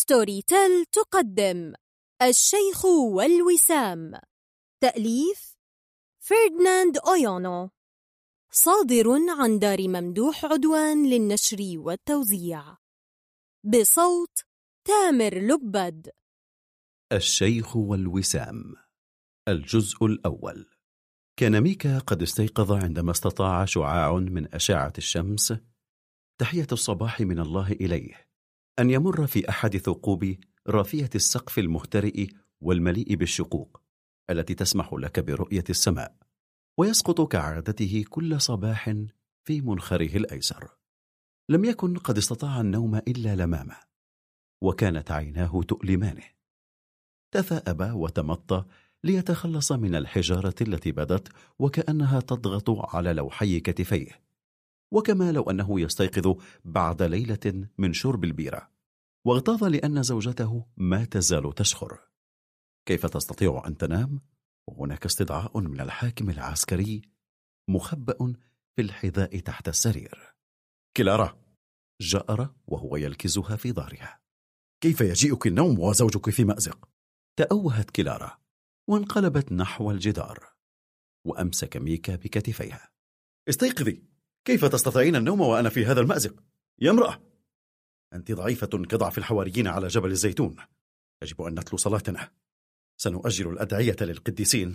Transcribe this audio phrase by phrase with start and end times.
[0.00, 1.74] Storytel تقدم.
[2.22, 4.12] الشيخ والوسام.
[4.80, 5.56] تأليف
[6.18, 7.70] فردناند أويونو.
[8.52, 9.06] صادر
[9.38, 12.76] عن دار ممدوح عدوان للنشر والتوزيع.
[13.64, 14.38] بصوت
[14.84, 16.10] تامر لبد.
[17.12, 18.74] الشيخ والوسام.
[19.48, 20.70] الجزء الأول.
[21.36, 25.54] كان ميكا قد استيقظ عندما استطاع شعاع من أشعة الشمس.
[26.40, 28.29] تحية الصباح من الله إليه.
[28.78, 30.36] أن يمر في أحد ثقوب
[30.68, 32.26] رافية السقف المهترئ
[32.60, 33.80] والمليء بالشقوق
[34.30, 36.16] التي تسمح لك برؤية السماء
[36.78, 38.94] ويسقط كعادته كل صباح
[39.44, 40.68] في منخره الأيسر.
[41.48, 43.76] لم يكن قد استطاع النوم إلا لمامة
[44.62, 46.24] وكانت عيناه تؤلمانه.
[47.32, 48.64] تثاءب وتمطى
[49.04, 51.28] ليتخلص من الحجارة التي بدت
[51.58, 54.29] وكأنها تضغط على لوحي كتفيه.
[54.92, 58.70] وكما لو أنه يستيقظ بعد ليلة من شرب البيرة.
[59.26, 61.98] واغتاظ لأن زوجته ما تزال تشخر.
[62.86, 64.20] كيف تستطيع أن تنام؟
[64.68, 67.02] وهناك استدعاء من الحاكم العسكري
[67.68, 68.34] مخبأ
[68.76, 70.34] في الحذاء تحت السرير.
[70.96, 71.40] كلارا
[72.00, 74.20] جأر وهو يلكزها في ظهرها.
[74.80, 76.88] كيف يجيئك النوم وزوجك في مأزق؟
[77.36, 78.38] تأوهت كلارا
[78.88, 80.52] وانقلبت نحو الجدار
[81.26, 82.90] وأمسك ميكا بكتفيها.
[83.48, 84.09] استيقظي!
[84.50, 86.42] كيف تستطيعين النوم وأنا في هذا المأزق؟
[86.78, 87.22] يا امرأة!
[88.12, 90.56] أنت ضعيفة كضعف الحواريين على جبل الزيتون.
[91.22, 92.32] يجب أن نتلو صلاتنا.
[93.00, 94.74] سنؤجل الأدعية للقديسين.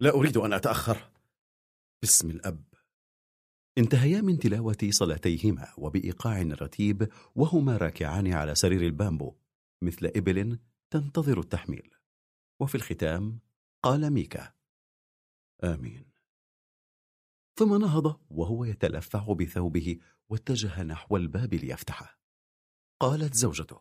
[0.00, 1.10] لا أريد أن أتأخر.
[2.02, 2.64] باسم الأب.
[3.78, 9.34] انتهيا من تلاوة صلاتيهما وبإيقاع رتيب وهما راكعان على سرير البامبو.
[9.82, 10.58] مثل إبل
[10.90, 11.90] تنتظر التحميل.
[12.60, 13.38] وفي الختام
[13.82, 14.52] قال ميكا.
[15.64, 16.07] آمين.
[17.58, 18.20] ثم نهض.
[18.30, 19.98] وهو يتلفع بثوبه
[20.30, 22.18] واتجه نحو الباب ليفتحه.
[23.00, 23.80] قالت زوجته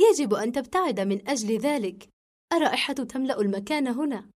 [0.00, 2.08] يجب أن تبتعد من أجل ذلك.
[2.52, 4.30] الرائحة تملأ المكان هنا.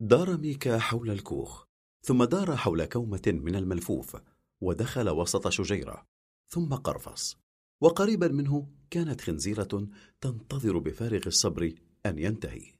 [0.00, 1.64] دار ميكا حول الكوخ
[2.06, 4.16] ثم دار حول كومة من الملفوف
[4.60, 6.06] ودخل وسط شجيرة
[6.52, 7.36] ثم قرفص.
[7.82, 9.88] وقريبا منه كانت خنزيرة
[10.20, 11.74] تنتظر بفارغ الصبر
[12.06, 12.72] أن ينتهي.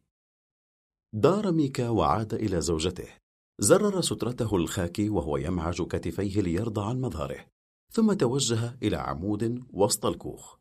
[1.12, 3.27] دار ميكا وعاد إلى زوجته.
[3.60, 7.46] زرر سترته الخاكي وهو يمعج كتفيه ليرضى عن مظهره
[7.92, 10.58] ثم توجه إلى عمود وسط الكوخ.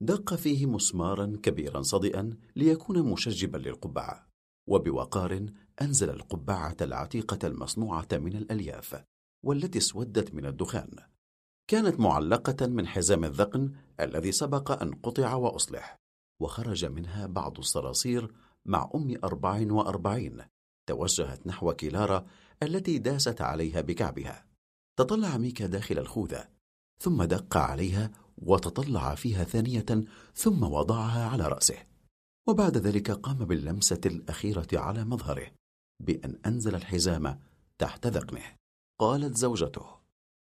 [0.00, 4.28] دق فيه مسمارا كبيرا صدئا ليكون مشجبا للقبعة
[4.68, 5.46] وبوقار
[5.82, 9.04] أنزل القبعة العتيقة المصنوعة من الألياف
[9.44, 10.90] والتي اسودت من الدخان.
[11.68, 15.96] كانت معلقة من حزام الذقن الذي سبق أن قطع وأصلح
[16.40, 18.34] وخرج منها بعض الصراصير
[18.64, 20.42] مع أم أربع وأربعين
[20.88, 22.26] توجهت نحو كلارا
[22.62, 24.44] التي داست عليها بكعبها.
[24.98, 26.48] تطلع ميكا داخل الخوذة
[27.02, 29.86] ثم دق عليها وتطلع فيها ثانية
[30.34, 31.78] ثم وضعها على رأسه.
[32.48, 35.50] وبعد ذلك قام باللمسة الأخيرة على مظهره
[36.00, 37.40] بأن أنزل الحزام
[37.78, 38.56] تحت ذقنه.
[39.00, 39.86] قالت زوجته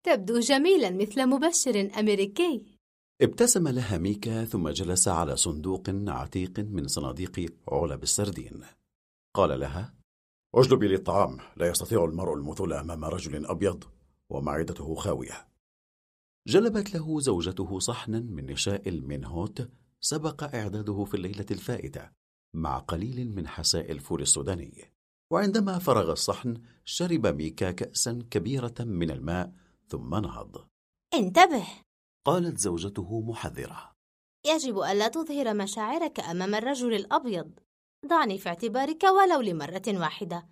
[0.07, 2.67] تبدو جميلا مثل مبشر أمريكي.
[3.23, 8.65] ابتسم لها ميكا ثم جلس على صندوق عتيق من صناديق علب السردين.
[9.37, 10.00] قال لها
[10.55, 13.85] اجلبي لي الطعام لا يستطيع المرء المثول أمام رجل أبيض
[14.31, 15.49] ومعدته خاوية.
[16.47, 19.69] جلبت له زوجته صحنا من نشاء المنهوت
[20.01, 22.11] سبق إعداده في الليلة الفائتة
[22.55, 24.93] مع قليل من حساء الفول السوداني.
[25.33, 29.53] وعندما فرغ الصحن شرب ميكا كأسا كبيرة من الماء
[29.89, 30.69] ثم نهض.
[31.15, 31.67] انتبه!
[32.25, 33.93] قالت زوجته محذرة.
[34.47, 37.51] يجب ألا تظهر مشاعرك أمام الرجل الأبيض.
[38.07, 40.49] ضعني في اعتبارك ولو لمرة واحدة.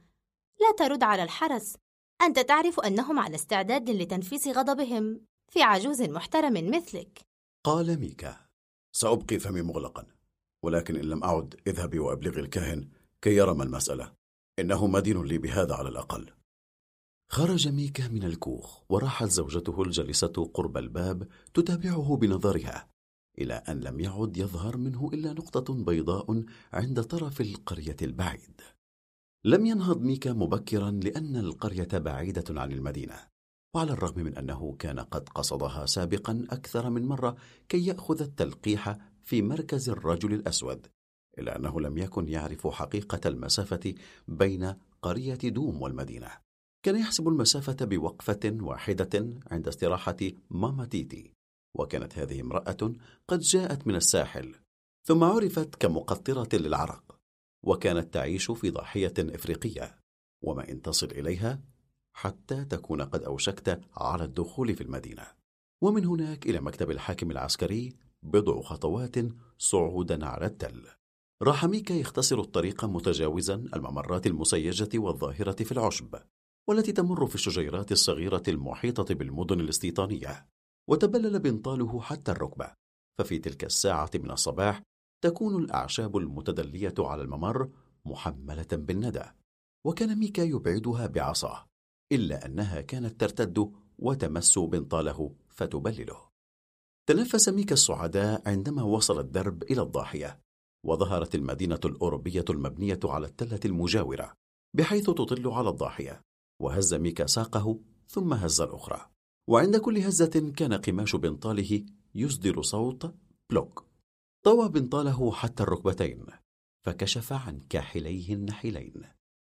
[0.60, 1.76] لا ترد على الحرس.
[2.22, 5.20] أنت تعرف أنهم على استعداد لتنفيس غضبهم
[5.53, 7.20] في عجوز محترم مثلك.
[7.64, 8.36] قال ميكا
[8.92, 10.06] سأبقي فمي مغلقا
[10.64, 12.88] ولكن إن لم أعد اذهبي وأبلغي الكاهن
[13.22, 14.12] كي يرى ما المسألة.
[14.59, 16.32] إنه مدين لي بهذا على الأقل.
[17.30, 22.88] خرج ميكا من الكوخ وراحت زوجته الجالسة قرب الباب تتابعه بنظرها.
[23.38, 28.60] إلى أن لم يعد يظهر منه إلا نقطة بيضاء عند طرف القرية البعيد.
[29.45, 33.15] لم ينهض ميكا مبكرا لأن القرية بعيدة عن المدينة
[33.74, 37.36] وعلى الرغم من أنه كان قد قصدها سابقا أكثر من مرة
[37.68, 40.86] كي يأخذ التلقيح في مركز الرجل الأسود
[41.39, 43.95] إلا أنه لم يكن يعرف حقيقة المسافة
[44.28, 46.30] بين قرية دوم والمدينة.
[46.83, 50.16] كان يحسب المسافة بوقفة واحدة عند استراحة
[50.51, 51.38] ماما تيتي.
[51.74, 52.92] وكانت هذه امرأة
[53.28, 54.54] قد جاءت من الساحل
[55.04, 57.18] ثم عرفت كمقطرة للعرق
[57.65, 59.98] وكانت تعيش في ضاحية إفريقية
[60.42, 61.60] وما إن تصل إليها
[62.12, 65.26] حتى تكون قد أوشكت على الدخول في المدينة.
[65.82, 69.15] ومن هناك إلى مكتب الحاكم العسكري بضع خطوات
[69.59, 70.86] صعودا على التل.
[71.42, 76.15] راح ميكا يختصر الطريق متجاوزا الممرات المسيجة والظاهرة في العشب
[76.68, 80.47] والتي تمر في الشجيرات الصغيرة المحيطة بالمدن الاستيطانية.
[80.89, 82.73] وتبلل بنطاله حتى الركبة.
[83.19, 84.83] ففي تلك الساعة من الصباح
[85.25, 87.71] تكون الأعشاب المتدلية على الممر
[88.05, 89.25] محملة بالندى
[89.87, 91.67] وكان ميكا يبعدها بعصاه
[92.13, 96.29] إلا أنها كانت ترتد وتمس بنطاله فتبلله.
[97.09, 100.41] تنفس ميكا الصعداء عندما وصل الدرب إلى الضاحية
[100.87, 104.33] وظهرت المدينة الأوروبية المبنية على التلة المجاورة
[104.77, 106.23] بحيث تطل على الضاحية
[106.63, 109.17] وهز ميكا ساقه ثم هز الأخرى.
[109.48, 113.15] وعند كل هزة كان قماش بنطاله يصدر صوت
[113.50, 113.86] بلوك.
[114.45, 116.27] طوى بنطاله حتى الركبتين
[116.84, 119.03] فكشف عن كاحليه النحيلين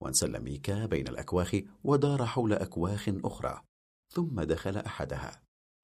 [0.01, 3.61] وانسل ميكا بين الأكواخ ودار حول أكواخ أخرى
[4.13, 5.41] ثم دخل أحدها.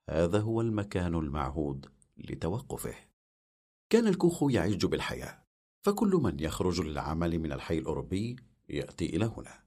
[0.09, 1.85] هذا هو المكان المعهود
[2.17, 2.95] لتوقفه.
[3.89, 5.43] كان الكوخ يعج بالحياة
[5.85, 8.35] فكل من يخرج للعمل من الحي الأوروبي
[8.69, 9.63] يأتي إلى هنا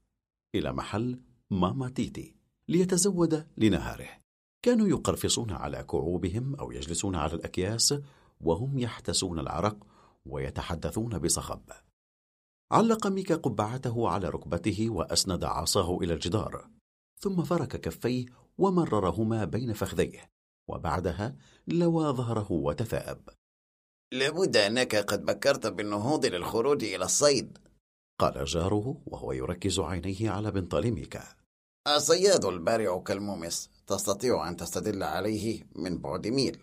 [0.55, 2.35] إلى محل ماما تيتي
[2.67, 4.22] ليتزود لنهاره.
[4.63, 7.93] كانوا يقرفصون على كعوبهم أو يجلسون على الأكياس
[8.41, 9.77] وهم يحتسون العرق
[10.25, 11.61] ويتحدثون بصخب.
[12.71, 16.69] علق ميكا قبعته على ركبته وأسند عصاه إلى الجدار
[17.19, 18.25] ثم فرك كفيه
[18.57, 20.29] ومررهما بين فخذيه
[20.67, 21.35] وبعدها
[21.67, 23.29] لوى ظهره وتثاءب
[24.13, 27.57] لابد أنك قد بكرت بالنهوض للخروج إلى الصيد.
[28.19, 31.23] قال جاره وهو يركز عينيه على بنطال ميكا.
[31.87, 33.69] الصياد البارع كالمومس.
[33.87, 36.59] تستطيع أن تستدل عليه من بعد ميل.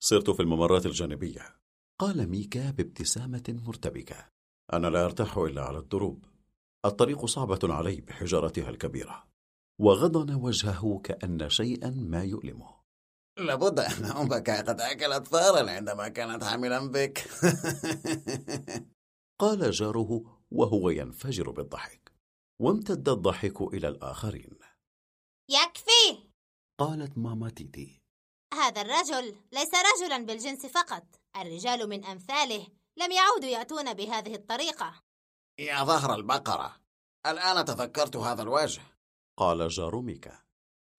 [0.00, 1.56] صرت في الممرات الجانبية.
[1.98, 4.28] قال ميكا بابتسامة مرتبكة.
[4.72, 6.24] أنا لا أرتاح إلا على الدروب.
[6.84, 9.24] الطريق صعبة علي بحجارتها الكبيرة.
[9.80, 12.76] وغضن وجهه كأن شيئا ما يؤلمه.
[13.38, 17.18] لابد أن أمك قد أكلت ثارا عندما كانت حاملا بك.
[19.40, 22.12] قال جاره وهو ينفجر بالضحك.
[22.60, 24.58] وامتد الضحك إلى الآخرين.
[25.48, 26.25] يكفي!
[26.78, 28.00] قالت ماما تيتي.
[28.54, 31.04] هذا الرجل ليس رجلا بالجنس فقط.
[31.36, 35.02] الرجال من أمثاله لم يعودوا يأتون بهذه الطريقة.
[35.58, 36.76] يا ظهر البقرة
[37.26, 38.82] الآن تذكرت هذا الوجه.
[39.36, 40.42] قال جار ميكا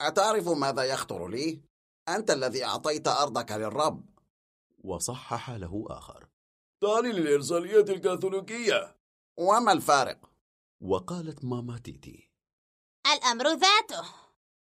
[0.01, 1.61] أتعرف ماذا يخطر لي؟
[2.09, 4.09] أنت الذي أعطيت أرضك للرب.
[4.83, 6.27] وصحح له آخر.
[6.81, 8.95] تعني للإرسالية الكاثوليكية.
[9.37, 10.29] وما الفارق؟
[10.81, 12.31] وقالت ماما تيتي.
[13.13, 14.26] الأمر ذاته.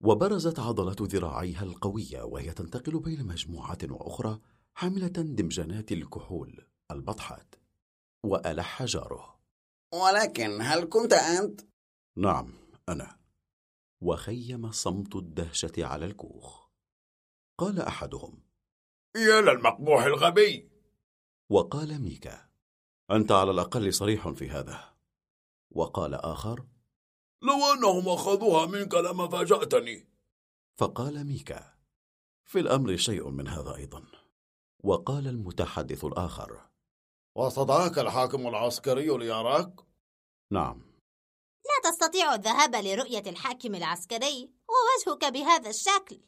[0.03, 4.39] وبرزت عضلات ذراعيها القوية وهي تنتقل بين مجموعة وأخرى
[4.73, 7.55] حاملة دمجانات الكحول البطحات
[8.25, 9.39] وألح جاره.
[9.93, 11.61] ولكن هل كنت أنت؟
[12.17, 12.53] نعم
[12.89, 13.17] أنا.
[14.01, 16.67] وخيم صمت الدهشة على الكوخ.
[17.57, 18.43] قال أحدهم.
[19.15, 20.69] يا للمقبوح الغبي!
[21.49, 22.49] وقال ميكا.
[23.11, 24.93] أنت على الأقل صريح في هذا.
[25.71, 26.65] وقال آخر.
[27.41, 30.07] لو أنهم أخذوها منك لما فاجأتني.
[30.75, 31.73] فقال ميكا
[32.45, 34.03] في الأمر شيء من هذا أيضا.
[34.83, 36.61] وقال المتحدث الآخر
[37.35, 39.73] واستدعاك الحاكم العسكري ليراك؟
[40.51, 40.81] نعم.
[41.65, 46.21] لا تستطيع الذهاب لرؤية الحاكم العسكري ووجهك بهذا الشكل.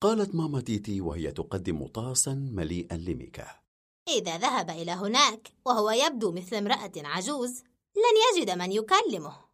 [0.00, 3.60] قالت ماما تيتي وهي تقدم طاسا مليئا لميكا.
[4.08, 7.62] إذا ذهب إلى هناك وهو يبدو مثل امرأة عجوز
[7.96, 9.45] لن يجد من يكلمه.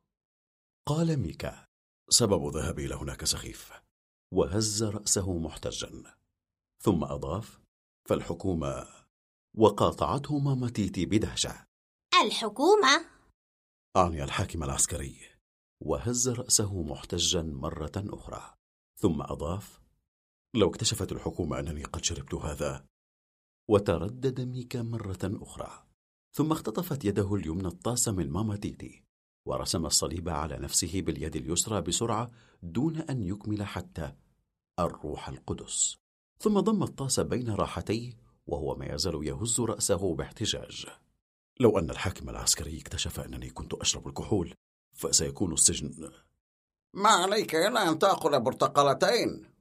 [0.88, 1.66] قال ميكا
[2.10, 3.72] سبب ذهابي إلى هناك سخيف.
[4.34, 6.14] وهز رأسه محتجا.
[6.82, 7.60] ثم أضاف
[8.08, 8.86] فالحكومة
[9.56, 11.64] وقاطعته ماما تيتي بدهشة.
[12.24, 13.06] الحكومة؟
[13.96, 15.16] أعني الحاكم العسكري.
[15.82, 18.54] وهز رأسه محتجا مرة أخرى.
[19.00, 19.80] ثم أضاف
[20.54, 22.86] لو اكتشفت الحكومة أنني قد شربت هذا.
[23.70, 25.86] وتردد ميكا مرة أخرى.
[26.34, 29.11] ثم اختطفت يده اليمنى الطاس من ماما تيتي
[29.46, 32.30] ورسم الصليب على نفسه باليد اليسرى بسرعة
[32.62, 34.12] دون أن يكمل حتى
[34.78, 35.96] الروح القدس.
[36.38, 38.12] ثم ضم الطاس بين راحتيه
[38.46, 40.86] وهو ما يزال يهز رأسه باحتجاج.
[41.60, 44.54] لو أن الحاكم العسكري اكتشف أنني كنت أشرب الكحول
[44.92, 46.10] فسيكون السجن.
[46.94, 49.52] ما عليك إلا أن تأكل برتقالتين.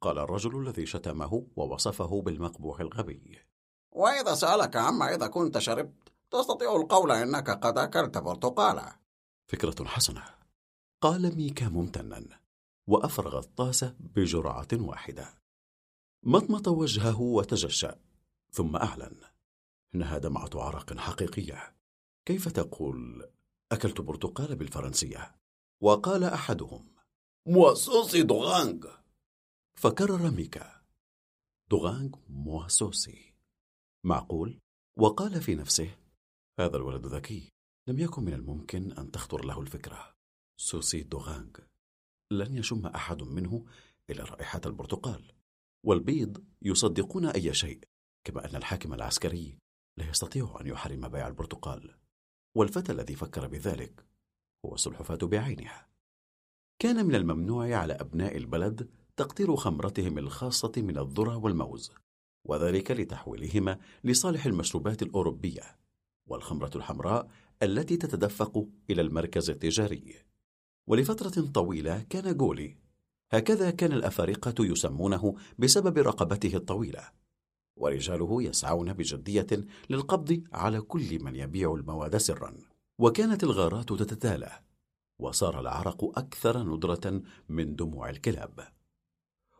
[0.00, 3.38] قال الرجل الذي شتمه ووصفه بالمقبوح الغبي.
[3.92, 9.05] وإذا سألك عما إذا كنت شربت تستطيع القول إنك قد أكلت برتقالة.
[9.48, 10.24] فكرة حسنة.
[11.00, 12.40] قال ميكا ممتنا
[12.86, 15.34] وأفرغ الطاس بجرعة واحدة.
[16.22, 18.00] مطمط وجهه وتجشأ
[18.50, 19.20] ثم أعلن.
[19.94, 21.76] إنها دمعة عرق حقيقية.
[22.24, 23.30] كيف تقول؟
[23.72, 25.36] أكلت برتقال بالفرنسية.
[25.82, 26.94] وقال أحدهم
[27.46, 28.86] moi sucer d'orange.
[29.78, 30.82] فكرر ميكا
[31.70, 33.34] d'orange moi sucer
[34.04, 34.58] معقول؟
[34.98, 35.98] وقال في نفسه
[36.58, 37.55] هذا الولد ذكي.
[37.88, 40.14] لم يكن من الممكن أن تخطر له الفكرة.
[40.56, 41.50] sucer d'orange.
[42.30, 43.64] لن يشم أحد منه
[44.10, 45.32] إلى رائحة البرتقال.
[45.84, 47.80] والبيض يصدقون أي شيء
[48.24, 49.58] كما أن الحاكم العسكري
[49.96, 51.94] لا يستطيع أن يحرم بيع البرتقال.
[52.54, 54.04] والفتى الذي فكر بذلك
[54.64, 55.88] هو السلحفاة بعينها.
[56.78, 61.92] كان من الممنوع على أبناء البلد تقطير خمرتهم الخاصة من الذرة والموز
[62.44, 65.78] وذلك لتحويلهما لصالح المشروبات الأوروبية.
[66.26, 67.30] والخمرة الحمراء
[67.62, 70.14] التي تتدفق إلى المركز التجاري.
[70.86, 72.76] ولفترة طويلة كان جولي
[73.30, 77.10] هكذا كان الأفارقة يسمونه بسبب رقبته الطويلة.
[77.76, 79.46] ورجاله يسعون بجدية
[79.90, 82.54] للقبض على كل من يبيع المواد سرا.
[82.98, 84.60] وكانت الغارات تتتالى.
[85.18, 88.68] وصار العرق أكثر ندرة من دموع الكلاب.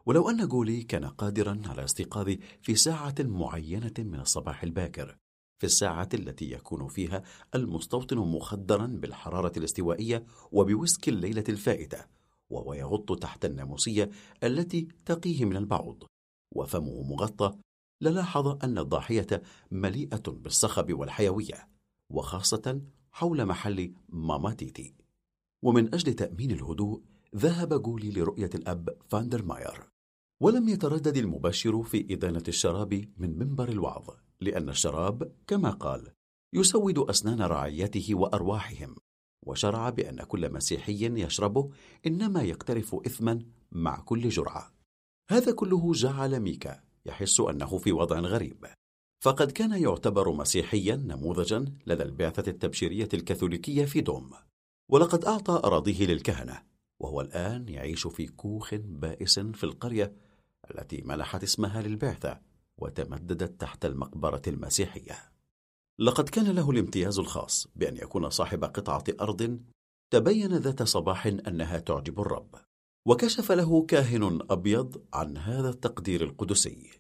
[0.07, 2.31] ولو أن جولي كان قادرا على استيقاظ
[2.63, 5.17] في ساعة معينة من الصباح الباكر
[5.59, 7.23] في الساعة التي يكون فيها
[7.55, 12.05] المستوطن مخدرا بالحرارة الاستوائية وبسكر الليلة الفائتة
[12.51, 14.11] وهو يغط تحت الناموسية
[14.45, 16.05] التي تقيه من البعوض
[16.55, 17.57] وفمه مغطى
[18.01, 21.69] للاحظ أن الضاحية مليئة بالصخب والحيوية
[22.11, 22.81] وخاصة
[23.13, 24.95] حول محل ماما تيتي
[25.65, 27.03] ومن أجل تأمين الهدوء
[27.37, 29.91] ذهب جولي لرؤية الأب فاندر ماير
[30.41, 34.11] ولم يتردد المبشر في إدانة الشراب من منبر الوعظ.
[34.41, 36.13] لأن الشراب كما قال
[36.53, 38.97] يسود أسنان رعيته وأرواحهم
[39.47, 41.71] وشرع بأن كل مسيحي يشربه
[42.07, 44.73] إنما يقترف إثما مع كل جرعة.
[45.31, 48.67] هذا كله جعل ميكا يحس أنه في وضع غريب.
[49.21, 54.31] فقد كان يعتبر مسيحيا نموذجا لدى البعثة التبشيرية الكاثوليكية في دوم
[54.89, 56.63] ولقد أعطى أراضيه للكهنة
[57.01, 60.13] وهو الآن يعيش في كوخ بائس في القرية
[60.71, 62.41] التي منحت اسمها للبعثة.
[62.79, 65.33] وتمددت تحت المقبرة المسيحية.
[65.99, 69.61] لقد كان له الامتياز الخاص بأن يكون صاحب قطعة أرض
[70.13, 72.55] تبين ذات صباح أنها تعجب الرب
[73.09, 76.91] وكشف له كاهن أبيض عن هذا التقدير القدسي.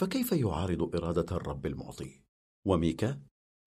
[0.00, 2.20] فكيف يعارض إرادة الرب المعطي؟
[2.66, 3.20] وميكا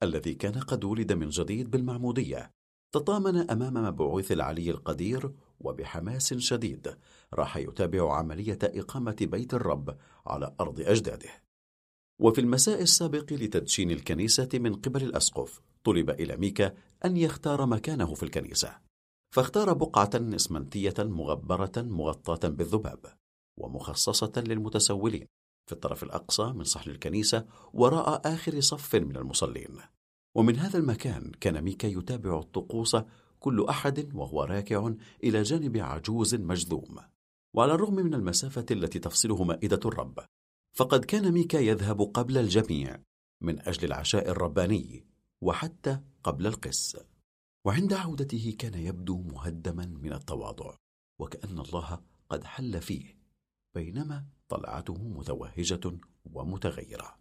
[0.03, 2.51] الذي كان قد ولد من جديد بالمعمودية
[2.93, 6.98] تطامن أمام مبعوث العلي القدير وبحماس شديد
[7.33, 11.42] راح يتابع عملية إقامة بيت الرب على أرض أجداده.
[12.20, 16.74] وفي المساء السابق لتدشين الكنيسة من قبل الأسقف طلب إلى ميكا
[17.05, 18.77] أن يختار مكانه في الكنيسة.
[19.36, 23.05] فاختار بقعة إسمنتية مغبرة مغطاة بالذباب
[23.60, 25.27] ومخصصة للمتسولين
[25.65, 29.77] في الطرف الأقصى من صحن الكنيسة وراء آخر صف من المصلين.
[30.36, 32.98] ومن هذا المكان كان ميكا يتابع الطقوس
[33.39, 34.93] كل أحد وهو راكع
[35.24, 36.98] إلى جانب عجوز مجذوم.
[37.53, 40.20] وعلى الرغم من المسافة التي تفصله مائدة الرب
[40.74, 43.00] فقد كان ميكا يذهب قبل الجميع
[43.42, 45.06] من أجل العشاء الرباني
[45.42, 46.98] وحتى قبل القس.
[47.65, 50.75] وعند عودته كان يبدو مهدما من التواضع
[51.20, 53.18] وكأن الله قد حل فيه
[53.75, 56.00] بينما طلعته متوهجة
[56.34, 57.18] ومتغيرة.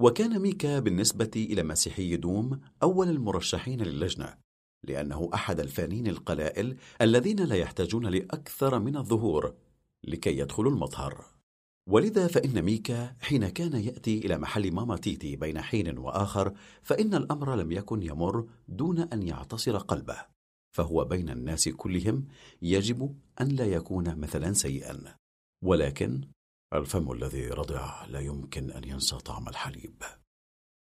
[0.00, 4.38] وكان ميكا بالنسبة إلى مسيحي دوم أول المرشحين للجنة
[4.84, 9.54] لأنه أحد الفانين القلائل الذين لا يحتاجون لأكثر من الظهور
[10.04, 11.37] لكي يدخلوا المطهر.
[11.88, 17.56] ولذا فإن ميكا حين كان يأتي إلى محل ماما تيتي بين حين وآخر فإن الأمر
[17.56, 20.26] لم يكن يمر دون أن يعتصر قلبه
[20.76, 22.26] فهو بين الناس كلهم
[22.62, 25.16] يجب أن لا يكون مثلا سيئا.
[25.64, 26.20] ولكن
[26.74, 30.02] الفم الذي رضع لا يمكن أن ينسى طعم الحليب.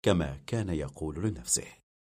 [0.05, 1.67] كما كان يقول لنفسه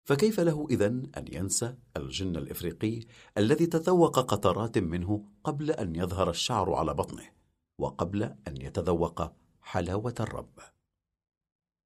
[0.07, 2.99] فكيف له إذن أن ينسى الجن الإفريقي
[3.37, 7.40] الذي تذوق قطرات منه قبل أن يظهر الشعر على بطنه؟
[7.81, 10.59] وقبل أن يتذوق حلاوة الرب.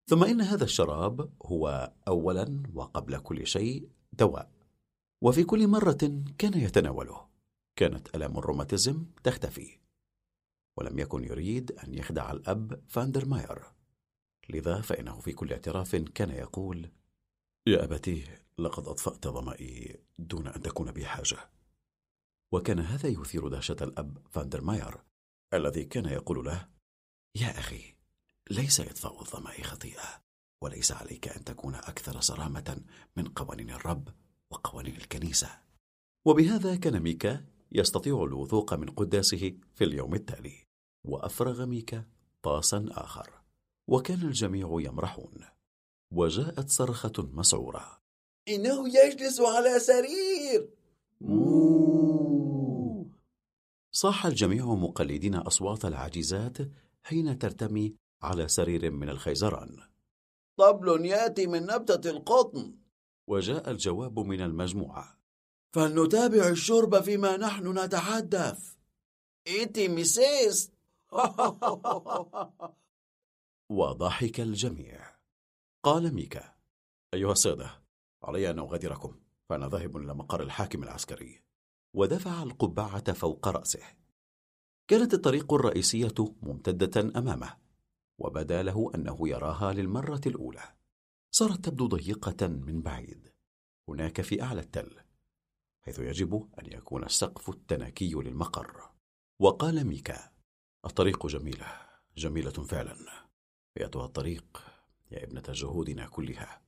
[0.07, 4.51] ثم إن هذا الشراب هو أولا وقبل كل شيء دواء
[5.21, 7.27] وفي كل مرة كان يتناوله
[7.75, 9.79] كانت ألام الروماتيزم تختفي.
[10.77, 13.63] ولم يكن يريد أن يخدع الأب فاندرماير
[14.49, 16.91] لذا فإنه في كل اعتراف كان يقول
[17.67, 21.37] يا أبتي لقد أطفأت ظمئي دون أن تكون بي حاجة.
[22.51, 24.97] وكان هذا يثير دهشة الأب فاندرماير
[25.53, 26.69] الذي كان يقول له
[27.35, 27.95] يا أخي
[28.51, 30.21] ليس إطفاء الظمأ خطيئة
[30.63, 32.81] وليس عليك أن تكون أكثر صرامة
[33.15, 34.09] من قوانين الرب
[34.51, 35.49] وقوانين الكنيسة.
[36.27, 40.63] وبهذا كان ميكا يستطيع الوثوق من قداسه في اليوم التالي
[41.05, 42.05] وأفرغ ميكا
[42.43, 43.41] طاسا آخر
[43.89, 45.45] وكان الجميع يمرحون.
[46.13, 48.01] وجاءت صرخة مسعورة.
[48.47, 50.69] إنه يجلس على سرير.
[51.21, 51.65] مو.
[53.95, 56.57] صاح الجميع مقلدين أصوات العاجزات
[57.03, 59.79] حين ترتمي على سرير من الخيزران.
[60.57, 62.75] طبل يأتي من نبتة القطن.
[63.27, 65.19] وجاء الجواب من المجموعة.
[65.73, 68.73] فلنتابع الشرب فيما نحن نتحدث.
[69.47, 70.71] إيتي ميسيس
[73.79, 75.15] وضحك الجميع.
[75.83, 76.53] قال ميكا
[77.13, 77.81] أيها السادة
[78.23, 81.45] علي أن أغادركم فأنا ذاهب إلى مقر الحاكم العسكري.
[81.95, 83.83] ودفع القبعة فوق رأسه.
[84.87, 87.57] كانت الطريق الرئيسية ممتدة أمامه
[88.19, 90.75] وبدا له أنه يراها للمرة الأولى.
[91.31, 93.31] صارت تبدو ضيقة من بعيد.
[93.89, 94.99] هناك في أعلى التل
[95.81, 98.89] حيث يجب أن يكون السقف التناكي للمقر.
[99.39, 100.31] وقال ميكا
[100.85, 101.67] الطريق جميلة
[102.17, 102.95] جميلة فعلا.
[103.77, 104.63] أيتها الطريق
[105.11, 106.61] يا ابنة جهودنا كلها.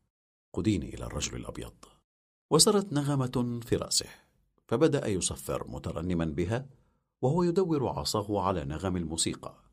[0.53, 1.75] قديني إلى الرجل الأبيض.
[2.51, 4.26] وسرت نغمة في رأسه.
[4.67, 6.65] فبدأ يصفر مترنما بها
[7.21, 9.63] وهو يدور عصاه على نغم الموسيقى.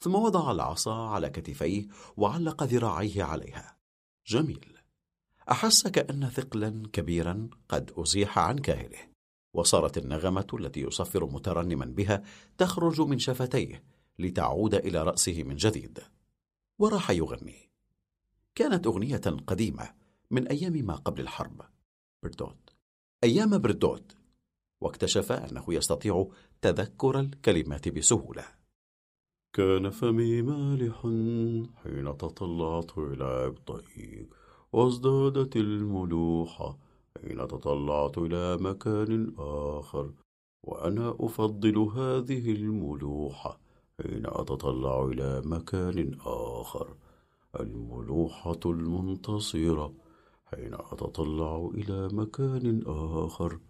[0.00, 3.76] ثم وضع العصا على كتفيه وعلق ذراعيه عليها.
[4.26, 4.78] جميل.
[5.50, 8.98] أحس كأن ثقلا كبيرا قد أزيح عن كاهله.
[9.54, 12.22] وصارت النغمة التي يصفر مترنما بها
[12.58, 13.84] تخرج من شفتيه
[14.18, 16.00] لتعود إلى رأسه من جديد.
[16.78, 17.70] وراح يغني.
[18.54, 19.94] كانت أغنية قديمة
[20.30, 21.62] من أيام ما قبل الحرب.
[22.22, 22.67] بردوت
[23.24, 24.16] أيام بردوت
[24.80, 26.28] واكتشف أنه يستطيع
[26.62, 28.44] تذكر الكلمات بسهولة.
[29.52, 31.00] كان فمي مالح
[31.82, 34.28] حين تطلعت إلى إبطئي
[34.72, 36.78] وازدادت الملوحة
[37.20, 40.12] حين تطلعت إلى مكان آخر
[40.62, 43.60] وأنا أفضل هذه الملوحة
[44.02, 46.96] حين أتطلع إلى مكان آخر.
[47.60, 49.92] الملوحة المنتصرة
[50.50, 53.60] حين أتطلع إلى مكان آخر.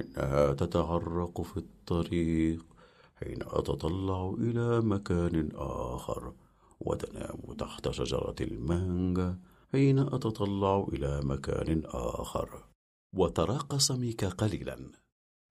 [0.00, 2.66] إنها تتعرق في الطريق.
[3.14, 6.34] حين أتطلع إلى مكان آخر.
[6.80, 9.38] وتنام تحت شجرة المانجا.
[9.72, 12.64] حين أتطلع إلى مكان آخر.
[13.12, 14.92] وتراقص ميكا قليلا.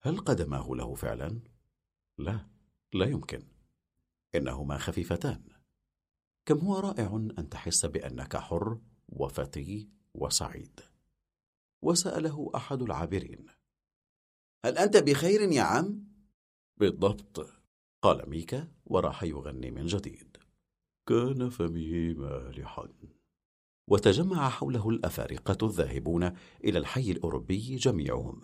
[0.01, 1.39] هل قدماه له فعلا؟
[2.17, 2.47] لا
[2.93, 3.43] لا يمكن.
[4.35, 5.41] إنهما خفيفتان.
[6.45, 8.77] كم هو رائع أن تحس بأنك حر
[9.09, 9.98] وفتي.
[10.15, 10.79] وسعيد.
[11.81, 13.45] وسأله أحد العابرين.
[14.65, 16.03] هل أنت بخير يا عم؟
[16.77, 17.53] بالضبط.
[18.01, 20.37] قال ميكا وراح يغني من جديد.
[21.07, 22.89] كان فمي مالحا.
[23.89, 26.23] وتجمع حوله الأفارقة الذاهبون
[26.63, 28.41] إلى الحي الأوروبي جميعهم.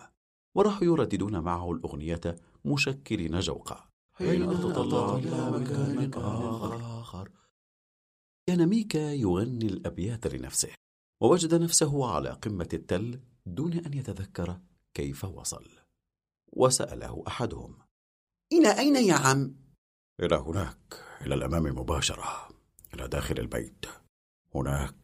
[0.54, 3.90] وراحوا يرددون معه الأغنية مشكلين جوقا.
[4.12, 6.12] حين تطلع إلى مكان
[6.84, 7.30] آخر.
[8.46, 10.74] كان ميكا يغني الأبيات لنفسه.
[11.20, 14.60] ووجد نفسه على قمة التل دون أن يتذكر
[14.94, 15.70] كيف وصل.
[16.52, 17.78] وسأله أحدهم
[18.52, 19.56] إلى أين يا عم؟
[20.20, 22.48] إلى هناك إلى الأمام مباشرة
[22.94, 23.86] إلى داخل البيت.
[24.54, 24.94] هناك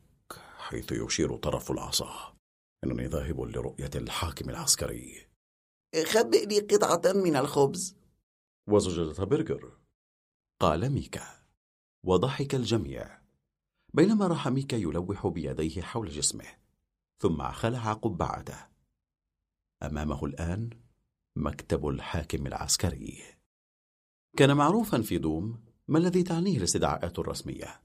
[0.59, 2.37] حيث يشير طرف العصا.
[2.85, 5.27] إنني ذاهب لرؤية الحاكم العسكري.
[6.05, 7.97] خبئ لي قطعة من الخبز.
[8.69, 9.79] وزجاجة برجر.
[10.61, 11.27] قال ميكا
[12.05, 13.22] وضحك الجميع.
[13.95, 16.45] بينما راح ميكا يلوح بيديه حول جسمه
[17.19, 18.67] ثم خلع قبعته.
[19.83, 20.71] أمامه الآن
[21.37, 23.23] مكتب الحاكم العسكري.
[24.37, 27.81] كان معروفا في دوم ما الذي تعنيه الاستدعاءات الرسمية.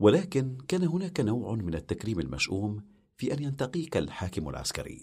[0.00, 2.84] ولكن كان هناك نوع من التكريم المشؤوم
[3.16, 5.02] في أن ينتقيك الحاكم العسكري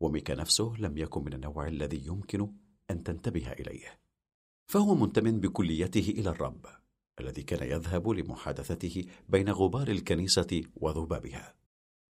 [0.00, 2.52] وميكا نفسه لم يكن من النوع الذي يمكن
[2.90, 4.00] أن تنتبه إليه.
[4.66, 6.66] فهو منتم بكليته إلى الرب.
[7.20, 11.54] الذي كان يذهب لمحادثته بين غبار الكنيسة وذبابها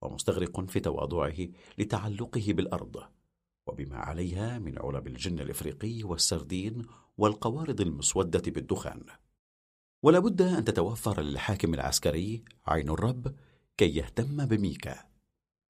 [0.02, 3.02] ومستغرق في تواضعه لتعلقه بالأرض
[3.66, 6.86] وبما عليها من علب الجن الإفريقي والسردين
[7.18, 9.02] والقوارض المسودة بالدخان.
[10.02, 13.34] ولا بد أن تتوفر للحاكم العسكري عين الرب
[13.76, 15.04] كي يهتم بميكا.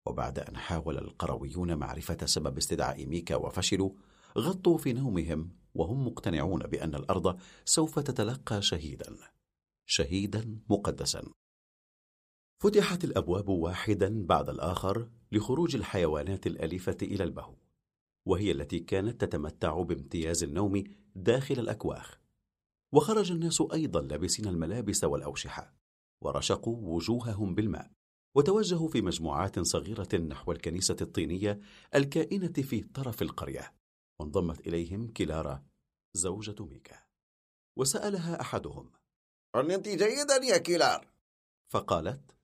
[0.07, 3.91] وبعد أن حاول القرويون معرفة سبب استدعاء ميكا وفشلوا
[4.39, 9.17] غطوا في نومهم وهم مقتنعون بأن الأرض سوف تتلقى شهيدا.
[9.87, 11.23] شهيدا مقدسا.
[12.63, 17.55] فتحت الأبواب واحدا بعد الآخر لخروج الحيوانات الأليفة إلى البهو
[18.27, 20.85] وهي التي كانت تتمتع بامتياز النوم
[21.15, 22.19] داخل الأكواخ.
[22.93, 25.75] وخرج الناس أيضا لابسين الملابس والأوشحة
[26.23, 27.91] ورشقوا وجوههم بالماء
[28.35, 31.61] وتوجهوا في مجموعات صغيرة نحو الكنيسة الطينية
[31.95, 33.73] الكائنة في طرف القرية.
[34.21, 35.67] وانضمت إليهم كلارا
[36.15, 37.03] زوجة ميكا.
[37.77, 38.93] وسألها أحدهم
[39.57, 41.09] أنت جيدا يا كيلار.
[41.69, 42.37] فقالت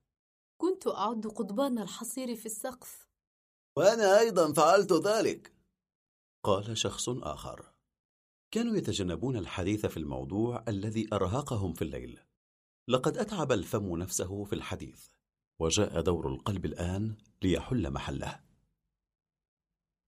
[0.60, 3.08] كنت أعد قضبان الحصير في السقف.
[3.76, 5.52] وأنا أيضا فعلت ذلك.
[6.44, 7.72] قال شخص آخر
[8.50, 12.20] كانوا يتجنبون الحديث في الموضوع الذي أرهقهم في الليل.
[12.88, 15.08] لقد أتعب الفم نفسه في الحديث
[15.60, 18.40] وجاء دور القلب الآن ليحل محله.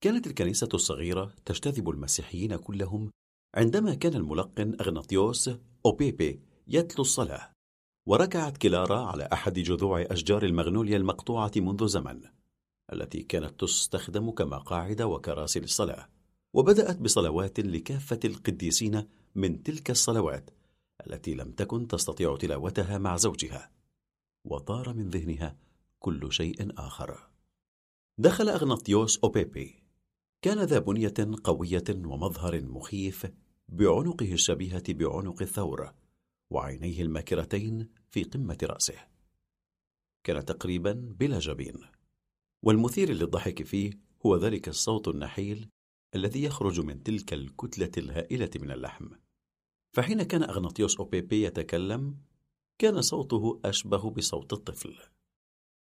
[0.04, 3.10] كانت الكنيسة الصغيرة تجتذب المسيحيين كلهم
[3.54, 5.50] عندما كان الملقن أغناطيوس
[5.86, 7.52] أوبيبي يتلو الصلاة
[8.06, 12.20] وركعت كلارا على أحد جذوع أشجار المغنوليا المقطوعة منذ زمن
[12.92, 16.08] التي كانت تستخدم كمقاعد وكراسي للصلاة
[16.54, 20.50] وبدأت بصلوات لكافة القديسين من تلك الصلوات
[21.06, 23.70] التي لم تكن تستطيع تلاوتها مع زوجها
[24.44, 25.56] وطار من ذهنها
[25.98, 27.28] كل شيء آخر.
[28.18, 29.83] دخل أغناطيوس أوبيبي
[30.44, 33.26] كان ذا بنية قوية ومظهر مخيف
[33.68, 35.92] بعنقه الشبيهة بعنق الثور
[36.50, 38.94] وعينيه الماكرتين في قمة رأسه.
[40.24, 41.74] كان تقريبا بلا جبين
[42.62, 43.90] والمثير للضحك فيه
[44.26, 45.68] هو ذلك الصوت النحيل
[46.14, 49.09] الذي يخرج من تلك الكتلة الهائلة من اللحم.
[49.92, 52.16] فحين كان أغناطيوس أوبيبي يتكلم
[52.78, 54.98] كان صوته أشبه بصوت الطفل.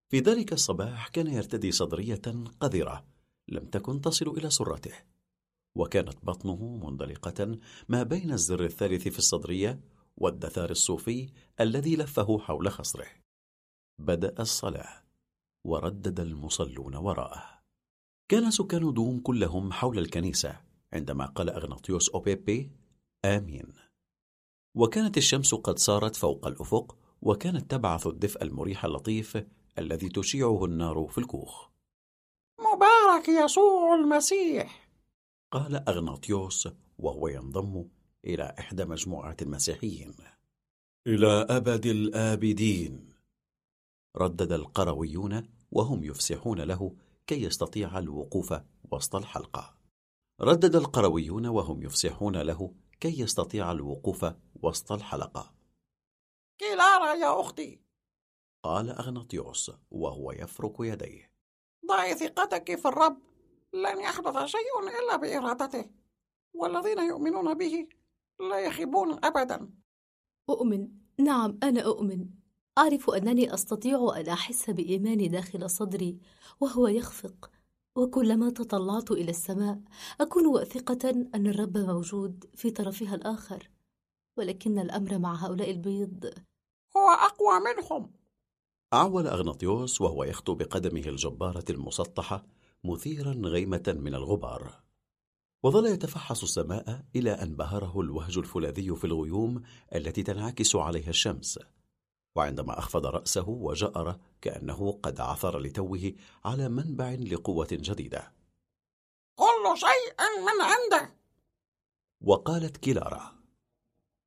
[0.10, 2.22] في ذلك الصباح كان يرتدي صدرية
[2.60, 3.13] قذرة
[3.48, 4.94] لم تكن تصل إلى سرته.
[5.78, 9.80] وكانت بطنه منطلقة ما بين الزر الثالث في الصدرية
[10.18, 11.30] والدثار الصوفي
[11.60, 13.08] الذي لفه حول خصره.
[14.00, 15.04] بدأ الصلاة
[15.66, 17.64] وردد المصلون وراءه.
[18.30, 20.62] كان سكان دوم كلهم حول الكنيسة
[20.94, 22.72] عندما قال أغناطيوس أوبيبي
[23.26, 23.74] آمين.
[24.76, 29.44] وكانت الشمس قد صارت فوق الأفق وكانت تبعث الدفء المريح اللطيف
[29.78, 31.73] الذي تشيعه النار في الكوخ.
[32.74, 34.90] مبارك يسوع المسيح.
[35.52, 37.86] قال أغناطيوس وهو ينضم
[38.26, 40.14] إلى إحدى مجموعات المسيحيين.
[41.08, 43.14] إلى أبد الآبدين.
[44.18, 46.96] ردد القرويون وهم يفسحون له
[47.28, 48.54] كي يستطيع الوقوف
[48.92, 49.76] وسط الحلقة.
[50.42, 54.26] ردد القرويون وهم يفسحون له كي يستطيع الوقوف
[54.64, 55.54] وسط الحلقة.
[56.60, 57.80] كلارا يا أختي.
[58.64, 61.33] قال أغناطيوس وهو يفرك يديه.
[61.86, 63.18] ضعي ثقتك في الرب.
[63.74, 65.86] لن يحدث شيء إلا بإرادته.
[66.54, 67.88] والذين يؤمنون به
[68.40, 69.70] لا يخيبون أبدا.
[70.50, 70.88] أؤمن.
[71.20, 72.26] نعم أنا أؤمن.
[72.78, 76.18] أعرف أنني أستطيع أن أحس بإيماني داخل صدري
[76.60, 77.52] وهو يخفق.
[77.96, 79.82] وكلما تطلعت إلى السماء
[80.22, 83.70] أكون واثقة أن الرب موجود في طرفها الآخر.
[84.38, 86.34] ولكن الأمر مع هؤلاء البيض.
[86.98, 88.23] هو أقوى منهم.
[88.94, 92.46] أعول أغناطيوس وهو يخطو بقدمه الجبارة المسطحة
[92.84, 94.84] مثيرا غيمة من الغبار.
[95.64, 99.64] وظل يتفحص السماء إلى أن بهره الوهج الفولاذي في الغيوم
[99.96, 101.60] التي تنعكس عليها الشمس.
[102.36, 106.14] وعندما أخفض رأسه وجأر كأنه قد عثر لتوه
[106.46, 108.34] على منبع لقوة جديدة.
[109.36, 111.16] كل شيء من عنده!
[112.22, 113.36] وقالت كلارا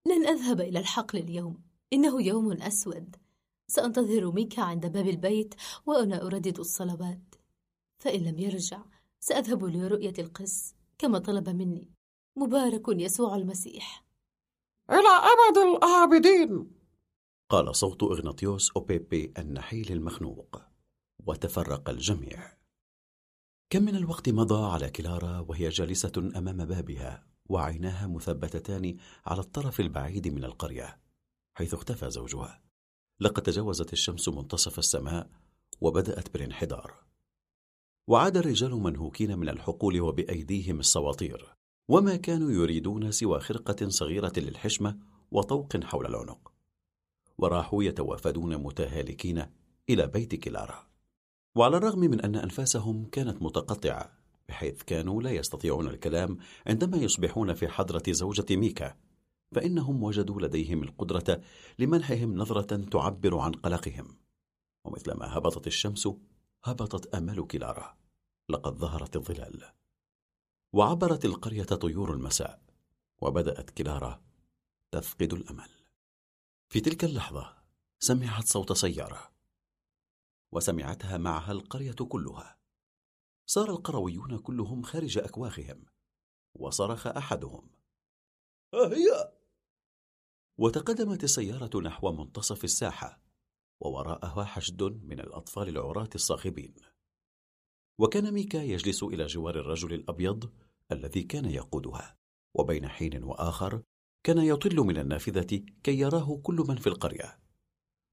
[0.06, 1.62] لن أذهب إلى الحقل اليوم.
[1.92, 3.25] إنه يوم أسود.
[3.66, 5.54] سأنتظر ميكا عند باب البيت
[5.86, 7.34] وأنا أردد الصلوات.
[7.98, 8.82] فإن لم يرجع
[9.20, 11.90] سأذهب لرؤية القس كما طلب مني.
[12.36, 14.06] مبارك يسوع المسيح.
[14.90, 16.70] إلى أبد الآبدين
[17.48, 20.62] قال صوت إغناطيوس أوبيبي النحيل المخنوق
[21.26, 22.56] وتفرق الجميع.
[23.70, 30.28] كم من الوقت مضى على كلارا وهي جالسة أمام بابها وعيناها مثبتتان على الطرف البعيد
[30.28, 31.00] من القرية
[31.58, 32.65] حيث اختفى زوجها.
[33.20, 35.30] لقد تجاوزت الشمس منتصف السماء
[35.80, 36.94] وبدأت بالانحدار.
[38.06, 41.54] وعاد الرجال منهوكين من الحقول وبأيديهم السواطير
[41.88, 44.98] وما كانوا يريدون سوى خرقة صغيرة للحشمة
[45.30, 46.52] وطوق حول العنق.
[47.38, 49.46] وراحوا يتوافدون متهالكين
[49.90, 50.86] إلى بيت كلارا.
[51.54, 54.12] وعلى الرغم من أن أنفاسهم كانت متقطعة
[54.48, 58.94] بحيث كانوا لا يستطيعون الكلام عندما يصبحون في حضرة زوجة ميكا
[59.54, 61.42] فإنهم وجدوا لديهم القدرة
[61.78, 64.18] لمنحهم نظرة تعبر عن قلقهم.
[64.84, 66.08] ومثلما هبطت الشمس
[66.64, 67.96] هبطت أمل كلارا.
[68.48, 69.72] لقد ظهرت الظلال.
[70.72, 72.62] وعبرت القرية طيور المساء.
[73.22, 74.22] وبدأت كلارا
[74.90, 75.70] تفقد الأمل.
[76.68, 77.56] في تلك اللحظة
[77.98, 79.30] سمعت صوت سيارة.
[80.52, 82.58] وسمعتها معها القرية كلها.
[83.46, 85.84] صار القرويون كلهم خارج أكواخهم.
[86.54, 87.70] وصرخ أحدهم.
[88.74, 89.35] ها هي
[90.58, 93.20] وتقدمت السيارة نحو منتصف الساحة
[93.80, 96.74] ووراءها حشد من الأطفال العراة الصاخبين.
[97.98, 100.52] وكان ميكا يجلس إلى جوار الرجل الأبيض
[100.92, 102.16] الذي كان يقودها
[102.54, 103.82] وبين حين وآخر
[104.24, 107.38] كان يطل من النافذة كي يراه كل من في القرية.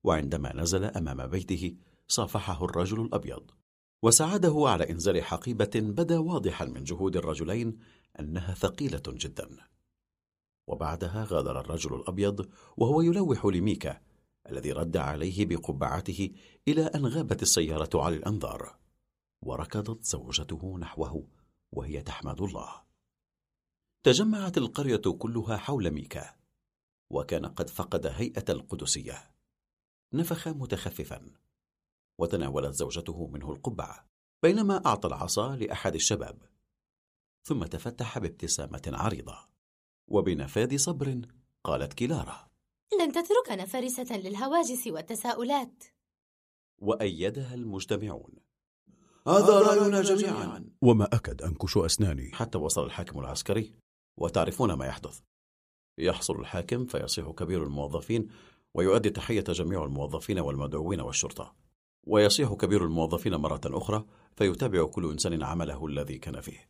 [0.03, 1.75] وعندما نزل أمام بيته
[2.07, 3.51] صافحه الرجل الأبيض
[4.03, 7.79] وساعده على إنزال حقيبة بدا واضحا من جهود الرجلين
[8.19, 9.72] أنها ثقيلة جدا.
[10.67, 14.01] وبعدها غادر الرجل الأبيض وهو يلوح لميكا
[14.49, 16.31] الذي رد عليه بقبعته
[16.67, 18.77] إلى أن غابت السيارة عن الأنظار.
[19.41, 21.27] وركضت زوجته نحوه
[21.71, 22.83] وهي تحمد الله.
[24.03, 26.35] تجمعت القرية كلها حول ميكا
[27.09, 29.31] وكان قد فقد هيئة القدسية.
[30.13, 31.31] نفخ متخففا
[32.17, 34.07] وتناولت زوجته منه القبعة
[34.43, 36.37] بينما أعطى العصا لأحد الشباب.
[37.43, 39.52] ثم تفتح بابتسامة عريضة.
[40.07, 41.21] وبنفاذ صبر
[41.63, 42.53] قالت كلارا
[42.99, 45.83] لن تتركنا فرسة للهواجس والتساؤلات.
[46.77, 48.33] وأيدها المجتمعون.
[49.27, 50.69] هذا رأينا جميعا.
[50.81, 52.31] وما أكد أنكش أسناني.
[52.33, 53.73] حتى وصل الحاكم العسكري.
[54.17, 55.19] وتعرفون ما يحدث.
[55.97, 58.27] يحصل الحاكم فيصيح كبير الموظفين
[58.73, 61.55] ويؤدي تحية جميع الموظفين والمدعوين والشرطة.
[62.03, 66.69] ويصيح كبير الموظفين مرة أخرى فيتابع كل إنسان عمله الذي كان فيه.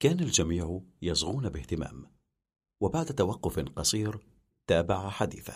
[0.00, 2.13] كان الجميع يصغون باهتمام.
[2.80, 4.18] وبعد توقف قصير
[4.66, 5.54] تابع حديثه.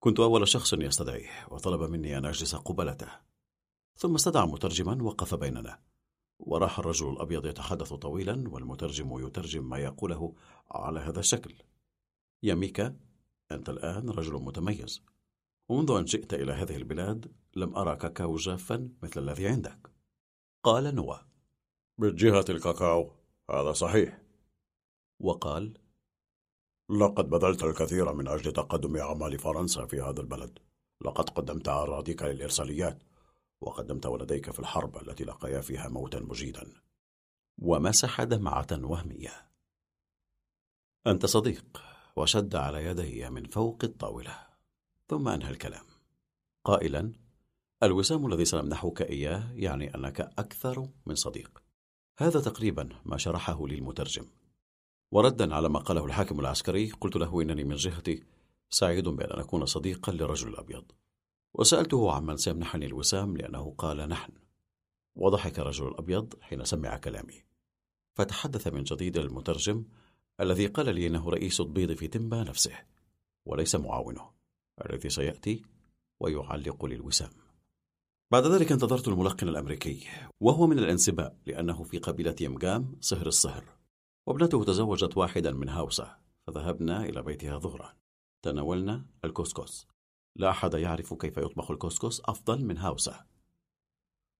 [0.00, 3.08] كنت أول شخص يستدعيه وطلب مني أن أجلس قبلته.
[3.96, 5.80] ثم استدعى مترجما وقف بيننا.
[6.38, 10.34] وراح الرجل الأبيض يتحدث طويلا والمترجم يترجم ما يقوله
[10.70, 11.54] على هذا الشكل.
[12.42, 12.96] يا ميكا
[13.52, 15.04] أنت الآن رجل متميز.
[15.68, 19.90] ومنذ أن جئت إلى هذه البلاد لم أرى كاكاو جافا مثل الذي عندك.
[20.62, 21.16] قال نوا
[21.98, 23.12] من جهة الكاكاو.
[23.50, 24.22] هذا صحيح.
[25.20, 25.78] وقال
[26.90, 30.58] لقد بذلت الكثير من أجل تقدم أعمال فرنسا في هذا البلد.
[31.04, 33.02] لقد قدمت أراضيك للإرساليات
[33.60, 36.72] وقدمت ولديك في الحرب التي لقيا فيها موتا مجيدا.
[37.58, 39.50] ومسح دمعة وهمية.
[41.06, 41.82] أنت صديق
[42.16, 44.38] وشد على يدي من فوق الطاولة.
[45.08, 45.84] ثم أنهى الكلام.
[46.64, 47.12] قائلا
[47.82, 51.62] الوسام الذي سنمنحك إياه يعني أنك أكثر من صديق.
[52.18, 54.26] هذا تقريبا ما شرحه لي المترجم
[55.12, 58.24] وردا على ما قاله الحاكم العسكري قلت له إنني من جهتي
[58.70, 60.92] سعيد بأن أكون صديقا للرجل الأبيض.
[61.54, 64.32] وسألته عمن سيمنحني الوسام لأنه قال نحن.
[65.16, 67.42] وضحك الرجل الأبيض حين سمع كلامي.
[68.14, 69.84] فتحدث من جديد المترجم
[70.40, 72.78] الذي قال لي إنه رئيس البيض في تمبا نفسه
[73.46, 74.30] وليس معاونه
[74.84, 75.62] الذي سيأتي
[76.20, 77.30] ويعلق للوسام.
[78.30, 80.06] بعد ذلك انتظرت الملقن الأمريكي
[80.40, 83.79] وهو من الانسباء لأنه في قبيلة يمجام صهر الصهر.
[84.26, 87.96] وابنته تزوجت واحدا من هاوسة فذهبنا إلى بيتها ظهرا.
[88.42, 89.86] تناولنا الكسكس.
[90.36, 93.26] لا أحد يعرف كيف يطبخ الكسكس أفضل من هاوسة.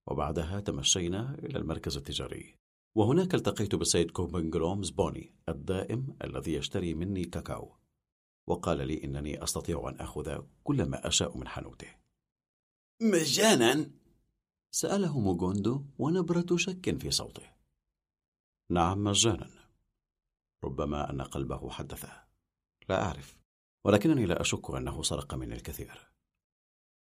[0.06, 2.56] وبعدها تمشينا إلى المركز التجاري.
[2.94, 7.76] وهناك التقيت بالسيد كوبنجرومز زبوني الدائم الذي يشتري مني كاكاو.
[8.46, 11.96] وقال لي إنني أستطيع أن أخذ كل ما أشاء من حانوته.
[13.02, 13.90] مجانا؟
[14.70, 17.50] سأله موغوندو ونبرة شك في صوته.
[18.70, 19.59] نعم مجانا.
[20.64, 22.24] ربما أن قلبه حدثه
[22.88, 23.38] لا أعرف
[23.84, 26.12] ولكنني لا أشك أنه سرق مني الكثير.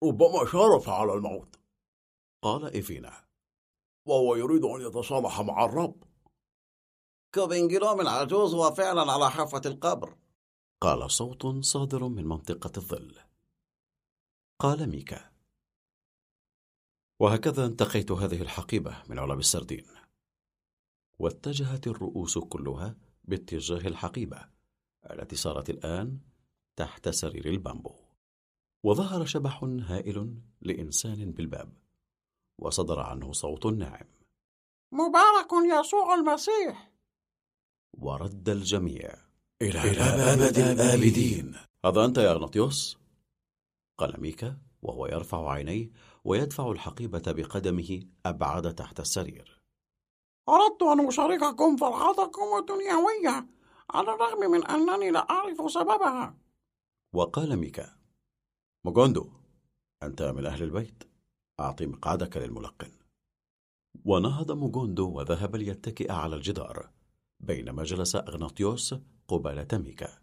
[0.04, 1.60] ربما شارف على الموت.
[2.42, 3.24] قال إيفينا.
[4.06, 6.04] وهو يريد أن يتصالح مع الرب.
[7.34, 10.16] كوبنجلوم العجوز هو فعلا على حافة القبر.
[10.80, 13.18] قال صوت صادر من منطقة الظل.
[14.58, 15.32] قال ميكا.
[17.20, 19.86] وهكذا انتقيت هذه الحقيبة من علب السردين.
[21.18, 22.96] واتجهت الرؤوس كلها
[23.28, 24.48] باتجاه الحقيبة
[25.10, 26.18] التي صارت الآن
[26.76, 27.94] تحت سرير البامبو.
[28.84, 31.72] وظهر شبح هائل لإنسان بالباب
[32.58, 34.06] وصدر عنه صوت ناعم.
[34.92, 35.48] مبارك
[35.80, 36.92] يسوع المسيح!
[37.98, 39.14] ورد الجميع
[39.62, 41.54] إلى, إلى أبد الآبدين.
[41.84, 42.98] هذا أنت يا أغناطيوس؟
[43.98, 45.90] قال ميكا وهو يرفع عينيه
[46.24, 49.57] ويدفع الحقيبة بقدمه أبعد تحت السرير.
[50.48, 53.46] أردت أن أشارككم فرحتكم الدنيوية
[53.90, 56.34] على الرغم من أنني لا أعرف سببها.
[57.12, 57.96] وقال ميكا
[58.84, 59.30] موغوندو
[60.02, 61.04] أنت من أهل البيت.
[61.60, 62.92] أعطي مقعدك للملقن.
[64.04, 66.90] ونهض موغوندو وذهب ليتكئ على الجدار
[67.40, 68.94] بينما جلس أغناطيوس
[69.28, 70.18] قبالة ميكا.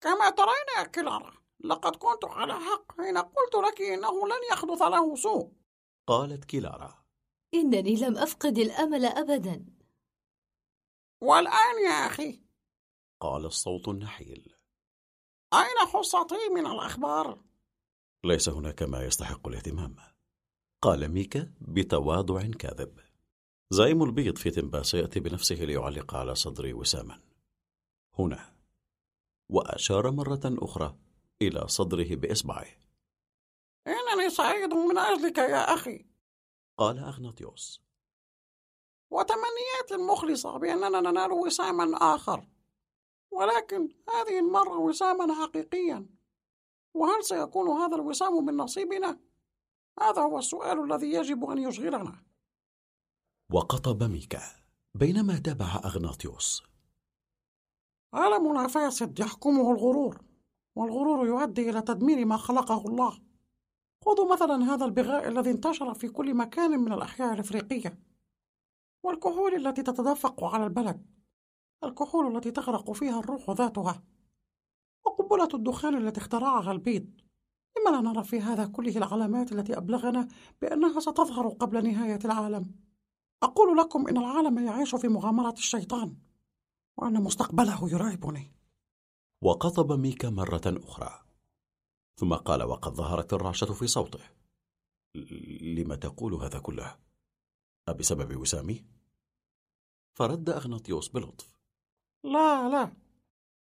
[0.00, 1.32] كما ترين يا كلارا
[1.64, 5.52] لقد كنت على حق حين قلت لك إنه لن يحدث له سوء.
[6.06, 6.99] قالت كلارا
[7.54, 9.66] إنني لم أفقد الأمل أبدا.
[11.20, 12.40] والآن يا أخي.
[13.20, 14.54] قال الصوت النحيل.
[15.54, 17.44] أين حصتي من الأخبار؟
[18.24, 19.96] ليس هناك ما يستحق الاهتمام.
[20.82, 23.00] قال ميكا بتواضع كاذب.
[23.70, 27.20] زعيم البيض في تنبا سيأتي بنفسه ليعلق على صدري وساما.
[28.18, 28.54] هنا.
[29.48, 30.98] وأشار مرة أخرى
[31.42, 32.66] إلى صدره بإصبعه.
[33.86, 36.09] إنني سعيد من أجلك يا أخي.
[36.80, 37.82] قال أغناطيوس.
[39.10, 42.48] وتمنياتي المخلصة بأننا ننال وساما آخر.
[43.30, 46.06] ولكن هذه المرة وساما حقيقيا.
[46.94, 49.20] وهل سيكون هذا الوسام من نصيبنا؟
[50.00, 52.22] هذا هو السؤال الذي يجب أن يشغلنا.
[53.52, 54.42] وقطب ميكا
[54.94, 56.62] بينما تابع أغناطيوس.
[58.12, 60.24] عالمنا فاسد يحكمه الغرور
[60.76, 63.29] والغرور يؤدي إلى تدمير ما خلقه الله.
[64.04, 67.98] خذوا مثلا هذا البغاء الذي انتشر في كل مكان من الأحياء الإفريقية
[69.02, 71.06] والكحول التي تتدفق على البلد
[71.84, 74.02] الكحول التي تغرق فيها الروح ذاتها.
[75.06, 77.10] وقنبلة الدخان التي اخترعها البيض.
[77.78, 80.28] لما لا نرى في هذا كله العلامات التي أبلغنا
[80.62, 82.74] بأنها ستظهر قبل نهاية العالم؟
[83.42, 86.16] أقول لكم إن العالم يعيش في مغامرة الشيطان
[86.96, 88.52] وأن مستقبله يرعبني
[89.42, 91.29] وقطب ميكا مرة أخرى.
[92.16, 94.20] ثم قال وقد ظهرت الرعشة في صوته
[95.60, 96.98] لم تقول هذا كله؟
[97.88, 98.84] أبسبب وسامي؟
[100.14, 101.60] فرد أغناطيوس بلطف
[102.24, 102.92] لا لا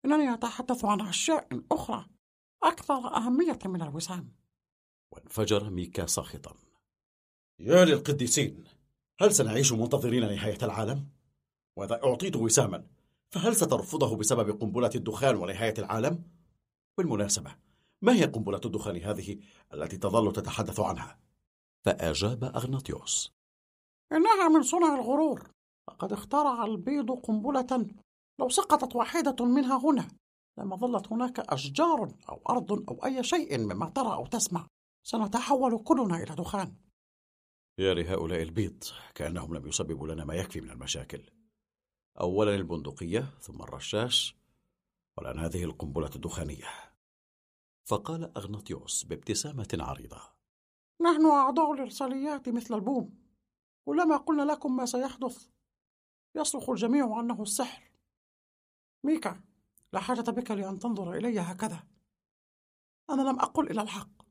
[0.05, 2.07] إنني أتحدث عن أشياء أخرى
[2.63, 4.33] أكثر أهمية من الوسام
[5.13, 6.55] وانفجر ميكا ساخطا
[7.59, 8.65] يا للقديسين
[9.21, 11.09] هل سنعيش منتظرين نهاية العالم؟
[11.77, 12.87] وإذا أعطيت وساما
[13.31, 16.23] فهل سترفضه بسبب قنبلة الدخان ونهاية العالم؟
[16.99, 17.57] بالمناسبة
[18.03, 19.41] ما هي قنبلة الدخان هذه
[19.75, 21.19] التي تظل تتحدث عنها؟
[21.85, 23.33] فأجاب أغناطيوس.
[24.13, 25.51] إنها من صنع الغرور.
[25.89, 27.87] لقد اخترع البيض قنبلة
[28.41, 30.09] لو سقطت واحدة منها هنا.
[30.59, 34.67] لما ظلت هناك أشجار أو أرض أو أي شيء مما ترى أو تسمع
[35.07, 36.75] سنتحول كلنا إلى دخان.
[37.79, 38.85] يا لهؤلاء البيض
[39.15, 41.31] كأنهم لم يسببوا لنا ما يكفي من المشاكل.
[42.21, 44.37] أولا البندقية ثم الرشاش
[45.19, 46.88] والآن هذه القنبلة الدخانية.
[47.89, 50.21] فقال أغناطيوس بابتسامة عريضة.
[51.01, 53.19] نحن أعضاء الإرساليات مثل البوم
[53.85, 55.49] كلما قلنا لكم ما سيحدث
[56.35, 57.91] يصرخ الجميع أنه السحر.
[59.05, 59.41] ميكا
[59.93, 61.87] لا حاجة بك لأن تنظر إلي هكذا.
[63.11, 64.23] أنا لم أقل إلا الحق.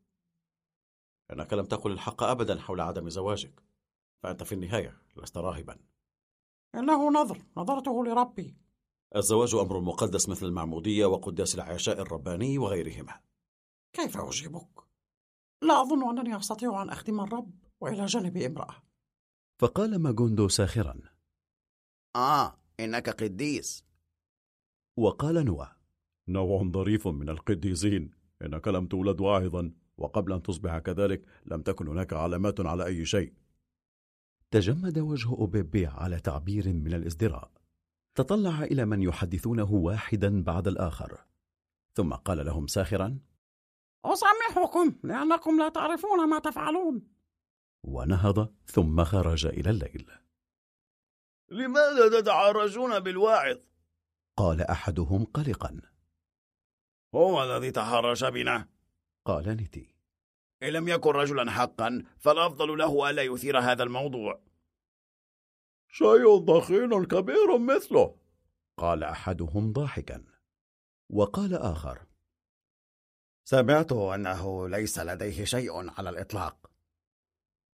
[1.32, 3.64] إنك لم تقل الحق أبدا حول عدم زواجك.
[4.24, 5.80] فأنت في النهاية لست راهبا.
[6.76, 8.58] إنه نذر نظرته لربي.
[9.16, 13.28] الزواج أمر مقدس مثل المعمودية وقداس العشاء الرباني وغيرهما.
[13.94, 14.88] كيف أجيبك؟
[15.62, 18.76] لا أظن أنني أستطيع أن أخدم الرب وإلى جانب امرأة.
[19.60, 21.00] فقال ماجوندو ساخرا.
[22.16, 23.86] آه إنك قديس.
[24.98, 25.72] وقال نوى.
[26.28, 28.12] نوع ظريف من القديسين.
[28.42, 33.34] إنك لم تولد واعظا وقبل أن تصبح كذلك لم تكن هناك علامات على أي شيء.
[34.52, 37.52] تجمد وجه أوبيبي على تعبير من الازدراء.
[38.16, 41.26] تطلع إلى من يحدثونه واحدا بعد الآخر.
[41.94, 43.20] ثم قال لهم ساخرا.
[44.14, 47.02] أسامحكم لأنكم لا تعرفون ما تفعلون.
[47.84, 50.12] ونهض ثم خرج إلى الليل.
[51.50, 53.58] لماذا تتحرجون بالواعظ؟
[54.38, 55.82] قال أحدهم قلقا.
[57.16, 58.70] هو الذي تحرش بنا.
[59.26, 59.96] قال نتي
[60.64, 64.42] إن لم يكن رجلا حقا فالأفضل له ألا يثير هذا الموضوع.
[65.90, 68.16] شيء ضخيم كبير مثله.
[68.78, 70.24] قال أحدهم ضاحكا.
[71.10, 72.06] وقال آخر.
[73.50, 76.72] سمعت أنه ليس لديه شيء على الإطلاق.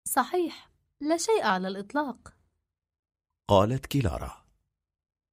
[0.08, 2.34] صحيح لا شيء على الإطلاق.
[3.48, 4.46] قالت كيلارا.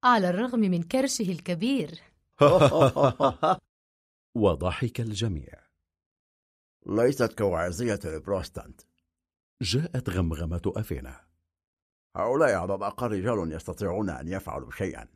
[0.04, 2.02] على الرغم من كرشه الكبير.
[4.44, 5.68] وضحك الجميع.
[6.86, 8.82] ليست كوعزية البروستانت.
[9.62, 11.28] جاءت غمغمة أفينا.
[12.16, 15.08] هؤلاء على الأقل رجال يستطيعون أن يفعلوا شيئا.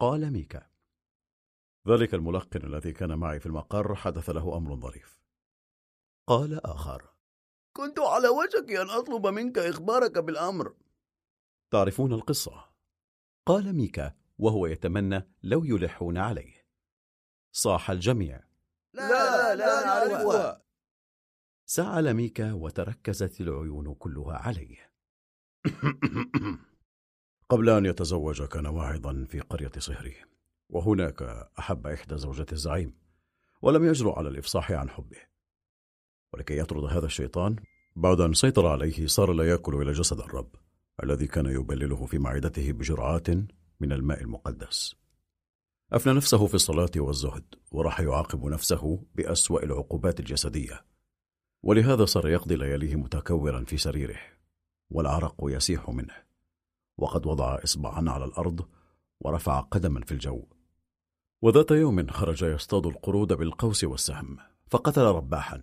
[0.00, 0.69] قال ميكا.
[1.88, 5.20] ذلك الملقن الذي كان معي في المقر حدث له أمر ظريف.
[6.26, 7.10] قال آخر
[7.76, 10.74] كنت على وشك أن أطلب منك إخبارك بالأمر.
[11.70, 12.64] تعرفون القصة؟
[13.46, 16.66] قال ميكا وهو يتمنى لو يلحون عليه.
[17.52, 18.44] صاح الجميع.
[18.94, 20.62] لا لا نعرفها.
[21.66, 24.92] سعل ميكا وتركزت العيون كلها عليه.
[27.50, 30.16] قبل أن يتزوج كان واعظا في قرية صهري
[30.70, 31.22] وهناك
[31.58, 32.94] أحب إحدى زوجات الزعيم
[33.62, 35.16] ولم يجرؤ على الإفصاح عن حبه.
[36.32, 37.56] ولكي يطرد هذا الشيطان
[37.96, 40.54] بعد أن سيطر عليه صار لا يأكل إلى جسد الرب
[41.02, 43.30] الذي كان يبلله في معدته بجرعات
[43.80, 44.94] من الماء المقدس.
[45.92, 50.84] أفنى نفسه في الصلاة والزهد وراح يعاقب نفسه بأسوأ العقوبات الجسدية.
[51.62, 54.18] ولهذا صار يقضي لياليه متكورا في سريره
[54.90, 56.14] والعرق يسيح منه.
[56.98, 58.68] وقد وضع إصبعا على الأرض
[59.20, 60.46] ورفع قدما في الجو.
[61.42, 65.62] وذات يوم خرج يصطاد القرود بالقوس والسهم فقتل رباحا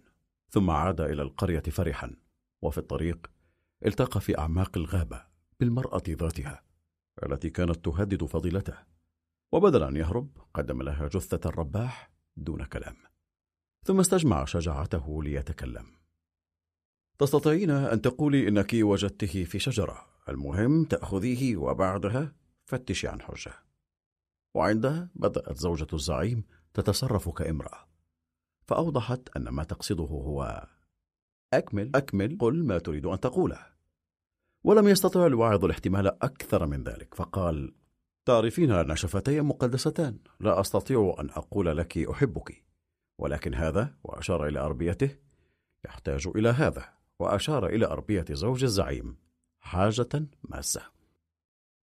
[0.50, 2.16] ثم عاد إلى القرية فرحا
[2.62, 3.32] وفي الطريق
[3.86, 5.22] التقى في أعماق الغابة
[5.60, 6.64] بالمرأة ذاتها
[7.24, 8.78] التي كانت تهدد فضيلته
[9.52, 12.96] وبدل أن يهرب قدم لها جثة الرباح دون كلام
[13.86, 15.86] ثم استجمع شجاعته ليتكلم.
[17.20, 22.34] تستطيعين أن تقولي إنك وجدته في شجرة المهم تأخذيه وبعدها
[22.66, 23.67] فتشي عن حجة.
[24.58, 26.44] وعندها بدأت زوجة الزعيم
[26.74, 27.88] تتصرف كامرأة.
[28.68, 30.68] فأوضحت أن ما تقصده هو
[31.54, 31.92] أكمل.
[31.96, 32.38] أكمل.
[32.40, 33.60] قل ما تريد أن تقوله.
[34.64, 37.76] ولم يستطع الواعظ الاحتمال أكثر من ذلك فقال
[38.26, 40.20] تعرفين أن شفتي مقدستان.
[40.40, 42.64] لا أستطيع أن أقول لك أحبك.
[43.18, 45.16] ولكن هذا وأشار إلى أربيته
[45.86, 46.86] يحتاج إلى هذا
[47.20, 49.18] وأشار إلى أربية زوج الزعيم.
[49.60, 50.97] حاجة ماسة.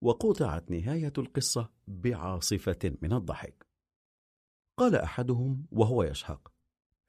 [0.03, 3.67] وقطعت نهاية القصة بعاصفة من الضحك.
[4.77, 6.53] قال أحدهم وهو يشهق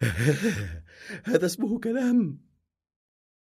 [1.31, 2.39] هذا اسمه كلام.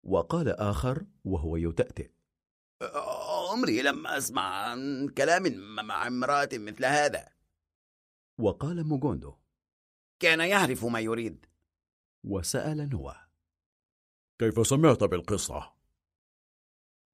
[0.02, 2.10] وقال آخر وهو يتأتئ
[3.50, 5.42] عمري لم أسمع عن كلام
[5.86, 7.28] مع امرأة مثل هذا.
[8.38, 9.34] وقال موغوندو
[10.20, 11.46] كان يعرف ما يريد.
[12.24, 13.14] وسأل نوى
[14.38, 15.75] كيف سمعت بالقصة؟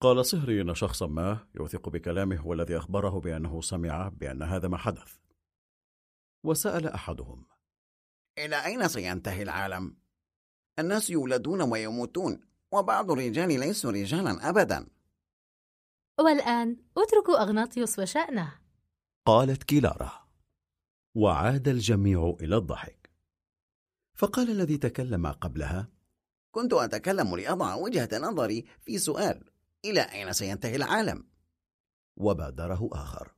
[0.03, 4.76] قال صهري إن شخصا ما يوثق بكلامه هو الذي أخبره بأنه سمع بأن هذا ما
[4.76, 5.16] حدث.
[6.44, 7.46] وسأل أحدهم
[8.38, 9.96] إلى أين سينتهي العالم؟
[10.78, 12.40] الناس يولدون ويموتون
[12.72, 14.88] وبعض الرجال ليسوا رجالا أبدا.
[16.20, 18.59] والآن اتركوا أغناطيوس وشأنه.
[19.26, 20.28] قالت كيلارا
[21.14, 23.11] وعاد الجميع إلى الضحك.
[24.14, 25.88] فقال الذي تكلم قبلها
[26.50, 29.51] كنت أتكلم لأضع وجهة نظري في سؤال.
[29.85, 31.28] إلى أين سينتهي العالم؟
[32.16, 33.35] وبادره آخر.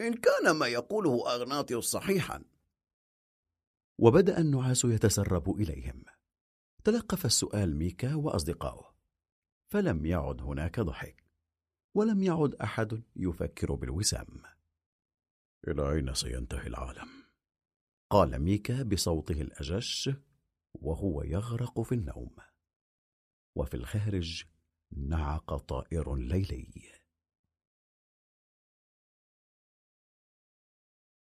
[0.00, 2.44] إن كان ما يقوله أغناطيوس صحيحا.
[3.98, 6.04] وبدأ النعاس يتسرب إليهم.
[6.84, 8.94] تلقف السؤال ميكا وأصدقائه
[9.72, 11.24] فلم يعد هناك ضحك.
[11.94, 14.42] ولم يعد أحد يفكر بالوسام.
[15.68, 17.08] إلى أين سينتهي العالم؟
[18.10, 20.10] قال ميكا بصوته الأجش
[20.74, 22.36] وهو يغرق في النوم.
[23.56, 24.44] وفي الخارج
[24.92, 26.68] نعق طائر ليلي.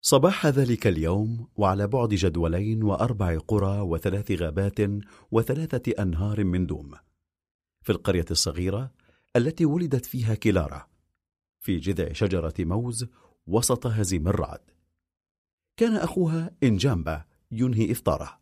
[0.05, 4.79] صباح ذلك اليوم وعلى بعد جدولين وأربع قرى وثلاث غابات
[5.31, 6.95] وثلاثة أنهار من دوم.
[7.83, 8.95] في القرية الصغيرة
[9.37, 10.89] التي ولدت فيها كلارا
[11.61, 13.07] في جذع شجرة موز
[13.47, 14.71] وسط هزيم الرعد.
[15.77, 18.41] كان أخوها إنجامبا ينهي إفطاره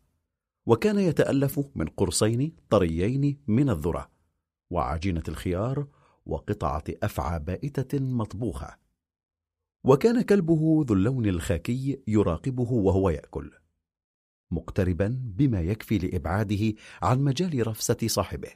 [0.65, 4.20] وكان يتألف من قرصين طريين من الذرة.
[4.71, 5.87] وعجينة الخيار
[6.25, 8.77] وقطعة أفعى بائتة مطبوخة.
[9.83, 13.51] وكان كلبه ذو اللون الخاكي يراقبه وهو يأكل
[14.51, 18.51] مقتربا بما يكفي لإبعاده عن مجال رفسة صاحبه.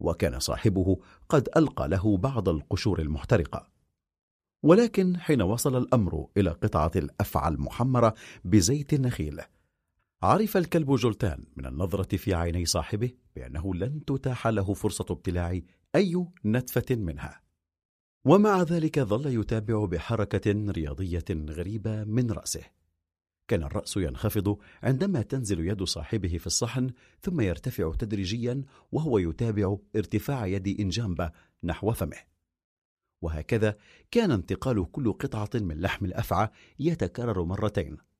[0.00, 3.68] وكان صاحبه قد ألقى له بعض القشور المحترقة.
[4.62, 9.40] ولكن حين وصل الأمر إلى قطعة الأفعى المحمرة بزيت النخيل
[10.22, 15.60] عرف الكلب جولتان من النظرة في عيني صاحبه بأنه لن تتاح له فرصة ابتلاع
[15.94, 17.40] أي نتفة منها.
[18.24, 22.62] ومع ذلك ظل يتابع بحركة رياضية غريبة من رأسه.
[23.48, 26.90] كان الرأس ينخفض عندما تنزل يد صاحبه في الصحن
[27.22, 28.62] ثم يرتفع تدريجيا
[28.92, 31.32] وهو يتابع ارتفاع يد إنجامبا
[31.64, 32.18] نحو فمه.
[33.22, 33.76] وهكذا
[34.10, 36.48] كان انتقال كل قطعة من لحم الأفعى
[36.78, 38.11] يتكرر مرتين.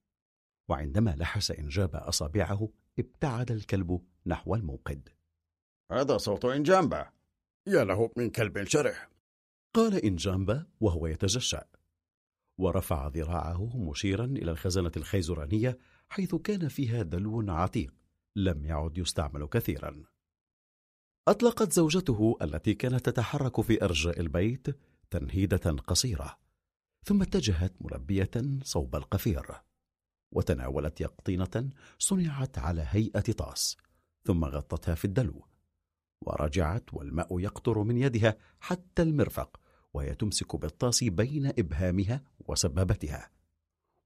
[0.69, 5.09] وعندما لحس إنجاب أصابعه ابتعد الكلب نحو الموقد.
[5.93, 7.11] هذا صوت إنجامبا.
[7.67, 9.09] يا له من كلب شرح.
[9.75, 11.65] قال إنجامبا وهو يتجشأ
[12.59, 17.95] ورفع ذراعه مشيرا إلى الخزانة الخيزرانية حيث كان فيها دلو عتيق.
[18.37, 20.03] لم يعد يستعمل كثيرا.
[21.29, 24.67] أطلقت زوجته التي كانت تتحرك في أرجاء البيت
[25.11, 26.39] تنهيدة قصيرة
[27.05, 28.31] ثم اتجهت ملبية
[28.63, 29.63] صوب القفير.
[30.33, 33.77] وتناولت يقطينة صنعت على هيئة طاس
[34.25, 35.47] ثم غطتها في الدلو
[36.23, 39.61] ورجعت والماء يقطر من يدها حتى المرفق
[39.95, 43.31] وهي تمسك بالطاس بين إبهامها وسبابتها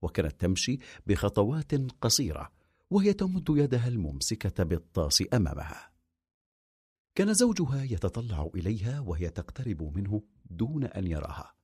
[0.02, 2.52] وكانت تمشي بخطوات قصيرة
[2.90, 5.90] وهي تمد يدها الممسكة بالطاس أمامها.
[7.14, 11.55] كان زوجها يتطلع إليها وهي تقترب منه دون أن يراها.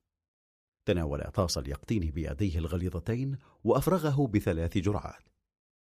[0.85, 5.29] تناول طاس اليقطين بيديه الغليظتين وأفرغه بثلاث جرعات.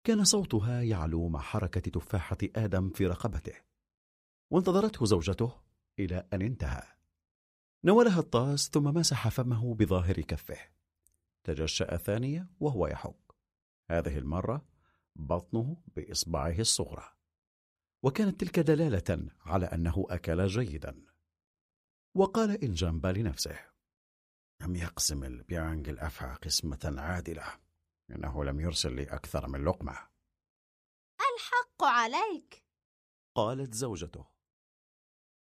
[0.04, 3.54] كان صوتها يعلو مع حركة تفاحة آدم في رقبته.
[4.50, 5.52] وانتظرته زوجته
[5.98, 6.82] إلى أن انتهى.
[7.84, 10.58] نولها الطاس ثم مسح فمه بظاهر كفه.
[11.44, 13.32] تجشأ ثانية وهو يحك.
[13.90, 14.66] هذه المرة
[15.16, 17.04] بطنه بإصبعه الصغرى.
[18.02, 21.04] وكانت تلك دلالة على أنه أكل جيدا.
[22.14, 23.75] وقال إنجامبا لنفسه.
[24.60, 27.60] لم يقسم البيانج الأفعى قسمة عادلة
[28.10, 30.08] إنه لم يرسل لي أكثر من لقمة.
[31.20, 32.64] الحق عليك.
[33.36, 34.26] قالت زوجته.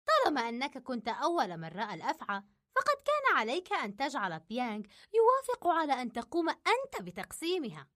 [0.07, 2.43] طالما أنك كنت أول من رأى الأفعى
[2.75, 4.85] فقد كان عليك أن تجعل بيانغ
[5.15, 7.91] يوافق على أن تقوم أنت بتقسيمها.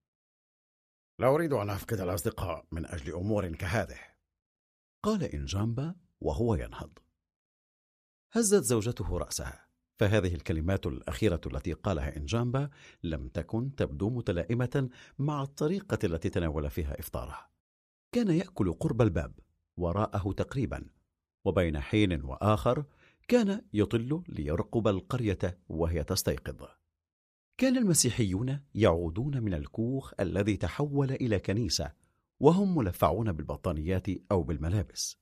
[1.18, 4.14] لا أريد أن أفقد الأصدقاء من أجل أمور كهذه.
[5.04, 6.98] قال إنجامبا وهو ينهض.
[8.32, 9.63] هزت زوجته رأسها.
[9.96, 12.70] فهذه الكلمات الأخيرة التي قالها إنجامبا
[13.02, 14.88] لم تكن تبدو متلائمة
[15.18, 17.38] مع الطريقة التي تناول فيها إفطاره
[18.12, 19.38] كان يأكل قرب الباب
[19.76, 20.86] وراءه تقريبا
[21.44, 22.84] وبين حين وآخر
[23.28, 26.66] كان يطل ليرقب القرية وهي تستيقظ.
[27.58, 31.92] كان المسيحيون يعودون من الكوخ الذي تحول إلى كنيسة
[32.40, 35.18] وهم ملفعون بالبطانيات أو بالملابس.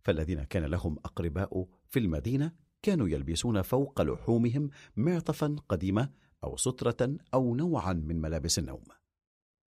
[0.00, 2.52] فالذين كان لهم أقرباء في المدينة
[2.82, 6.08] كانوا يلبسون فوق لحومهم معطفا قديمة
[6.44, 8.84] أو سترة أو نوعا من ملابس النوم.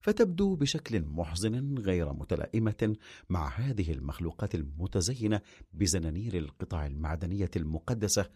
[0.02, 2.96] فتبدو بشكل محزن غير متلائمة
[3.30, 5.42] مع هذه المخلوقات المتزينة
[5.74, 8.30] بزنانير القطع المعدنية المقدسة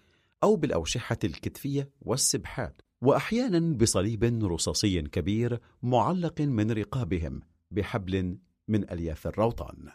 [0.44, 2.82] أو بالأوشحة الكتفية والسبحات.
[3.02, 9.90] وأحيانا بصليب رصاصي كبير معلق من رقابهم بحبل من ألياف الروطان.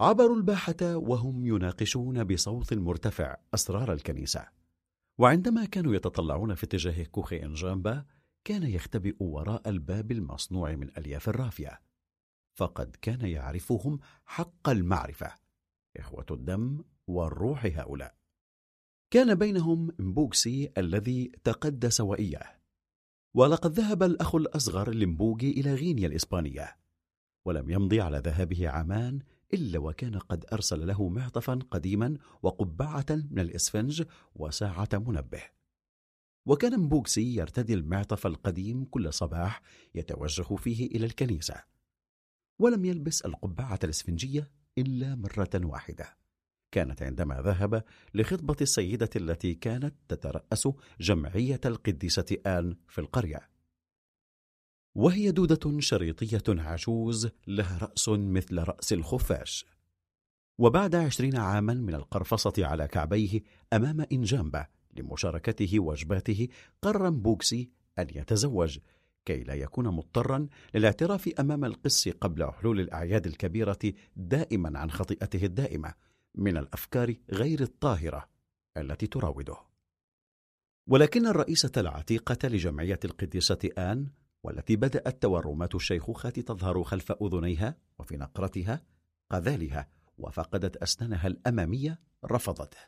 [0.00, 4.48] عبروا الباحة وهم يناقشون بصوت مرتفع أسرار الكنيسة.
[5.18, 8.04] وعندما كانوا يتطلعون في اتجاه كوخ إنجامبا
[8.44, 11.80] كان يختبئ وراء الباب المصنوع من ألياف الرافية.
[12.54, 15.34] فقد كان يعرفهم حق المعرفة
[15.96, 18.14] إخوة الدم والروح هؤلاء.
[19.10, 22.56] كان بينهم مبوكسي الذي تقدس وإياه.
[23.34, 26.76] ولقد ذهب الأخ الأصغر لمبوغي إلى غينيا الإسبانية
[27.44, 29.18] ولم يمضي على ذهابه عامان
[29.54, 34.02] إلا وكان قد أرسل له معطفا قديما وقبعة من الإسفنج
[34.34, 35.42] وساعة منبه.
[36.46, 39.62] وكان مبوكسي يرتدي المعطف القديم كل صباح
[39.94, 41.62] يتوجه فيه إلى الكنيسة.
[42.58, 46.16] ولم يلبس القبعة الإسفنجية إلا مرة واحدة.
[46.72, 47.84] كانت عندما ذهب
[48.14, 50.68] لخطبة السيدة التي كانت تترأس
[51.00, 53.55] جمعية القديسة آن في القرية.
[54.96, 59.66] وهي دودة شريطية عجوز لها رأس مثل رأس الخفاش.
[60.58, 63.40] وبعد عشرين عاما من القرفصة على كعبيه
[63.72, 64.66] أمام إنجامبة
[64.96, 66.48] لمشاركته وجباته
[66.82, 68.78] قرر بوكسي أن يتزوج
[69.24, 73.78] كي لا يكون مضطرا للاعتراف أمام القس قبل حلول الأعياد الكبيرة
[74.16, 75.94] دائما عن خطيئته الدائمة
[76.34, 78.28] من الأفكار غير الطاهرة
[78.76, 79.56] التي تراوده.
[80.86, 84.08] ولكن الرئيسة العتيقة لجمعية القديسة آن
[84.46, 88.82] والتي بدأت تورمات الشيخوخة تظهر خلف أذنيها وفي نقرتها
[89.30, 89.88] قذالها
[90.18, 92.78] وفقدت أسنانها الأمامية رفضته.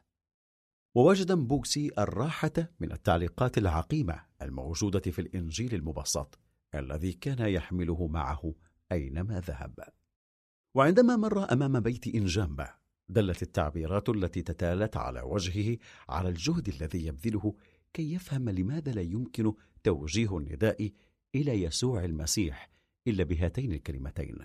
[0.95, 6.39] ووجد مبوكسي الراحة من التعليقات العقيمة الموجودة في الإنجيل المبسط
[6.75, 8.55] الذي كان يحمله معه
[8.93, 9.79] أينما ذهب.
[10.75, 12.75] وعندما مر أمام بيت إنجامبا
[13.09, 15.79] دلت التعبيرات التي تتالت على وجهه
[16.09, 17.55] على الجهد الذي يبذله
[17.93, 19.53] كي يفهم لماذا لا يمكن
[19.85, 20.91] توجيه النداء
[21.35, 22.71] إلى يسوع المسيح
[23.07, 24.39] إلا بهاتين الكلمتين.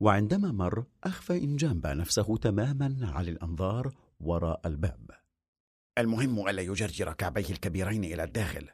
[0.00, 5.10] وعندما مر أخفى إنجامبا نفسه تماما عن الأنظار وراء الباب.
[5.98, 8.68] المهم ألا يجرجر كعبيه الكبيرين إلى الداخل.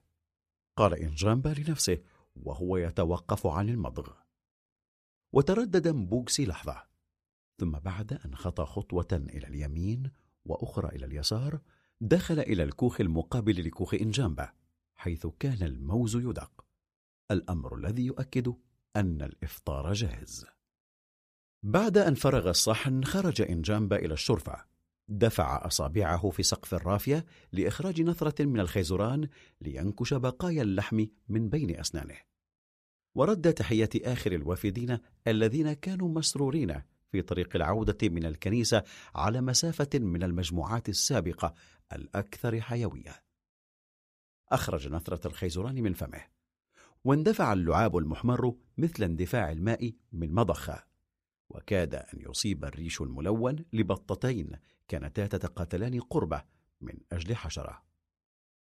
[0.76, 1.98] قال إنجامبا لنفسه
[2.36, 4.12] وهو يتوقف عن المضغ.
[5.32, 6.82] وتردد مبوكسي لحظة.
[7.58, 10.10] ثم بعد أن خطى خطوة إلى اليمين
[10.44, 11.60] وأخرى إلى اليسار
[12.00, 14.52] دخل إلى الكوخ المقابل لكوخ إنجامبا
[14.94, 16.61] حيث كان الموز يدق.
[17.32, 18.54] الأمر الذي يؤكد
[18.96, 20.46] أن الإفطار جاهز.
[21.62, 24.64] بعد أن فرغ الصحن خرج إنجامبا إلى الشرفة.
[25.08, 29.28] دفع أصابعه في سقف الرافية لإخراج نثرة من الخيزران
[29.60, 32.16] لينكش بقايا اللحم من بين أسنانه.
[33.14, 38.82] ورد تحية آخر الوافدين الذين كانوا مسرورين في طريق العودة من الكنيسة
[39.14, 41.54] على مسافة من المجموعات السابقة
[41.92, 43.22] الأكثر حيوية.
[44.48, 46.41] أخرج نثرة الخيزران من فمه.
[47.04, 50.84] واندفع اللعاب المحمر مثل اندفاع الماء من مضخة.
[51.50, 54.56] وكاد أن يصيب الريش الملون لبطتين
[54.88, 56.42] كانتا تتقاتلان قربة
[56.80, 57.82] من أجل حشرة.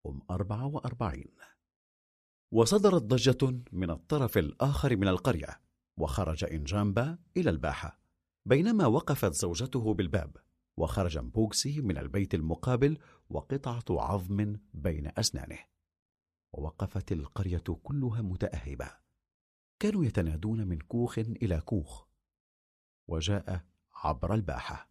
[0.05, 1.31] أم أربعة وأربعين.
[2.51, 5.61] وصدرت ضجة من الطرف الآخر من القرية
[5.97, 7.99] وخرج إنجامبا إلى الباحة.
[8.45, 10.37] بينما وقفت زوجته بالباب
[10.77, 12.97] وخرج مبوكسي من البيت المقابل
[13.29, 15.59] وقطعة عظم بين أسنانه.
[16.53, 18.91] ووقفت القرية كلها متأهبة.
[19.79, 22.05] كانوا يتنادون من كوخ إلى كوخ.
[23.07, 24.89] وجاء عبر الباحة.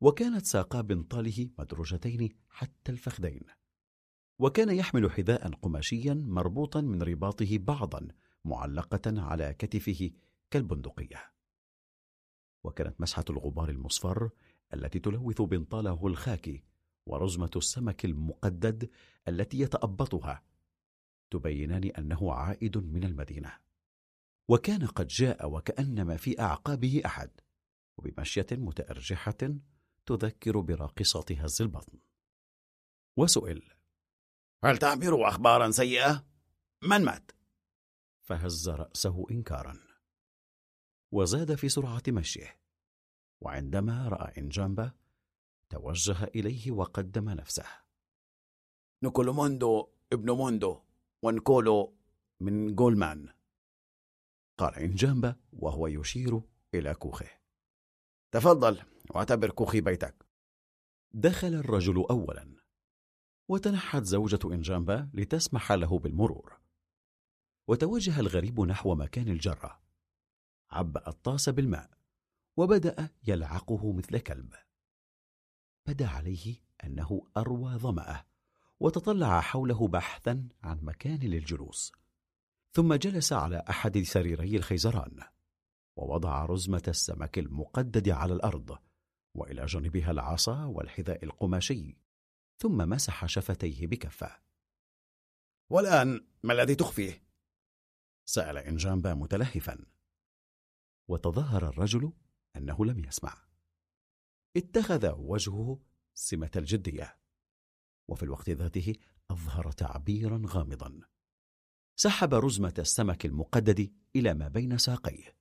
[0.00, 3.42] وكانت ساقا بنطاله مدروجتين حتى الفخذين.
[4.38, 8.08] وكان يحمل حذاء قماشيا مربوطا من رباطه بعضا
[8.44, 10.10] معلقة على كتفه
[10.50, 11.32] كالبندقية.
[12.64, 14.30] وكانت مسحة الغبار المصفر
[14.74, 16.62] التي تلوث بنطاله الخاكي
[17.06, 18.90] ورزمة السمك المقدد
[19.28, 20.42] التي يتأبطها
[21.30, 23.58] تبينان أنه عائد من المدينة
[24.48, 27.30] وكان قد جاء وكأنما في أعقابه أحد
[27.98, 29.38] وبمشية متأرجحة
[30.06, 31.98] تذكر براقصة هز البطن
[33.16, 33.72] وسئل
[34.64, 36.26] هل تعبر أخبارا سيئة؟
[36.82, 37.30] من مات؟
[38.22, 39.78] فهز رأسه إنكارا
[41.12, 42.60] وزاد في سرعة مشيه
[43.40, 44.92] وعندما رأى إنجامبا
[45.70, 47.66] توجه إليه وقدم نفسه.
[49.02, 50.82] نكولو موندو ابن موندو
[51.22, 51.96] ونكولو
[52.40, 53.28] من جولمان.
[54.58, 56.40] قال إنجامبا وهو يشير
[56.74, 57.30] إلى كوخه.
[58.32, 60.26] تفضل واعتبر كوخي بيتك.
[61.12, 62.56] دخل الرجل أولا.
[63.48, 66.60] وتنحت زوجة إنجامبا لتسمح له بالمرور.
[67.68, 69.82] وتوجه الغريب نحو مكان الجرة.
[70.70, 71.90] عبأ الطاس بالماء.
[72.56, 74.54] وبدأ يلعقه مثل كلب.
[75.90, 78.26] بدا عليه أنه أروى ظمأه
[78.80, 81.92] وتطلع حوله بحثا عن مكان للجلوس
[82.72, 85.20] ثم جلس على أحد سريري الخيزران
[85.96, 88.78] ووضع رزمة السمك المقدد على الأرض
[89.34, 91.96] وإلى جانبها العصا والحذاء القماشي
[92.58, 94.40] ثم مسح شفتيه بكفه.
[95.70, 97.22] والآن ما الذي تخفيه؟
[98.24, 99.86] سأل إنجامبا متلهفا.
[101.08, 102.12] وتظاهر الرجل
[102.56, 103.49] أنه لم يسمع.
[104.56, 105.80] اتخذ وجهه
[106.14, 107.18] سمة الجدية.
[108.08, 108.94] وفي الوقت ذاته
[109.30, 111.00] أظهر تعبيرا غامضا.
[111.96, 115.36] سحب رزمة السمك المقدد إلى ما بين ساقيه.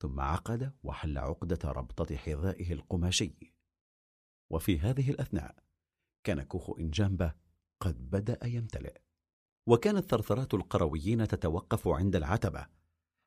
[0.00, 3.54] ثم عقد وحل عقدة ربطة حذائه القماشي.
[4.50, 5.64] وفي هذه الأثناء
[6.24, 7.34] كان كوخ إنجامبا
[7.80, 8.96] قد بدأ يمتلئ.
[9.66, 12.66] وكانت ثرثرات القرويين تتوقف عند العتبة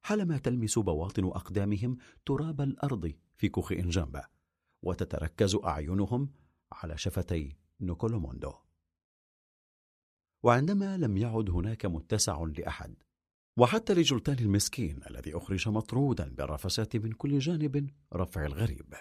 [0.06, 4.28] حالما تلمس بواطن أقدامهم تراب الأرض في كوخ إنجامبا.
[4.82, 6.30] وتتركز أعينهم
[6.72, 8.54] على شفتي نوكولوموندو.
[10.44, 12.96] وعندما لم يعد هناك متسع لأحد
[13.58, 18.94] وحتى لجلتان المسكين الذي أخرج مطرودا بالرفسات من كل جانب رفع الغريب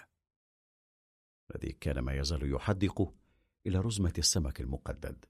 [1.51, 3.13] الذي كان ما يزال يحدق
[3.67, 5.25] إلى رزمة السمك المقدد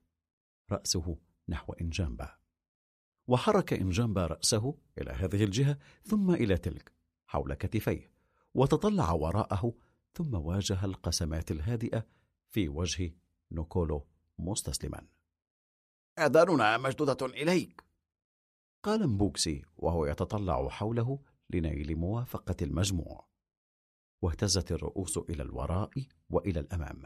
[0.70, 2.36] رأسه نحو إنجامبا.
[3.26, 6.92] وحرك إنجامبا رأسه إلى هذه الجهة ثم إلى تلك
[7.26, 8.12] حول كتفيه
[8.54, 9.74] وتطلع وراءه
[10.14, 12.06] ثم واجه القسمات الهادئة
[12.50, 13.14] في وجه
[13.52, 14.06] نوكولو
[14.38, 15.06] مستسلما.
[16.18, 17.84] آذاننا مشدودة إليك.
[18.82, 23.28] قال مبوكسي وهو يتطلع حوله لنيل موافقة المجموع.
[24.22, 25.90] واهتزت الرؤوس إلى الوراء
[26.30, 27.02] وإلى الأمام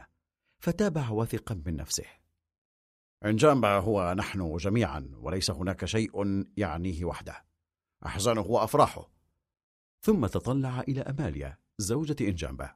[0.59, 2.05] فتابع واثقا من نفسه.
[3.25, 7.45] إنجامبا هو نحن جميعا وليس هناك شيء يعنيه وحده.
[8.05, 9.11] أحزانه وأفراحه.
[10.01, 12.75] ثم تطلع إلى أماليا زوجة إنجامبا.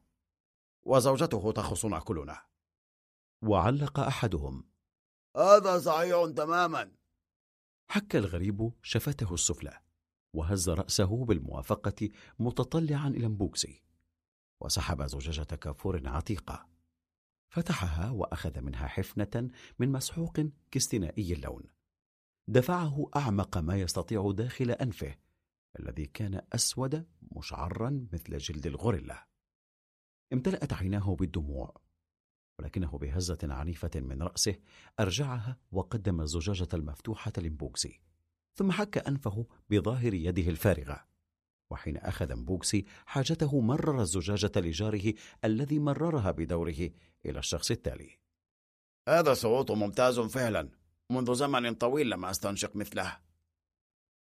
[0.84, 2.42] وزوجته تخصنا كلنا
[3.44, 4.70] وعلق أحدهم.
[5.38, 6.92] هذا صحيح تماما.
[7.90, 9.80] حك الغريب شفته السفلى
[10.34, 12.10] وهز رأسه بالموافقة
[12.40, 13.84] متطلعا إلى مبوكسي.
[14.62, 16.68] وسحب زجاجة كافور عتيقة.
[17.50, 20.40] فتحها وأخذ منها حفنة من مسحوق
[20.72, 21.64] كاستنائي اللون.
[22.48, 25.16] دفعه أعمق ما يستطيع داخل أنفه
[25.80, 29.31] الذي كان أسود مشعرا مثل جلد الغوريلا.
[30.34, 31.82] امتلأت عيناه بالدموع
[32.60, 34.56] ولكنه بهزة عنيفة من رأسه
[35.00, 38.00] أرجعها وقدم الزجاجة المفتوحة لمبوكسي
[38.56, 41.12] ثم حك أنفه بظاهر يده الفارغة
[41.72, 45.14] وحين أخذ مبوكسي حاجته مرر الزجاجة لجاره
[45.46, 46.90] الذي مررها بدوره
[47.26, 48.20] إلى الشخص التالي.
[49.10, 50.70] هذا صوت ممتاز فعلا
[51.10, 53.18] منذ زمن طويل لم أستنشق مثله.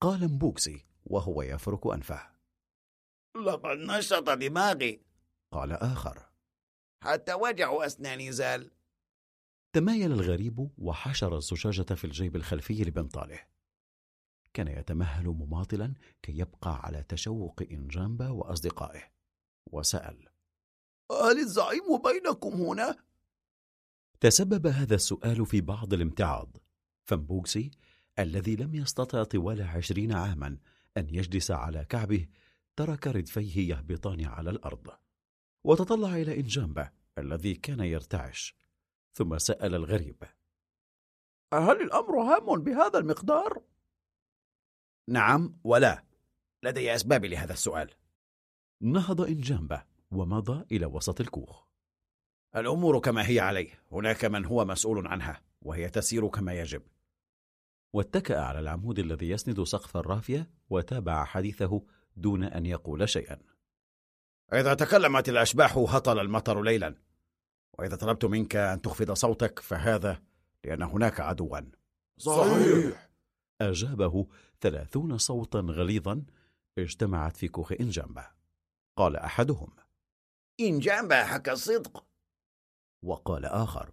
[0.02, 2.30] قال مبوكسي وهو يفرك أنفه.
[3.46, 5.02] لقد نشط دماغي.
[5.52, 6.30] قال آخر.
[7.04, 8.72] حتى وجع أسناني زال
[9.74, 13.40] تمايل الغريب وحشر الزجاجة في الجيب الخلفي لبنطاله.
[14.54, 19.04] كان يتمهل مماطلا كي يبقى على تشوق إنجامبا وأصدقائه.
[19.72, 20.30] وسأل.
[21.12, 22.96] هل الزعيم بينكم هنا؟
[24.20, 26.58] تسبب هذا السؤال في بعض الامتعاض.
[27.04, 27.72] فمبوكسي
[28.20, 30.58] الذي لم يستطع طوال عشرين عاما
[30.98, 32.28] أن يجلس على كعبه
[32.76, 34.88] ترك ردفيه يهبطان على الأرض.
[35.70, 38.56] وتطلع إلى إنجامبا الذي كان يرتعش
[39.14, 40.24] ثم سأل الغريب.
[41.54, 43.62] هل الأمر هام بهذا المقدار؟
[45.08, 46.04] نعم ولا.
[46.64, 47.90] لدي أسباب لهذا السؤال.
[48.82, 51.64] نهض إنجامبا ومضى إلى وسط الكوخ.
[52.56, 56.82] الأمور كما هي عليه هناك من هو مسؤول عنها وهي تسير كما يجب.
[57.94, 63.59] واتكأ على العمود الذي يسند سقف الرافية وتابع حديثه دون أن يقول شيئا.
[64.54, 66.96] إذا تكلمت الأشباح هطل المطر ليلا.
[67.80, 70.22] وإذا طلبت منك أن تخفض صوتك فهذا
[70.64, 71.60] لأن هناك عدوا.
[72.18, 73.10] صحيح.
[73.62, 74.28] أجابه
[74.62, 76.24] ثلاثون صوتا غليظا
[76.78, 78.28] اجتمعت في كوخ إنجامبا.
[78.98, 79.70] قال أحدهم
[80.60, 82.06] إن جنبه حكى الصدق.
[83.04, 83.92] وقال آخر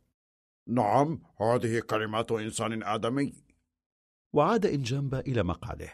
[0.69, 3.33] نعم هذه كلمات إنسان آدمي.
[4.33, 5.93] وعاد إنجامبا إلى مقعده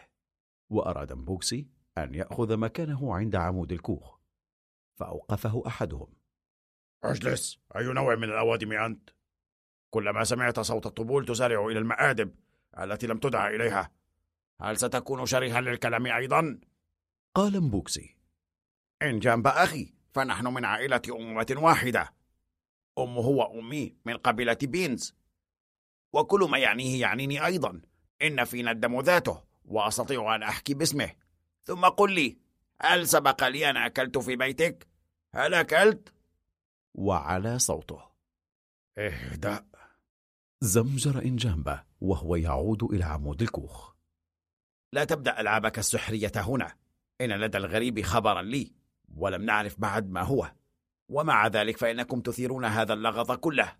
[0.69, 4.12] وأراد مبوكسي أن يأخذ مكانه عند عمود الكوخ.
[5.03, 6.07] فأوقفه أحدهم.
[7.03, 7.59] أجلس!
[7.75, 9.09] أي نوع من الأوادم أنت؟
[9.89, 12.35] كلما سمعت صوت الطبول تسارع إلى المآدب
[12.79, 13.91] التي لم تدع إليها.
[14.61, 16.59] هل ستكون شرها للكلام أيضا؟
[17.35, 18.17] قال مبوكسي.
[19.01, 22.13] إن جنب أخي فنحن من عائلة أمة واحدة.
[22.99, 25.15] أمه وأمي من قبيلة بينز.
[26.13, 27.81] وكل ما يعنيه يعنيني أيضا.
[28.21, 31.11] إن فينا الدم ذاته وأستطيع أن أحكي باسمه.
[31.63, 32.37] ثم قل لي
[32.81, 34.92] هل سبق لي أن أكلت في بيتك؟
[35.35, 36.13] هل أكلت؟
[36.93, 38.01] وعلى صوته.
[38.97, 39.65] اهدأ.
[40.61, 43.93] زمجر إنجامبا وهو يعود إلى عمود الكوخ.
[44.93, 46.75] لا تبدأ ألعابك السحرية هنا.
[47.21, 48.73] إن لدى الغريب خبرا لي
[49.15, 50.51] ولم نعرف بعد ما هو.
[51.09, 53.75] ومع ذلك فإنكم تثيرون هذا اللغط كله.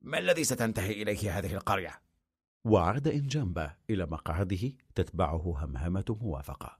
[0.00, 2.02] ما الذي ستنتهي إليه هذه القرية؟
[2.64, 6.78] وعاد إنجامبا إلى مقعده تتبعه همهمة موافقة.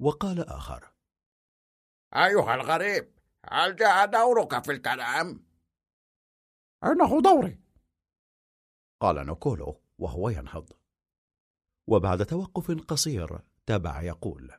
[0.00, 0.91] وقال آخر
[2.16, 3.12] أيها الغريب
[3.50, 5.44] هل جاء دورك في الكلام؟
[6.84, 7.60] إنه دوري؟
[9.00, 10.72] قال نوكولو وهو ينهض.
[11.86, 14.50] وبعد توقف قصير تابع يقول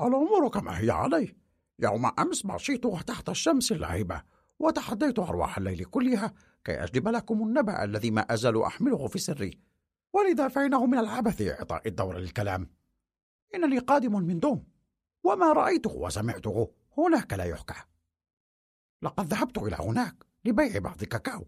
[0.00, 1.36] الأمور كما هي عليه
[1.78, 4.22] يوم أمس مشيت تحت الشمس اللهبة
[4.58, 9.60] وتحديت أرواح الليل كلها كي أجلب لكم النبأ الذي ما أزال أحمله في سري.
[10.12, 12.70] ولذا فإنه من العبث إعطاء الدور للكلام.
[13.54, 14.69] إنني قادم من دوم.
[15.24, 17.74] وما رأيته وسمعته هناك لا يحكى.
[19.02, 21.46] لقد ذهبت إلى هناك لبيع بعض كاكاو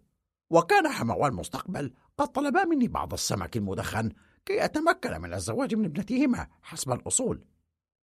[0.50, 4.12] وكان حموا المستقبل قد طلبا مني بعض السمك المدخن
[4.46, 7.44] كي أتمكن من الزواج من ابنتهما حسب الأصول.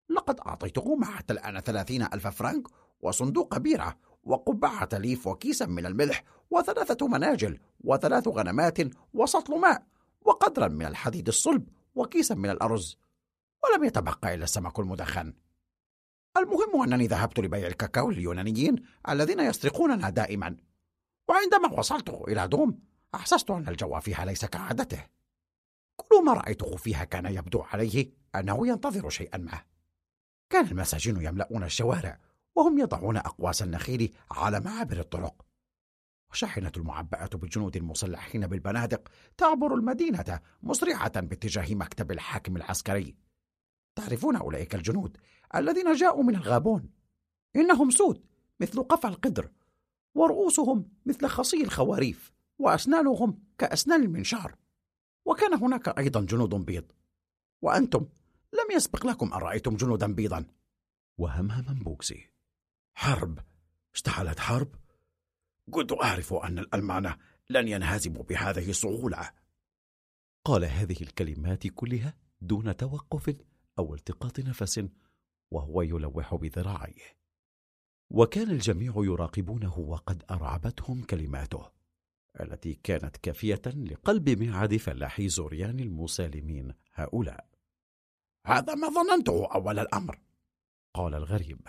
[0.10, 2.68] لقد أعطيتهما حتى الآن ثلاثين ألف فرنك
[3.02, 8.78] وصندوق بيرة وقبعة ليف وكيسا من الملح وثلاثة مناجل وثلاث غنمات
[9.14, 9.84] وسطل ماء
[10.22, 12.98] وقدرا من الحديد الصلب وكيسا من الأرز
[13.64, 15.34] ولم يتبقى إلا السمك المدخن.
[16.38, 18.76] المهم أنني ذهبت لبيع الكاكاو لليونانيين
[19.10, 20.58] الذين يسرقوننا دائما.
[21.28, 22.80] وعندما وصلت إلى دوم
[23.16, 25.06] أحسست أن الجو فيها ليس كعادته.
[25.96, 29.62] كل ما رأيته فيها كان يبدو عليه أنه ينتظر شيئا ما.
[30.50, 32.20] كان المساجين يملؤون الشوارع
[32.56, 35.46] وهم يضعون أقواس النخيل على معابر الطرق.
[36.32, 43.16] وشاحنة المعبأة بالجنود المسلحين بالبنادق تعبر المدينة مسرعة باتجاه مكتب الحاكم العسكري.
[43.96, 45.18] تعرفون أولئك الجنود
[45.56, 46.90] الذين جاءوا من الغابون.
[47.56, 48.26] إنهم سود
[48.60, 49.52] مثل قفع القدر
[50.16, 54.56] ورؤوسهم مثل خصي الخواريف وأسنانهم كأسنان المنشار.
[55.26, 56.92] وكان هناك أيضا جنود بيض.
[57.62, 58.08] وأنتم
[58.54, 60.46] لم يسبق لكم أن رأيتم جنودا بيضا.
[61.18, 62.30] وهمهم بوكسي.
[62.94, 63.40] حرب.
[63.94, 64.76] اشتعلت حرب؟
[65.72, 67.16] كنت أعرف أن الألمان
[67.50, 69.32] لن ينهزموا بهذه السهولة
[70.46, 73.36] قال هذه الكلمات كلها دون توقف
[73.80, 74.88] أو التقاط نفس.
[75.54, 77.18] وهو يلوح بذراعيه.
[78.10, 81.72] وكان الجميع يراقبونه وقد أرعبتهم كلماته
[82.40, 87.50] التي كانت كافية لقلب معد فلاحي زوريان المسالمين هؤلاء.
[88.46, 90.20] هذا ما ظننته أول الأمر.
[90.94, 91.68] قال الغريب.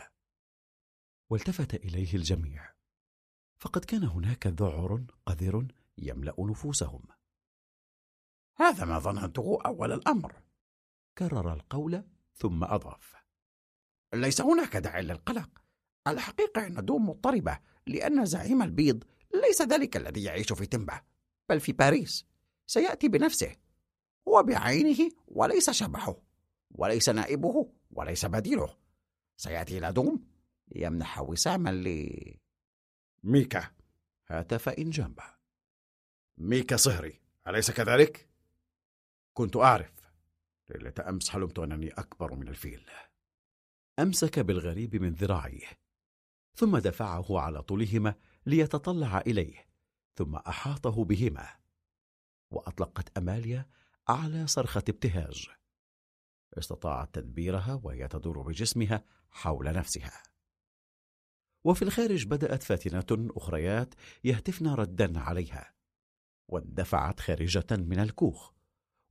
[1.31, 2.75] والتفت إليه الجميع.
[3.57, 5.67] فقد كان هناك ذعر قذر
[5.99, 7.03] يملأ نفوسهم.
[8.57, 10.43] هذا ما ظننته أول الأمر.
[11.19, 12.05] كرر القول
[12.35, 13.24] ثم أضاف.
[14.21, 15.51] ليس هناك داعي للقلق.
[16.07, 19.05] الحقيقة أن دوم مضطربة لأن زعيم البيض
[19.35, 21.01] ليس ذلك الذي يعيش في تمبا
[21.49, 22.27] بل في باريس.
[22.67, 23.57] سيأتي بنفسه
[24.29, 26.17] هو بعينه وليس شبحه
[26.71, 28.77] وليس نائبه وليس بديله.
[29.37, 30.25] سيأتي إلى دوم
[30.69, 32.15] ليمنح وساما ل
[33.23, 33.71] ميكا.
[34.29, 35.25] هاتف إن جنبه
[36.39, 38.29] ميكا صهري أليس كذلك؟
[39.35, 39.93] كنت أعرف.
[40.71, 42.87] ليلة أمس حلمت أنني أكبر من الفيل.
[43.99, 45.67] أمسك بالغريب من ذراعيه
[46.55, 48.15] ثم دفعه على طولهما
[48.47, 49.67] ليتطلع إليه
[50.15, 51.49] ثم أحاطه بهما.
[52.51, 53.67] وأطلقت أماليا
[54.11, 55.49] أعلى صرخة ابتهاج.
[56.59, 60.23] استطاعت تدبيرها وهي تدور بجسمها حول نفسها.
[61.65, 65.75] وفي الخارج بدأت فاتنات أخريات يهتفن ردا عليها.
[66.49, 68.53] واندفعت خارجة من الكوخ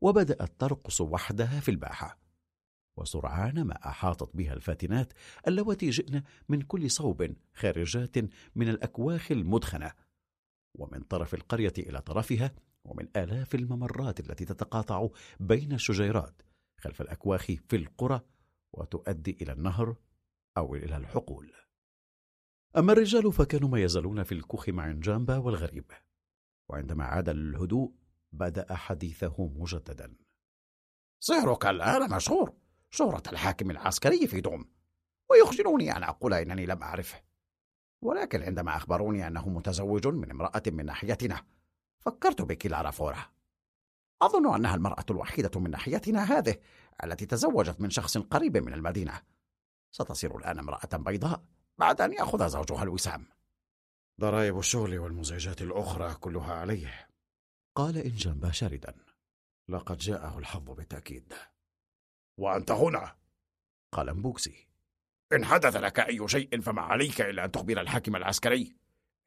[0.02, 2.23] وبدأت ترقص وحدها في الباحة.
[2.98, 5.14] وسرعان ما أحاطت بها الفاتنات
[5.48, 8.18] اللواتي جئن من كل صوب خارجات
[8.56, 9.92] من الأكواخ المدخنة
[10.76, 15.08] ومن طرف القرية إلى طرفها ومن آلاف الممرات التي تتقاطع
[15.40, 16.42] بين الشجيرات
[16.80, 18.22] خلف الأكواخ في القرى
[18.74, 19.96] وتؤدي إلى النهر
[20.58, 21.54] أو إلى الحقول.
[22.78, 25.92] أما الرجال فكانوا ما يزالون في الكوخ مع جامبا والغريب
[26.70, 27.94] وعندما عاد للهدوء
[28.32, 30.16] بدأ حديثه مجددا.
[31.20, 32.53] صهرك الآن مشهور
[32.94, 34.66] شهرة الحاكم العسكري في دوم
[35.30, 37.22] ويخجلني أن أقول إنني لم أعرفه.
[38.02, 41.46] ولكن عندما أخبروني أنه متزوج من امرأة من ناحيتنا
[42.00, 43.32] فكرت بك لارا فورا.
[44.22, 46.56] أظن أنها المرأة الوحيدة من ناحيتنا هذه
[47.04, 49.22] التي تزوجت من شخص قريب من المدينة.
[49.92, 51.44] ستصير الآن امرأة بيضاء
[51.78, 53.26] بعد أن يأخذ زوجها الوسام.
[54.22, 57.08] ضرائب الشغل والمزعجات الأخرى كلها عليه.
[57.76, 58.96] قال إنجنبا شاردا
[59.70, 61.34] لقد جاءه الحظ بالتأكيد.
[62.38, 63.16] وأنت هنا.
[63.92, 64.68] قال مبوكسي
[65.34, 68.76] إن حدث لك أي شيء فما عليك إلا أن تخبر الحاكم العسكري.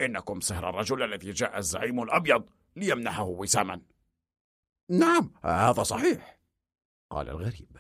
[0.01, 3.83] إنكم سهر الرجل الذي جاء الزعيم الأبيض ليمنحه وساما.
[4.91, 6.39] نعم هذا صحيح.
[7.11, 7.77] قال الغريب.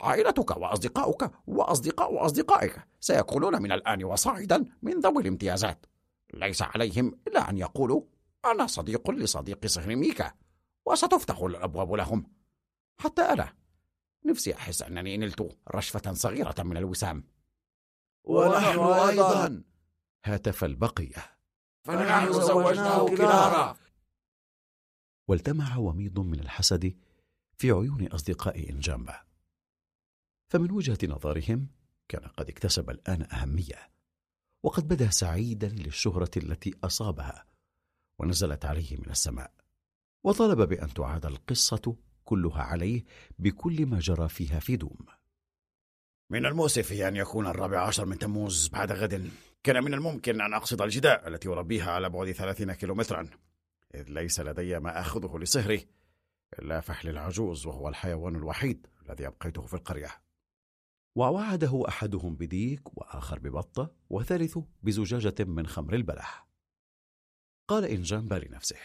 [0.00, 5.86] عائلتك وأصدقاؤك وأصدقاء أصدقائك سيكونون من الآن وصاعدا من ذوي الامتيازات.
[6.34, 8.02] ليس عليهم إلا أن يقولوا
[8.44, 10.32] أنا صديق لصديق صهر ميكا
[10.86, 12.32] وستفتح الأبواب لهم.
[13.00, 13.63] حتى أنا
[14.26, 17.24] نفسي أحس أنني نلت رشفة صغيرة من الوسام.
[18.24, 19.62] ونحن أيضا.
[20.24, 21.38] هاتف البقية.
[21.84, 23.76] فنحن زوجناه كلارا
[25.28, 26.96] والتمع وميض من الحسد
[27.56, 29.24] في عيون أصدقاء إنجامبا.
[30.52, 31.68] فمن وجهة نظرهم
[32.08, 33.90] كان قد اكتسب الآن أهمية
[34.64, 37.46] وقد بدا سعيدا للشهرة التي أصابها
[38.18, 39.52] ونزلت عليه من السماء
[40.24, 43.04] وطلب بأن تعاد القصة كلها عليه
[43.38, 45.06] بكل ما جرى فيها في دوم.
[46.30, 49.30] من المؤسف أن يكون الرابع عشر من تموز بعد غد.
[49.62, 53.28] كان من الممكن أن أقصد الجداء التي أربيها على بعد ثلاثين كيلومترا.
[53.94, 55.86] إذ ليس لدي ما أخذه لصهري
[56.58, 60.10] إلا فحل العجوز وهو الحيوان الوحيد الذي أبقيته في القرية.
[61.16, 66.46] ووعده أحدهم بديك وآخر ببطة وثالث بزجاجة من خمر البلح.
[67.68, 68.76] قال إنجامبا لنفسه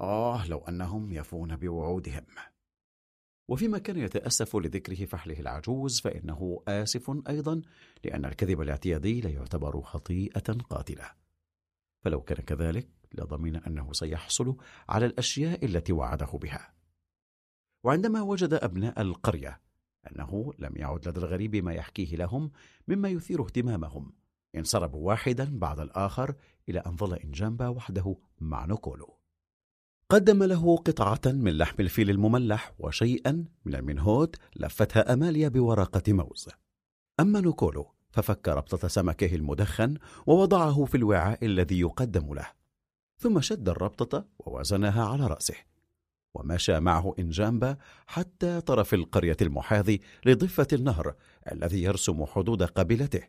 [0.00, 2.24] آه لو أنهم يفون بوعودهم.
[3.48, 7.62] وفيما كان يتأسف لذكره فحله العجوز فإنه آسف أيضا
[8.04, 11.10] لأن الكذب الاعتيادي لا يعتبر خطيئة قاتلة.
[12.04, 14.56] فلو كان كذلك لضمن أنه سيحصل
[14.88, 16.74] على الأشياء التي وعده بها.
[17.84, 19.60] وعندما وجد أبناء القرية
[20.10, 22.50] أنه لم يعد لدى الغريب ما يحكيه لهم
[22.88, 24.12] مما يثير اهتمامهم.
[24.56, 26.34] انصربوا واحدا بعد الآخر
[26.68, 29.17] إلى أن ظل إنجامبا وحده مع نوكولو.
[30.10, 36.48] قدم له قطعة من لحم الفيل المملح وشيئا من المنهوت لفتها أماليا بورقة موز.
[37.20, 39.96] أما نوكولو ففك ربطة سمكه المدخن
[40.26, 42.46] ووضعه في الوعاء الذي يقدم له.
[43.18, 45.54] ثم شد الربطة ووزنها على رأسه.
[46.34, 51.14] ومشى معه إنجامبا حتى طرف القرية المحاذي لضفة النهر
[51.52, 53.22] الذي يرسم حدود قبيلته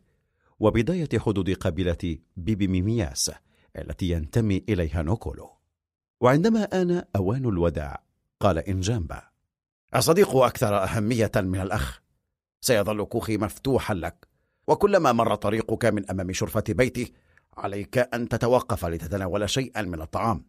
[0.60, 3.30] وبداية حدود قبيلة بيبيميمياس
[3.78, 5.59] التي ينتمي إليها نوكولو.
[6.20, 8.02] وعندما آن أوان الوداع
[8.40, 9.22] قال إنجامبا
[9.96, 12.00] الصديق أكثر أهمية من الأخ؟
[12.60, 14.28] سيظل كوخي مفتوحا لك
[14.66, 17.12] وكلما مر طريقك من أمام شرفة بيتي
[17.56, 20.44] عليك أن تتوقف لتتناول شيئا من الطعام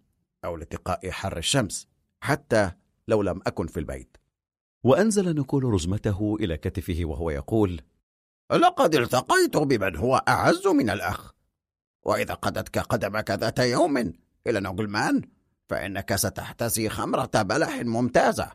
[0.45, 1.87] أو لاتقاء حر الشمس
[2.21, 2.71] حتى
[3.07, 4.17] لو لم أكن في البيت.
[4.83, 7.81] وأنزل نيكول رزمته إلى كتفه وهو يقول
[8.51, 11.33] لقد التقيت بمن هو أعز من الأخ
[12.03, 13.97] وإذا قدتك قدمك ذات يوم
[14.47, 15.21] إلى نوغلمان
[15.71, 18.51] فإنك ستحتسي خمرة بلح ممتازة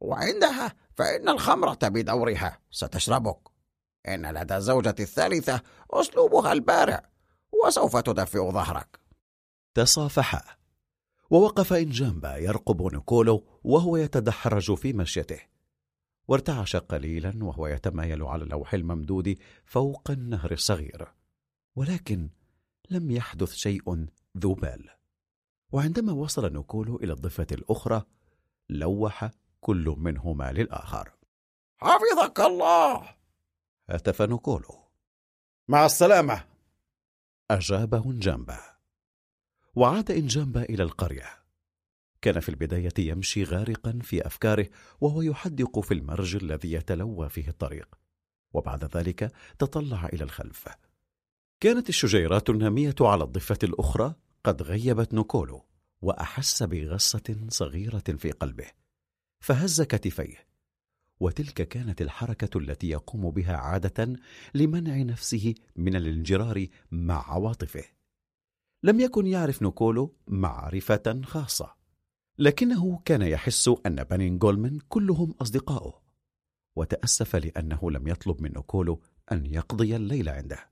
[0.00, 3.38] وعندها فإن الخمرة بدورها ستشربك.
[4.08, 7.02] إن لدى الزوجة الثالثة أسلوبها البارع
[7.64, 9.00] وسوف تدفئ ظهرك.
[9.74, 10.42] تصافحا.
[11.30, 15.40] ووقف إنجامبا يرقب نيكولو وهو يتدحرج في مشيته.
[16.28, 21.08] وارتعش قليلا وهو يتمايل على اللوح الممدود فوق النهر الصغير.
[21.76, 22.30] ولكن
[22.90, 24.06] لم يحدث شيء
[24.38, 24.99] ذو بال.
[25.72, 28.02] وعندما وصل نيكولو إلى الضفة الأخرى
[28.68, 31.12] لوح كل منهما للآخر.
[31.78, 33.16] حفظك الله!
[33.90, 34.84] هتف نيكولو
[35.68, 36.44] مع السلامة!
[37.50, 38.58] أجابه إنجامبا
[39.74, 41.40] وعاد إنجامبا إلى القرية.
[42.22, 44.68] كان في البداية يمشي غارقا في أفكاره
[45.00, 47.98] وهو يحدق في المرج الذي يتلوى فيه الطريق.
[48.52, 50.68] وبعد ذلك تطلع إلى الخلف.
[51.60, 54.14] كانت الشجيرات النامية على الضفة الأخرى.
[54.44, 55.66] قد غيبت نوكولو
[56.02, 58.66] وأحس بغصة صغيرة في قلبه
[59.40, 60.46] فهز كتفيه
[61.20, 64.16] وتلك كانت الحركة التي يقوم بها عادة
[64.54, 67.84] لمنع نفسه من الانجرار مع عواطفه.
[68.82, 71.74] لم يكن يعرف نيكولو معرفة خاصة
[72.38, 76.02] لكنه كان يحس أن بني جولمن كلهم أصدقاؤه
[76.76, 80.70] وتأسف لأنه لم يطلب من نيكولو أن يقضي الليل عنده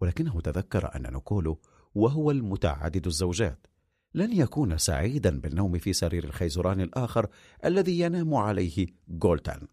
[0.00, 1.60] ولكنه تذكر أن نيكولو
[1.94, 3.66] وهو المتعدد الزوجات.
[4.14, 7.28] لن يكون سعيدا بالنوم في سرير الخيزران الآخر
[7.64, 9.68] الذي ينام عليه جولتان.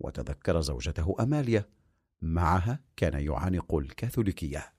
[0.00, 1.68] وتذكر زوجته أماليا
[2.22, 4.72] معها كان يعانق الكاثوليكية.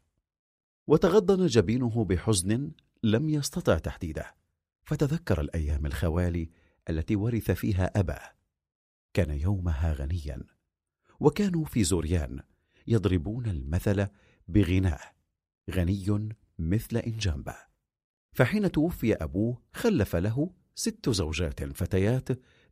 [0.88, 2.72] وتغضن جبينه بحزن
[3.04, 4.36] لم يستطع تحديده.
[4.84, 6.50] فتذكر الأيام الخوالي
[6.90, 8.32] التي ورث فيها أباه.
[9.14, 10.44] كان يومها غنيا.
[11.20, 12.40] وكانوا في زوريان
[12.88, 14.08] يضربون المثل
[14.48, 15.00] بغناه.
[15.72, 16.28] غني
[16.60, 17.56] مثل إنجامبا
[18.34, 22.30] فحين توفي أبوه خلف له ست زوجات فتيات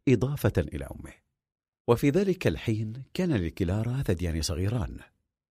[0.07, 1.13] إضافة إلى أمه.
[1.87, 4.99] وفي ذلك الحين كان لكلارا ثديان صغيران.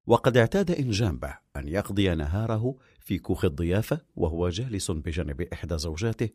[0.07, 6.28] وقد اعتاد إنجامبا أن يقضي نهاره في كوخ الضيافة وهو جالس بجانب إحدى زوجاته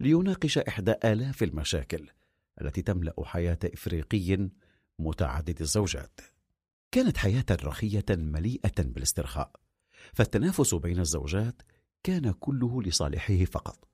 [0.00, 2.10] ليناقش إحدى آلاف المشاكل
[2.60, 4.48] التي تملأ حياة إفريقي
[4.98, 6.20] متعدد الزوجات.
[6.92, 9.65] كانت حياة رخية مليئة بالاسترخاء.
[10.14, 11.62] فالتنافس بين الزوجات
[12.02, 13.88] كان كله لصالحه فقط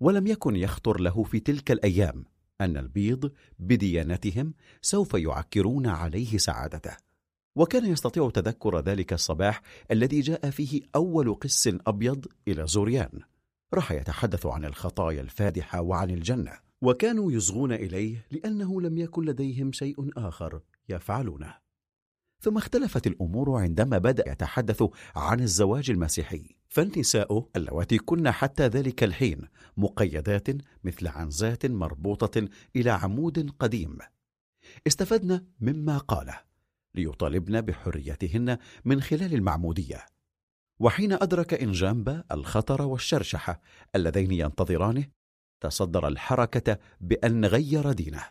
[0.00, 2.24] ولم يكن يخطر له في تلك الأيام
[2.60, 6.96] أن البيض بديانتهم سوف يعكرون عليه سعادته.
[7.56, 13.20] وكان يستطيع تذكر ذلك الصباح الذي جاء فيه أول قس أبيض إلى زوريان.
[13.74, 16.52] راح يتحدث عن الخطايا الفادحة وعن الجنة
[16.82, 21.67] وكانوا يصغون إليه لأنه لم يكن لديهم شيء آخر يفعلونه.
[22.40, 24.82] ثم اختلفت الأمور عندما بدأ يتحدث
[25.16, 26.56] عن الزواج المسيحي.
[26.68, 30.48] فالنساء اللواتي كن حتى ذلك الحين مقيدات
[30.84, 33.98] مثل عنزات مربوطة إلى عمود قديم.
[34.86, 36.40] استفدن مما قاله
[36.94, 40.06] ليطالبن بحريتهن من خلال المعمودية.
[40.80, 43.60] وحين أدرك إنجامبا الخطر والشرشحة
[43.94, 45.06] اللذين ينتظرانه
[45.60, 48.24] تصدر الحركة بأن غير دينه.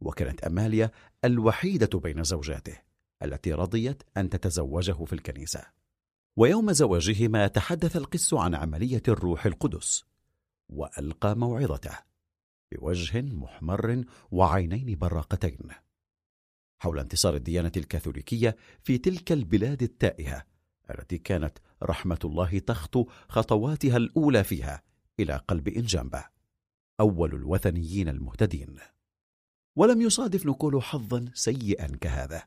[0.00, 0.90] وكانت أماليا
[1.24, 2.89] الوحيدة بين زوجاته.
[3.22, 5.66] التي رضيت أن تتزوجه في الكنيسة.
[6.36, 10.04] ويوم زواجهما تحدث القس عن عملية الروح القدس
[10.68, 11.98] وألقى موعظته
[12.72, 15.68] بوجه محمر وعينين براقتين.
[16.82, 20.44] حول انتصار الديانة الكاثوليكية في تلك البلاد التائهة
[20.90, 24.82] التي كانت رحمة الله تخطو خطواتها الأولى فيها
[25.20, 26.24] إلى قلب إنجامبا
[27.00, 28.76] أول الوثنيين المهتدين.
[29.76, 32.42] ولم يصادف نكولو حظا سيئا كهذا.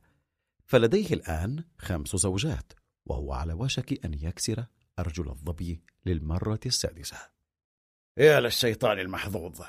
[0.66, 2.74] فلديه الآن خمس زوجات
[3.05, 4.66] وهو على وشك أن يكسر
[4.99, 7.18] أرجل الظبي للمرة السادسة.
[8.18, 9.61] يا للشيطان المحظوظ.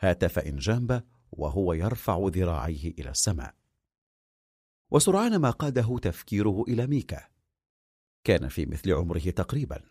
[0.00, 3.54] هاتف إنجامبا وهو يرفع ذراعيه إلى السماء.
[4.90, 7.28] وسرعان ما قاده تفكيره إلى ميكا.
[8.24, 9.82] كان في مثل عمره تقريبا.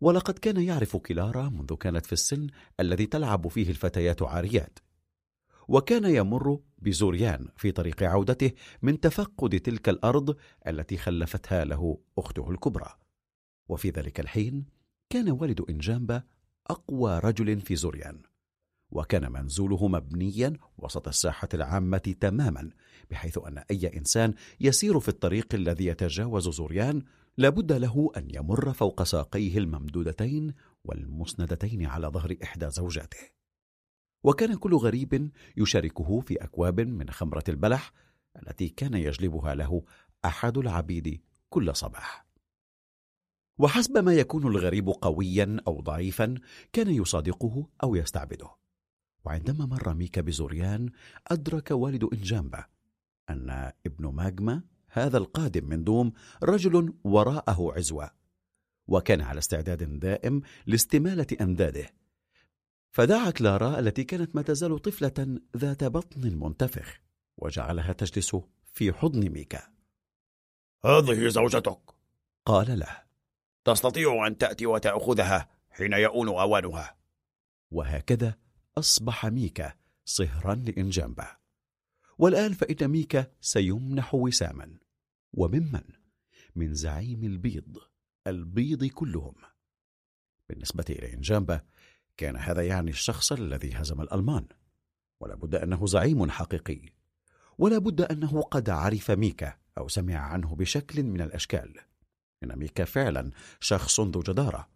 [0.00, 2.46] ولقد كان يعرف كلارا منذ كانت في السن
[2.80, 4.78] الذي تلعب فيه الفتيات عاريات.
[5.68, 8.50] وكان يمر بزوريان في طريق عودته
[8.82, 10.36] من تفقد تلك الأرض
[10.66, 12.88] التي خلفتها له أخته الكبرى.
[13.68, 14.66] وفي ذلك الحين
[15.10, 16.22] كان والد إنجامبا
[16.66, 18.22] أقوى رجل في زوريان
[18.90, 22.70] وكان منزوله مبنيا وسط الساحة العامة تماما
[23.10, 27.02] بحيث أن أي إنسان يسير في الطريق الذي يتجاوز زوريان
[27.36, 30.54] لابد له أن يمر فوق ساقيه الممدودتين
[30.84, 33.41] والمسندتين على ظهر إحدى زوجاته.
[34.24, 37.92] وكان كل غريب يشاركه في أكواب من خمرة البلح
[38.42, 39.84] التي كان يجلبها له
[40.24, 42.26] أحد العبيد كل صباح.
[43.58, 46.34] وحسب ما يكون الغريب قويا أو ضعيفا
[46.72, 48.50] كان يصادقه أو يستعبده.
[49.24, 50.90] وعندما مر ميكا بزوريان
[51.26, 52.64] أدرك والد إنجامبا
[53.30, 56.12] أن ابن ماجما هذا القادم من دوم
[56.42, 58.10] رجل وراءه عزوة
[58.88, 62.01] وكان على استعداد دائم لاستمالة أنداده.
[62.92, 67.00] فدعا كلارا التي كانت ما تزال طفلة ذات بطن منتفخ
[67.36, 68.36] وجعلها تجلس
[68.72, 69.72] في حضن ميكا.
[70.84, 71.80] هذه زوجتك.
[72.46, 73.02] قال له.
[73.64, 76.96] تستطيع أن تأتي وتأخذها حين يؤون أوانها.
[77.70, 78.34] وهكذا
[78.78, 79.74] أصبح ميكا
[80.04, 81.36] صهرا لانجامبا
[82.18, 84.78] والآن فإن ميكا سيمنح وساما.
[85.32, 85.84] وممن؟
[86.56, 87.78] من زعيم البيض
[88.26, 89.34] البيض كلهم.
[90.48, 91.60] بالنسبة إلى انجامبا
[92.16, 94.46] كان هذا يعني الشخص الذي هزم الألمان.
[95.20, 96.80] ولا بد أنه زعيم حقيقي.
[97.58, 101.74] ولا بد أنه قد عرف ميكا أو سمع عنه بشكل من الأشكال.
[102.44, 104.68] إن ميكا فعلا شخص ذو جدارة.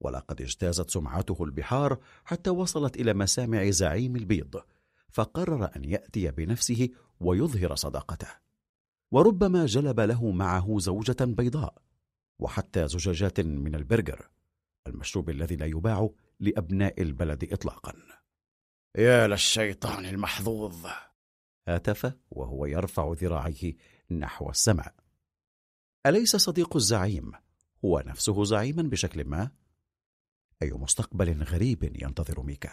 [0.00, 4.62] ولقد اجتازت سمعته البحار حتى وصلت إلى مسامع زعيم البيض.
[5.08, 6.88] فقرر أن يأتي بنفسه
[7.20, 8.28] ويظهر صداقته.
[9.10, 11.74] وربما جلب له معه زوجة بيضاء.
[12.38, 14.28] وحتى زجاجات من البرجر.
[14.86, 16.10] المشروب الذي لا يباع
[16.40, 17.94] لأبناء البلد إطلاقا.
[18.98, 20.86] يا للشيطان المحظوظ.
[21.68, 23.74] هاتف وهو يرفع ذراعيه
[24.10, 24.94] نحو السماء
[26.06, 27.32] أليس صديق الزعيم؟
[27.84, 29.50] هو نفسه زعيما بشكل ما؟
[30.62, 32.70] أي مستقبل غريب ينتظر ميكا.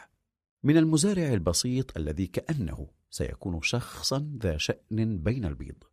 [0.63, 5.83] من المزارع البسيط الذي كأنه سيكون شخصا ذا شأن بين البيض.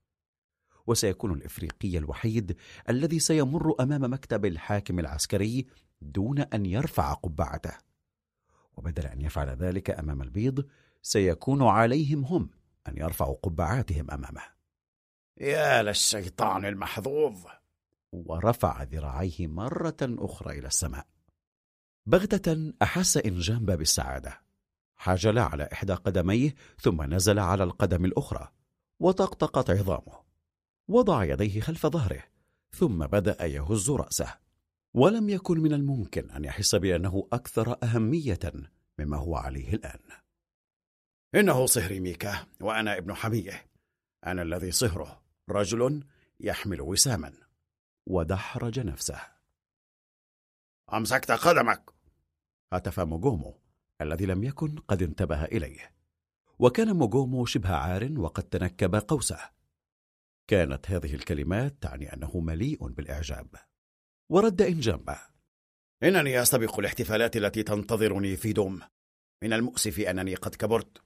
[0.86, 2.56] وسيكون الإفريقي الوحيد
[2.88, 5.66] الذي سيمر أمام مكتب الحاكم العسكري
[6.00, 7.74] دون أن يرفع قبعته.
[8.76, 10.66] وبدل أن يفعل ذلك أمام البيض
[11.02, 12.50] سيكون عليهم هم
[12.88, 14.42] أن يرفعوا قبعاتهم أمامه.
[15.40, 17.46] يا للشيطان المحظوظ!
[18.12, 21.06] ورفع ذراعيه مرة أخرى إلى السماء.
[22.06, 24.40] بغتة أحس إنجامبا بالسعادة
[24.96, 28.48] حاجل على إحدى قدميه ثم نزل على القدم الأخرى
[29.00, 30.20] وطقطقت عظامه.
[30.88, 32.22] وضع يديه خلف ظهره
[32.70, 34.38] ثم بدأ يهز رأسه.
[34.94, 38.38] ولم يكن من الممكن أن يحس بأنه أكثر أهمية
[38.98, 40.00] مما هو عليه الآن.
[41.34, 43.66] إنه صهري ميكا وأنا ابن حمية.
[44.26, 46.04] أنا الذي صهره رجل
[46.40, 47.32] يحمل وساما.
[48.06, 49.20] ودحرج نفسه.
[50.92, 51.90] أمسكت قدمك.
[52.72, 53.60] هتف موجومو
[54.00, 55.94] الذي لم يكن قد انتبه إليه.
[56.58, 59.38] وكان موجومو شبه عار وقد تنكب قوسه.
[60.46, 63.69] كانت هذه الكلمات تعني أنه مليء بالإعجاب.
[64.32, 65.18] ورد إنجامبه
[66.02, 68.80] إنني أستبق الاحتفالات التي تنتظرني في دوم.
[69.42, 71.02] من المؤسف أنني قد كبرت.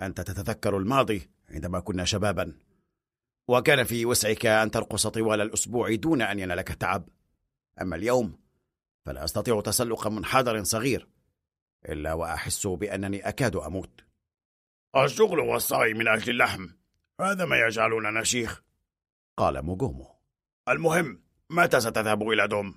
[0.00, 2.58] أنت تتذكر الماضي عندما كنا شبابا.
[3.48, 7.08] وكان في وسعك أن ترقص طوال الأسبوع دون أن ينالك تعب
[7.80, 8.38] أما اليوم
[9.06, 11.08] فلا أستطيع تسلق منحدر صغير.
[11.88, 14.00] إلا وأحس بأنني أكاد أموت.
[14.96, 16.68] الشغل والسعي من أجل اللحم.
[17.20, 18.62] هذا ما يجعلنا نشيخ.
[19.36, 20.16] قال موغومو.
[20.68, 22.74] المهم متى ستذهب إلى دوم؟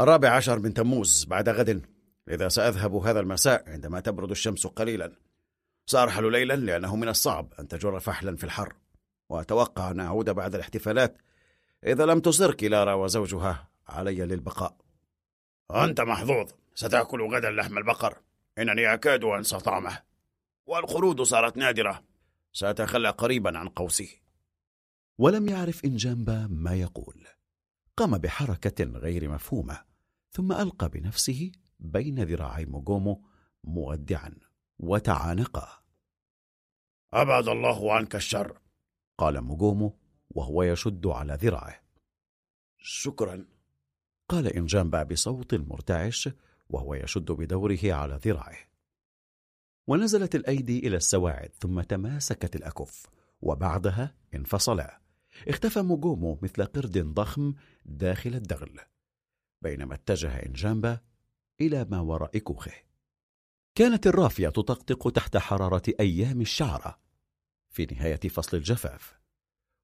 [0.00, 1.86] الرابع عشر من تموز بعد غد.
[2.28, 5.12] إذا سأذهب هذا المساء عندما تبرد الشمس قليلا.
[5.86, 8.74] سأرحل ليلا لأنه من الصعب أن تجر فحلا في الحر.
[9.28, 11.18] وأتوقع أن أعود بعد الاحتفالات
[11.86, 14.76] إذا لم تصر كلارا وزوجها علي للبقاء.
[15.70, 16.50] أنت محظوظ.
[16.74, 18.18] ستأكل غدا لحم البقر.
[18.58, 20.02] إنني أكاد أنسى طعمه.
[20.66, 22.02] والقرود صارت نادرة.
[22.52, 24.22] سأتخلى قريبا عن قوسي.
[25.18, 27.17] ولم يعرف إنجامبا ما يقول.
[27.98, 29.84] قام بحركة غير مفهومة
[30.30, 33.24] ثم ألقى بنفسه بين ذراعي موغومو
[33.64, 34.34] مودعا
[34.78, 35.68] وتعانقا.
[37.12, 38.58] أبعد الله عنك الشر
[39.18, 39.98] قال موغومو
[40.30, 41.82] وهو يشد على ذراعه.
[42.78, 43.46] شكرا.
[44.28, 46.28] قال إنجامبا بصوت مرتعش
[46.68, 48.58] وهو يشد بدوره على ذراعه.
[49.86, 53.06] ونزلت الأيدي إلى السواعد ثم تماسكت الأكف
[53.40, 55.07] وبعدها انفصلا.
[55.48, 58.80] اختفى موغومو مثل قرد ضخم داخل الدغل
[59.62, 61.00] بينما اتجه إنجامبا
[61.60, 62.72] إلى ما وراء كوخه.
[63.74, 66.98] كانت الرافية تطقطق تحت حرارة أيام الشعرة
[67.70, 69.18] في نهاية فصل الجفاف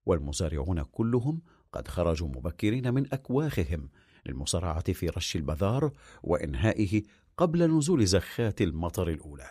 [0.07, 1.42] والمزارعون كلهم
[1.72, 3.90] قد خرجوا مبكرين من أكواخهم
[4.26, 7.02] للمصارعة في رش البذار وإنهائه
[7.36, 9.51] قبل نزول زخات المطر الأولى.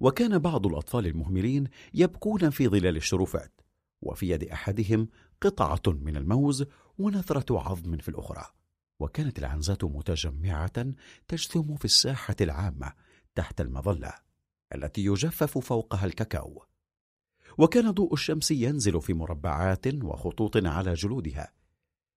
[0.00, 3.60] وكان بعض الأطفال المهملين يبكون في ظلال الشرفات
[4.02, 5.08] وفي يد أحدهم
[5.40, 6.64] قطعة من الموز
[6.98, 8.44] ونثرة عظم في الأخرى
[9.00, 10.86] وكانت العنزات متجمعة
[11.28, 12.92] تجثم في الساحة العامة
[13.34, 14.12] تحت المظلة
[14.74, 16.64] التي يجفف فوقها الكاكاو.
[17.58, 21.52] وكان ضوء الشمس ينزل في مربعات وخطوط على جلودها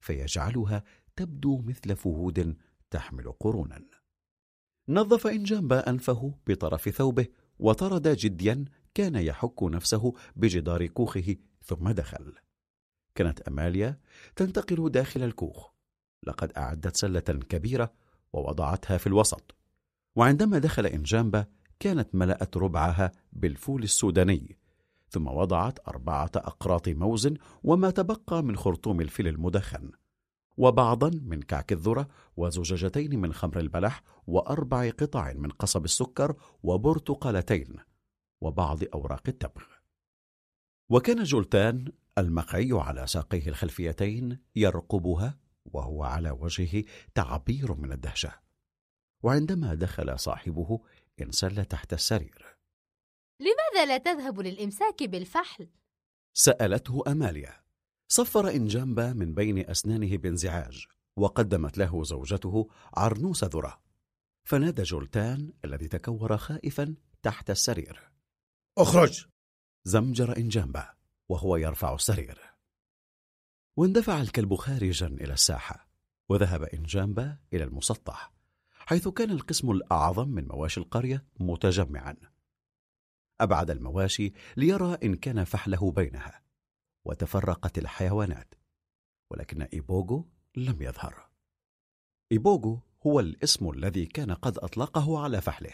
[0.01, 0.85] فيجعلها
[1.17, 2.57] تبدو مثل فهود
[2.91, 3.85] تحمل قرونا.
[4.89, 7.27] نظف إنجامبا أنفه بطرف ثوبه
[7.59, 11.37] وطرد جديا كان يحك نفسه بجدار كوخه
[11.71, 12.35] ثم دخل.
[13.15, 13.99] كانت أماليا
[14.37, 15.71] تنتقل داخل الكوخ.
[16.27, 17.93] لقد أعدت سلة كبيرة
[18.33, 19.55] ووضعتها في الوسط.
[20.17, 21.47] وعندما دخل إنجامبا
[21.81, 24.59] كانت ملأت ربعها بالفول السوداني.
[25.11, 29.91] ثم وضعت أربعة أقراط موز وما تبقى من خرطوم الفيل المدخن.
[30.57, 37.77] وبعضا من كعك الذرة وزجاجتين من خمر البلح وأربع قطع من قصب السكر وبرتقالتين.
[38.41, 39.80] وبعض أوراق التبغ
[40.91, 46.85] وكان جولتان المقعي على ساقيه الخلفيتين يرقبها وهو على وجهه
[47.15, 48.33] تعبير من الدهشة.
[49.23, 50.81] وعندما دخل صاحبه
[51.21, 52.59] انسل تحت السرير.
[53.41, 55.69] لماذا لا تذهب للإمساك بالفحل؟
[56.35, 57.61] سألته أماليا.
[58.09, 60.87] صفر إنجامبا من بين أسنانه بانزعاج
[61.17, 63.81] وقدمت له زوجته عرنوس ذرة.
[64.45, 68.13] فنادى جولتان الذي تكور خائفا تحت السرير.
[68.79, 69.27] اخرج!
[69.85, 70.95] زمجر إنجامبا
[71.29, 72.41] وهو يرفع السرير.
[73.77, 75.89] واندفع الكلب خارجا إلى الساحة
[76.29, 78.33] وذهب إنجامبا إلى المسطح
[78.71, 82.17] حيث كان القسم الأعظم من مواشي القرية متجمعا.
[83.41, 86.43] أبعد المواشي ليرى إن كان فحله بينها
[87.05, 88.55] وتفرقت الحيوانات
[89.31, 91.29] ولكن إيبوغو لم يظهر.
[92.33, 95.73] إيبوغو هو الاسم الذي كان قد أطلقه على فحله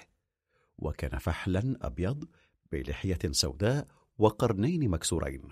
[0.78, 2.28] وكان فحلا أبيض
[2.72, 3.88] بلحية سوداء
[4.18, 5.48] وقرنين مكسورين.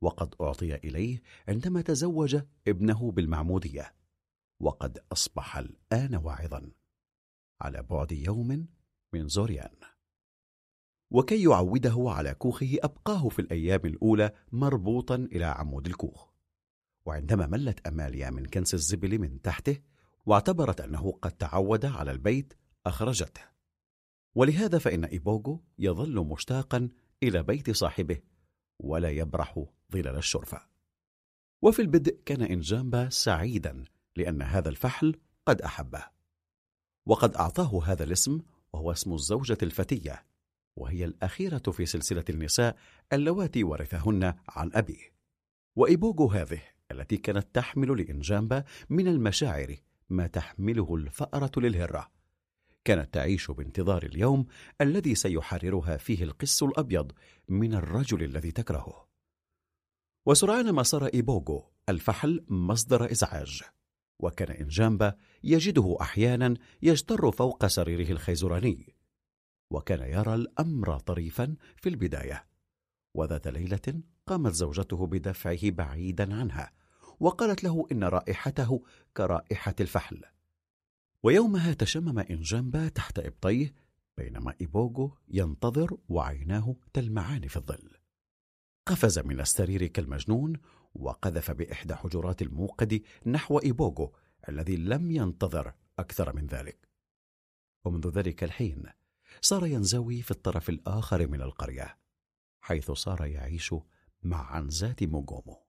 [0.00, 3.94] وقد أعطي إليه عندما تزوج ابنه بالمعمودية.
[4.60, 6.70] وقد أصبح الآن واعظا.
[7.60, 8.66] على بعد يوم
[9.12, 9.76] من زوريان.
[11.10, 16.28] وكي يعوده على كوخه أبقاه في الأيام الأولى مربوطا إلى عمود الكوخ.
[17.06, 19.78] وعندما ملت أماليا من كنس الزبل من تحته
[20.26, 22.54] واعتبرت أنه قد تعود على البيت
[22.86, 23.57] أخرجته.
[24.34, 26.88] ولهذا فإن إيبوغو يظل مشتاقا
[27.22, 28.20] إلى بيت صاحبه
[28.78, 30.60] ولا يبرح ظلال الشرفة.
[31.62, 33.84] وفي البدء كان إنجامبا سعيدا
[34.16, 36.04] لأن هذا الفحل قد أحبه.
[37.06, 38.40] وقد أعطاه هذا الاسم
[38.72, 40.24] وهو اسم الزوجة الفتية
[40.76, 42.76] وهي الأخيرة في سلسلة النساء
[43.12, 45.12] اللواتي ورثهن عن أبيه.
[45.76, 49.76] وإيبوغو هذه التي كانت تحمل لإنجامبا من المشاعر
[50.10, 52.17] ما تحمله الفأرة للهرة.
[52.88, 54.46] كانت تعيش بانتظار اليوم
[54.80, 57.12] الذي سيحررها فيه القس الأبيض
[57.48, 59.08] من الرجل الذي تكرهه.
[60.26, 63.62] وسرعان ما صار إيبوغو الفحل مصدر إزعاج
[64.18, 68.96] وكان إنجامبا يجده أحيانا يجتر فوق سريره الخيزراني
[69.70, 72.46] وكان يرى الأمر طريفا في البداية.
[73.14, 76.72] وذات ليلة قامت زوجته بدفعه بعيدا عنها
[77.20, 78.82] وقالت له إن رائحته
[79.16, 80.24] كرائحة الفحل.
[81.22, 83.74] ويومها تشمم إنجامبا تحت إبطيه
[84.16, 87.90] بينما إيبوغو ينتظر وعيناه تلمعان في الظل.
[88.86, 90.52] قفز من السرير كالمجنون
[90.94, 94.14] وقذف بإحدى حجرات الموقد نحو إيبوغو
[94.48, 96.88] الذي لم ينتظر أكثر من ذلك.
[97.84, 98.82] ومنذ ذلك الحين
[99.40, 101.98] صار ينزوي في الطرف الآخر من القرية
[102.60, 103.74] حيث صار يعيش
[104.22, 105.66] مع عنزات موغومو.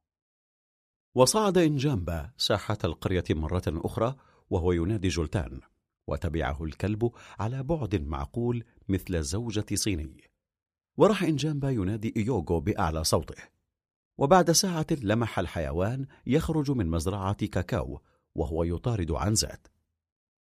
[1.15, 4.15] وصعد إنجامبا ساحة القرية مرة أخرى
[4.49, 5.61] وهو ينادي جولتان
[6.07, 10.23] وتبعه الكلب على بعد معقول مثل زوجة صيني.
[10.97, 13.43] وراح إنجامبا ينادي إيوغو بأعلى صوته.
[14.17, 18.01] وبعد ساعة لمح الحيوان يخرج من مزرعة كاكاو
[18.35, 19.67] وهو يطارد عنزات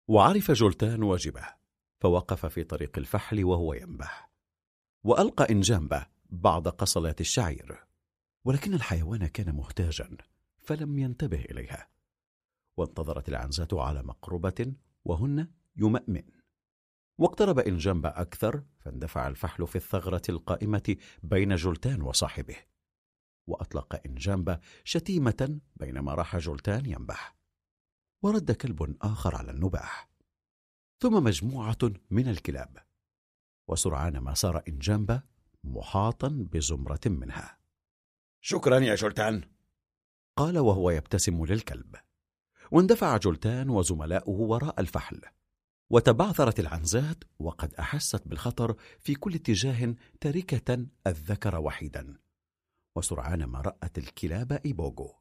[0.08, 1.44] وعرف جولتان واجبه
[2.00, 4.30] فوقف في طريق الفحل وهو ينبح
[5.04, 7.84] وألقى إنجامبا بعض قصلات الشعير.
[8.44, 10.16] ولكن الحيوان كان محتاجا
[10.58, 11.88] فلم ينتبه إليها.
[12.76, 14.72] وانتظرت العنزات على مقربة
[15.04, 16.22] وهن يمأمن
[17.18, 22.56] واقترب إنجنب أكثر فاندفع الفحل في الثغرة القائمة بين جلتان وصاحبه.
[23.46, 27.36] وأطلق إنجنب شتيمة بينما راح جلتان ينبح.
[28.22, 30.08] ورد كلب آخر على النباح.
[31.02, 31.78] ثم مجموعة
[32.10, 32.78] من الكلاب.
[33.68, 35.22] وسرعان ما صار إنجنب
[35.64, 37.58] محاطا بزمرة منها.
[38.40, 39.50] شكرا يا جلتان
[40.36, 41.96] قال وهو يبتسم للكلب.
[42.72, 45.20] واندفع جلتان وزملاؤه وراء الفحل
[45.90, 52.16] وتبعثرت العنزات وقد أحست بالخطر في كل اتجاه تاركه الذكر وحيدا
[52.96, 55.14] وسرعان ما رأت الكلاب إيبوغو.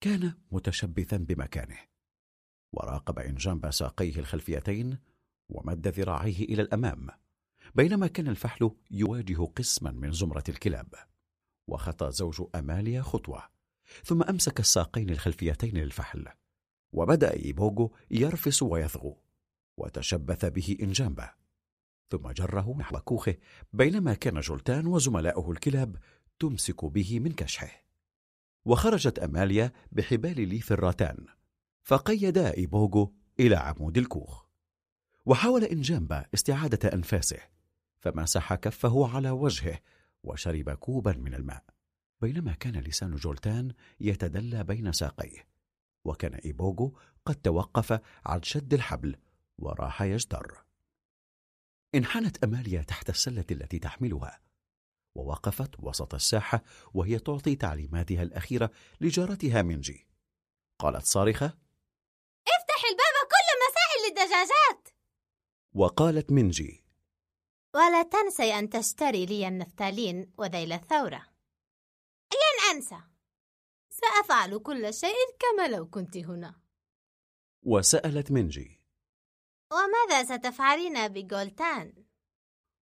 [0.00, 1.78] كان متشبثا بمكانه
[2.72, 4.98] وراقب إنجامبا ساقيه الخلفيتين
[5.48, 7.08] ومد ذراعيه إلى الأمام
[7.74, 10.94] بينما كان الفحل يواجه قسما من زمرة الكلاب
[11.68, 13.42] وخطى زوج أماليا خطوة
[14.04, 16.28] ثم أمسك الساقين الخلفيتين للفحل.
[16.92, 19.16] وبدأ إيبوغو يرفس ويثغو
[19.76, 21.30] وتشبث به إنجامبا.
[22.10, 23.36] ثم جره نحو كوخه
[23.72, 25.96] بينما كان جولتان وزملاؤه الكلاب
[26.38, 27.84] تمسك به من كشحه.
[28.64, 31.26] وخرجت أماليا بحبال ليف الراتان
[31.82, 34.44] فقيدا إيبوغو إلى عمود الكوخ.
[35.26, 37.40] وحاول إنجامبا استعادة أنفاسه
[37.98, 39.78] فمسح كفه على وجهه
[40.22, 41.64] وشرب كوبا من الماء.
[42.20, 45.57] بينما كان لسان جولتان يتدلى بين ساقيه.
[46.04, 49.16] وكان إيبوغو قد توقف عن شد الحبل
[49.58, 50.64] وراح يجتر.
[51.94, 54.40] انحنت أماليا تحت السلة التي تحملها
[55.14, 56.62] ووقفت وسط الساحة
[56.94, 58.70] وهي تعطي تعليماتها الأخيرة
[59.00, 60.06] لجارتها منجي
[60.78, 61.46] قالت صارخة
[62.48, 64.88] افتح الباب كل مساء للدجاجات!
[65.74, 66.84] وقالت منجي
[67.74, 71.26] ولا تنسي أن تشتري لي النفتالين وذيل الثورة.
[72.32, 73.00] لن أنسى!
[74.00, 76.54] سأفعل كل شيء كما لو كنت هنا.
[77.62, 78.80] وسألت منجي.
[79.72, 81.92] وماذا ستفعلين بجولتان؟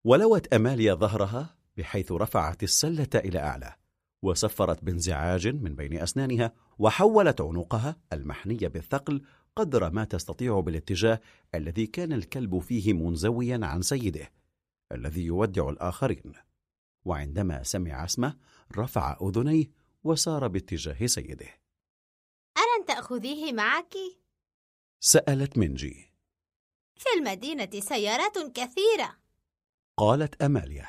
[0.03, 3.75] ولوت أماليا ظهرها بحيث رفعت السلة إلى أعلى
[4.21, 9.21] وسفرت بانزعاج من بين أسنانها وحولت عنقها المحنية بالثقل
[9.55, 11.21] قدر ما تستطيع بالاتجاه
[11.55, 14.31] الذي كان الكلب فيه منزويا عن سيده
[14.91, 16.33] الذي يودع الآخرين.
[17.05, 18.37] وعندما سمع اسمه
[18.77, 19.65] رفع أذنيه
[20.03, 21.49] وسار باتجاه سيده.
[22.57, 23.93] ألن تأخذيه معك؟
[24.99, 26.13] سألت منجي.
[26.95, 29.17] في المدينة سيارات كثيرة.
[29.97, 30.87] قالت أماليا.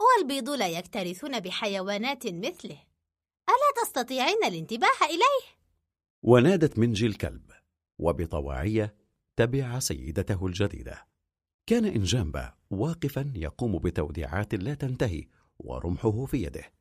[0.00, 2.84] والبيض لا يكترثون بحيوانات مثله.
[3.48, 5.58] ألا تستطيعين الانتباه إليه؟
[6.22, 7.52] ونادت منجي الكلب
[7.98, 8.96] وبطواعية
[9.36, 11.08] تبع سيدته الجديدة.
[11.66, 15.26] كان إنجامبا واقفا يقوم بتوديعات لا تنتهي
[15.58, 16.77] ورمحه في يده.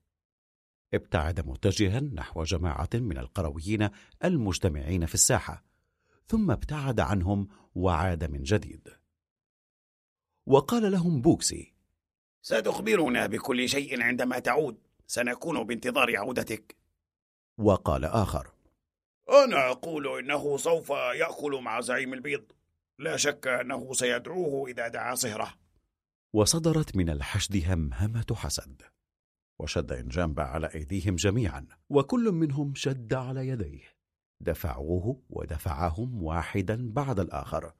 [0.93, 3.89] ابتعد متجها نحو جماعة من القرويين
[4.23, 5.63] المجتمعين في الساحة
[6.27, 8.87] ثم ابتعد عنهم وعاد من جديد.
[10.45, 11.73] وقال لهم بوكسي
[12.41, 14.77] ستخبرنا بكل شيء عندما تعود
[15.07, 16.75] سنكون بانتظار عودتك.
[17.57, 18.51] وقال آخر
[19.29, 22.51] أنا أقول إنه سوف يأكل مع زعيم البيض
[22.99, 25.53] لا شك أنه سيدعوه إذا دعا صهره.
[26.33, 28.81] وصدرت من الحشد همهمة حسد.
[29.59, 33.83] وشد إنجامبا على أيديهم جميعا وكل منهم شد على يديه.
[34.41, 37.73] دفعوه ودفعهم واحدا بعد الآخر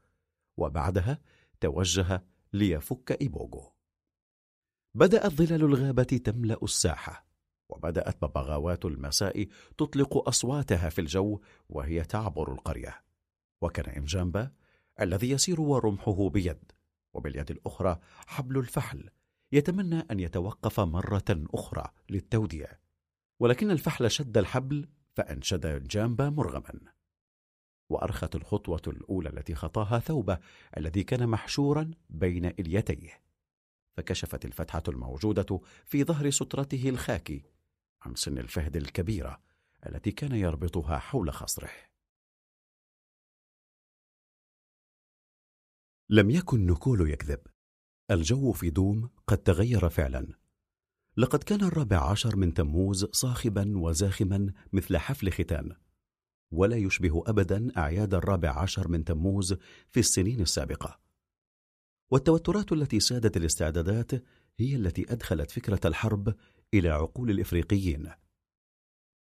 [0.58, 1.22] وبعدها
[1.60, 2.24] توجه
[2.54, 3.74] ليفك إيبوغو.
[4.96, 7.28] بدأت ظلال الغابة تملأ الساحة
[7.70, 9.48] وبدأت ببغاوات المساء
[9.78, 13.04] تطلق أصواتها في الجو وهي تعبر القرية.
[13.62, 14.52] وكان إنجامبا
[15.02, 16.72] الذي يسير ورمحه بيد
[17.14, 19.10] وباليد الأخرى حبل الفحل
[19.52, 22.80] يتمنى أن يتوقف مرة أخرى للتوديع.
[23.40, 26.94] ولكن الفحل شد الحبل فأنشد جامبا مرغما.
[27.90, 30.40] وأرخت الخطوة الأولى التي خطاها ثوبه
[30.78, 33.22] الذي كان محشورا بين إليتيه.
[33.98, 37.44] فكشفت الفتحة الموجودة في ظهر سترته الخاكي
[38.02, 39.42] عن سن الفهد الكبيرة
[39.86, 41.72] التي كان يربطها حول خصره.
[46.10, 47.40] لم يكن نكول يكذب.
[48.12, 50.28] الجو في دوم قد تغير فعلا.
[51.18, 55.76] لقد كان الرابع عشر من تموز صاخبا وزاخما مثل حفل ختان.
[56.52, 59.58] ولا يشبه ابدا أعياد الرابع عشر من تموز
[59.90, 61.00] في السنين السابقة.
[62.12, 64.12] والتوترات التي سادت الاستعدادات
[64.60, 66.36] هي التي أدخلت فكرة الحرب
[66.74, 68.12] إلى عقول الإفريقيين.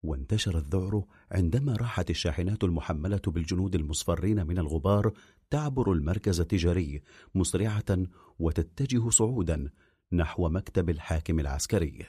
[0.03, 5.13] وانتشر الذعر عندما راحت الشاحنات المحملة بالجنود المصفرين من الغبار
[5.51, 7.03] تعبر المركز التجاري
[7.35, 7.99] مسرعة
[8.39, 9.71] وتتجه صعودا
[10.13, 12.07] نحو مكتب الحاكم العسكري.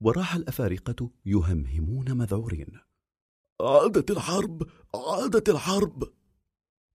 [0.00, 2.80] وراح الأفارقة يهمهمون مذعورين.
[3.60, 4.62] عادت الحرب!
[4.94, 6.04] عادت الحرب!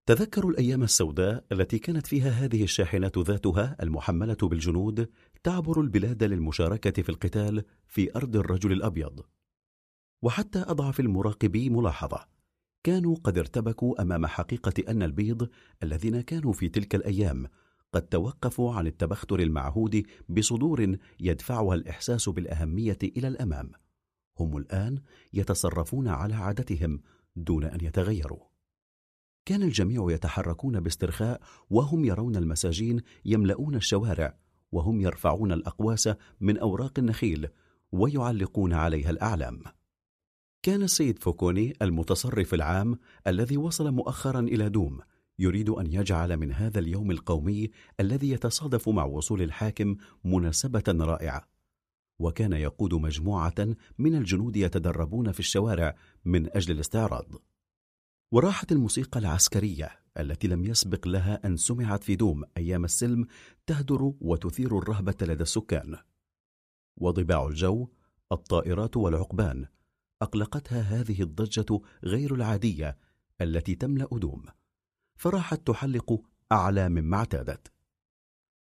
[0.06, 5.10] تذكروا الأيام السوداء التي كانت فيها هذه الشاحنات ذاتها المحملة بالجنود
[5.44, 9.26] تعبر البلاد للمشاركة في القتال في أرض الرجل الأبيض.
[10.24, 12.28] وحتى أضعف المراقبي ملاحظة.
[12.84, 15.50] كانوا قد ارتبكوا أمام حقيقة أن البيض
[15.84, 17.48] الذين كانوا في تلك الأيام
[17.94, 23.72] قد توقفوا عن التبختر المعهود بصدور يدفعها الإحساس بالأهمية إلى الأمام.
[24.40, 25.02] هم الآن
[25.34, 27.02] يتصرفون على عادتهم
[27.36, 28.44] دون أن يتغيروا.
[29.46, 34.38] كان الجميع يتحركون باسترخاء وهم يرون المساجين يملؤون الشوارع
[34.72, 36.10] وهم يرفعون الأقواس
[36.42, 37.48] من أوراق النخيل
[37.92, 39.64] ويعلقون عليها الأعلام.
[40.64, 45.00] كان السيد فوكوني المتصرف العام الذي وصل مؤخرا إلى دوم
[45.40, 51.48] يريد أن يجعل من هذا اليوم القومي الذي يتصادف مع وصول الحاكم مناسبة رائعة.
[52.20, 55.96] وكان يقود مجموعة من الجنود يتدربون في الشوارع
[56.26, 57.26] من أجل الاستعراض.
[58.32, 63.28] وراحت الموسيقى العسكرية التي لم يسبق لها أن سمعت في دوم أيام السلم
[63.68, 65.98] تهدر وتثير الرهبة لدى السكان.
[66.98, 67.88] وضباع الجو
[68.32, 69.66] الطائرات والعقبان
[70.24, 72.98] أقلقتها هذه الضجة غير العادية
[73.42, 74.44] التي تملأ دوم
[75.16, 76.22] فراحت تحلق
[76.52, 77.72] أعلى مما اعتادت.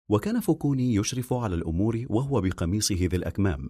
[0.10, 3.70] وكان فوكوني يشرف على الأمور وهو بقميصه ذي الأكمام.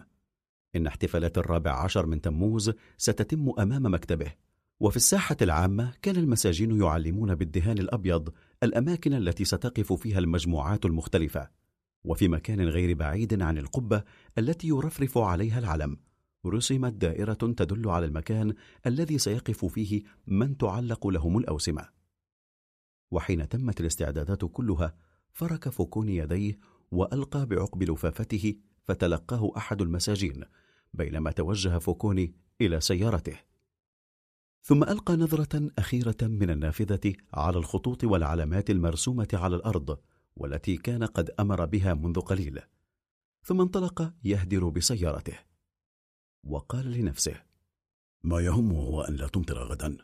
[0.76, 4.34] إن احتفالات الرابع عشر من تموز ستتم أمام مكتبه
[4.80, 8.34] وفي الساحة العامة كان المساجين يعلمون بالدهان الأبيض
[8.64, 11.50] الأماكن التي ستقف فيها المجموعات المختلفة
[12.04, 14.04] وفي مكان غير بعيد عن القبة
[14.38, 15.98] التي يرفرف عليها العلم.
[16.46, 18.54] رسمت دائرة تدل على المكان
[18.86, 21.90] الذي سيقف فيه من تعلق لهم الأوسمة.
[23.12, 24.96] وحين تمت الاستعدادات كلها
[25.34, 26.60] فرك فوكوني يديه
[26.92, 30.44] وألقى بعقب لفافته فتلقاه أحد المساجين
[30.94, 33.40] بينما توجه فوكوني إلى سيارته.
[34.62, 40.00] ثم ألقى نظرة أخيرة من النافذة على الخطوط والعلامات المرسومة على الأرض
[40.36, 42.60] والتي كان قد أمر بها منذ قليل.
[43.44, 45.53] ثم انطلق يهدر بسيارته.
[46.44, 47.36] وقال لنفسه
[48.24, 49.98] ما يهمه هو أن لا تمطر غدا.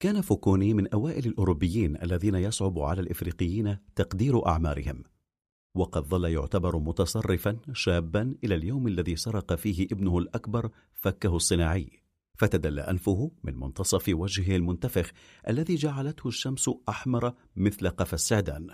[0.00, 5.04] كان فوكوني من أوائل الأوروبيين الذين يصعب على الإفريقيين تقدير أعمارهم
[5.74, 12.02] وقد ظل يعتبر متصرفا شابا إلى اليوم الذي سرق فيه ابنه الأكبر فكه الصناعي
[12.38, 15.12] فتدل أنفه من منتصف وجهه المنتفخ
[15.48, 18.70] الذي جعلته الشمس أحمر مثل قفا السعدان.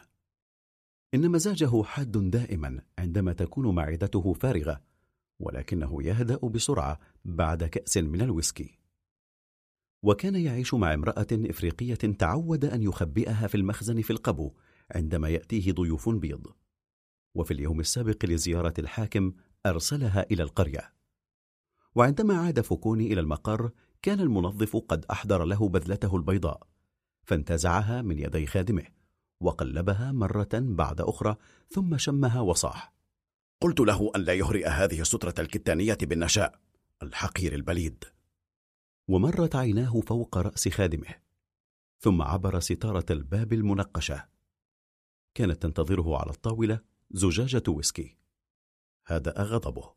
[1.15, 4.88] إن مزاجه حاد دائما عندما تكون معدته فارغة
[5.41, 8.79] ولكنه يهدأ بسرعة بعد كأس من الويسكي.
[10.03, 14.53] وكان يعيش مع امرأة إفريقية تعود أن يخبئها في المخزن في القبو
[14.91, 16.47] عندما يأتيه ضيوف بيض.
[17.35, 19.33] وفي اليوم السابق لزيارة الحاكم
[19.67, 20.93] أرسلها إلى القرية.
[21.95, 23.71] وعندما عاد فوكوني إلى المقر
[24.03, 26.67] كان المنظف قد أحضر له بذلته البيضاء
[27.25, 28.85] فانتزعها من يدي خادمه
[29.41, 31.37] وقلبها مرة بعد أخرى
[31.69, 32.98] ثم شمها وصاح.
[33.61, 36.61] قلت له أن لا يهرئ هذه السترة الكتانية بالنشاء
[37.03, 38.05] الحقير البليد.
[39.09, 41.15] ومرت عيناه فوق رأس خادمه
[41.99, 44.29] ثم عبر ستارة الباب المنقشة.
[45.35, 46.81] كانت تنتظره على الطاولة
[47.11, 48.17] زجاجة ويسكي.
[49.07, 49.95] هدأ غضبه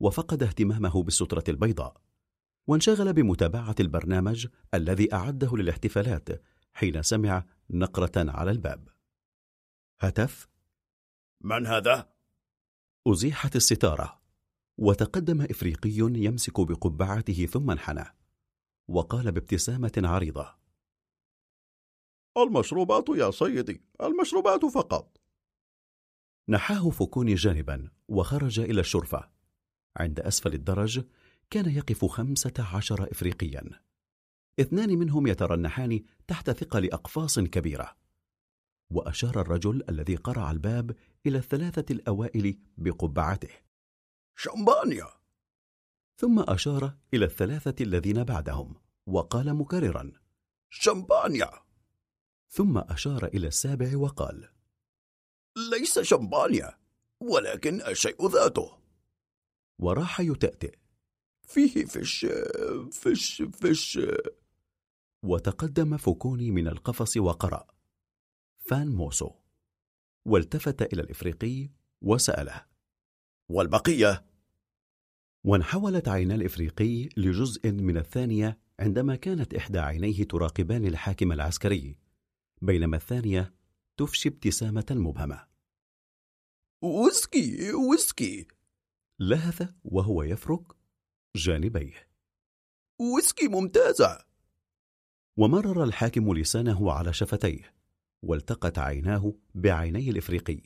[0.00, 2.00] وفقد اهتمامه بالسترة البيضاء
[2.66, 6.28] وانشغل بمتابعة البرنامج الذي أعده للاحتفالات
[6.72, 8.88] حين سمع نقرة على الباب.
[10.00, 10.48] هتف؟
[11.40, 12.11] من هذا؟
[13.06, 14.22] أزيحت الستارة
[14.78, 18.04] وتقدم إفريقي يمسك بقبعته ثم انحنى
[18.88, 20.54] وقال بابتسامة عريضة.
[22.36, 25.20] المشروبات يا سيدي المشروبات فقط.
[26.48, 29.30] نحاه فوكوني جانبا وخرج إلى الشرفة.
[29.96, 31.04] عند أسفل الدرج
[31.50, 33.62] كان يقف خمسة عشر إفريقيا.
[34.60, 38.01] اثنان منهم يترنحان تحت ثقل أقفاص كبيرة.
[38.92, 40.96] وأشار الرجل الذي قرع الباب
[41.26, 43.50] إلى الثلاثة الأوائل بقبعته.
[44.36, 45.06] شمبانيا!
[46.16, 48.74] ثم أشار إلى الثلاثة الذين بعدهم
[49.06, 50.12] وقال مكررا
[50.70, 51.50] شمبانيا!
[52.48, 54.48] ثم أشار إلى السابع وقال
[55.70, 56.78] ليس شمبانيا
[57.20, 58.78] ولكن الشيء ذاته.
[59.78, 60.74] وراح يتأتئ.
[61.42, 62.26] فيه فش
[62.92, 64.00] فش فش.
[65.24, 67.66] وتقدم فوكوني من القفص وقرأ.
[68.64, 69.30] فان موسو.
[70.24, 71.70] والتفت إلى الإفريقي
[72.02, 72.66] وسأله.
[73.48, 74.24] والبقية؟
[75.44, 81.96] وانحولت عينا الإفريقي لجزء من الثانية عندما كانت إحدى عينيه تراقبان الحاكم العسكري
[82.62, 83.54] بينما الثانية
[83.96, 85.46] تفشي ابتسامة مبهمة.
[86.82, 88.48] ويسكي ويسكي.
[89.20, 90.72] لهث وهو يفرك
[91.36, 92.08] جانبيه.
[93.00, 94.24] ويسكي ممتازة.
[95.36, 97.74] ومرر الحاكم لسانه على شفتيه.
[98.22, 100.62] والتقت عيناه بعيني الإفريقي.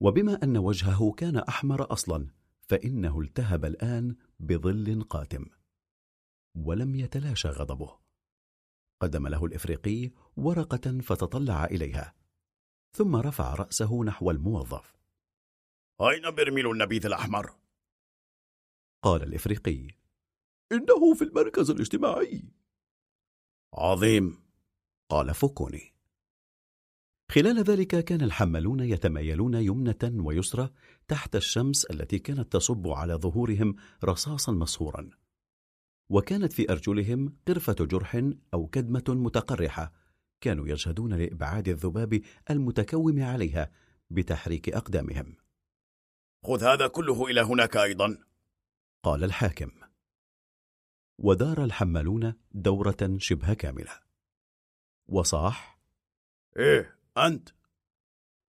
[0.00, 2.28] وبما أن وجهه كان أحمر أصلا
[2.68, 5.46] فإنه التهب الآن بظل قاتم.
[6.56, 7.98] ولم يتلاشى غضبه.
[9.00, 12.14] قدم له الإفريقي ورقة فتطلع إليها.
[12.92, 14.96] ثم رفع رأسه نحو الموظف.
[16.00, 17.56] أين برميل النبيذ الأحمر؟
[19.02, 19.88] قال الإفريقي.
[20.72, 22.44] إنه في المركز الاجتماعي.
[23.74, 24.44] عظيم.
[25.10, 25.93] قال فوكوني.
[27.30, 30.70] خلال ذلك كان الحمالون يتمايلون يمنة ويسرى
[31.08, 35.10] تحت الشمس التي كانت تصب على ظهورهم رصاصا مسهورا
[36.10, 38.22] وكانت في أرجلهم قرفة جرح
[38.54, 39.92] أو كدمة متقرحة.
[40.40, 42.20] كانوا يجهدون لإبعاد الذباب
[42.50, 43.70] المتكوم عليها
[44.10, 45.36] بتحريك أقدامهم.
[46.46, 48.18] خذ هذا كله إلى هناك أيضا.
[49.02, 49.70] قال الحاكم.
[51.18, 54.00] ودار الحمالون دورة شبه كاملة.
[55.08, 55.80] وصاح
[56.56, 57.48] إيه أنت.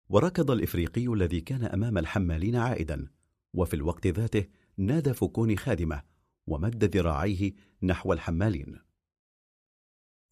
[0.10, 3.08] وركض الإفريقي الذي كان أمام الحمالين عائدا
[3.54, 6.04] وفي الوقت ذاته نادى فوكوني خادمه
[6.48, 7.54] ومد ذراعيه
[7.84, 8.82] نحو الحمالين.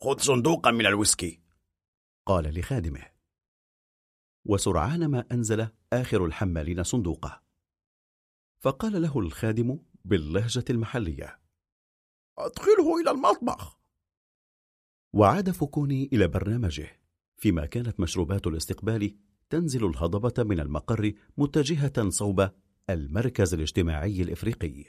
[0.02, 1.42] خذ صندوقا من الويسكي.
[2.26, 3.12] قال لخادمه.
[4.46, 7.44] وسرعان ما أنزل آخر الحمالين صندوقه.
[8.60, 11.40] فقال له الخادم باللهجة المحلية.
[12.38, 13.80] أدخله إلى المطبخ.
[15.14, 17.01] وعاد فوكوني إلى برنامجه.
[17.42, 19.16] فيما كانت مشروبات الاستقبال
[19.50, 22.50] تنزل الهضبة من المقر متجهة صوب
[22.90, 24.86] المركز الاجتماعي الإفريقي.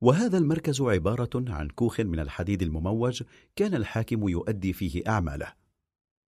[0.00, 3.22] وهذا المركز عبارة عن كوخ من الحديد المموج
[3.56, 5.52] كان الحاكم يؤدي فيه أعماله.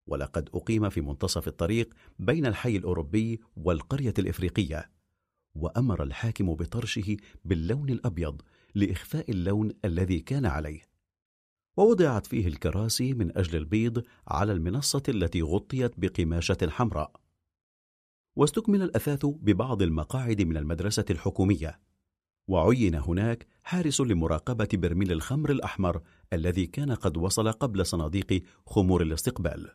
[0.08, 4.92] ولقد أقيم في منتصف الطريق بين الحي الأوروبي والقرية الإفريقية.
[5.56, 8.42] وأمر الحاكم بطرشه باللون الأبيض
[8.76, 10.91] لإخفاء اللون الذي كان عليه.
[11.82, 17.12] ووضعت فيه الكراسي من أجل البيض على المنصة التي غطيت بقماشة حمراء.
[18.36, 21.80] واستكمل الأثاث ببعض المقاعد من المدرسة الحكومية.
[22.48, 26.02] وعين هناك حارس لمراقبة برميل الخمر الأحمر
[26.34, 29.72] الذي كان قد وصل قبل صناديق خمور الاستقبال.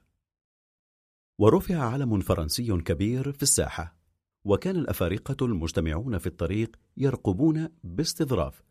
[1.39, 3.97] ورفع علم فرنسي كبير في الساحة.
[4.45, 8.63] وكان الأفارقة المجتمعون في الطريق يرقبون باستظراف.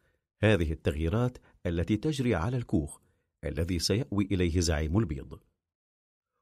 [0.42, 3.05] هذه التغييرات التي تجري على الكوخ
[3.48, 5.40] الذي سيأوي إليه زعيم البيض.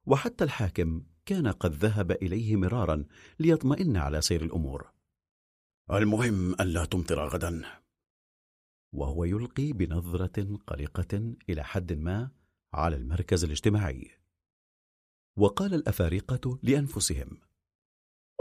[0.05, 3.05] وحتى الحاكم كان قد ذهب إليه مرارا
[3.39, 4.91] ليطمئن على سير الأمور.
[5.91, 7.61] المهم ألا تمطر غدا.
[8.93, 12.31] وهو يلقي بنظرة قلقة إلى حد ما
[12.73, 14.11] على المركز الاجتماعي.
[15.37, 17.37] وقال الأفارقة لأنفسهم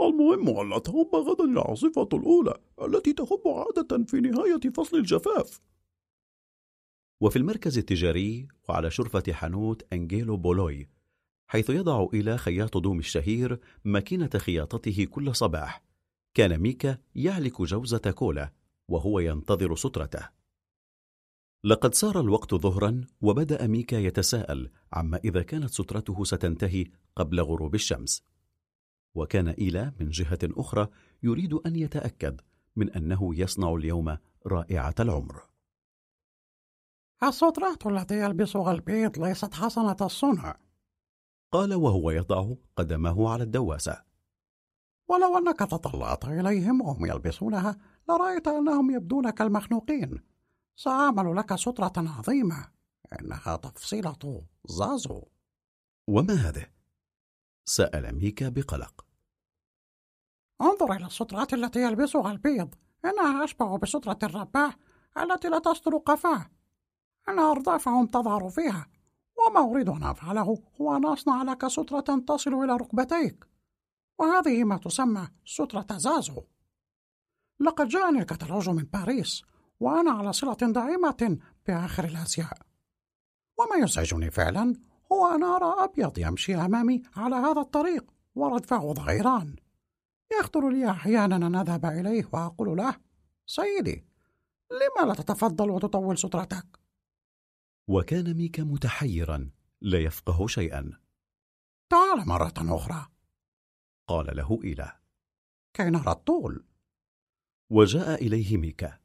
[0.01, 5.61] المهم ألا تهب غدا العاصفة الأولى التي تهب عادة في نهاية فصل الجفاف.
[7.23, 10.89] وفي المركز التجاري وعلى شرفة حانوت أنجيلو بولوي
[11.47, 15.83] حيث يضع إلى خياط دوم الشهير ماكينة خياطته كل صباح.
[16.33, 18.53] كان ميكا يعلك جوزة كولا
[18.87, 20.29] وهو ينتظر سترته.
[21.63, 26.85] لقد صار الوقت ظهرا وبدأ ميكا يتساءل عما إذا كانت سترته ستنتهي
[27.15, 28.23] قبل غروب الشمس.
[29.15, 30.87] وكان إيلا من جهة أخرى
[31.23, 32.41] يريد أن يتأكد
[32.75, 34.17] من أنه يصنع اليوم
[34.47, 35.52] رائعة العمر.
[37.23, 40.57] السترات التي يلبسها البيض ليست حسنة الصنع.
[41.51, 44.03] قال وهو يضع قدمه على الدواسة.
[45.07, 47.77] ولو أنك تطلعت إليهم وهم يلبسونها
[48.09, 50.23] لرأيت أنهم يبدون كالمخنوقين.
[50.75, 52.71] سأعمل لك سترة عظيمة.
[53.19, 55.23] إنها تفصيلة زازو.
[56.07, 56.65] وما هذه؟
[57.65, 59.05] سأل ميكا بقلق.
[60.61, 62.75] انظر إلى السترات التي يلبسها البيض.
[63.05, 64.77] إنها أشبه بسترة الرباح
[65.17, 66.49] التي لا تستر قفاه.
[67.29, 68.87] إن أردافهم تظهر فيها
[69.47, 73.45] وما أريد أن أفعله هو أن أصنع لك سترة تصل إلى ركبتيك.
[74.19, 76.43] وهذه ما تسمى سترة زازو.
[77.59, 79.43] لقد جاءني الكتالوج من باريس
[79.79, 81.37] وأنا على صلة دائمة
[81.67, 82.57] بآخر الأزياء.
[83.59, 84.75] وما يزعجني فعلا
[85.11, 89.55] هو أن أرى أبيض يمشي أمامي على هذا الطريق وردفه ضغيران.
[90.39, 92.95] يخطر لي أحيانا أن أذهب إليه وأقول له
[93.45, 94.05] سيدي
[94.71, 96.82] لما لا تتفضل وتطول سترتك؟
[97.87, 99.49] وكان ميكا متحيرا
[99.81, 100.99] لا يفقه شيئا.
[101.89, 103.07] تعال مرة أخرى.
[104.07, 104.99] قال له إيلا
[105.73, 106.65] كي نرى الطول.
[107.69, 108.99] وجاء إليه ميكا.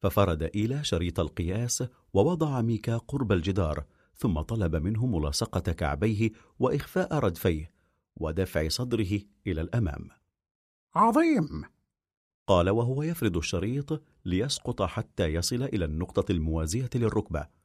[0.00, 3.84] ففرد إيلا شريط القياس ووضع ميكا قرب الجدار
[4.14, 7.70] ثم طلب منه ملاصقة كعبيه وإخفاء ردفيه
[8.16, 10.08] ودفع صدره إلى الأمام.
[10.94, 11.64] عظيم!
[12.46, 17.57] قال وهو يفرد الشريط ليسقط حتى يصل إلى النقطة الموازية للركبة.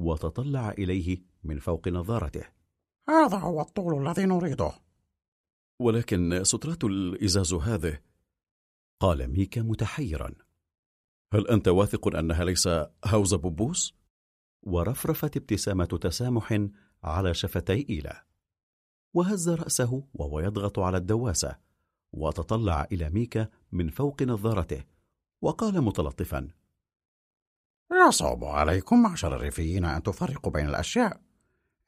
[0.00, 2.44] وتطلع إليه من فوق نظارته.
[3.08, 4.72] هذا هو الطول الذي نريده.
[5.80, 8.00] ولكن سترات الإزاز هذه؟
[9.00, 10.34] قال ميكا متحيرا.
[11.32, 12.68] هل أنت واثق أنها ليس
[13.04, 13.94] هوز بوبوس؟
[14.62, 16.68] ورفرفت ابتسامة تسامح
[17.02, 18.26] على شفتي إيلا.
[19.14, 21.56] وهز رأسه وهو يضغط على الدواسة
[22.12, 24.84] وتطلع إلى ميكا من فوق نظارته
[25.42, 26.48] وقال متلطفا
[27.92, 31.20] يصعب عليكم معشر الريفيين أن تفرقوا بين الأشياء.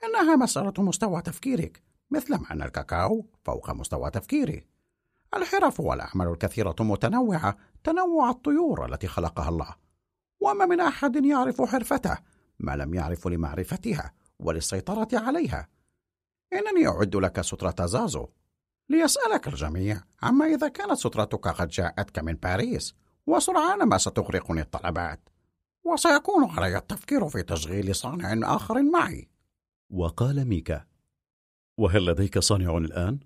[0.04, 4.66] إنها مسألة مستوى تفكيرك مثلما أن الكاكاو فوق مستوى تفكيري.
[5.34, 9.74] الحرف والأعمال الكثيرة متنوعة تنوع الطيور التي خلقها الله.
[10.40, 12.18] وما من أحد يعرف حرفته
[12.58, 15.68] ما لم يعرف لمعرفتها وللسيطرة عليها.
[16.52, 18.28] إنني أعد لك سترة زازو
[18.88, 22.94] ليسألك الجميع عما إذا كانت سترتك قد جاءتك من باريس
[23.26, 25.28] وسرعان ما ستغرقني الطلبات.
[25.84, 29.28] وسيكون علي التفكير في تشغيل صانع آخر معي.
[29.90, 30.86] وقال ميكا
[31.78, 33.20] وهل لديك صانع الآن؟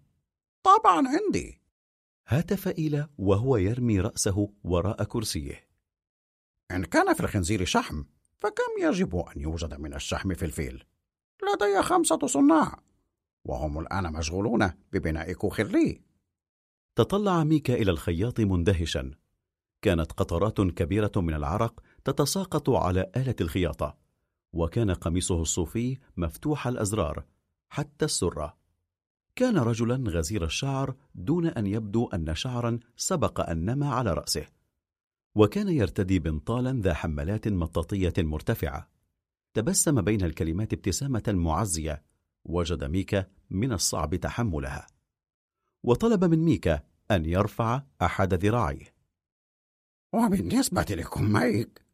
[0.63, 1.61] طبعا عندي.
[2.29, 5.69] هاتف إيلا وهو يرمي رأسه وراء كرسيه.
[6.71, 8.05] إن كان في الخنزير شحم
[8.39, 10.85] فكم يجب أن يوجد من الشحم في الفيل؟
[11.43, 12.83] لدي خمسة صناع
[13.45, 16.03] وهم الآن مشغولون ببناء كوخ لي.
[16.97, 19.11] تطلع ميكا إلى الخياط مندهشا.
[19.83, 23.97] كانت قطرات كبيرة من العرق تتساقط على آلة الخياطة
[24.53, 27.25] وكان قميصه الصوفي مفتوح الأزرار
[27.69, 28.57] حتى السرة
[29.37, 34.47] كان رجلا غزير الشعر دون أن يبدو أن شعرا سبق أن نما على رأسه
[35.35, 38.91] وكان يرتدي بنطالا ذا حملات مطاطية مرتفعة.
[39.55, 42.03] تبسم بين الكلمات ابتسامة معزية
[42.45, 44.87] وجد ميكا من الصعب تحملها.
[45.83, 46.81] وطلب من ميكا
[47.11, 48.95] أن يرفع أحد ذراعيه.
[50.13, 51.86] وبالنسبة لكميك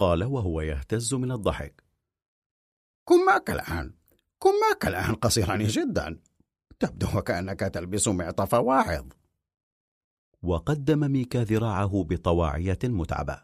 [0.00, 1.84] قال وهو يهتز من الضحك.
[3.08, 3.94] كماك الآن.
[4.42, 6.20] كماك الآن قصيران جدا.
[6.78, 9.06] تبدو وكأنك تلبس معطف واعظ
[10.42, 13.42] وقدم ميكا ذراعه بطواعية متعبة.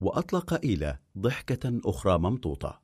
[0.00, 2.82] وأطلق إيلا ضحكة أخرى ممطوطة.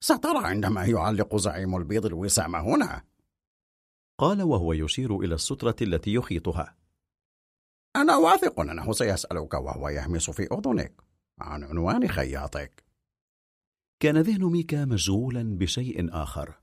[0.00, 3.04] سترى عندما يعلق زعيم البيض الوسام هنا.
[4.18, 6.76] قال وهو يشير إلى السترة التي يخيطها.
[7.96, 11.09] أنا واثق أنه سيسألك وهو يهمس في أذنك.
[11.40, 12.84] عن عنوان خياطك.
[14.00, 16.54] كان ذهن ميكا مشغولا بشيء آخر.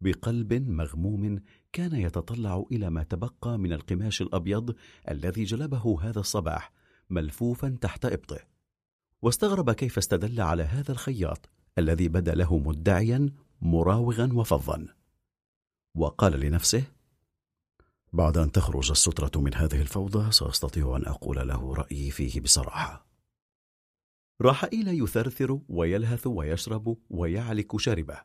[0.00, 1.40] بقلب مغموم
[1.72, 4.74] كان يتطلع إلى ما تبقى من القماش الأبيض
[5.10, 6.72] الذي جلبه هذا الصباح
[7.10, 8.38] ملفوفا تحت إبطه.
[9.22, 13.30] واستغرب كيف استدل على هذا الخياط الذي بدا له مدعيا
[13.60, 14.86] مراوغا وفظا.
[15.94, 16.84] وقال لنفسه
[18.12, 23.07] بعد أن تخرج السترة من هذه الفوضى سأستطيع أن أقول له رأيي فيه بصراحة.
[24.40, 28.22] راح إلى يثرثر ويلهث ويشرب ويعلك شاربه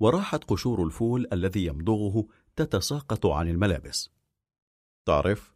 [0.00, 2.26] وراحت قشور الفول الذي يمضغه
[2.56, 4.10] تتساقط عن الملابس.
[5.06, 5.54] تعرف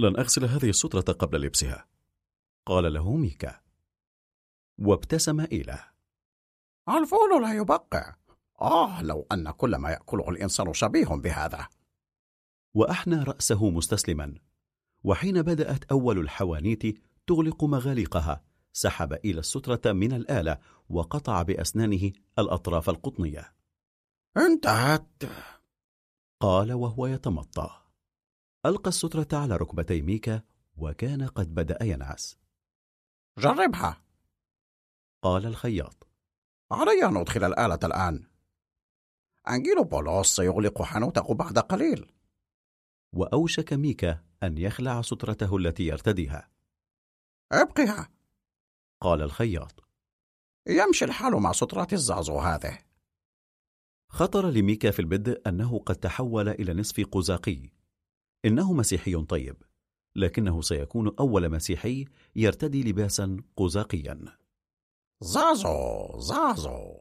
[0.00, 1.86] لن أغسل هذه السترة قبل لبسها.
[2.66, 3.60] قال له ميكا.
[4.78, 5.84] وابتسم إيله
[6.88, 8.16] الفول لا يبقع
[8.60, 11.68] آه لو أن كل ما يأكله الإنسان شبيه بهذا.
[12.74, 14.34] وأحنى رأسه مستسلما.
[15.04, 23.54] وحين بدأت أول الحوانيت تغلق مغاليقها سحب إلى السترة من الآلة وقطع بأسنانه الأطراف القطنية.
[24.36, 25.22] انتهت
[26.40, 27.70] قال وهو يتمطى.
[28.66, 30.42] ألقى السترة على ركبتي ميكا
[30.76, 32.38] وكان قد بدأ ينعس.
[33.38, 34.02] جربها.
[35.22, 36.08] قال الخياط.
[36.72, 38.26] علي أن أدخل الآلة الآن.
[39.48, 42.12] أنجيلو بولوس سيغلق حانوته بعد قليل.
[43.12, 46.50] وأوشك ميكا أن يخلع سترته التي يرتديها.
[47.52, 48.19] أبقها.
[49.00, 49.84] قال الخياط.
[50.68, 52.78] يمشي الحال مع سترات الزازو هذه.
[54.08, 57.70] خطر لميكا في البدء أنه قد تحول إلى نصف قزاقي.
[58.44, 59.62] إنه مسيحي طيب
[60.16, 62.04] لكنه سيكون أول مسيحي
[62.36, 64.38] يرتدي لباسا قزاقيا.
[65.20, 67.00] زازو زازو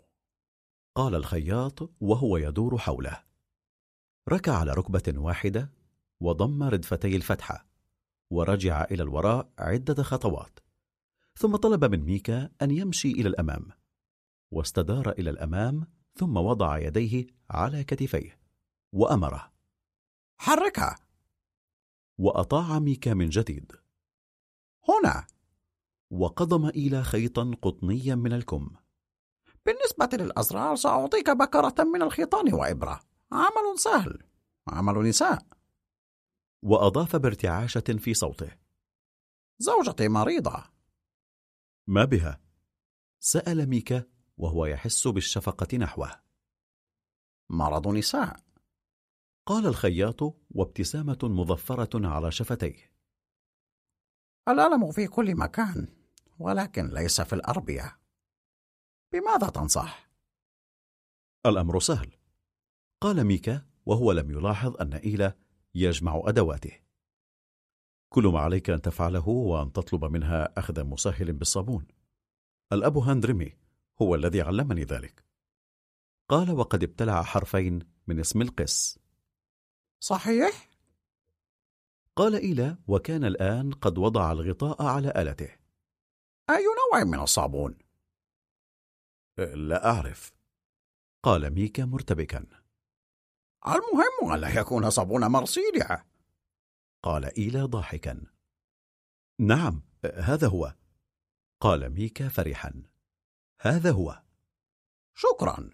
[0.95, 3.23] قال الخياط وهو يدور حوله.
[4.29, 5.71] ركع على ركبة واحدة
[6.19, 7.65] وضم ردفتي الفتحة
[8.31, 10.59] ورجع إلى الوراء عدة خطوات.
[11.39, 13.71] ثم طلب من ميكا أن يمشي إلى الأمام.
[14.51, 18.39] واستدار إلى الأمام ثم وضع يديه على كتفيه
[18.93, 19.51] وأمره.
[20.37, 20.95] حركها!
[22.17, 23.71] وأطاع ميكا من جديد.
[24.89, 25.27] هنا!
[26.11, 28.69] وقضم إلى خيطا قطنيا من الكم.
[29.65, 32.99] بالنسبة للأزرار سأعطيك بكرة من الخيطان وإبرة.
[33.31, 34.23] عمل سهل.
[34.67, 35.45] عمل نساء.
[36.63, 38.51] وأضاف بارتعاشة في صوته.
[39.59, 40.78] زوجتي مريضة.
[41.89, 42.41] ما بها؟
[43.19, 44.03] سأل ميكا
[44.37, 46.21] وهو يحس بالشفقة نحوه.
[47.49, 48.39] مرض نساء.
[49.45, 52.93] قال الخياط وابتسامة مظفرة على شفتيه.
[54.49, 55.87] الألم في كل مكان
[56.39, 57.99] ولكن ليس في الأربية.
[59.11, 60.09] بماذا تنصح؟
[61.45, 62.11] الأمر سهل.
[63.01, 65.37] قال ميكا وهو لم يلاحظ أن إيلا
[65.75, 66.88] يجمع أدواته.
[68.09, 71.87] كل ما عليك أن تفعله هو أن تطلب منها أخذ مسهل بالصابون.
[72.73, 73.53] الأب هاندرمي
[74.01, 75.23] هو الذي علمني ذلك.
[76.29, 78.99] قال وقد ابتلع حرفين من اسم القس.
[79.99, 80.69] صحيح؟
[82.15, 85.49] قال إيلا وكان الآن قد وضع الغطاء على آلته.
[86.49, 87.77] أي نوع من الصابون؟
[89.37, 90.31] لا أعرف.
[91.23, 92.45] قال ميكا مرتبكا.
[93.67, 96.05] المهم ألا يكون صابون مرسيليا
[97.03, 98.21] قال إيلا ضاحكا.
[99.39, 99.81] نعم
[100.15, 100.75] هذا هو.
[101.61, 102.83] قال ميكا فرحا.
[103.61, 104.23] هذا هو.
[105.13, 105.69] شكرا.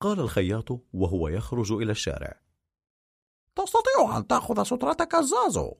[0.00, 2.42] قال الخياط وهو يخرج إلى الشارع.
[3.56, 5.74] تستطيع أن تأخذ سترتك الزازو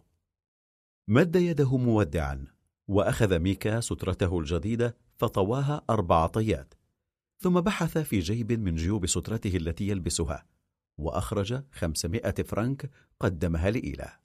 [1.09, 2.47] مد يده مودعا
[2.89, 6.75] وأخذ ميكا سترته الجديدة فطواها أربع طيات
[7.39, 10.47] ثم بحث في جيب من جيوب سترته التي يلبسها
[10.99, 12.91] وأخرج خمسمائة فرنك
[13.21, 14.22] قدمها لإيلا.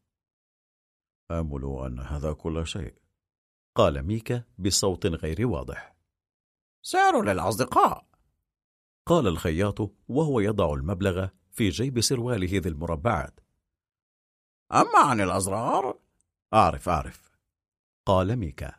[1.31, 2.95] آمل أن هذا كل شيء.
[3.75, 5.95] قال ميكا بصوت غير واضح.
[6.81, 8.07] سعر للأصدقاء.
[9.05, 13.39] قال الخياط وهو يضع المبلغ في جيب سرواله ذي المربعات.
[14.71, 15.99] أما عن الأزرار؟
[16.53, 17.37] أعرف أعرف.
[18.05, 18.75] قال ميكا.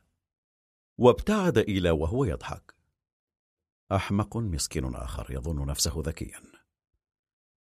[0.99, 2.75] وابتعد إلى وهو يضحك.
[3.93, 6.43] أحمق مسكين آخر يظن نفسه ذكيا.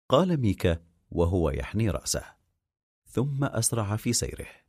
[0.09, 2.35] قال ميكا وهو يحني رأسه.
[3.05, 4.66] ثم أسرع في سيره.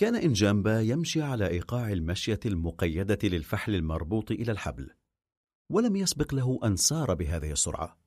[0.00, 4.90] كان إنجامبا يمشي على إيقاع المشية المقيدة للفحل المربوط إلى الحبل
[5.70, 7.98] ولم يسبق له أن سار بهذه السرعة.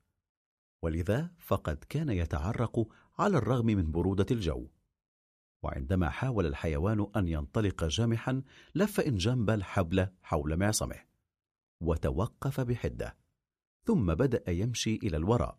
[0.82, 2.88] ولذا فقد كان يتعرق
[3.20, 4.68] على الرغم من برودة الجو.
[5.64, 8.44] وعندما حاول الحيوان أن ينطلق جامحا
[8.76, 11.00] لف إنجامبا الحبل حول معصمه
[11.82, 13.18] وتوقف بحدة
[13.86, 15.58] ثم بدأ يمشي إلى الوراء.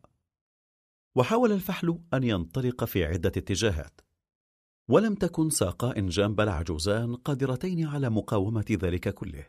[1.15, 4.01] وحاول الفحل أن ينطلق في عدة اتجاهات.
[4.89, 9.47] ولم تكن ساقا إنجامبا العجوزان قادرتين على مقاومة ذلك كله.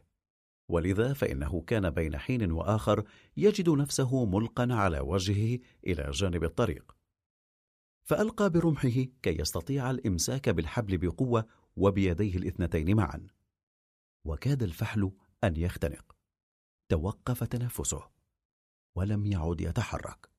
[0.69, 3.03] ولذا فإنه كان بين حين وآخر
[3.37, 6.97] يجد نفسه ملقا على وجهه إلى جانب الطريق.
[8.03, 13.27] فألقى برمحه كي يستطيع الإمساك بالحبل بقوة وبيديه الاثنتين معا.
[14.25, 15.11] وكاد الفحل
[15.43, 16.15] أن يختنق.
[16.89, 18.09] توقف تنفسه.
[18.95, 20.29] ولم يعد يتحرك.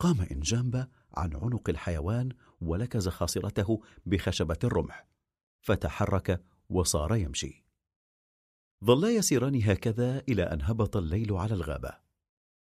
[0.00, 2.28] قام إنجامبا عن عنق الحيوان
[2.60, 5.06] ولكز خاصرته بخشبة الرمح
[5.60, 7.64] فتحرك وصار يمشي.
[8.84, 11.98] ظلا يسيران هكذا إلى أن هبط الليل على الغابة.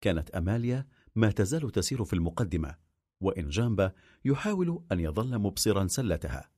[0.01, 2.75] كانت أماليا ما تزال تسير في المقدمة
[3.21, 3.91] وإن جامبا
[4.25, 6.49] يحاول أن يظل مبصرا سلتها.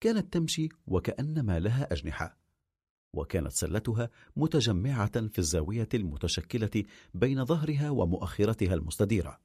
[0.00, 2.38] كانت تمشي وكأنما لها أجنحة
[3.12, 6.84] وكانت سلتها متجمعة في الزاوية المتشكلة
[7.14, 9.40] بين ظهرها ومؤخرتها المستديرة.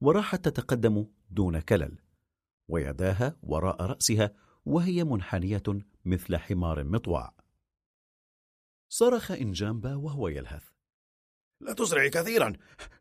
[0.00, 1.98] وراحت تتقدم دون كلل.
[2.68, 4.34] ويداها وراء رأسها
[4.64, 5.62] وهي منحنية
[6.04, 7.34] مثل حمار مطواع.
[8.88, 10.68] صرخ إنجامبا وهو يلهث.
[11.60, 12.52] لا تسرعي كثيرا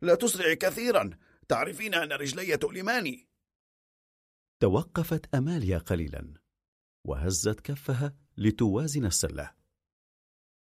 [0.01, 1.09] لا تسرعي كثيرا.
[1.47, 3.27] تعرفين أن رجلي تؤلماني.
[4.59, 6.33] توقفت أماليا قليلا.
[7.05, 9.53] وهزت كفها لتوازن السلة.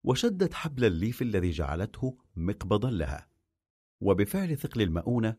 [0.05, 3.29] وشدت حبل الليف الذي جعلته مقبضا لها.
[4.01, 5.37] وبفعل ثقل المؤونة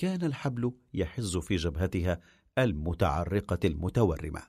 [0.00, 2.20] كان الحبل يحز في جبهتها
[2.58, 4.42] المتعرقة المتورمة.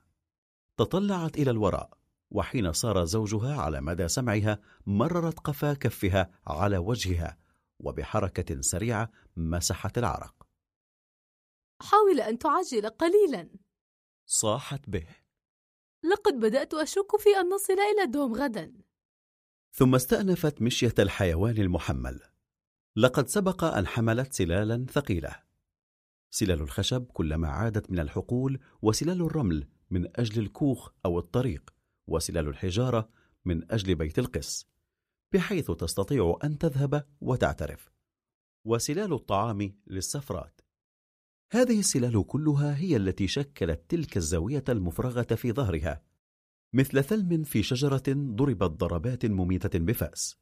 [0.78, 1.98] تطلعت إلى الوراء
[2.32, 7.38] وحين صار زوجها على مدى سمعها مررت قفا كفها على وجهها
[7.80, 10.48] وبحركة سريعة مسحت العرق.
[11.82, 13.49] حاول أن تعجل قليلا.
[14.26, 15.07] صاحت به.
[16.03, 18.73] لقد بدأت أشك في أن نصل إلى دوم غدا.
[19.72, 22.31] ثم استأنفت مشية الحيوان المحمل.
[22.95, 25.35] لقد سبق أن حملت سلالا ثقيلة.
[26.30, 31.73] سلال الخشب كلما عادت من الحقول وسلال الرمل من أجل الكوخ أو الطريق
[32.07, 33.09] وسلال الحجارة
[33.45, 34.68] من أجل بيت القس
[35.34, 37.91] بحيث تستطيع أن تذهب وتعترف.
[38.65, 40.61] وسلال الطعام للسفرات
[41.51, 46.03] هذه السلال كلها هي التي شكلت تلك الزاوية المفرغة في ظهرها
[46.73, 50.40] مثل ثلم في شجرة ضربت ضربات مميتة بفأس.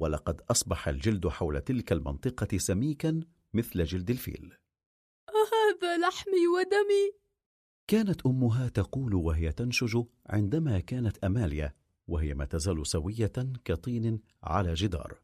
[0.00, 3.20] ولقد أصبح الجلد حول تلك المنطقة سميكا
[3.54, 4.54] مثل جلد الفيل.
[5.28, 7.12] هذا لحمي ودمي؟
[7.86, 11.74] كانت أمها تقول وهي تنشج عندما كانت أماليا
[12.08, 13.32] وهي ما تزال سوية
[13.64, 15.20] كطين على جدار.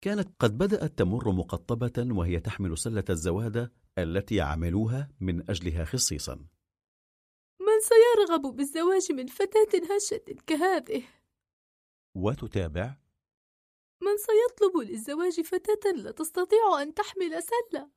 [0.00, 6.34] كانت قد بدأت تمر مقطبة وهي تحمل سلة الزوادة التي عملوها من أجلها خصيصا.
[7.60, 11.02] من سيرغب بالزواج من فتاة هشة كهذه؟
[12.14, 12.96] وتتابع
[14.00, 17.90] من سيطلب للزواج فتاة لا تستطيع أن تحمل سلة؟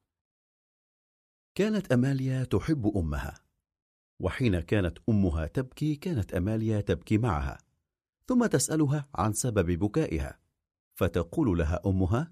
[1.55, 3.43] كانت أماليا تحب أمها
[4.19, 7.57] وحين كانت أمها تبكي كانت أماليا تبكي معها
[8.27, 10.39] ثم تسألها عن سبب بكائها
[10.95, 12.31] فتقول لها أمها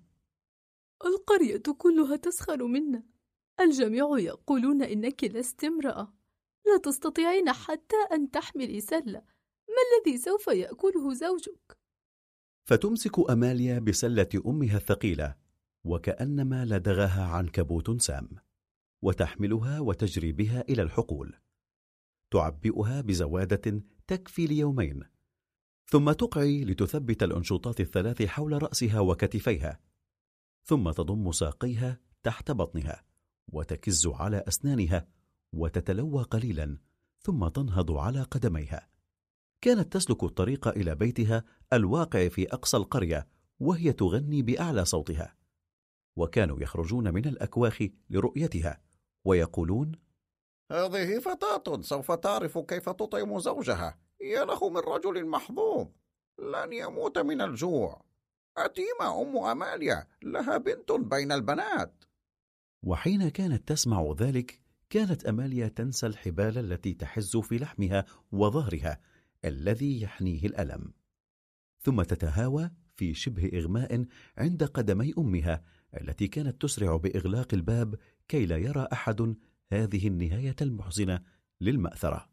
[1.06, 3.03] القرية كلها تسخر منا
[3.60, 6.14] الجميع يقولون إنك لست امرأة
[6.65, 9.23] لا تستطيعين حتى أن تحملي سلة
[9.68, 11.77] ما الذي سوف يأكله زوجك
[12.68, 15.35] فتمسك أماليا بسلة أمها الثقيلة
[15.84, 18.30] وكأنما لدغها عنكبوت سام
[19.02, 21.35] وتحملها وتجري بها إلى الحقول.
[22.31, 25.03] تعبئها بزوادة تكفي ليومين
[25.85, 29.80] ثم تقعي لتثبت الأنشوطات الثلاث حول رأسها وكتفيها
[30.64, 33.03] ثم تضم ساقيها تحت بطنها
[33.48, 35.07] وتكز على أسنانها
[35.53, 36.77] وتتلوى قليلا
[37.19, 38.96] ثم تنهض على قدميها.
[39.61, 41.43] كانت تسلك الطريق إلى بيتها
[41.73, 43.27] الواقع في أقصى القرية
[43.59, 45.35] وهي تغني بأعلى صوتها.
[46.15, 48.81] وكانوا يخرجون من الأكواخ لرؤيتها
[49.25, 49.91] ويقولون
[50.71, 53.99] هذه فتاة سوف تعرف كيف تطعم زوجها.
[54.21, 55.88] يا له من رجل محظوظ
[56.39, 58.05] لن يموت من الجوع.
[58.57, 62.03] أتيمة أم أماليا لها بنت بين البنات.
[62.84, 68.99] وحين كانت تسمع ذلك كانت أماليا تنسى الحبال التي تحز في لحمها وظهرها
[69.47, 70.93] الذي يحنيه الألم.
[71.81, 74.05] ثم تتهاوى في شبه إغماء
[74.37, 75.63] عند قدمي أمها
[76.01, 77.95] التي كانت تسرع بإغلاق الباب
[78.27, 79.35] كي لا يرى أحد
[79.71, 81.21] هذه النهاية المحزنة
[81.61, 82.29] للمأثرة.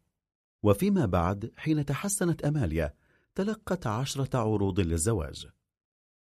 [0.62, 2.94] وفيما بعد حين تحسنت أماليا
[3.34, 5.46] تلقت عشرة عروض للزواج.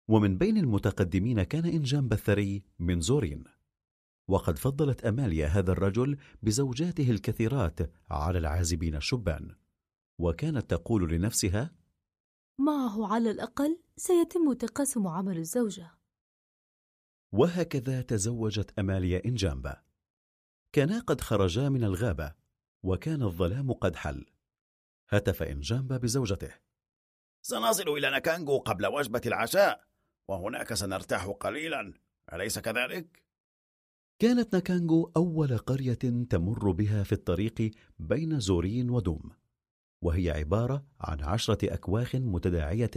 [0.07, 3.43] ومن بين المتقدمين كان إنجام بثري من زورين.
[4.27, 9.55] وقد فضلت أماليا هذا الرجل بزوجاته الكثيرات على العازبين الشبان.
[10.19, 11.75] وكانت تقول لنفسها
[12.59, 15.97] معه على الأقل سيتم تقاسم عمل الزوجة.
[17.31, 19.83] وهكذا تزوجت أماليا إنجامبا.
[20.73, 22.35] كانا قد خرجا من الغابة
[22.83, 24.25] وكان الظلام قد حل.
[25.09, 26.53] هتف إنجامبا بزوجته.
[27.41, 29.87] سنصل إلى نكانجو قبل وجبة العشاء
[30.29, 31.93] وهناك سنرتاح قليلا.
[32.33, 33.23] أليس كذلك؟
[34.19, 39.36] كانت نكانجو أول قرية تمر بها في الطريق بين زورين ودوم.
[40.01, 42.91] وهي عبارة عن عشرة أكواخ متداعية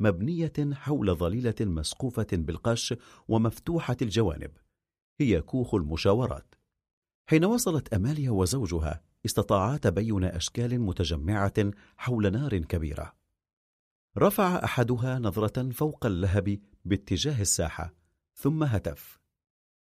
[0.00, 2.94] مبنية حول ظليلة مسقوفة بالقش
[3.28, 4.50] ومفتوحة الجوانب.
[5.20, 6.54] هي كوخ المشاورات.
[7.30, 13.12] حين وصلت أماليا وزوجها استطاعا تبين أشكال متجمعة حول نار كبيرة.
[14.18, 17.94] رفع أحدها نظرة فوق اللهب باتجاه الساحة
[18.34, 19.20] ثم هتف.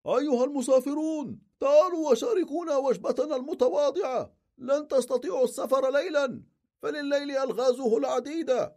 [0.07, 4.33] أيها المسافرون تعالوا وشاركونا وجبتنا المتواضعة.
[4.57, 6.43] لن تستطيعوا السفر ليلا.
[6.83, 8.75] فلليل ألغازه العديدة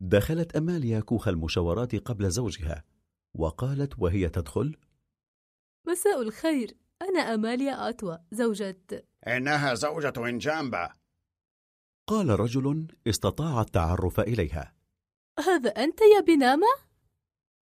[0.00, 2.84] دخلت أماليا كوخ المشاورات قبل زوجها
[3.34, 4.76] وقالت وهي تدخل
[5.86, 8.76] مساء الخير أنا أماليا آتوا زوجة
[9.26, 10.92] إنها زوجة إنجامبا
[12.06, 14.74] قال رجل استطاع التعرف إليها.
[15.38, 16.66] هذا أنت يا بنامة؟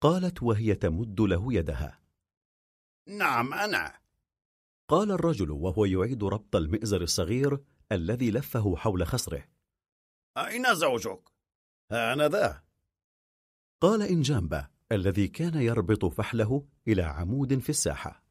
[0.01, 1.99] قالت وهي تمد له يدها.
[3.07, 3.99] نعم أنا.
[4.87, 7.59] قال الرجل وهو يعيد ربط المئزر الصغير
[7.91, 9.47] الذي لفه حول خصره.
[10.37, 11.29] أين زوجك؟
[11.91, 12.63] أنا ذا.
[13.81, 18.23] قال إنجامبا الذي كان يربط فحله إلى عمود في الساحة.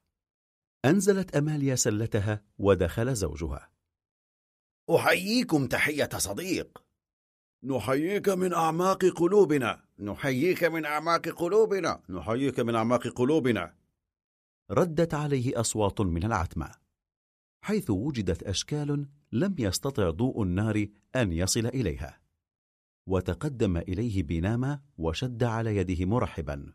[0.85, 3.71] أنزلت أماليا سلتها ودخل زوجها.
[4.97, 6.85] أحييكم تحية صديق.
[7.65, 9.85] نحييك من أعماق قلوبنا.
[9.99, 12.03] نحييك من أعماق قلوبنا.
[12.09, 13.75] نحييك من أعماق قلوبنا.
[14.71, 16.75] ردت عليه أصوات من العتمة.
[17.65, 20.87] حيث وجدت أشكال لم يستطع ضوء النار
[21.17, 22.21] أن يصل إليها.
[23.07, 26.73] وتقدم إليه بناما وشد على يده مرحبا.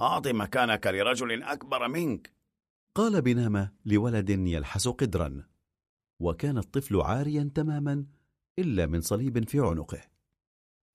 [0.00, 2.32] أعط مكانك لرجل أكبر منك.
[2.94, 5.46] قال بناما لولد يلحس قدرا.
[6.20, 8.06] وكان الطفل عاريا تماما
[8.58, 10.02] إلا من صليب في عنقه.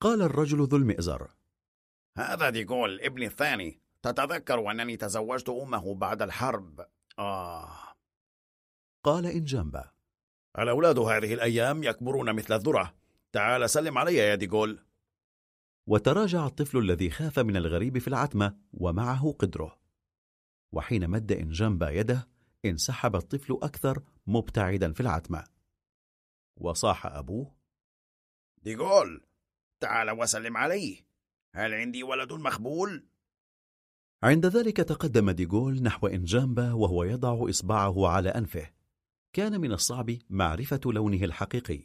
[0.00, 1.30] قال الرجل ذو المئزر
[2.18, 3.80] هذا ديغول ابني الثاني.
[4.02, 6.86] تتذكر أنني تزوجت أمه بعد الحرب.
[7.18, 7.78] آه.
[9.04, 9.95] قال جنبه
[10.58, 12.94] الأولاد هذه الأيام يكبرون مثل الذرة.
[13.32, 14.78] تعال سلم علي يا ديغول.
[15.86, 19.78] وتراجع الطفل الذي خاف من الغريب في العتمة ومعه قدره.
[20.72, 22.28] وحين مد إن جنب يده
[22.64, 25.44] انسحب الطفل أكثر مبتعدا في العتمة.
[26.56, 27.56] وصاح أبوه
[28.62, 29.26] ديغول
[29.80, 31.06] تعال وسلم عليه
[31.54, 33.06] هل عندي ولد مخبول؟
[34.22, 38.75] عند ذلك تقدم ديغول نحو إنجامبا وهو يضع إصبعه على أنفه.
[39.36, 41.80] كان من الصعب معرفة لونه الحقيقي.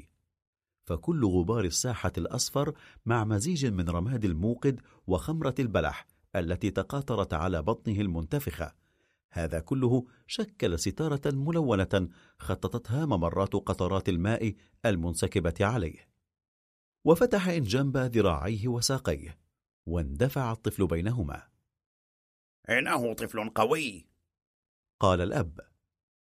[0.84, 2.74] فكل غبار الساحة الأصفر
[3.06, 8.74] مع مزيج من رماد الموقد وخمرة البلح التي تقاطرت على بطنه المنتفخة.
[9.32, 12.10] هذا كله شكل ستارة ملونة
[12.40, 14.56] خططتها ممرات قطرات الماء
[14.86, 16.10] المنسكبة عليه.
[17.06, 19.38] وفتح إن جنب ذراعيه وساقيه
[19.86, 21.48] واندفع الطفل بينهما.
[22.70, 24.08] إنه طفل قوي!
[25.00, 25.71] قال الأب.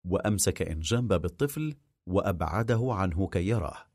[0.06, 1.76] وأمسك إن جنب بالطفل
[2.06, 3.86] وأبعده عنه كي يراه.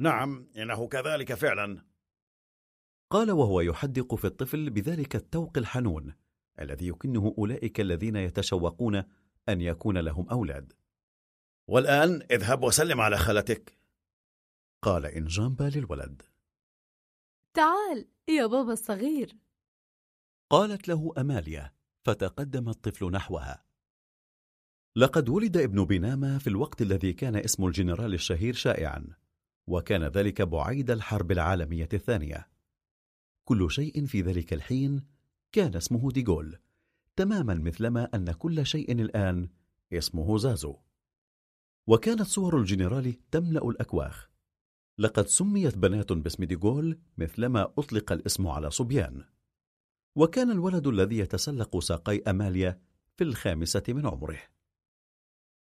[0.00, 1.86] نعم إنه كذلك فعلا.
[3.10, 6.14] قال وهو يحدق في الطفل بذلك التوق الحنون
[6.60, 8.96] الذي يكنه أولئك الذين يتشوقون
[9.48, 10.72] أن يكون لهم أولاد.
[11.68, 13.78] والآن اذهب وسلم على خالتك.
[14.82, 16.22] قال إنجامبا للولد.
[17.54, 19.36] تعال يا بابا الصغير.
[20.50, 21.72] قالت له أماليا
[22.04, 23.65] فتقدم الطفل نحوها.
[24.98, 29.06] لقد ولد ابن بناما في الوقت الذي كان اسم الجنرال الشهير شائعا
[29.66, 32.48] وكان ذلك بعيد الحرب العالمية الثانية.
[33.44, 35.02] كل شيء في ذلك الحين
[35.52, 36.58] كان اسمه ديغول
[37.16, 39.48] تماما مثلما أن كل شيء الآن
[39.92, 40.76] اسمه زازو.
[41.86, 44.30] وكانت صور الجنرال تملأ الأكواخ.
[44.98, 49.24] لقد سميت بنات باسم ديغول مثلما أطلق الاسم على صبيان.
[50.14, 52.80] وكان الولد الذي يتسلق ساقي أماليا
[53.16, 54.55] في الخامسة من عمره.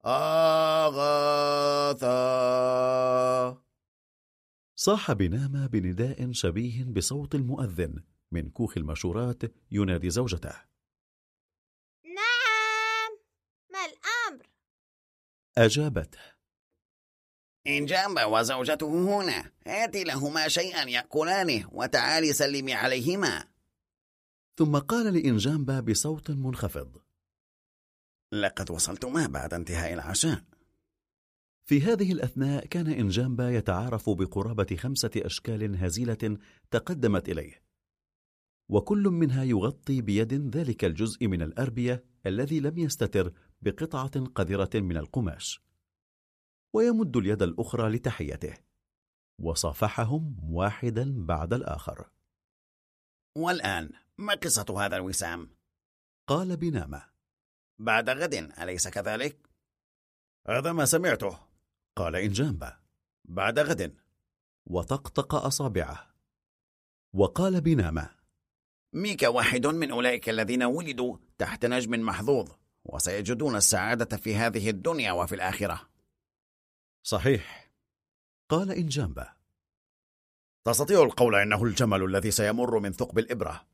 [0.06, 1.58] أغاثا.
[4.76, 8.02] صاح بناما بنداء شبيه بصوت المؤذن
[8.32, 10.54] من كوخ المشورات ينادي زوجته.
[12.04, 13.18] نعم
[13.72, 14.46] ما الأمر؟
[15.58, 16.18] أجابته.
[17.66, 23.44] إنجامبا وزوجته هنا هاتي لهما شيئا يأكلانه وتعالي سلمي عليهما.
[24.58, 27.07] ثم قال لإنجامبا بصوت منخفض.
[28.32, 30.44] لقد وصلتما بعد انتهاء العشاء.
[31.64, 36.38] في هذه الأثناء كان إنجامبا يتعارف بقرابة خمسة أشكال هزيلة
[36.70, 37.62] تقدمت إليه.
[38.68, 43.32] وكل منها يغطي بيد ذلك الجزء من الأربية الذي لم يستتر
[43.62, 45.62] بقطعة قذرة من القماش.
[46.72, 48.54] ويمد اليد الأخرى لتحيته.
[49.40, 52.10] وصافحهم واحدا بعد الآخر.
[53.36, 55.50] والآن ما قصة هذا الوسام؟
[56.28, 57.17] قال بنامة.
[57.78, 59.48] بعد غد أليس كذلك؟
[60.48, 61.38] هذا ما سمعته.
[61.96, 62.78] قال إنجامبا
[63.24, 63.96] بعد غد.
[64.66, 66.14] وطقطق أصابعه.
[67.14, 68.10] وقال بنامة
[68.92, 72.50] ميكا واحد من أولئك الذين ولدوا تحت نجم محظوظ
[72.84, 75.88] وسيجدون السعادة في هذه الدنيا وفي الآخرة.
[77.02, 77.70] صحيح.
[78.48, 79.32] قال إنجامبا
[80.64, 83.66] تستطيع القول إنه الجمل الذي سيمر من ثقب الإبرة.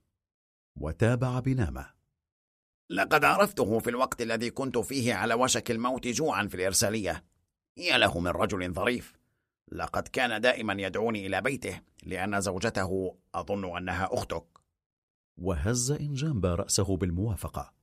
[0.76, 1.94] وتابع بنامة
[2.90, 7.24] لقد عرفته في الوقت الذي كنت فيه على وشك الموت جوعا في الإرسالية.
[7.76, 9.16] يا له من رجل ظريف.
[9.72, 14.46] لقد كان دائما يدعوني إلى بيته لأن زوجته أظن أنها أختك.
[15.36, 17.74] وهز إنجامبا رأسه بالموافقة.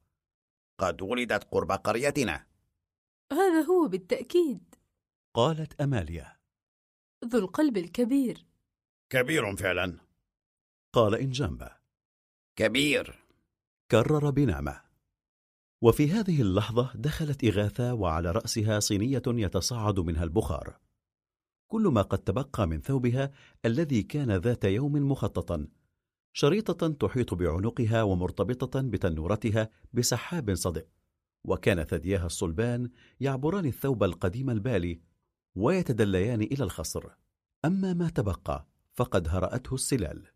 [0.79, 2.47] قد ولدت قرب قريتنا.
[3.31, 4.75] هذا هو بالتأكيد.
[5.33, 6.37] قالت أماليا.
[7.25, 8.45] ذو القلب الكبير.
[9.09, 9.97] كبير فعلا.
[10.93, 11.77] قال إنجامبا
[12.55, 13.25] كبير.
[13.91, 14.90] كرر بنعمة
[15.81, 20.77] وفي هذه اللحظة دخلت إغاثة وعلى رأسها صينية يتصاعد منها البخار.
[21.67, 23.31] كل ما قد تبقى من ثوبها
[23.65, 25.67] الذي كان ذات يوم مخططا
[26.33, 30.85] شريطة تحيط بعنقها ومرتبطة بتنورتها بسحاب صدئ
[31.45, 32.89] وكان ثدياها الصلبان
[33.19, 35.01] يعبران الثوب القديم البالي
[35.55, 37.09] ويتدليان إلى الخصر.
[37.65, 40.27] أما ما تبقى فقد هرأته السلال.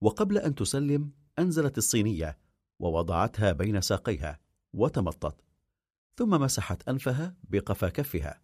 [0.00, 2.38] وقبل أن تسلم أنزلت الصينية
[2.80, 4.45] ووضعتها بين ساقيها.
[4.76, 5.44] وتمطت.
[6.18, 8.42] ثم مسحت أنفها بقفا كفها.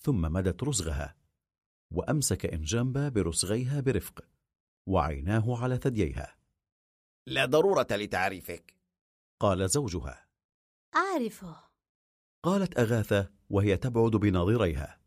[0.00, 1.16] ثم مدت رسغها
[1.90, 4.24] وأمسك إنجامبا برسغيها برفق.
[4.86, 6.36] وعيناه على ثدييها.
[7.26, 8.74] لا ضرورة لتعريفك.
[9.40, 10.26] قال زوجها.
[10.96, 11.56] أعرفه.
[12.42, 15.00] قالت أغاثة وهي تبعد بناظريها.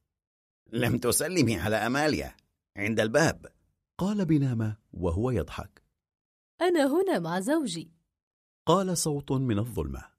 [0.68, 2.36] لم تسلمي على أماليا.
[2.78, 3.54] عند الباب.
[3.98, 5.84] قال بنامة وهو يضحك.
[6.62, 7.92] أنا هنا مع زوجي.
[8.66, 10.17] قال صوت من الظلمة.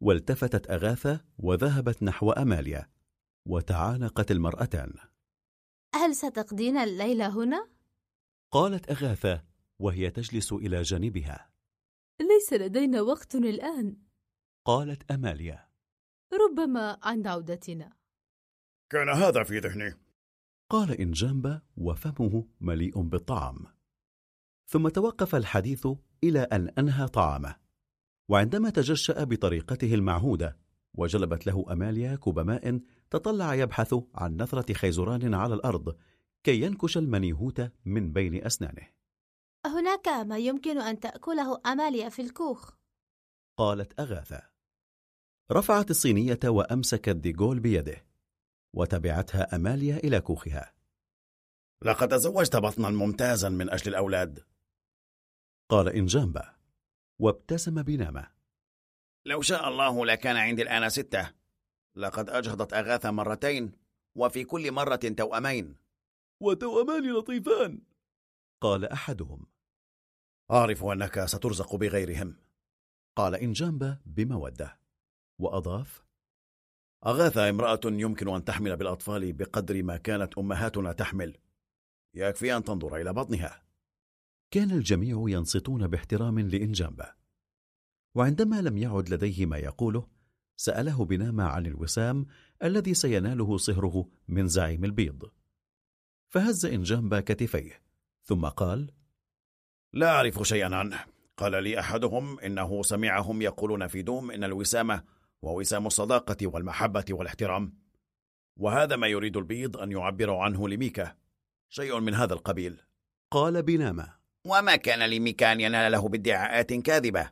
[0.00, 2.90] والتفتت أغاثة وذهبت نحو أماليا
[3.46, 4.94] وتعانقت المرأتان.
[5.94, 7.68] هل ستقضين الليل هنا؟
[8.52, 9.44] قالت أغاثة
[9.78, 11.50] وهي تجلس إلى جانبها.
[12.20, 13.96] ليس لدينا وقت الآن.
[14.64, 15.68] قالت أماليا.
[16.32, 17.92] ربما عند عودتنا.
[18.90, 19.94] كان هذا في ذهني.
[20.70, 23.66] قال إنجامبا وفمه مليء بالطعام.
[24.66, 25.86] ثم توقف الحديث
[26.24, 27.59] إلى أن أنهى طعامه.
[28.30, 30.56] وعندما تجشأ بطريقته المعهودة
[30.94, 32.80] وجلبت له أماليا كوب ماء
[33.10, 35.96] تطلع يبحث عن نثرة خيزران على الأرض
[36.44, 38.88] كي ينكش المنيهوت من بين أسنانه.
[39.66, 42.70] هناك ما يمكن أن تأكله أماليا في الكوخ.
[43.56, 44.42] قالت أغاثة
[45.52, 48.06] رفعت الصينية وأمسكت ديغول بيده
[48.74, 50.72] وتبعتها أماليا إلى كوخها.
[51.82, 54.44] لقد تزوجت بطنا ممتازا من أجل الأولاد.
[55.68, 56.59] قال إنجامبا.
[57.20, 58.30] وابتسم بنامة.
[59.26, 61.32] لو شاء الله لكان عندي الآن ستة.
[61.96, 63.72] لقد أجهضت أغاثة مرتين
[64.14, 65.76] وفي كل مرة توأمين.
[66.40, 67.82] وتوأمان لطيفان.
[68.60, 69.46] قال أحدهم.
[70.50, 72.36] أعرف أنك سترزق بغيرهم.
[73.16, 74.78] قال إنجامبا بمودة.
[75.38, 76.04] وأضاف.
[77.06, 81.38] أغاثة امرأة يمكن أن تحمل بالأطفال بقدر ما كانت أمهاتنا تحمل.
[82.14, 83.69] يكفي أن تنظر إلى بطنها.
[84.50, 87.14] كان الجميع ينصتون باحترام لإنجامبا.
[88.14, 90.08] وعندما لم يعد لديه ما يقوله
[90.56, 92.26] سأله بنامة عن الوسام
[92.62, 95.30] الذي سيناله صهره من زعيم البيض.
[96.28, 97.82] فهز إنجامبا كتفيه
[98.22, 98.92] ثم قال
[99.92, 101.04] لا أعرف شيئا عنه.
[101.36, 105.04] قال لي أحدهم إنه سمعهم يقولون في دوم إن الوسامة
[105.42, 107.78] ووسام الصداقة والمحبة والاحترام.
[108.56, 111.16] وهذا ما يريد البيض أن يعبر عنه لميكا.
[111.68, 112.80] شيء من هذا القبيل.
[113.30, 117.30] قال بنامة وما كان لميكا أن ينال له بادعاءات كاذبة.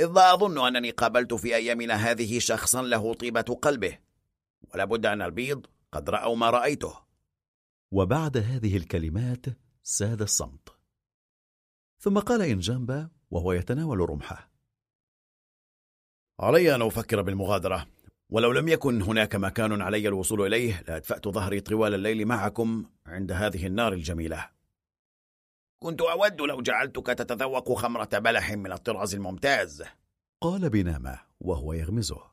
[0.00, 3.98] إذ لا أظن أنني قابلت في أيامنا هذه شخصا له طيبة قلبه.
[4.74, 6.94] ولابد أن البيض قد رأوا ما رأيته.
[7.92, 9.46] وبعد هذه الكلمات
[9.82, 10.68] ساد الصمت.
[11.98, 14.50] ثم قال إنجامبا وهو يتناول رمحه.
[16.40, 17.86] علي أن أفكر بالمغادرة.
[18.30, 23.66] ولو لم يكن هناك مكان علي الوصول إليه لأدفأت ظهري طوال الليل معكم عند هذه
[23.66, 24.50] النار الجميلة.
[25.78, 29.84] كنت أود لو جعلتك تتذوق خمرة بلح من الطراز الممتاز.
[30.40, 32.30] قال بنامة وهو يغمزه.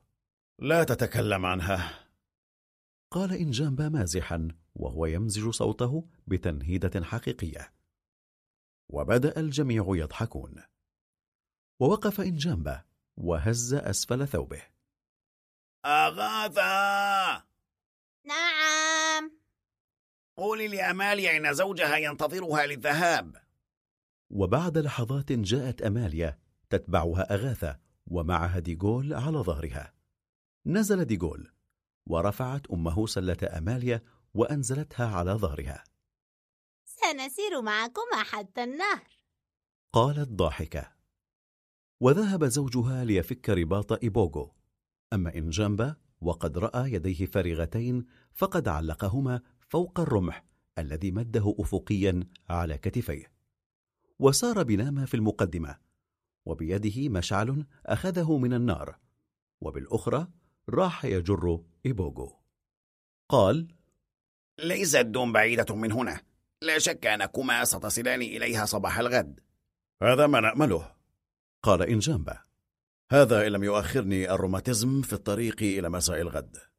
[0.59, 2.07] لا تتكلم عنها.
[3.11, 7.73] قال إنجامبا مازحا وهو يمزج صوته بتنهيدة حقيقية.
[8.89, 10.63] وبدأ الجميع يضحكون.
[11.79, 12.83] ووقف إنجامبا
[13.17, 14.61] وهز أسفل ثوبه.
[15.85, 17.43] أغاثا
[18.25, 18.60] نعم.
[20.41, 23.35] قولي لأماليا إن زوجها ينتظرها للذهاب.
[24.29, 26.39] وبعد لحظات جاءت أماليا
[26.69, 29.93] تتبعها أغاثة ومعها ديغول على ظهرها.
[30.65, 31.51] نزل ديغول
[32.07, 34.01] ورفعت أمه سلة أماليا
[34.33, 35.83] وأنزلتها على ظهرها.
[36.85, 39.07] سنسير معكما حتى النهر.
[39.93, 40.91] قالت ضاحكة.
[41.99, 44.55] وذهب زوجها ليفك رباط إيبوغو.
[45.13, 49.41] أما إنجامبا وقد رأى يديه فارغتين فقد علقهما
[49.71, 50.45] فوق الرمح
[50.77, 53.31] الذي مده أفقيا على كتفيه.
[54.19, 55.77] وسار بناما في المقدمة
[56.45, 58.97] وبيده مشعل أخذه من النار
[59.61, 60.27] وبالأخرى
[60.69, 62.39] راح يجر إيبوغو
[63.29, 63.67] قال
[64.59, 66.21] ليست دوم بعيدة من هنا.
[66.61, 69.39] لا شك أنكما ستصلان إليها صباح الغد.
[70.03, 70.95] هذا ما نأمله.
[71.63, 72.39] قال إنجامبا
[73.11, 76.70] هذا إن لم يؤخرني الروماتيزم في الطريق إلى مساء الغد.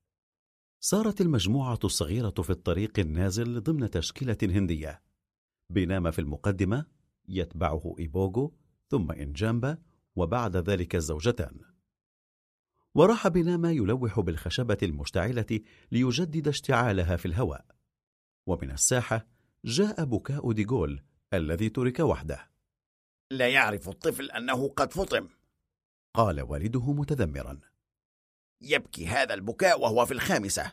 [0.85, 5.03] سارت المجموعة الصغيرة في الطريق النازل ضمن تشكيلة هندية.
[5.71, 6.87] بينما في المقدمة
[7.29, 8.55] يتبعه إيبوغو
[8.89, 9.79] ثم إنجامبا
[10.17, 11.61] وبعد ذلك الزوجتان.
[12.95, 15.61] وراح بينما يلوح بالخشبة المشتعلة
[15.93, 17.67] ليجدد اشتعالها في الهواء.
[18.47, 19.27] ومن الساحة
[19.65, 21.03] جاء بكاء ديغول
[21.35, 22.51] الذي ترك وحده.
[23.31, 25.29] لا يعرف الطفل أنه قد فطم.
[26.15, 27.72] قال والده متذمرا.
[28.63, 30.73] يبكي هذا البكاء وهو في الخامسة.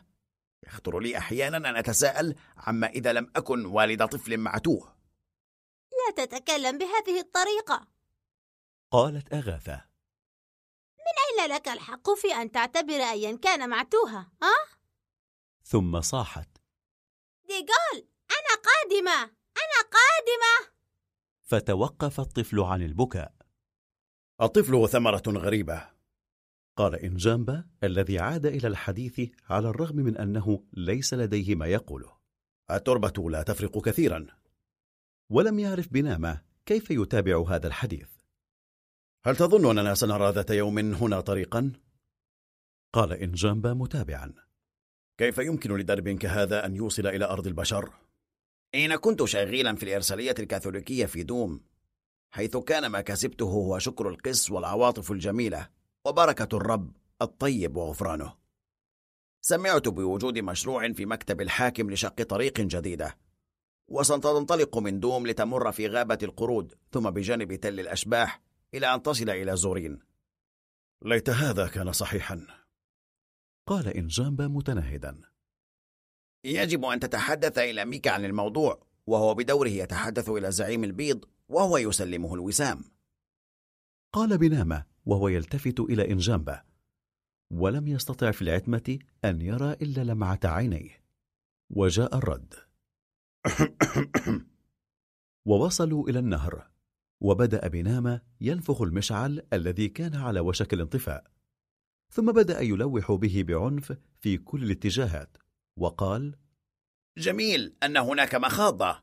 [0.66, 4.96] يخطر لي أحيانا أن أتساءل عما إذا لم أكن والد طفل معتوه
[5.90, 7.86] لا تتكلم بهذه الطريقة.
[8.90, 9.90] قالت أغاثة.
[11.30, 14.78] أين لك الحق في أن تعتبر أيا كان معتوها ها؟
[15.62, 16.48] ثم صاحت.
[17.46, 19.22] ديغول أنا قادمة
[19.56, 20.74] أنا قادمة.
[21.42, 23.32] فتوقف الطفل عن البكاء.
[24.40, 25.89] الطفل ثمرة غريبة.
[26.76, 32.16] قال إنجامبا الذي عاد إلى الحديث على الرغم من أنه ليس لديه ما يقوله.
[32.70, 34.26] التربة لا تفرق كثيرا.
[35.30, 38.08] ولم يعرف بنامة كيف يتابع هذا الحديث.
[39.24, 41.72] هل تظن أننا سنرى ذات يوم هنا طريقا؟
[42.92, 44.34] قال إنجامبا متابعا.
[45.18, 47.92] كيف يمكن لدرب كهذا أن يوصل إلى أرض البشر؟
[48.74, 51.60] حين كنت شغيلا في الإرسالية الكاثوليكية في دوم
[52.30, 55.79] حيث كان ما كسبته هو شكر القس والعواطف الجميلة.
[56.06, 58.36] وبركة الرب الطيب وغفرانه.
[59.40, 63.18] سمعت بوجود مشروع في مكتب الحاكم لشق طريق جديدة
[63.88, 68.40] وستنطلق من دوم لتمر في غابة القرود ثم بجانب تل الأشباح
[68.74, 69.98] إلى أن تصل إلى زورين.
[71.04, 72.46] ليت هذا كان صحيحا.
[73.66, 75.20] قال إنجامبا متنهدا.
[76.44, 82.34] يجب أن تتحدث إلى ميكا عن الموضوع وهو بدوره يتحدث إلى زعيم البيض وهو يسلمه
[82.34, 82.84] الوسام.
[84.12, 86.62] قال بنامة وهو يلتفت إلى إنجامبا
[87.52, 91.04] ولم يستطع في العتمة أن يرى إلا لمعة عينيه.
[91.70, 92.54] وجاء الرد.
[95.48, 96.70] ووصلوا إلى النهر
[97.20, 101.30] وبدأ بنامة ينفخ المشعل الذي كان على وشك الانطفاء.
[102.10, 105.36] ثم بدأ يلوح به بعنف في كل الاتجاهات
[105.76, 106.36] وقال
[107.18, 109.02] جميل أن هناك مخاضة.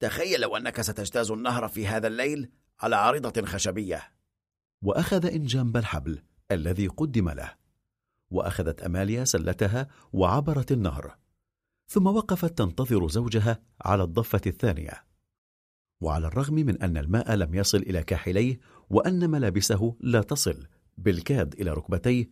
[0.00, 4.19] تخيل لو أنك ستجتاز النهر في هذا الليل على عارضة خشبية.
[4.82, 7.54] وأخذ إنجامب الحبل الذي قدم له
[8.30, 11.16] وأخذت أماليا سلتها وعبرت النهر
[11.90, 15.04] ثم وقفت تنتظر زوجها على الضفة الثانية.
[16.00, 20.66] وعلى الرغم من أن الماء لم يصل إلى كاحليه وأن ملابسه لا تصل
[20.98, 22.30] بالكاد إلى ركبتيه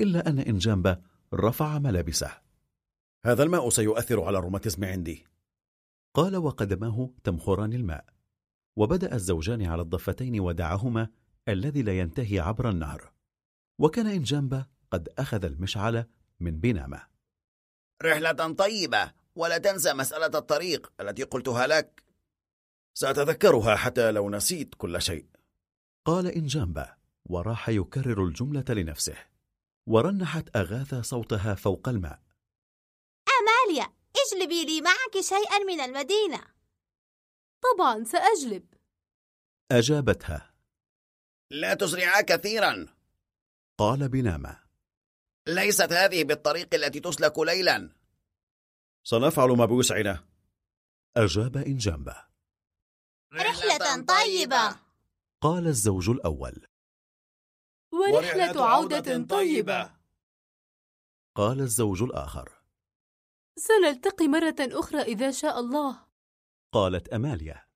[0.00, 1.02] إلا أن إنجامبا
[1.34, 2.30] رفع ملابسه.
[3.26, 5.24] هذا الماء سيؤثر على الروماتيزم عندي.
[6.14, 8.04] قال وقدماه تمخران الماء
[8.76, 11.08] وبدأ الزوجان على الضفتين ودعهما
[11.48, 13.12] الذي لا ينتهي عبر النهر.
[13.78, 16.06] وكان إنجامبا قد أخذ المشعل
[16.40, 17.06] من بنامة.
[18.02, 22.02] رحلة طيبة ولا تنسى مسألة الطريق التي قلتها لك.
[22.94, 25.26] سأتذكرها حتى لو نسيت كل شيء.
[26.04, 29.16] قال إنجامبا وراح يكرر الجملة لنفسه.
[29.86, 32.22] ورنحت أغاثة صوتها فوق الماء.
[33.40, 36.44] أماليا اجلبي لي معك شيئا من المدينة.
[37.62, 38.74] طبعا سأجلب.
[39.72, 40.55] أجابتها.
[41.50, 42.86] لا تسرعا كثيرا.
[43.78, 44.62] قال بنامة
[45.46, 47.90] ليست هذه بالطريق التي تسلك ليلا.
[49.04, 50.24] سنفعل ما بوسعنا.
[51.16, 52.26] أجاب إنجامبا
[53.34, 54.76] رحلة طيبة.
[55.40, 56.66] قال الزوج الأول.
[57.92, 59.96] ورحلة عودة طيبة.
[61.34, 62.52] قال الزوج الآخر.
[63.58, 66.06] سنلتقي مرة أخرى إذا شاء الله.
[66.72, 67.66] قالت أماليا.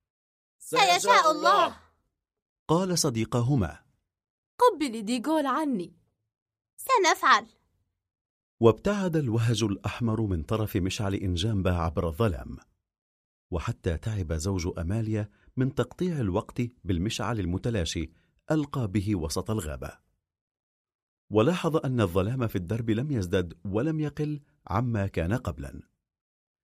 [0.59, 1.90] سيشاء الله.
[2.71, 3.79] قال صديقهما.
[4.59, 5.97] قبلي ديغول عني.
[6.77, 7.47] سنفعل.
[8.61, 12.57] وابتعد الوهج الأحمر من طرف مشعل إنجامبا عبر الظلام.
[13.51, 18.11] وحتى تعب زوج أماليا من تقطيع الوقت بالمشعل المتلاشي
[18.51, 19.99] ألقى به وسط الغابة.
[21.31, 25.83] ولاحظ أن الظلام في الدرب لم يزدد ولم يقل عما كان قبلا.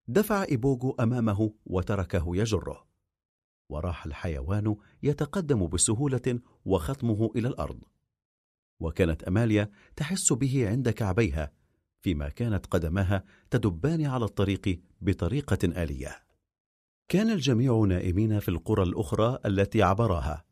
[0.09, 2.86] دفع إيبوغو أمامه وتركه يجره.
[3.69, 7.81] وراح الحيوان يتقدم بسهولة وخطمه إلى الأرض.
[8.81, 11.53] وكانت أماليا تحس به عند كعبيها
[12.01, 16.27] فيما كانت قدماها تدبان على الطريق بطريقة آلية.
[17.09, 20.45] كان الجميع نائمين في القرى الأخرى التي عبراها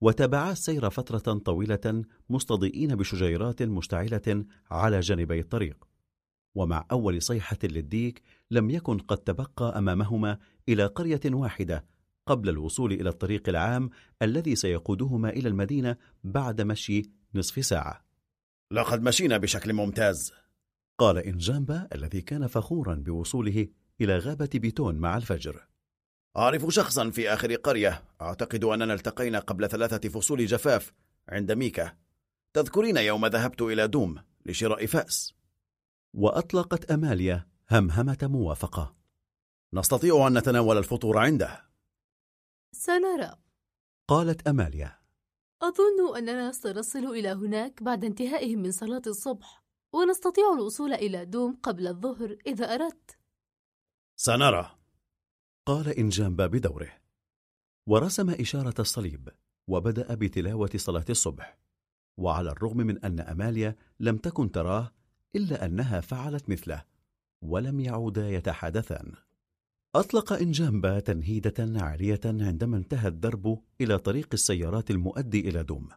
[0.00, 5.84] وتابعا السير فترة طويلة مستضيئين بشجيرات مشتعلة على جانبي الطريق.
[6.54, 10.38] ومع أول صيحة للديك لم يكن قد تبقى أمامهما
[10.68, 11.84] إلى قرية واحدة
[12.26, 13.90] قبل الوصول إلى الطريق العام
[14.22, 17.02] الذي سيقودهما إلى المدينة بعد مشي
[17.34, 18.04] نصف ساعة.
[18.72, 20.32] لقد مشينا بشكل ممتاز.
[20.98, 23.68] قال إنجامبا الذي كان فخورا بوصوله
[24.00, 25.66] إلى غابة بيتون مع الفجر.
[26.36, 30.92] أعرف شخصا في آخر قرية أعتقد أننا التقينا قبل ثلاثة فصول جفاف
[31.28, 31.96] عند ميكا.
[32.52, 35.34] تذكرين يوم ذهبت إلى دوم لشراء فأس.
[36.14, 38.94] وأطلقت أماليا همهمة موافقة.
[39.74, 41.69] نستطيع أن نتناول الفطور عنده.
[42.72, 43.36] سنرى.
[44.08, 44.98] قالت أماليا.
[45.62, 51.86] أظن أننا سنصل إلى هناك بعد انتهائهم من صلاة الصبح ونستطيع الوصول إلى دوم قبل
[51.86, 53.18] الظهر إذا أردت.
[54.16, 54.78] سنرى.
[55.66, 56.92] قال إنجامبا بدوره
[57.86, 59.28] ورسم إشارة الصليب
[59.68, 61.58] وبدأ بتلاوة صلاة الصبح.
[62.16, 64.92] وعلى الرغم من أن أماليا لم تكن تراه
[65.36, 66.84] إلا أنها فعلت مثله
[67.42, 69.12] ولم يعودا يتحادثان
[69.94, 75.88] أطلق إنجامبا تنهيدة عالية عندما انتهى الدرب إلى طريق السيارات المؤدي إلى دوم.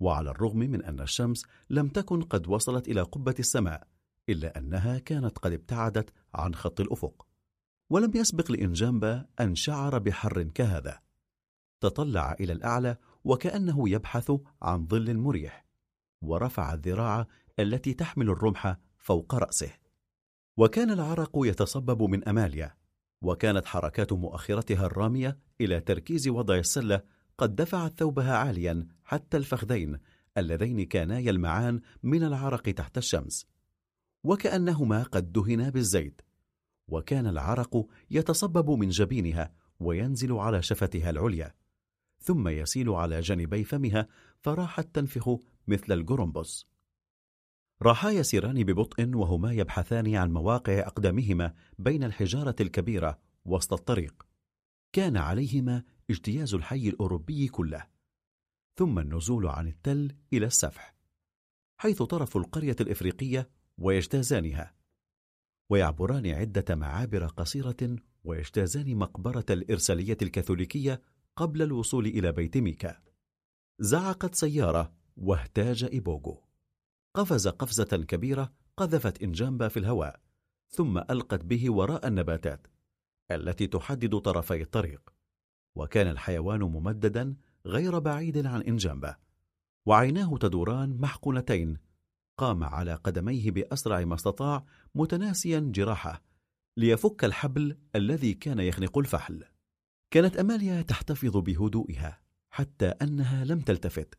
[0.00, 3.86] وعلى الرغم من أن الشمس لم تكن قد وصلت إلى قبة السماء
[4.28, 7.26] إلا أنها كانت قد ابتعدت عن خط الأفق.
[7.90, 11.00] ولم يسبق لإنجامبا أن شعر بحر كهذا.
[11.80, 14.32] تطلع إلى الأعلى وكأنه يبحث
[14.62, 15.66] عن ظل مريح
[16.22, 17.26] ورفع الذراع
[17.58, 19.70] التي تحمل الرمح فوق رأسه.
[20.56, 22.83] وكان العرق يتصبب من أماليا
[23.24, 27.00] وكانت حركات مؤخرتها الرامية إلى تركيز وضع السلة
[27.38, 29.98] قد دفعت ثوبها عاليا حتى الفخذين
[30.38, 33.46] اللذين كانا يلمعان من العرق تحت الشمس.
[34.24, 36.22] وكأنهما قد دهنا بالزيت.
[36.88, 41.54] وكان العرق يتصبب من جبينها وينزل على شفتها العليا.
[42.20, 44.08] ثم يسيل على جانبي فمها
[44.40, 45.36] فراحت تنفخ
[45.66, 46.73] مثل الجرومبوس
[47.82, 54.26] راحا يسيران ببطء وهما يبحثان عن مواقع أقدامهما بين الحجارة الكبيرة وسط الطريق.
[54.92, 57.86] كان عليهما اجتياز الحي الأوروبي كله.
[58.78, 60.94] ثم النزول عن التل إلى السفح
[61.76, 64.74] حيث طرف القرية الإفريقية ويجتازانها.
[65.70, 71.02] ويعبران عدة معابر قصيرة ويجتازان مقبرة الإرسالية الكاثوليكية
[71.36, 73.02] قبل الوصول إلى بيت ميكا.
[73.78, 76.43] زعقت سيارة واهتاج إيبوغو.
[77.14, 80.20] قفز قفزة كبيرة قذفت إنجامبا في الهواء
[80.68, 82.66] ثم ألقت به وراء النباتات
[83.30, 85.14] التي تحدد طرفي الطريق
[85.76, 87.36] وكان الحيوان ممددا
[87.66, 89.16] غير بعيد عن إنجامبا
[89.86, 91.76] وعيناه تدوران محقنتين
[92.38, 96.22] قام على قدميه بأسرع ما استطاع متناسيا جراحه
[96.76, 99.44] ليفك الحبل الذي كان يخنق الفحل.
[100.10, 102.20] كانت أماليا تحتفظ بهدوئها
[102.50, 104.14] حتى أنها لم تلتفت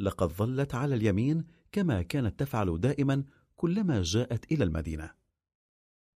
[0.00, 1.44] لقد ظلت على اليمين
[1.76, 3.24] كما كانت تفعل دائما
[3.56, 5.14] كلما جاءت إلى المدينة.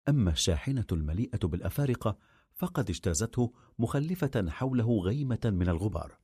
[0.08, 2.18] أما الشاحنة المليئة بالأفارقة
[2.54, 6.18] فقد اجتازته مخلفة حوله غيمة من الغبار.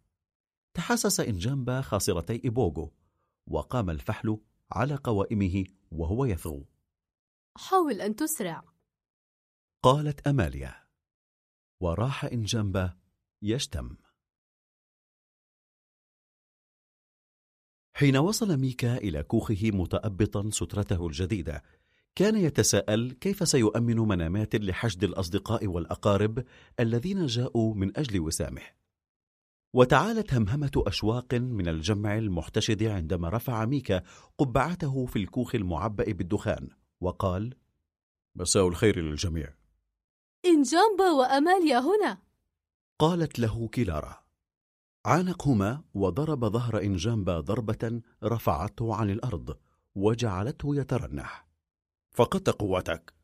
[0.74, 2.92] تحسس إنجامبا خاصرتي إيبوغو
[3.46, 4.40] وقام الفحل
[4.72, 6.66] على قوائمه وهو يثغو.
[7.56, 8.64] حاول أن تسرع.
[9.82, 10.74] قالت أماليا
[11.80, 12.96] وراح إنجامبا
[13.42, 13.96] يشتم.
[17.98, 21.62] حين وصل ميكا إلى كوخه متأبطا سترته الجديدة.
[22.14, 26.44] كان يتساءل كيف سيؤمن منامات لحشد الأصدقاء والأقارب
[26.80, 28.62] الذين جاءوا من أجل وسامه.
[29.74, 34.02] وتعالت همهمة أشواق من الجمع المحتشد عندما رفع ميكا
[34.38, 36.68] قبعته في الكوخ المعبأ بالدخان
[37.00, 37.54] وقال
[38.34, 39.54] مساء الخير للجميع.
[40.44, 42.18] إن جامبا وأماليا هنا.
[42.98, 44.25] قالت له كلارا
[45.06, 49.56] عانقهما وضرب ظهر إنجامبا ضربة رفعته عن الأرض
[49.94, 51.46] وجعلته يترنح.
[52.10, 53.14] فقدت قوتك.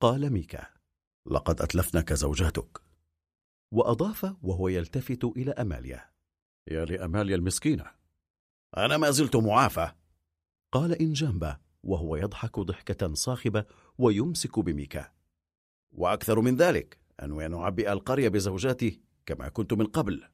[0.00, 0.66] قال ميكا.
[1.26, 2.82] لقد أتلفنك زوجاتك.
[3.72, 6.10] وأضاف وهو يلتفت إلى أماليا.
[6.68, 7.86] يا لأماليا المسكينة.
[8.76, 9.92] أنا ما زلت معافى.
[10.72, 13.64] قال إنجامبا وهو يضحك ضحكة صاخبة
[13.98, 15.12] ويمسك بميكا.
[15.92, 20.32] وأكثر من ذلك أنوي أن أعبئ القرية بزوجاتي كما كنت من قبل.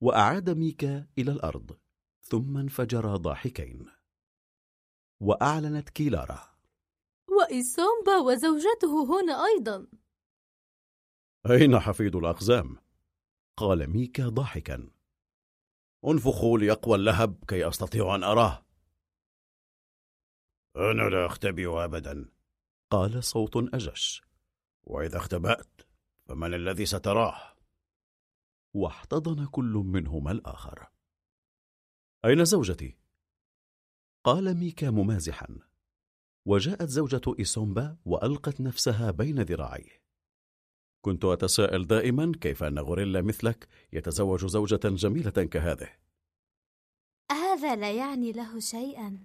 [0.00, 1.78] وأعاد ميكا إلى الأرض
[2.20, 3.90] ثم انفجرا ضاحكين.
[5.20, 6.58] وأعلنت كيلارا.
[7.28, 9.86] وإيسومبا وزوجته هنا أيضا.
[11.50, 12.76] أين حفيد الأقزام؟
[13.56, 14.90] قال ميكا ضاحكا.
[16.04, 18.66] انفخوا ليقوى اللهب كي أستطيع أن أراه.
[20.76, 22.30] أنا لا أختبئ أبدا.
[22.90, 24.22] قال صوت أجش.
[24.82, 25.80] وإذا اختبأت
[26.28, 27.57] فمن الذي ستراه؟
[28.74, 30.88] واحتضن كل منهما الآخر.
[32.24, 32.98] أين زوجتي؟
[34.24, 35.58] قال ميكا ممازحا.
[36.46, 40.02] وجاءت زوجة إيسومبا وألقت نفسها بين ذراعيه.
[41.00, 45.88] كنت أتساءل دائما كيف أن غوريلا مثلك يتزوج زوجة جميلة كهذه؟
[47.32, 49.24] هذا لا يعني له شيئا.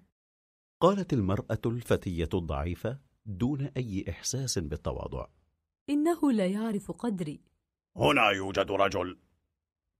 [0.81, 5.27] قالت المرأة الفتية الضعيفة دون أي إحساس بالتواضع.
[5.89, 7.41] إنه لا يعرف قدري.
[7.95, 9.19] هنا يوجد رجل.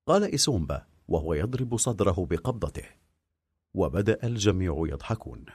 [0.08, 2.86] قال إسومبا وهو يضرب صدره بقبضته.
[3.74, 5.46] وبدأ الجميع يضحكون.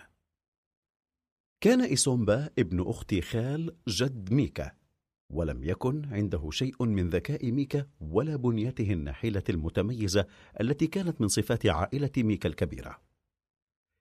[1.60, 4.72] كان إسومبا ابن أخت خال جد ميكا
[5.32, 10.26] ولم يكن عنده شيء من ذكاء ميكا ولا بنيته النحيلة المتميزة
[10.60, 13.02] التي كانت من صفات عائلة ميكا الكبيرة.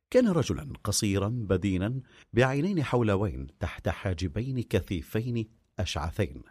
[0.10, 2.02] كان رجلا قصيرا بدينا
[2.34, 5.50] بعينين حولوين تحت حاجبين كثيفين
[5.80, 6.44] أشعثين.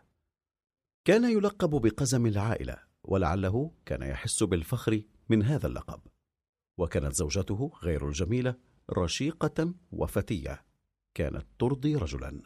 [1.04, 6.00] كان يلقب بقزم العائلة ولعله كان يحس بالفخر من هذا اللقب.
[6.78, 8.54] وكانت زوجته غير الجميلة
[8.90, 10.64] رشيقة وفتية.
[11.14, 12.42] كانت ترضي رجلا.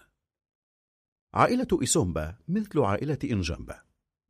[1.34, 3.82] عائلة إيسومبا مثل عائلة إنجامبا.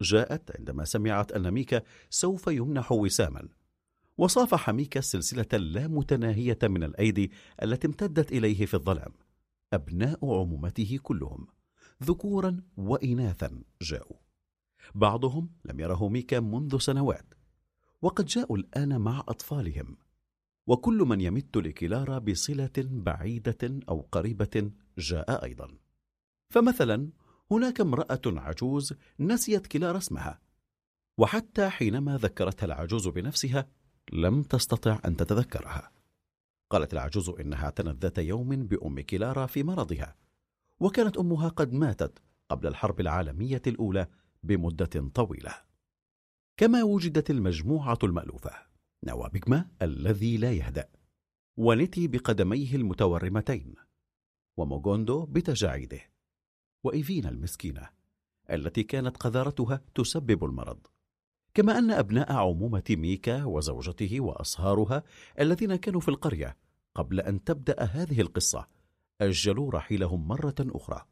[0.02, 3.48] جاءت عندما سمعت أن ميكا سوف يمنح وساما.
[4.19, 7.32] وصافح ميكا السلسلة اللامتناهية من الأيدي
[7.62, 9.12] التي امتدت إليه في الظلام.
[9.73, 11.47] أبناء عمومته كلهم.
[12.02, 14.19] ذكورا وإناثا جاءوا.
[14.95, 17.35] بعضهم لم يره ميكا منذ سنوات
[18.03, 19.97] وقد جاءوا الآن مع أطفالهم
[20.67, 25.69] وكل من يمت لكلارا بصلة بعيدة أو قريبة جاء أيضا.
[26.51, 27.11] فمثلا
[27.51, 30.41] هناك امرأة عجوز نسيت كلارا اسمها
[31.19, 33.69] وحتى حينما ذكرتها العجوز بنفسها
[34.12, 35.91] لم تستطع أن تتذكرها.
[36.71, 40.17] قالت العجوز إنها اعتنت ذات يوم بأم كلارا في مرضها
[40.81, 42.19] وكانت أمها قد ماتت
[42.49, 44.07] قبل الحرب العالمية الأولى
[44.43, 45.55] بمدة طويلة.
[46.57, 48.51] كما وجدت المجموعة المألوفة
[49.05, 50.89] نوابجما الذي لا يهدأ
[51.57, 53.75] ونتي بقدميه المتورمتين
[54.57, 56.01] وموغوندو بتجاعيده
[56.85, 57.89] وإيفينا المسكينة
[58.51, 60.87] التي كانت قذارتها تسبب المرض.
[61.55, 65.03] كما أن أبناء عمومة ميكا وزوجته وأصهارها
[65.41, 66.57] الذين كانوا في القرية
[66.95, 68.69] قبل أن تبدأ هذه القصة
[69.21, 71.07] أجلوا رحيلهم مرة أخرى.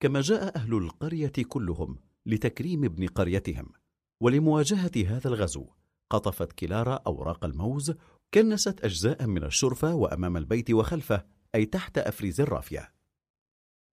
[0.00, 3.72] كما جاء أهل القرية كلهم لتكريم ابن قريتهم
[4.20, 5.66] ولمواجهة هذا الغزو
[6.10, 7.94] قطفت كلارا أوراق الموز
[8.34, 11.24] كنست أجزاء من الشرفة وأمام البيت وخلفه
[11.54, 12.92] أي تحت أفريز الرافية.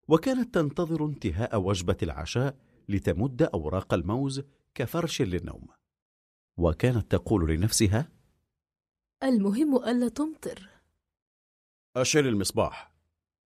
[0.08, 2.58] وكانت تنتظر انتهاء وجبة العشاء
[2.90, 4.42] لتمد أوراق الموز
[4.76, 5.68] كفرش للنوم.
[6.58, 8.12] وكانت تقول لنفسها
[9.24, 10.70] المهم ألا تمطر.
[11.96, 12.92] أشعل المصباح.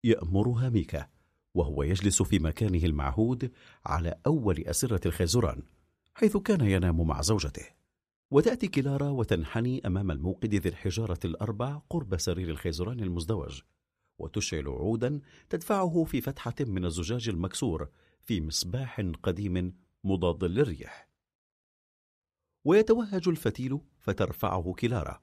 [0.04, 1.10] يأمرها ميكا.
[1.54, 3.52] وهو يجلس في مكانه المعهود
[3.86, 5.62] على أول أسرة الخيزران
[6.16, 7.66] حيث كان ينام مع زوجته.
[8.32, 13.62] وتأتي كلارا وتنحني أمام الموقد ذي الحجارة الأربع قرب سرير الخيزران المزدوج
[14.20, 17.90] وتشعل عودا تدفعه في فتحة من الزجاج المكسور
[18.22, 19.74] في مصباح قديم
[20.04, 21.10] مضاد للريح.
[22.66, 25.22] ويتوهج الفتيل فترفعه كلارا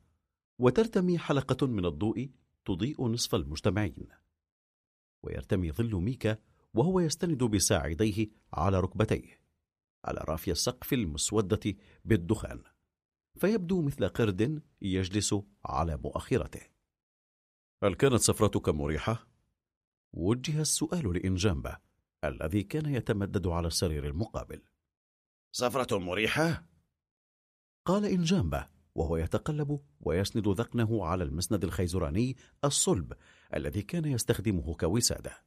[0.58, 2.30] وترتمي حلقة من الضوء
[2.64, 4.19] تضيء نصف المجتمعين.
[5.22, 6.38] ويرتمي ظل ميكا
[6.74, 9.40] وهو يستند بساعديه على ركبتيه
[10.04, 11.74] على رافي السقف المسودة
[12.04, 12.62] بالدخان
[13.40, 15.34] فيبدو مثل قرد يجلس
[15.64, 16.60] على مؤخرته
[17.82, 19.26] هل كانت سفرتك مريحة؟
[20.12, 21.78] وجه السؤال لإنجامبا
[22.24, 24.62] الذي كان يتمدد على السرير المقابل
[25.52, 26.66] سفرة مريحة؟
[27.86, 33.12] قال إنجامبة وهو يتقلب ويسند ذقنه على المسند الخيزراني الصلب
[33.54, 35.44] الذي كان يستخدمه كوسادة.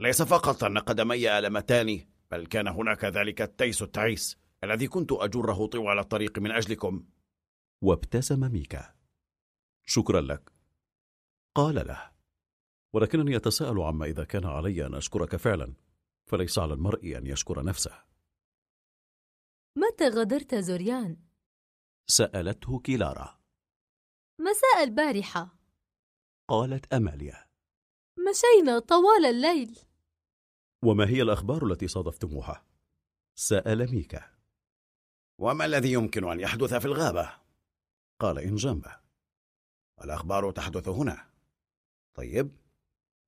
[0.00, 5.98] ليس فقط أن قدمي ألمتان بل كان هناك ذلك التيس التعيس الذي كنت أجره طوال
[5.98, 7.04] الطريق من أجلكم.
[7.82, 8.94] وابتسم ميكا.
[9.84, 10.52] شكرا لك.
[11.54, 12.12] قال له.
[12.92, 15.74] ولكنني أتساءل عما إذا كان علي أن أشكرك فعلا
[16.26, 18.04] فليس على المرء أن يشكر نفسه.
[19.76, 21.16] متى غادرت زوريان؟
[22.06, 23.40] سألته كيلارا.
[24.40, 25.61] مساء البارحة.
[26.52, 27.46] قالت أماليا.
[28.18, 29.78] مشينا طوال الليل.
[30.84, 32.66] وما هي الأخبار التي صادفتموها؟
[33.34, 34.36] سأل ميكا.
[35.38, 37.38] وما الذي يمكن أن يحدث في الغابة؟
[38.20, 39.00] قال إن جنبه
[40.04, 41.30] الأخبار تحدث هنا.
[42.14, 42.56] طيب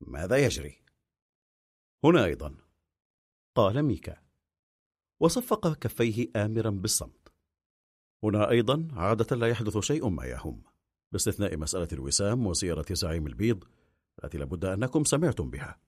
[0.01, 0.83] ماذا يجري؟
[2.05, 2.57] هنا أيضا.
[3.55, 4.23] قال ميكا.
[5.21, 7.33] وصفق كفيه آمرا بالصمت.
[8.25, 10.74] هنا أيضا عادة لا يحدث شيء ما يهم.
[11.15, 13.65] باستثناء مسألة الوسام وسيرة زعيم البيض
[14.25, 15.79] التي لابد أنكم سمعتم بها.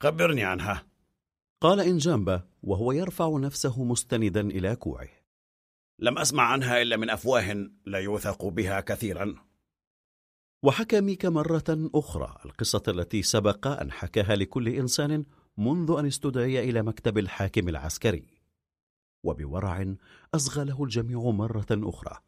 [0.00, 0.86] خبرني عنها.
[1.60, 5.08] قال إن جنبه وهو يرفع نفسه مستندا إلى كوعه.
[5.98, 9.34] لم أسمع عنها إلا من أفواه لا يوثق بها كثيرا.
[10.62, 15.24] وحكى ميكا مرة أخرى القصة التي سبق أن حكاها لكل إنسان
[15.56, 18.26] منذ أن استدعي إلى مكتب الحاكم العسكري.
[19.24, 19.94] وبورع
[20.34, 22.18] أصغى له الجميع مرة أخرى.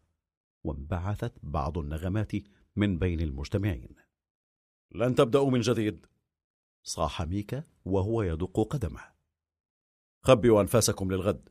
[0.65, 2.33] وانبعثت بعض النغمات
[2.77, 3.97] من بين المجتمعين.
[4.93, 6.07] لن تبدأوا من جديد.
[6.83, 9.01] صاح ميكا وهو يدق قدمه.
[10.23, 11.49] خبئوا أنفاسكم للغد.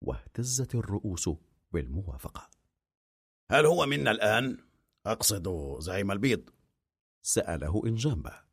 [0.00, 1.30] واهتزت الرؤوس
[1.72, 2.50] بالموافقة.
[3.50, 4.58] هل هو منا الآن؟
[5.06, 6.50] أقصد زعيم البيض.
[7.22, 8.44] سأله إنجامبا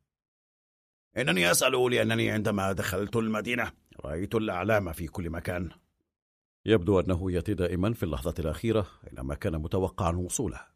[1.18, 5.70] إنني أسأل لأنني عندما دخلت المدينة رأيت الأعلام في كل مكان.
[6.70, 10.68] يبدو أنه يأتي دائما في اللحظة الأخيرة إنما كان متوقعا وصوله.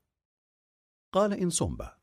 [1.14, 1.98] قال إنسومبا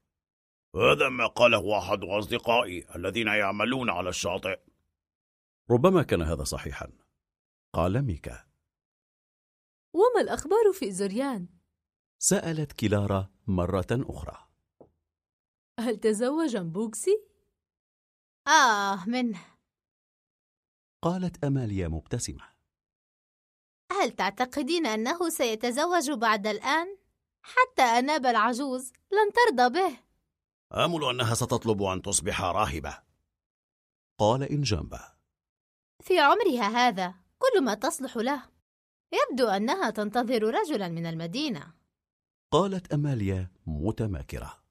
[0.77, 4.61] هذا ما قاله أحد أصدقائي الذين يعملون على الشاطئ.
[5.71, 6.93] ربما كان هذا صحيحا.
[7.75, 8.47] قال ميكا.
[9.95, 11.49] وما الأخبار في زوريان؟
[12.23, 14.49] سألت كلارا مرة أخرى.
[15.81, 17.25] هل تزوج بوكسي؟
[18.49, 19.45] آه منه.
[21.03, 22.60] قالت أماليا مبتسمة.
[24.01, 26.97] هل تعتقدين أنه سيتزوج بعد الآن؟
[27.43, 29.97] حتى أناب العجوز لن ترضى به.
[30.85, 32.98] آمل أنها ستطلب أن تصبح راهبة.
[34.18, 35.01] قال إن جنبه.
[36.01, 38.43] في عمرها هذا كل ما تصلح له.
[39.12, 41.74] يبدو أنها تنتظر رجلا من المدينة.
[42.51, 44.62] قالت أماليا متماكرة.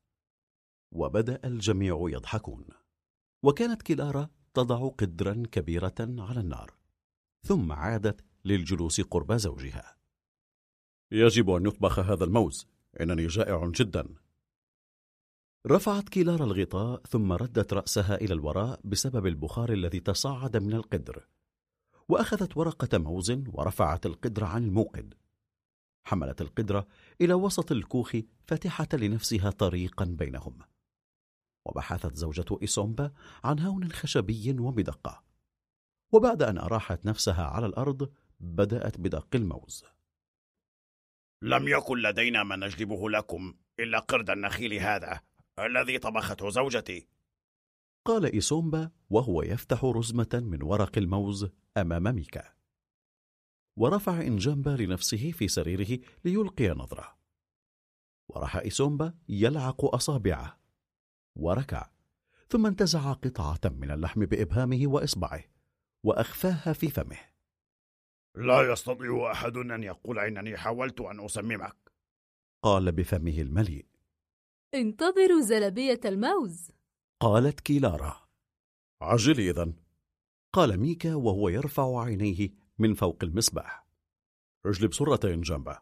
[0.92, 2.68] وبدأ الجميع يضحكون.
[3.44, 6.74] وكانت كلارا تضع قدرا كبيرة على النار.
[7.48, 9.96] ثم عادت للجلوس قرب زوجها.
[11.12, 12.68] يجب أن يطبخ هذا الموز.
[13.02, 14.16] إنني جائع جدا.
[15.68, 21.28] رفعت كيلارا الغطاء ثم ردت رأسها إلى الوراء بسبب البخار الذي تصاعد من القدر.
[22.10, 25.14] وأخذت ورقة موز ورفعت القدر عن الموقد.
[26.04, 26.88] حملت القدرة
[27.22, 28.16] إلى وسط الكوخ
[28.48, 30.60] فاتحة لنفسها طريقا بينهم.
[31.66, 33.12] وبحثت زوجة إيسومبا
[33.44, 35.24] عن هون خشبي ومدقة.
[36.12, 39.86] وبعد أن أراحت نفسها على الأرض بدأت بدق الموز.
[41.42, 45.22] لم يكن لدينا ما نجلبه لكم إلا قرد النخيل هذا
[45.60, 47.08] الذي طبخته زوجتي.
[48.06, 52.54] قال إيسومبا وهو يفتح رزمة من ورق الموز أمام ميكا.
[53.78, 57.18] ورفع إنجامبا لنفسه في سريره ليلقي نظرة.
[58.30, 60.60] وراح إيسومبا يلعق أصابعه.
[61.36, 61.90] وركع.
[62.50, 65.44] ثم انتزع قطعة من اللحم بإبهامه وإصبعه
[66.04, 67.29] وأخفاها في فمه.
[68.40, 71.92] لا يستطيع أحد أن يقول إنني حاولت أن أسممك
[72.64, 73.86] قال بفمه المليء.
[74.74, 76.72] انتظروا زلبية الموز.
[77.20, 78.28] قالت كيلارا.
[79.02, 79.74] عجلي إذن.
[80.54, 82.50] قال ميكا وهو يرفع عينيه
[82.80, 83.88] من فوق المسبح
[84.66, 85.82] اجلب سرة إنجامبا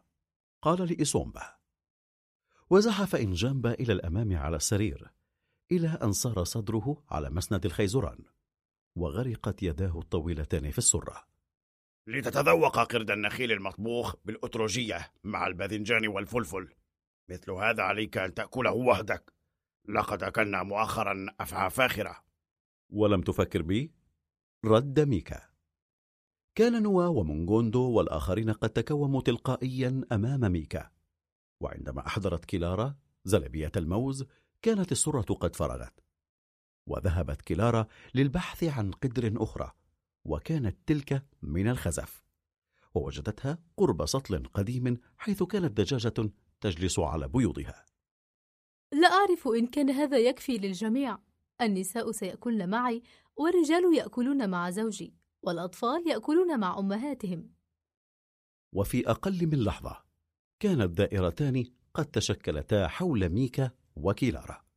[0.62, 1.56] قال لإسومبا
[2.70, 5.12] وزحف إنجامبا إلى الأمام على السرير
[5.72, 8.24] إلى أن صار صدره على مسند الخيزران
[8.96, 11.37] وغرقت يداه الطويلتان في السرة.
[12.08, 16.68] لتتذوق قرد النخيل المطبوخ بالأتروجية مع الباذنجان والفلفل.
[17.30, 19.32] مثل هذا عليك أن تأكله وحدك.
[19.88, 22.16] لقد أكلنا مؤخرا أفعى فاخرة.
[22.90, 23.92] ولم تفكر بي؟
[24.64, 25.40] رد ميكا.
[26.54, 30.90] كان نوا ومونغوندو والآخرين قد تكوموا تلقائيا أمام ميكا.
[31.60, 34.24] وعندما أحضرت كيلارا زلبية الموز
[34.62, 36.00] كانت السرة قد فرغت.
[36.86, 39.72] وذهبت كلارا للبحث عن قدر أخرى.
[40.24, 42.24] وكانت تلك من الخزف.
[42.94, 46.30] ووجدتها قرب سطل قديم حيث كانت دجاجة
[46.60, 47.86] تجلس على بيوضها.
[48.92, 51.18] لا أعرف إن كان هذا يكفي للجميع.
[51.60, 53.02] النساء سيأكلن معي
[53.36, 57.50] والرجال يأكلون مع زوجي والأطفال يأكلون مع أمهاتهم.
[58.72, 60.02] وفي أقل من لحظة
[60.60, 61.64] كانت دائرتان
[61.94, 64.68] قد تشكلتا حول ميكا وكيلارا.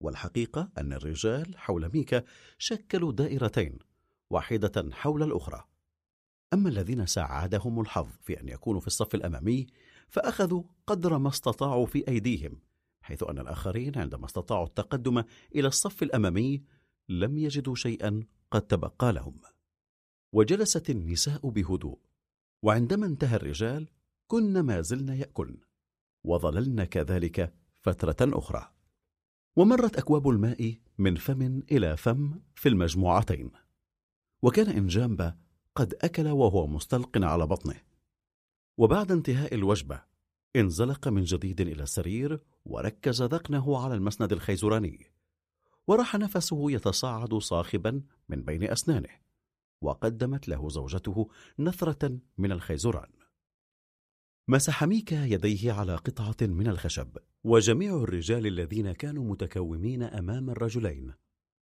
[0.00, 2.24] والحقيقة أن الرجال حول ميكا
[2.58, 3.78] شكلوا دائرتين
[4.30, 5.64] واحدة حول الأخرى.
[6.52, 9.66] أما الذين ساعدهم الحظ في أن يكونوا في الصف الأمامي
[10.08, 12.60] فأخذوا قدر ما استطاعوا في أيديهم
[13.00, 15.24] حيث أن الآخرين عندما استطاعوا التقدم
[15.54, 16.62] إلى الصف الأمامي
[17.08, 19.40] لم يجدوا شيئا قد تبقى لهم.
[20.32, 21.98] وجلست النساء بهدوء
[22.62, 23.88] وعندما انتهى الرجال
[24.26, 25.60] كن ما زلن يأكلن
[26.24, 28.72] وظللن كذلك فترة أخرى.
[29.56, 33.50] ومرت أكواب الماء من فم إلى فم في المجموعتين.
[34.42, 35.36] وكان إنجامبا
[35.74, 37.80] قد أكل وهو مستلق على بطنه.
[38.78, 40.02] وبعد انتهاء الوجبة
[40.56, 45.12] انزلق من جديد إلى السرير وركز ذقنه على المسند الخيزراني
[45.86, 49.10] وراح نفسه يتصاعد صاخبا من بين أسنانه
[49.82, 53.10] وقدمت له زوجته نثرة من الخيزران.
[54.48, 61.14] مسح ميكا يديه على قطعة من الخشب وجميع الرجال الذين كانوا متكومين أمام الرجلين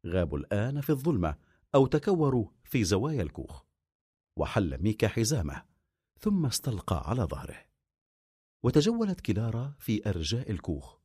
[0.06, 1.36] غابوا الآن في الظلمة
[1.74, 3.64] أو تكوروا في زوايا الكوخ.
[4.36, 5.64] وحل ميكا حزامه
[6.20, 7.64] ثم استلقى على ظهره.
[8.62, 10.98] وتجولت كلارا في أرجاء الكوخ.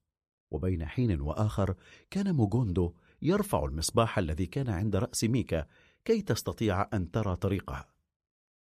[0.51, 1.75] وبين حين وآخر
[2.09, 5.67] كان موغوندو يرفع المصباح الذي كان عند رأس ميكا
[6.05, 7.89] كي تستطيع أن ترى طريقها.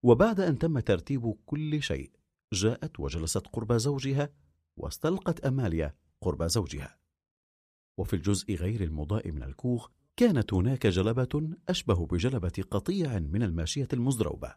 [0.03, 2.11] وبعد أن تم ترتيب كل شيء
[2.53, 4.29] جاءت وجلست قرب زوجها
[4.77, 6.97] واستلقت أماليا قرب زوجها.
[7.97, 14.55] وفي الجزء غير المضاء من الكوخ كانت هناك جلبة أشبه بجلبة قطيع من الماشية المزروبة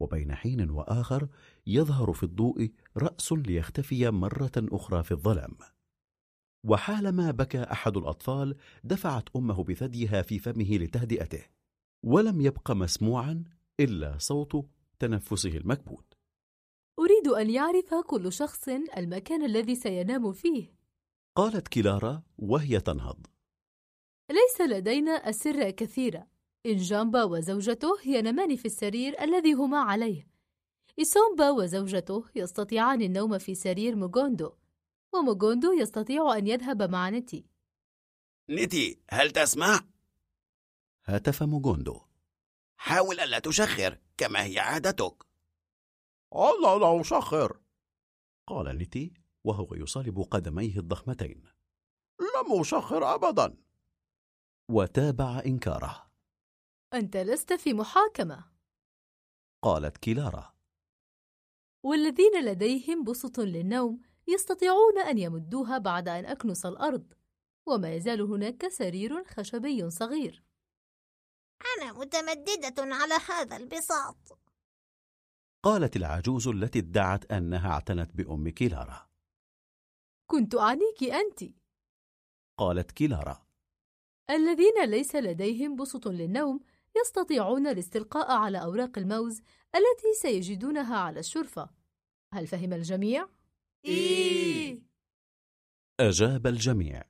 [0.00, 1.28] وبين حين وآخر
[1.66, 5.56] يظهر في الضوء رأس ليختفي مرة أخرى في الظلام.
[6.64, 11.42] وحالما بكى أحد الأطفال دفعت أمه بثديها في فمه لتهدئته
[12.04, 13.44] ولم يبق مسموعا
[13.80, 14.66] إلا صوت
[14.98, 16.14] تنفسه المكبوت.
[16.98, 20.74] أريد أن يعرف كل شخص المكان الذي سينام فيه.
[21.36, 23.26] قالت كلارا وهي تنهض.
[24.30, 26.26] ليس لدينا أسرة كثيرة
[26.66, 30.28] إنجامبا وزوجته ينامان في السرير الذي هما عليه.
[31.00, 34.52] إسومبا وزوجته يستطيعان النوم في سرير موغوندو
[35.14, 37.46] وموغوندو يستطيع أن يذهب مع نتي
[38.50, 39.80] نتي هل تسمع؟
[41.04, 42.00] هاتف موغوندو.
[42.76, 45.26] حاول ألا تشخر كما هي عادتك.
[46.34, 47.60] أنا لا أشخر.
[48.46, 49.12] قال نتي
[49.44, 51.44] وهو يصالب قدميه الضخمتين.
[52.20, 53.56] لم أشخر أبدا.
[54.70, 56.10] وتابع إنكاره.
[56.94, 58.44] أنت لست في محاكمة.
[59.62, 60.54] قالت كلارا
[61.84, 67.12] والذين لديهم بسط للنوم يستطيعون أن يمدوها بعد أن أكنس الأرض
[67.66, 70.44] وما يزال هناك سرير خشبي صغير.
[71.78, 74.38] أنا متمددة على هذا البساط.
[75.62, 79.08] قالت العجوز التي ادعت أنها اعتنت بأم كلارا
[80.26, 81.54] كنت أعنيك أنت.
[82.58, 83.47] قالت كلارا
[84.30, 86.60] الذين ليس لديهم بسط للنوم
[87.00, 89.40] يستطيعون الاستلقاء على أوراق الموز
[89.74, 91.70] التي سيجدونها على الشرفة.
[92.34, 93.28] هل فهم الجميع؟
[93.84, 94.82] إيه.
[96.00, 97.04] أجاب الجميع.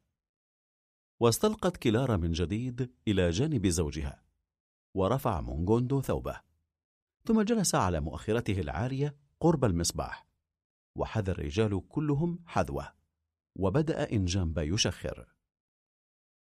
[1.21, 4.23] واستلقت كلارا من جديد إلى جانب زوجها
[4.95, 6.41] ورفع مونغوندو ثوبه
[7.25, 10.27] ثم جلس على مؤخرته العارية قرب المصباح
[10.97, 12.93] وحذا الرجال كلهم حذوه
[13.57, 15.38] وبدأ إنجامبا يشخر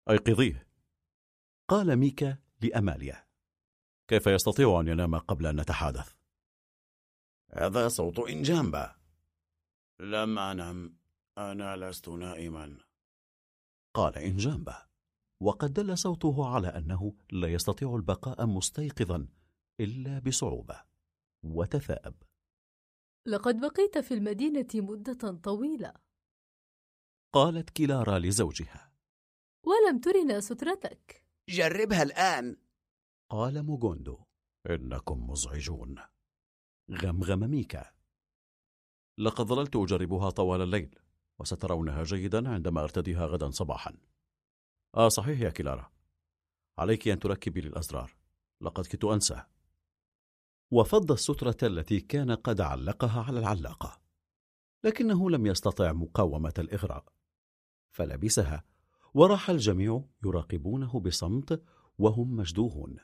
[0.09, 0.67] أيقظيه
[1.67, 3.27] قال ميكا لأماليا.
[4.07, 6.13] كيف يستطيع أن ينام قبل أن نتحادث؟
[7.51, 8.95] هذا صوت إنجامبا.
[9.99, 10.97] لم أنم.
[11.37, 12.77] أنا لست نائما.
[13.93, 14.87] قال إنجامبا.
[15.41, 19.27] وقد دل صوته على أنه لا يستطيع البقاء مستيقظا
[19.79, 20.83] إلا بصعوبة.
[21.43, 22.15] وتثاءب.
[23.27, 25.93] لقد بقيت في المدينة مدة طويلة.
[27.33, 28.92] قالت كلارا لزوجها.
[29.63, 31.25] ولم ترنا سترتك.
[31.49, 32.57] جربها الآن.
[33.29, 34.23] قال موغوندو.
[34.69, 35.95] إنكم مزعجون.
[36.91, 37.93] غمغم ميكا.
[39.17, 40.99] لقد ظللت أجربها طوال الليل
[41.39, 43.97] وسترونها جيدا عندما أرتديها غدا صباحا.
[44.95, 45.91] آه صحيح يا كلارا
[46.79, 48.15] عليك أن تركبي للأزرار
[48.61, 49.43] لقد كنت أنسى.
[50.71, 54.01] وفض السترة التي كان قد علقها على العلاقة
[54.83, 57.05] لكنه لم يستطع مقاومة الإغراء.
[57.95, 58.72] فلبسها.
[59.13, 61.63] وراح الجميع يراقبونه بصمت
[61.97, 62.97] وهم مشدوهون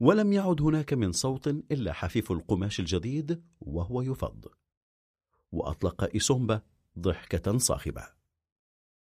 [0.00, 4.46] ولم يعد هناك من صوت إلا حفيف القماش الجديد وهو يفض.
[5.52, 6.62] وأطلق إيسومبا
[6.98, 8.08] ضحكة صاخبة.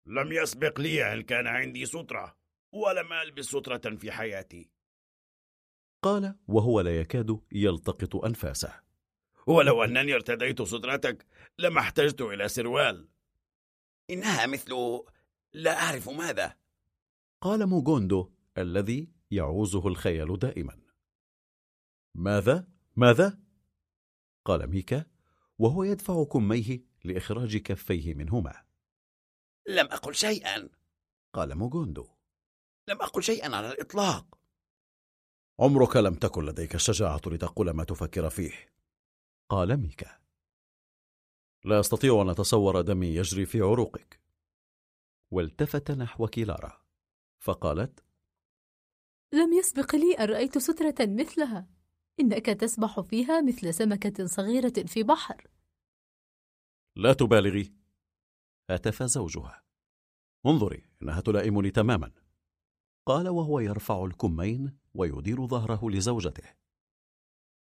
[0.07, 2.37] لم يسبق لي أن كان عندي سترة؟
[2.73, 4.71] ولم ألبس سترة في حياتي.
[6.03, 8.81] قال وهو لا يكاد يلتقط أنفاسه.
[9.47, 11.27] ولو أنني ارتديت سترتك
[11.59, 13.09] لما احتجت إلى سروال.
[14.11, 14.73] إنها مثل
[15.55, 16.57] لا أعرف ماذا.
[17.41, 20.83] قال موغوندو الذي يعوزه الخيال دائما.
[22.15, 23.41] ماذا؟ ماذا؟
[24.45, 25.07] قال ميكا
[25.59, 28.65] وهو يدفع كميه لإخراج كفيه منهما.
[29.69, 30.69] لم أقل شيئا.
[31.33, 32.09] قال موغوندو.
[32.89, 34.39] لم أقل شيئا على الإطلاق.
[35.61, 38.75] عمرك لم تكن لديك الشجاعة لتقول ما تفكر فيه.
[39.49, 40.21] قال ميكا.
[41.65, 44.22] لا أستطيع أن أتصور دمي يجري في عروقك.
[45.33, 46.83] والتفت نحو كيلارا.
[47.39, 48.05] فقالت
[49.33, 51.69] لم يسبق لي أن رأيت سترة مثلها.
[52.21, 55.47] إنك تسبح فيها مثل سمكة صغيرة في بحر.
[56.97, 57.75] لا تبالغي.
[58.71, 59.65] هتف زوجها.
[60.47, 62.13] انظري إنها تلائمني تماما.
[63.07, 66.55] قال وهو يرفع الكمين ويدير ظهره لزوجته.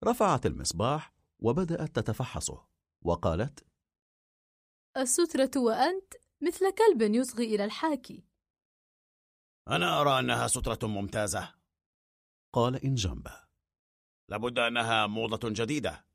[0.03, 2.67] رفعت المصباح وبدأت تتفحصه.
[3.01, 3.65] وقالت
[4.97, 8.23] السترة وأنت؟ مثل كلب يصغي إلى الحاكي.
[9.67, 11.55] أنا أرى أنها سترة ممتازة.
[12.53, 13.47] قال إن جنبه
[14.29, 16.07] لابد أنها موضة جديدة.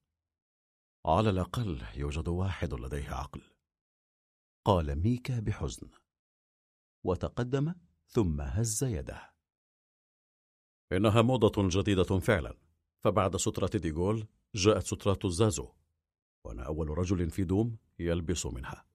[1.06, 3.42] على الأقل يوجد واحد لديه عقل.
[4.64, 5.90] قال ميكا بحزن.
[7.04, 7.74] وتقدم
[8.06, 9.34] ثم هز يده.
[10.92, 12.58] إنها موضة جديدة فعلا.
[12.98, 15.72] فبعد سترة ديغول جاءت سترة الزازو.
[16.44, 18.91] وأنا أول رجل في دوم يلبس منها.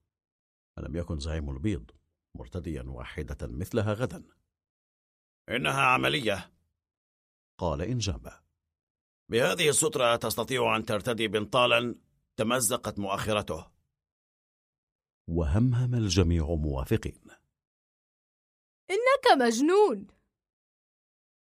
[0.78, 1.90] ألم يكن زعيم البيض
[2.34, 4.24] مرتديا واحدة مثلها غدا.
[5.48, 6.52] إنها عملية.
[7.58, 8.40] قال إن جنبه
[9.30, 11.94] بهذه السترة تستطيع أن ترتدي بنطالا
[12.36, 13.70] تمزقت مؤخرته.
[15.28, 17.30] وهمهم الجميع موافقين.
[18.90, 20.06] إنك مجنون.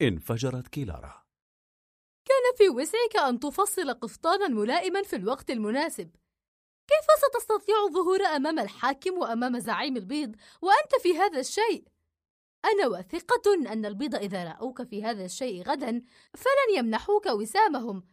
[0.02, 1.26] انفجرت كيلارا.
[2.26, 6.16] كان في وسعك أن تفصل قفطانا ملائما في الوقت المناسب.
[6.88, 11.88] كيف ستستطيع الظهور أمام الحاكم وأمام زعيم البيض وأنت في هذا الشيء؟
[12.66, 16.02] أنا واثقة أن البيض إذا رأوك في هذا الشيء غدا
[16.34, 18.08] فلن يمنحوك وسامهم.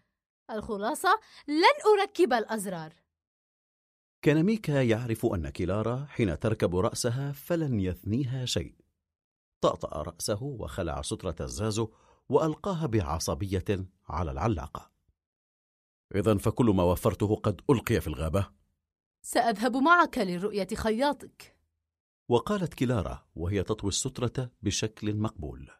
[0.50, 2.94] الخلاصة لن أركب الأزرار.
[4.22, 8.74] كان ميكا يعرف أن كيلارا حين تركب رأسها فلن يثنيها شيء.
[9.60, 11.88] طأطأ رأسه وخلع سترة الزازو
[12.28, 14.90] وألقاها بعصبية على العلاقة.
[16.14, 18.61] إذا فكل ما وفرته قد ألقي في الغابة.
[19.22, 21.56] سأذهب معك لرؤية خياطك.
[22.28, 25.70] وقالت كيلارا وهي تطوي السترة بشكل مقبول.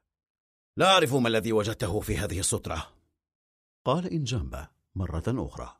[0.76, 2.96] لا أعرف ما الذي وجدته في هذه السترة.
[3.84, 5.76] قال إن جنبه مرة أخرى.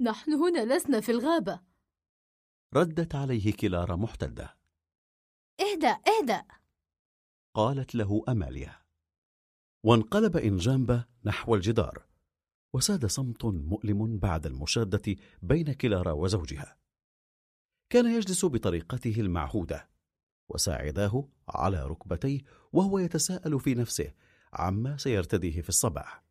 [0.00, 1.60] نحن هنا لسنا في الغابة.
[2.74, 4.56] ردت عليه كيلارا محتدة.
[5.60, 6.44] اهدأ اهدأ.
[7.54, 8.82] قالت له أماليا.
[9.84, 12.06] وانقلب إنجامبا نحو الجدار.
[12.74, 16.76] وساد صمت مؤلم بعد المشادة بين كيلارا وزوجها.
[17.90, 19.88] كان يجلس بطريقته المعهودة
[20.48, 22.40] وساعداه على ركبتيه
[22.72, 24.12] وهو يتساءل في نفسه
[24.52, 26.24] عما سيرتديه في الصباح.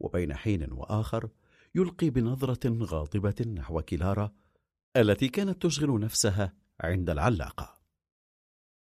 [0.00, 1.30] وبين حين وآخر
[1.74, 4.32] يلقي بنظرة غاضبة نحو كيلارا
[4.96, 7.78] التي كانت تشغل نفسها عند العلاقة.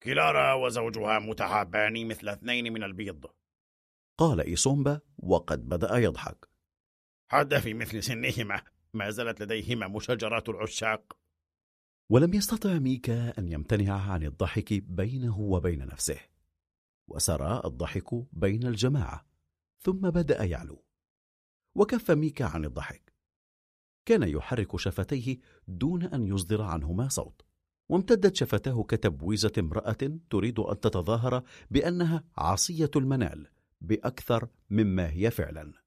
[0.00, 3.26] كيلارا وزوجها متحابان مثل اثنين من البيض.
[4.18, 6.53] قال إيسومبا وقد بدأ يضحك.
[7.28, 8.62] حتى في مثل سنهما.
[8.94, 11.16] ما زالت لديهما مشاجرات العشاق.
[12.10, 16.18] ولم يستطع ميكا أن يمتنع عن الضحك بينه وبين نفسه.
[17.08, 19.26] وسرى الضحك بين الجماعة.
[19.80, 20.84] ثم بدأ يعلو.
[21.74, 23.12] وكف ميكا عن الضحك.
[24.06, 25.38] كان يحرك شفتيه
[25.68, 27.42] دون أن يصدر عنهما صوت.
[27.88, 33.48] وامتدت شفتاه كتبويزة امرأة تريد أن تتظاهر بأنها عصية المنال
[33.80, 35.83] بأكثر مما هي فعلا.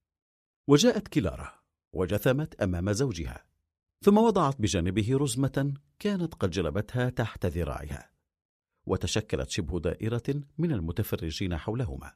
[0.68, 1.54] وجاءت كلارا
[1.94, 3.46] وجثمت أمام زوجها
[4.02, 8.12] ثم وضعت بجانبه رزمة كانت قد جلبتها تحت ذراعها
[8.86, 12.14] وتشكلت شبه دائرة من المتفرجين حولهما.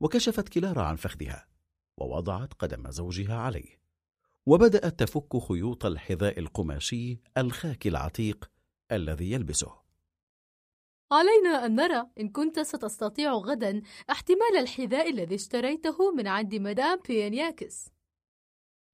[0.00, 1.48] وكشفت كلارا عن فخذها
[1.98, 3.82] ووضعت قدم زوجها عليه
[4.46, 8.50] وبدأت تفك خيوط الحذاء القماشي الخاكي العتيق
[8.92, 9.81] الذي يلبسه.
[11.12, 17.90] علينا أن نرى إن كنت ستستطيع غدا احتمال الحذاء الذي اشتريته من عند مدام بيانياكس.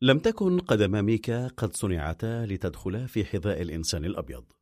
[0.03, 4.53] لم تكن قدم ميكا قد صنعتا لتدخلا في حذاء الإنسان الأبيض.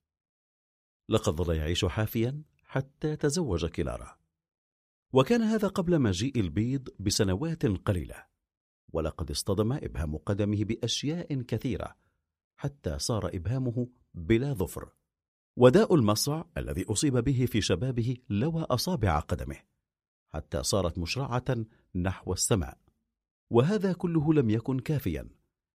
[1.09, 4.19] لقد ظل يعيش حافيا حتى تزوج كلارا
[5.13, 8.27] وكان هذا قبل مجيء البيض بسنوات قليلة.
[8.93, 11.97] ولقد اصطدم إبهام قدمه بأشياء كثيرة
[12.57, 14.96] حتى صار إبهامه بلا ظفر.
[15.59, 19.57] وداء المصع الذي أصيب به في شبابه لوى أصابع قدمه
[20.29, 21.45] حتى صارت مشرعة
[21.95, 22.79] نحو السماء.
[23.51, 25.29] وهذا كله لم يكن كافيا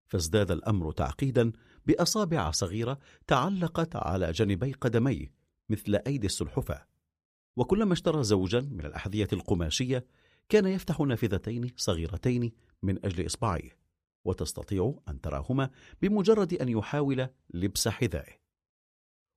[0.07, 1.51] فازداد الأمر تعقيدا
[1.85, 5.33] بأصابع صغيرة تعلقت على جانبي قدميه
[5.69, 6.87] مثل أيدي السلحفاة.
[7.55, 10.05] وكلما اشترى زوجا من الأحذية القماشية
[10.49, 12.51] كان يفتح نافذتين صغيرتين
[12.83, 13.77] من أجل إصبعيه
[14.25, 15.69] وتستطيع أن تراهما
[16.01, 18.40] بمجرد أن يحاول لبس حذائه.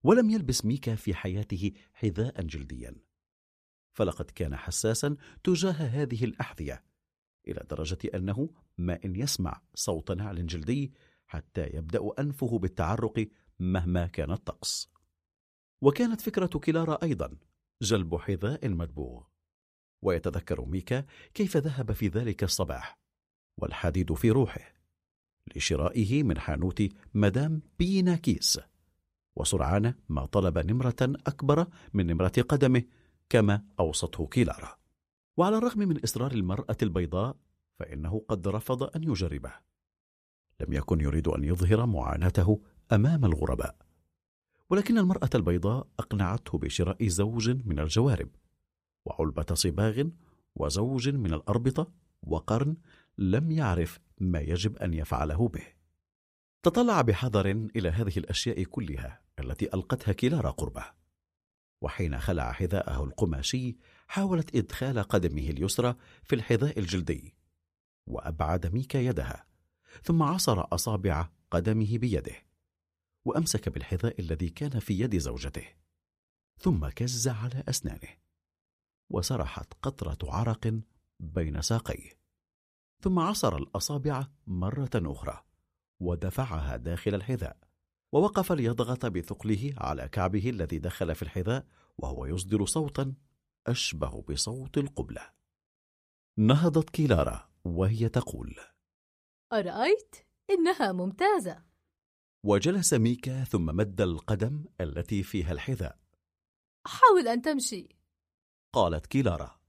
[0.05, 2.97] ولم يلبس ميكا في حياته حذاء جلديا.
[3.93, 6.85] فلقد كان حساسا تجاه هذه الأحذية
[7.49, 10.93] إلى درجة أنه ما إن يسمع صوت نعل جلدي
[11.27, 14.91] حتى يبدأ أنفه بالتعرق مهما كان الطقس.
[15.83, 17.37] وكانت فكرة كلارا أيضا
[17.83, 19.25] جلب حذاء مدبوغ.
[20.05, 22.99] ويتذكر ميكا كيف ذهب في ذلك الصباح
[23.59, 24.75] والحديد في روحه
[25.57, 26.83] لشرائه من حانوت
[27.15, 28.61] مدام بينا كيس
[29.37, 32.83] وسرعان ما طلب نمرة أكبر من نمرة قدمه
[33.29, 34.77] كما أوصته كيلارا.
[35.37, 37.37] وعلى الرغم من إصرار المرأة البيضاء
[37.79, 39.53] فإنه قد رفض أن يجربه.
[40.61, 42.61] لم يكن يريد أن يظهر معاناته
[42.93, 43.77] أمام الغرباء.
[44.71, 48.29] ولكن المرأة البيضاء أقنعته بشراء زوج من الجوارب
[49.05, 50.05] وعلبة صباغ
[50.57, 52.77] وزوج من الأربطة وقرن
[53.19, 55.65] لم يعرف ما يجب أن يفعله به.
[56.63, 59.24] تطلع بحذر إلى هذه الأشياء كلها.
[59.39, 60.85] التي ألقتها كلارا قربه.
[61.83, 63.77] وحين خلع حذاءه القماشي
[64.09, 67.35] حاولت إدخال قدمه اليسرى في الحذاء الجلدي
[68.07, 69.47] وأبعد ميكا يدها
[70.03, 72.37] ثم عصر أصابع قدمه بيده
[73.25, 75.65] وأمسك بالحذاء الذي كان في يد زوجته
[76.59, 78.09] ثم كز على أسنانه
[79.11, 80.81] وسرحت قطرة عرق
[81.21, 82.11] بين ساقيه.
[83.01, 85.45] ثم عصر الأصابع مرة أخرى
[86.01, 87.64] ودفعها داخل الحذاء.
[88.15, 91.67] ووقف ليضغط بثقله على كعبه الذي دخل في الحذاء
[91.99, 93.15] وهو يصدر صوتا
[93.67, 95.33] أشبه بصوت القبلة.
[96.39, 98.57] نهضت كيلارا وهي تقول
[99.53, 100.17] أرأيت؟
[100.51, 101.65] إنها ممتازة.
[102.45, 105.99] وجلس ميكا ثم مد القدم التي فيها الحذاء.
[106.87, 107.89] حاول أن تمشي.
[108.75, 109.61] قالت كيلارا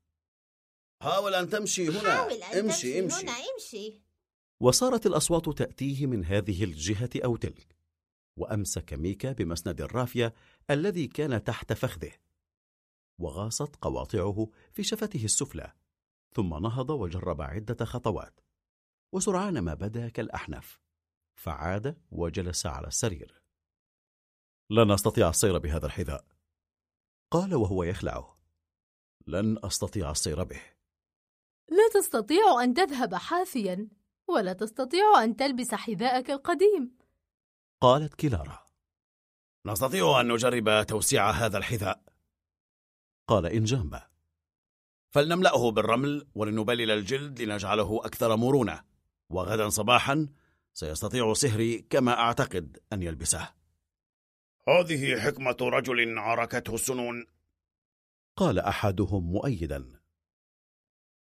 [1.03, 2.15] حاول أن تمشي هنا.
[2.15, 3.25] حاول أن امشي تمشي امشي.
[3.25, 4.01] هنا امشي.
[4.61, 7.74] وصارت الأصوات تأتيه من هذه الجهة أو تلك.
[8.37, 10.33] وأمسك ميكا بمسند الرافية
[10.69, 12.11] الذي كان تحت فخذه
[13.19, 15.73] وغاصت قواطعه في شفته السفلى
[16.35, 18.39] ثم نهض وجرب عدة خطوات
[19.11, 20.81] وسرعان ما بدا كالأحنف
[21.35, 23.41] فعاد وجلس على السرير.
[24.69, 26.25] لن أستطيع السير بهذا الحذاء.
[27.31, 28.39] قال وهو يخلعه.
[29.27, 30.61] لن أستطيع السير به.
[31.69, 33.89] لا تستطيع أن تذهب حافيا
[34.27, 36.94] ولا تستطيع أن تلبس حذاءك القديم.
[37.85, 38.65] قالت كلارا
[39.65, 42.03] نستطيع أن نجرب توسيع هذا الحذاء.
[43.27, 44.07] قال إنجامبا
[45.09, 48.83] فلنملأه بالرمل ولنبلل الجلد لنجعله أكثر مرونة.
[49.29, 50.27] وغدا صباحا
[50.73, 53.53] سيستطيع سهري كما أعتقد أن يلبسه.
[54.67, 57.25] هذه حكمة رجل عركته السنون.
[58.35, 59.99] قال أحدهم مؤيدا.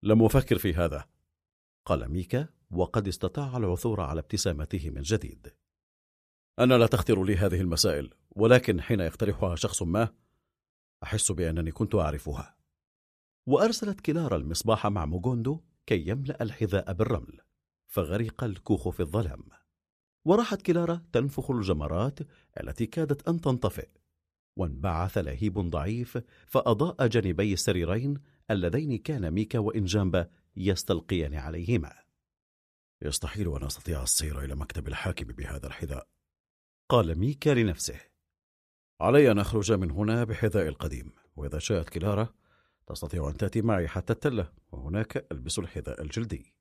[0.02, 1.08] لم أفكر في هذا.
[1.84, 5.59] قال ميكا وقد استطاع العثور على ابتسامته من جديد.
[6.60, 10.08] أنا لا تخطر لي هذه المسائل ولكن حين يقترحها شخص ما
[11.02, 12.56] أحس بأنني كنت أعرفها.
[13.46, 17.40] وأرسلت كلارا المصباح مع موغوندو كي يملأ الحذاء بالرمل
[17.86, 19.42] فغرق الكوخ في الظلام.
[20.24, 22.18] وراحت كلارا تنفخ الجمرات
[22.60, 23.88] التي كادت أن تنطفئ.
[24.56, 28.14] وانبعث لهيب ضعيف فأضاء جانبي السريرين
[28.50, 31.92] اللذين كان ميكا وإنجامبا يستلقيان عليهما.
[33.02, 36.19] يستحيل أن أستطيع السير إلى مكتب الحاكم بهذا الحذاء.
[36.90, 38.00] قال ميكا لنفسه.
[39.00, 42.34] علي أن أخرج من هنا بحذاء القديم وإذا شاءت كلارا
[42.86, 46.54] تستطيع أن تأتي معي حتى التلة وهناك ألبس الحذاء الجلدي.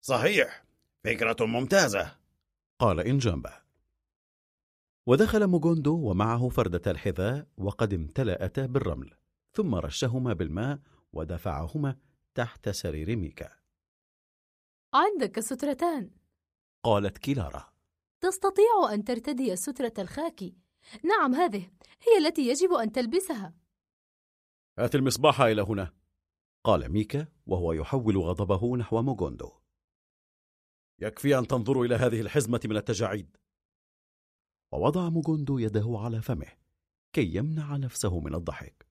[0.00, 0.64] صحيح
[1.04, 2.16] فكرة ممتازة.
[2.78, 3.62] قال إنجامبا
[5.06, 9.14] ودخل موغوندو ومعه فردتا الحذاء وقد امتلأتا بالرمل
[9.52, 10.78] ثم رشهما بالماء
[11.12, 11.96] ودفعهما
[12.34, 13.50] تحت سرير ميكا.
[14.94, 16.10] عندك سترتان.
[16.82, 17.73] قالت كلارا
[18.24, 20.56] تستطيع أن ترتدي سترة الخاكي
[21.04, 21.70] نعم هذه
[22.02, 23.54] هي التي يجب أن تلبسها.
[24.78, 25.92] هات المصباح إلى هنا.
[26.64, 29.52] قال ميكا وهو يحول غضبه نحو موغوندو.
[31.00, 33.36] يكفي أن تنظروا إلى هذه الحزمة من التجاعيد.
[34.72, 36.52] ووضع موغوندو يده على فمه
[37.12, 38.88] كي يمنع نفسه من الضحك.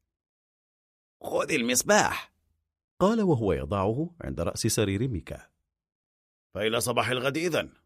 [1.24, 2.34] خذ المصباح!
[3.00, 5.50] قال وهو يضعه عند رأس سرير ميكا.
[6.56, 7.83] فإلى صباح الغد إذن.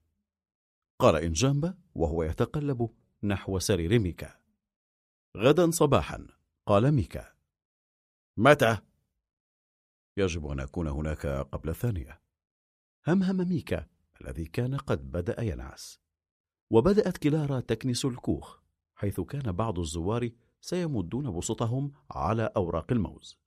[1.00, 2.90] قال إنجامبا وهو يتقلب
[3.24, 4.40] نحو سرير ميكا.
[5.38, 6.27] غدا صباحا
[6.66, 7.34] قال ميكا.
[8.38, 8.77] متى؟
[10.17, 12.22] يجب أن أكون هناك قبل الثانية.
[13.08, 13.88] همهم ميكا
[14.22, 16.00] الذي كان قد بدأ ينعس.
[16.69, 18.59] وبدأت كلارا تكنس الكوخ
[18.95, 20.30] حيث كان بعض الزوار
[20.61, 23.40] سيمدون بسطهم على أوراق الموز.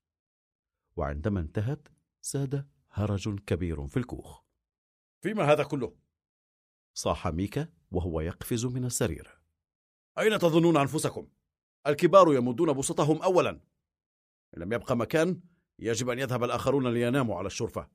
[0.97, 1.89] وعندما انتهت
[2.21, 4.43] ساد هرج كبير في الكوخ.
[5.23, 5.97] فيما هذا كله؟
[6.95, 9.41] صاح ميكا وهو يقفز من السرير.
[10.19, 11.29] أين تظنون أنفسكم؟
[11.87, 13.51] الكبار يمدون بسطهم أولا.
[14.57, 15.41] إن لم يبقى مكان
[15.79, 17.89] يجب أن يذهب الآخرون ليناموا على الشرفة.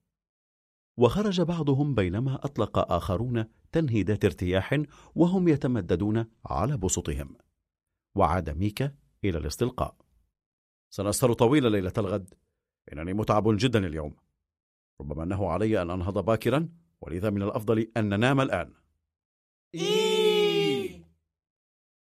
[0.97, 4.81] وخرج بعضهم بينما أطلق آخرون تنهيدات ارتياح
[5.15, 7.37] وهم يتمددون على بسطهم.
[8.15, 9.95] وعاد ميكا إلى الاستلقاء.
[10.89, 12.33] سنسهر طويلا ليلة الغد.
[12.93, 14.15] إنني متعب جدا اليوم.
[15.01, 16.69] ربما أنه علي أن أنهض باكرا
[17.01, 18.73] ولذا من الأفضل أن ننام الآن.
[19.75, 21.05] إيه.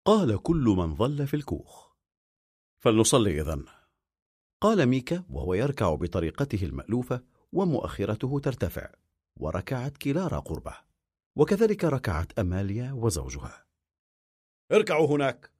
[0.05, 1.89] قال كل من ظل في الكوخ.
[2.79, 3.65] فلنصلي إذن
[4.61, 8.91] قال ميكا وهو يركع بطريقته المألوفة ومؤخرته ترتفع
[9.35, 10.77] وركعت كلارا قربه
[11.35, 13.65] وكذلك ركعت أماليا وزوجها.
[14.71, 15.51] اركعوا هناك.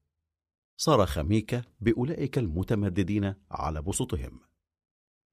[0.78, 4.40] صرخ ميكا بأولئك المتمددين على بسطهم.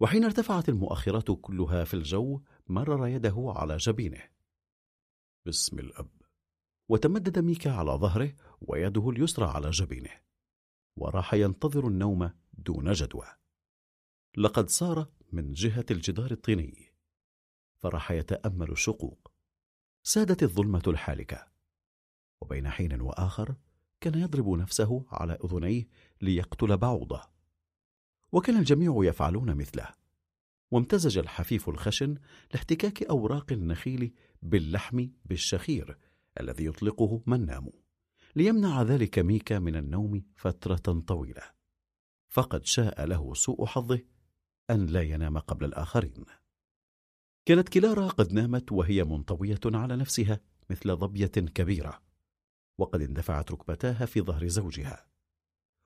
[0.01, 4.23] وحين ارتفعت المؤخرات كلها في الجو مرر يده على جبينه.
[5.47, 6.16] باسم الأب.
[6.89, 10.11] وتمدد ميكا على ظهره ويده اليسرى على جبينه
[10.97, 13.27] وراح ينتظر النوم دون جدوى.
[14.37, 16.93] لقد صار من جهة الجدار الطيني
[17.77, 19.33] فراح يتأمل الشقوق.
[20.03, 21.47] سادت الظلمة الحالكة
[22.41, 23.57] وبين حين وآخر
[24.01, 25.89] كان يضرب نفسه على أذنيه
[26.23, 27.23] ليقتل بعوضة.
[28.33, 29.95] وكان الجميع يفعلون مثله
[30.71, 32.19] وامتزج الحفيف الخشن
[32.53, 35.99] لاحتكاك أوراق النخيل باللحم بالشخير
[36.41, 37.73] الذي يطلقه من ناموا
[38.37, 41.43] ليمنع ذلك ميكا من النوم فترة طويلة.
[42.29, 44.01] فقد شاء له سوء حظه
[44.71, 46.25] أن لا ينام قبل الآخرين.
[47.47, 50.41] كانت كلارا قد نامت وهي منطوية على نفسها
[50.71, 52.03] مثل ظبية كبيرة
[52.79, 55.07] وقد اندفعت ركبتاها في ظهر زوجها.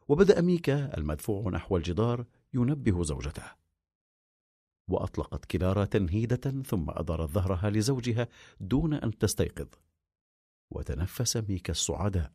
[0.08, 3.44] وبدأ ميكا المدفوع نحو الجدار ينبه زوجته.
[4.88, 8.28] وأطلقت كلارا تنهيدة ثم أدارت ظهرها لزوجها
[8.60, 9.68] دون أن تستيقظ.
[10.70, 12.32] وتنفس ميكا السعداء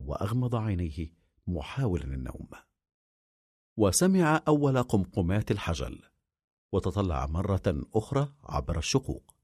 [0.00, 1.12] وأغمض عينيه
[1.46, 2.48] محاولا النوم.
[3.76, 6.02] وسمع أول قمقمات الحجل
[6.72, 9.34] وتطلع مرة أخرى عبر الشقوق.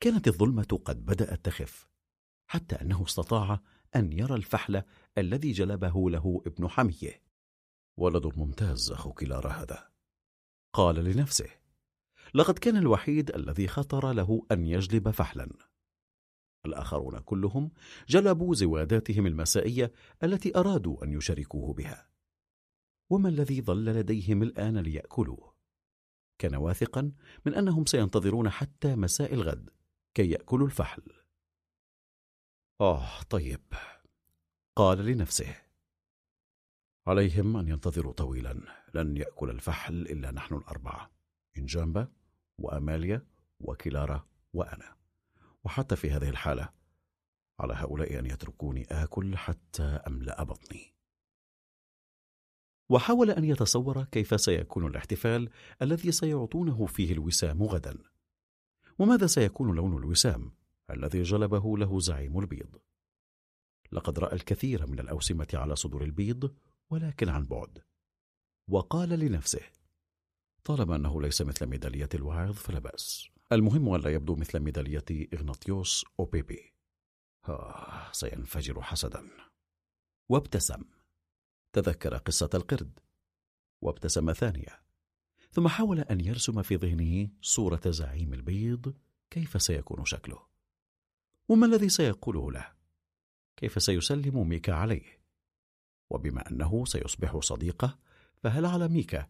[0.00, 1.88] كانت الظلمة قد بدأت تخف
[2.46, 3.60] حتى أنه استطاع
[3.96, 4.82] أن يرى الفحل
[5.18, 7.22] الذي جلبه له ابن حمية.
[7.96, 9.88] ولد ممتاز أخو كلارا هذا.
[10.72, 11.50] قال لنفسه
[12.34, 15.67] لقد كان الوحيد الذي خطر له أن يجلب فحلا.
[16.66, 17.70] الآخرون كلهم
[18.08, 22.08] جلبوا زواداتهم المسائية التي أرادوا أن يشاركوه بها.
[23.10, 25.54] وما الذي ظل لديهم الآن ليأكلوه؟
[26.38, 27.12] كان واثقا
[27.46, 29.70] من أنهم سينتظرون حتى مساء الغد
[30.14, 31.02] كي يأكلوا الفحل.
[32.80, 33.60] آه طيب
[34.76, 35.56] قال لنفسه
[37.06, 38.60] عليهم أن ينتظروا طويلا
[38.94, 41.10] لن يأكل الفحل إلا نحن الأربعة
[41.58, 42.08] إنجامبا
[42.58, 43.26] وأماليا
[43.60, 44.97] وكلارا وأنا.
[45.68, 46.68] وحتى في هذه الحالة
[47.60, 50.94] على هؤلاء أن يتركوني آكل حتى أملأ بطني.
[52.90, 55.50] وحاول أن يتصور كيف سيكون الاحتفال
[55.82, 57.98] الذي سيعطونه فيه الوسام غدا.
[58.98, 60.52] وماذا سيكون لون الوسام
[60.90, 62.80] الذي جلبه له زعيم البيض؟
[63.92, 66.56] لقد رأى الكثير من الأوسمة على صدور البيض
[66.90, 67.82] ولكن عن بعد.
[68.68, 69.62] وقال لنفسه
[70.64, 73.37] طالما أنه ليس مثل ميدالية الواعظ فلا بأس.
[73.52, 76.74] المهم الا يبدو مثل ميدالية إغناطيوس اوبيبي
[77.48, 79.30] آه سينفجر حسدا.
[80.28, 80.84] وابتسم.
[81.72, 83.00] تذكر قصة القرد.
[83.82, 84.82] وابتسم ثانية.
[85.50, 88.94] ثم حاول أن يرسم في ذهنه صورة زعيم البيض.
[89.30, 90.46] كيف سيكون شكله؟
[91.48, 92.72] وما الذي سيقوله له؟
[93.56, 95.22] كيف سيسلم ميكا عليه؟
[96.10, 97.98] وبما أنه سيصبح صديقه
[98.42, 99.26] فهل على ميكا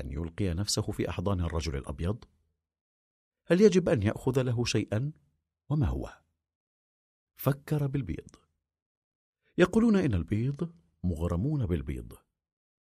[0.00, 2.24] أن يلقي نفسه في أحضان الرجل الأبيض؟
[3.46, 5.12] هل يجب أن يأخذ له شيئا؟
[5.68, 6.18] وما هو؟
[7.36, 8.28] فكر بالبيض.
[9.58, 12.12] يقولون إن البيض مغرمون بالبيض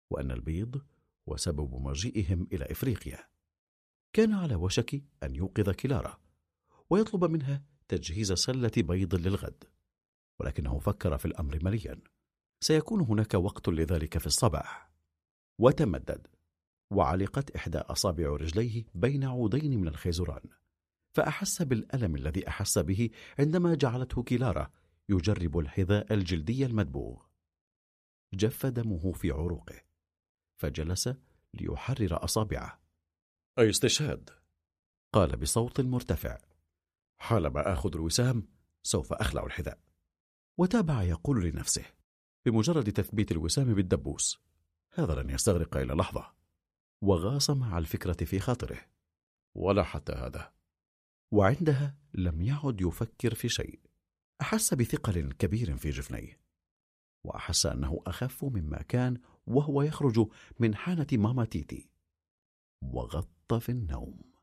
[0.09, 0.81] وأن البيض
[1.29, 3.29] هو سبب مجيئهم إلى إفريقيا.
[4.13, 6.19] كان على وشك أن يوقظ كلارا
[6.89, 9.63] ويطلب منها تجهيز سلة بيض للغد.
[10.39, 12.01] ولكنه فكر في الأمر مليا.
[12.61, 14.91] سيكون هناك وقت لذلك في الصباح.
[15.59, 16.27] وتمدد.
[16.93, 20.41] وعلقت إحدى أصابع رجليه بين عودين من الخيزران
[21.13, 24.71] فأحس بالألم الذي أحس به عندما جعلته كلارة
[25.09, 27.21] يجرب الحذاء الجلدي المدبوغ.
[28.33, 29.81] جف دمه في عروقه
[30.55, 31.09] فجلس
[31.53, 32.81] ليحرر أصابعه.
[33.59, 34.29] أي استشهاد؟
[35.13, 36.37] قال بصوت مرتفع.
[37.17, 38.47] حالما آخذ الوسام
[38.83, 39.79] سوف أخلع الحذاء.
[40.57, 41.85] وتابع يقول لنفسه
[42.45, 44.39] بمجرد تثبيت الوسام بالدبوس
[44.93, 46.42] هذا لن يستغرق إلى لحظة.
[47.03, 48.81] وغاص مع الفكرة في خاطره.
[49.55, 50.53] ولا حتى هذا.
[51.33, 53.79] وعندها لم يعد يفكر في شيء.
[54.41, 56.41] أحس بثقل كبير في جفنيه.
[57.25, 61.89] وأحس أنه أخف مما كان وهو يخرج من حانة ماما تيتي.
[62.81, 64.33] وغط في النوم.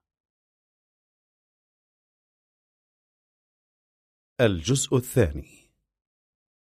[4.41, 5.60] الجزء الثاني.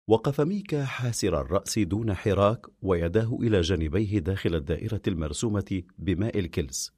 [0.06, 6.92] وقف ميكا حاسر الرأس دون حراك ويداه إلى جانبيه داخل الدائرة المرسومة بماء الكلس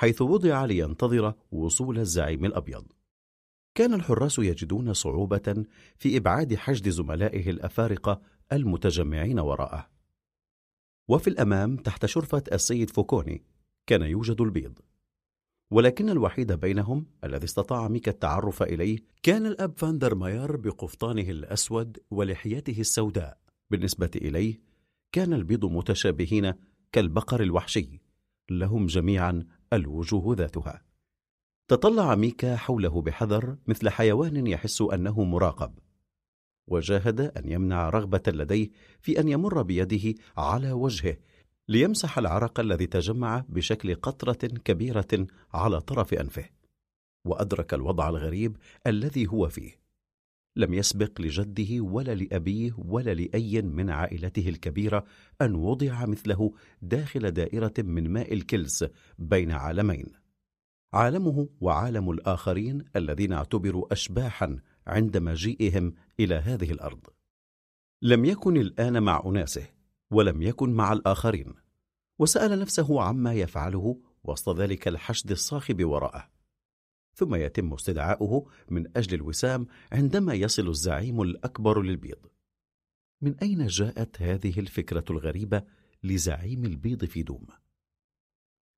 [0.00, 2.92] حيث وضع لينتظر وصول الزعيم الأبيض.
[3.74, 5.64] كان الحراس يجدون صعوبة
[5.96, 9.90] في إبعاد حشد زملائه الأفارقة المتجمعين وراءه.
[11.08, 13.44] وفي الأمام تحت شرفة السيد فوكوني
[13.86, 14.78] كان يوجد البيض.
[15.70, 22.80] ولكن الوحيد بينهم الذي استطاع ميكا التعرف إليه كان الأب فاندر ماير بقفطانه الأسود ولحيته
[22.80, 23.38] السوداء.
[23.70, 24.60] بالنسبة إليه
[25.12, 26.52] كان البيض متشابهين
[26.92, 28.00] كالبقر الوحشي.
[28.50, 30.82] لهم جميعا الوجوه ذاتها.
[31.68, 35.78] تطلع ميكا حوله بحذر مثل حيوان يحس أنه مراقب.
[36.66, 41.16] وجاهد أن يمنع رغبة لديه في أن يمر بيده على وجهه
[41.70, 46.44] ليمسح العرق الذي تجمع بشكل قطرة كبيرة على طرف أنفه
[47.24, 49.80] وأدرك الوضع الغريب الذي هو فيه.
[50.56, 55.04] لم يسبق لجده ولا لأبيه ولا لأي من عائلته الكبيرة
[55.42, 58.84] أن وضع مثله داخل دائرة من ماء الكلس
[59.18, 60.06] بين عالمين.
[60.92, 67.06] عالمه وعالم الآخرين الذين اعتبروا أشباحا عند مجيئهم إلى هذه الأرض.
[68.02, 69.79] لم يكن الآن مع أناسه
[70.10, 71.54] ولم يكن مع الآخرين.
[72.18, 76.30] وسأل نفسه عما يفعله وسط ذلك الحشد الصاخب وراءه.
[77.14, 82.26] ثم يتم استدعاؤه من أجل الوسام عندما يصل الزعيم الأكبر للبيض.
[83.22, 85.62] من أين جاءت هذه الفكرة الغريبة
[86.02, 87.46] لزعيم البيض في دوم؟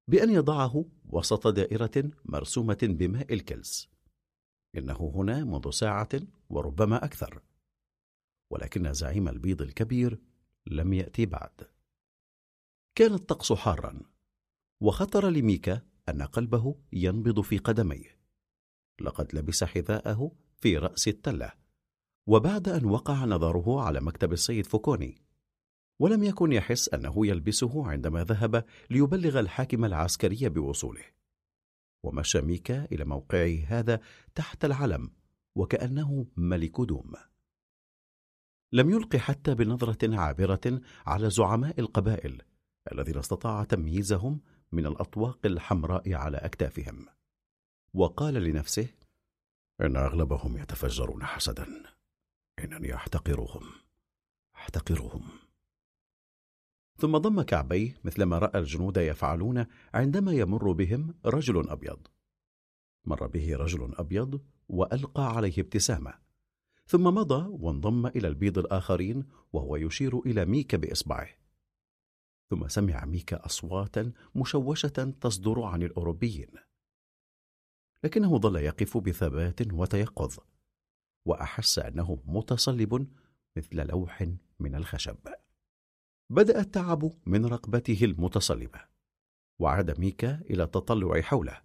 [0.09, 3.89] بأن يضعه وسط دائرة مرسومة بماء الكلس.
[4.77, 6.09] إنه هنا منذ ساعة
[6.51, 7.43] وربما أكثر.
[8.51, 10.21] ولكن زعيم البيض الكبير
[10.67, 11.51] لم يأتي بعد.
[12.95, 14.01] كان الطقس حارا
[14.81, 18.19] وخطر لميكا أن قلبه ينبض في قدميه.
[19.01, 21.53] لقد لبس حذاءه في رأس التلة
[22.27, 25.23] وبعد أن وقع نظره على مكتب السيد فوكوني
[26.01, 31.05] ولم يكن يحس أنه يلبسه عندما ذهب ليبلغ الحاكم العسكري بوصوله.
[32.03, 34.01] ومشى ميكا إلى موقعه هذا
[34.35, 35.11] تحت العلم
[35.55, 37.13] وكأنه ملك دوم.
[38.73, 42.43] لم يلق حتى بنظرة عابرة على زعماء القبائل
[42.93, 44.41] الذين استطاع تمييزهم
[44.73, 47.07] من الأطواق الحمراء على أكتافهم.
[47.95, 48.89] وقال لنفسه
[49.81, 51.83] إن أغلبهم يتفجرون حسدا.
[52.59, 53.71] إنني أحتقرهم.
[54.55, 55.29] أحتقرهم.
[56.99, 62.07] ثم ضم كعبيه مثلما رأى الجنود يفعلون عندما يمر بهم رجل أبيض.
[63.05, 66.22] مر به رجل أبيض وألقى عليه ابتسامة.
[66.93, 71.29] ثم مضى وانضم إلى البيض الآخرين وهو يشير إلى ميكا بإصبعه.
[72.51, 76.49] ثم سمع ميكا أصواتا مشوشة تصدر عن الأوروبيين.
[78.05, 80.39] لكنه ظل يقف بثبات وتيقظ
[81.27, 83.09] وأحس أنه متصلب
[83.57, 84.29] مثل لوح
[84.61, 85.19] من الخشب.
[86.31, 88.81] بدأ التعب من رقبته المتصلبة
[89.61, 91.61] وعاد ميكا إلى التطلع حوله.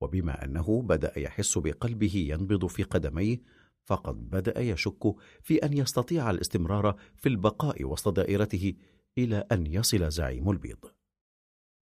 [0.00, 6.96] وبما أنه بدأ يحس بقلبه ينبض في قدميه فقد بدأ يشك في أن يستطيع الاستمرار
[7.16, 8.74] في البقاء وسط دائرته
[9.18, 10.78] إلى أن يصل زعيم البيض.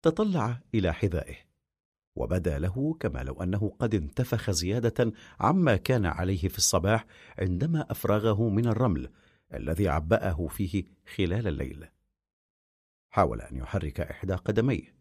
[0.03, 1.37] تطلع إلى حذائه
[2.17, 7.07] وبدأ له كما لو أنه قد انتفخ زيادة عما كان عليه في الصباح
[7.39, 9.11] عندما أفرغه من الرمل
[9.55, 10.85] الذي عبأه فيه
[11.17, 11.89] خلال الليل.
[13.11, 14.95] حاول أن يحرك إحدى قدميه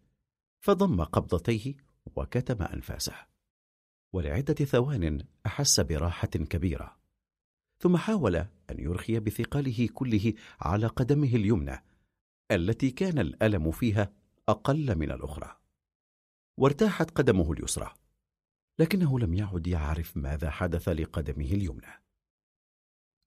[0.60, 1.76] فضم قبضتيه
[2.16, 3.33] وكتم أنفاسه.
[4.14, 6.98] ولعدة ثوان أحس براحة كبيرة.
[7.80, 8.48] ثم حاول أن
[8.80, 11.84] يرخي بثقله كله على قدمه اليمنى
[12.52, 14.12] التي كان الألم فيها
[14.50, 15.58] أقل من الأخرى.
[16.58, 17.94] وارتاحت قدمه اليسرى
[18.80, 22.04] لكنه لم يعد يعرف ماذا حدث لقدمه اليمنى.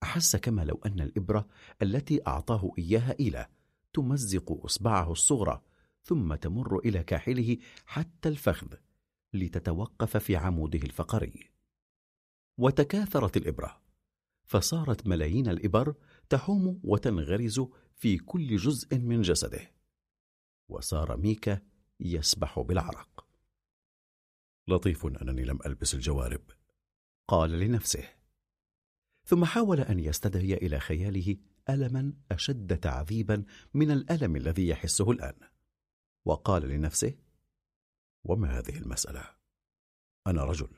[0.03, 1.49] أحس كما لو أن الإبرة
[1.83, 3.51] التي أعطاه إياها إيلا
[3.93, 5.63] تمزق إصبعه الصغرى
[6.03, 7.57] ثم تمر إلى كاحله
[7.87, 8.75] حتى الفخذ.
[9.39, 11.51] لتتوقف في عموده الفقري.
[12.59, 13.83] وتكاثرت الإبرة.
[14.45, 15.95] فصارت ملايين الإبر
[16.29, 17.61] تحوم وتنغرز
[17.95, 19.73] في كل جزء من جسده.
[20.69, 21.61] وصار ميكا
[22.01, 23.27] يسبح بالعرق.
[24.69, 26.43] لطيف أنني لم ألبس الجوارب
[27.29, 28.09] قال لنفسه.
[29.25, 31.37] ثم حاول أن يستدعي إلى خياله
[31.71, 35.35] ألما أشد تعذيبا من الألم الذي يحسه الآن.
[36.25, 37.15] وقال لنفسه
[38.29, 39.37] وما هذه المسألة؟
[40.27, 40.69] أنا رجل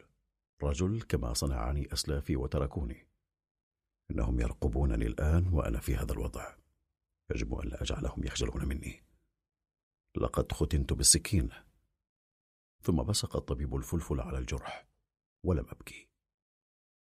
[0.62, 3.06] رجل كما صنعني أسلافي وتركوني.
[4.10, 6.56] إنهم يرقبونني الآن وأنا في هذا الوضع.
[7.30, 9.02] يجب أن لا أجعلهم يخجلون مني.
[10.16, 11.50] لقد ختنت بالسكين
[12.80, 14.88] ثم بصق الطبيب الفلفل على الجرح
[15.44, 16.08] ولم أبكي.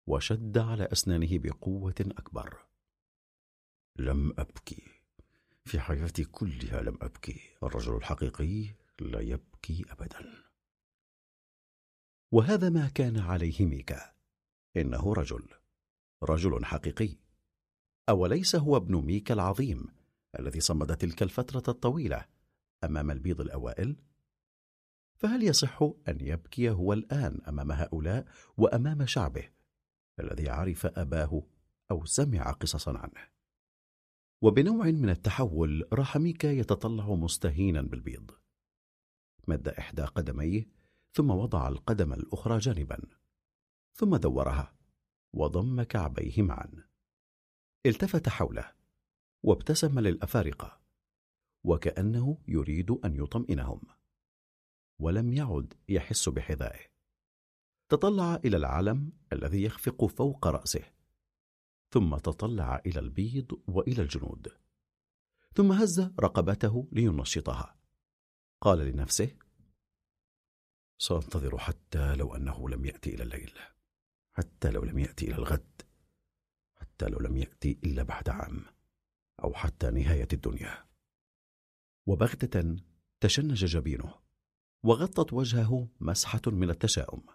[0.06, 2.66] وشد على أسنانه بقوة أكبر.
[3.96, 4.82] لم أبكي.
[5.64, 7.40] في حياتي كلها لم أبكي.
[7.62, 10.48] الرجل الحقيقي لا يبكي أبدا
[12.32, 14.12] وهذا ما كان عليه ميكا
[14.76, 15.48] إنه رجل
[16.22, 17.16] رجل حقيقي
[18.08, 19.86] أوليس هو ابن ميكا العظيم
[20.38, 22.24] الذي صمد تلك الفترة الطويلة
[22.84, 23.96] أمام البيض الأوائل؟
[25.16, 29.48] فهل يصح أن يبكي هو الآن أمام هؤلاء وأمام شعبه
[30.20, 31.42] الذي عرف أباه
[31.90, 33.28] أو سمع قصصا عنه؟
[34.42, 38.30] وبنوع من التحول راح ميكا يتطلع مستهينا بالبيض
[39.48, 40.68] مد إحدى قدميه
[41.12, 43.00] ثم وضع القدم الأخرى جانبا
[43.94, 44.74] ثم دورها
[45.32, 46.70] وضم كعبيه معا.
[47.86, 48.72] التفت حوله
[49.42, 50.80] وابتسم للأفارقة
[51.64, 53.80] وكأنه يريد أن يطمئنهم
[54.98, 56.88] ولم يعد يحس بحذائه.
[57.88, 60.84] تطلع إلى العلم الذي يخفق فوق رأسه
[61.90, 64.48] ثم تطلع إلى البيض وإلى الجنود
[65.54, 67.77] ثم هز رقبته لينشطها.
[68.60, 69.36] قال لنفسه
[70.98, 73.58] سأنتظر حتى لو أنه لم يأتي إلى الليل
[74.32, 75.82] حتى لو لم يأتي إلى الغد
[76.76, 78.64] حتى لو لم يأتي إلا بعد عام
[79.44, 80.88] أو حتى نهاية الدنيا.
[82.06, 82.76] وبغتة
[83.20, 84.14] تشنج جبينه
[84.82, 87.26] وغطت وجهه مسحة من التشاؤم.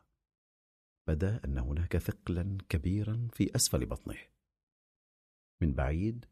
[1.07, 4.17] بدا أن هناك ثقلا كبيرا في أسفل بطنه.
[5.61, 6.25] من بعيد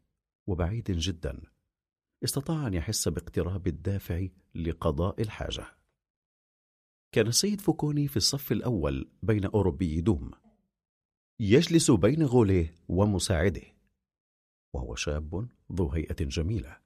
[0.46, 1.42] وبعيد جدا
[2.24, 5.66] استطاع أن يحس باقتراب الدافع لقضاء الحاجة.
[7.12, 10.30] كان السيد فوكوني في الصف الأول بين أوروبي دوم.
[11.40, 13.62] يجلس بين غوليه ومساعده
[14.74, 16.78] وهو شاب ذو هيئة جميلة.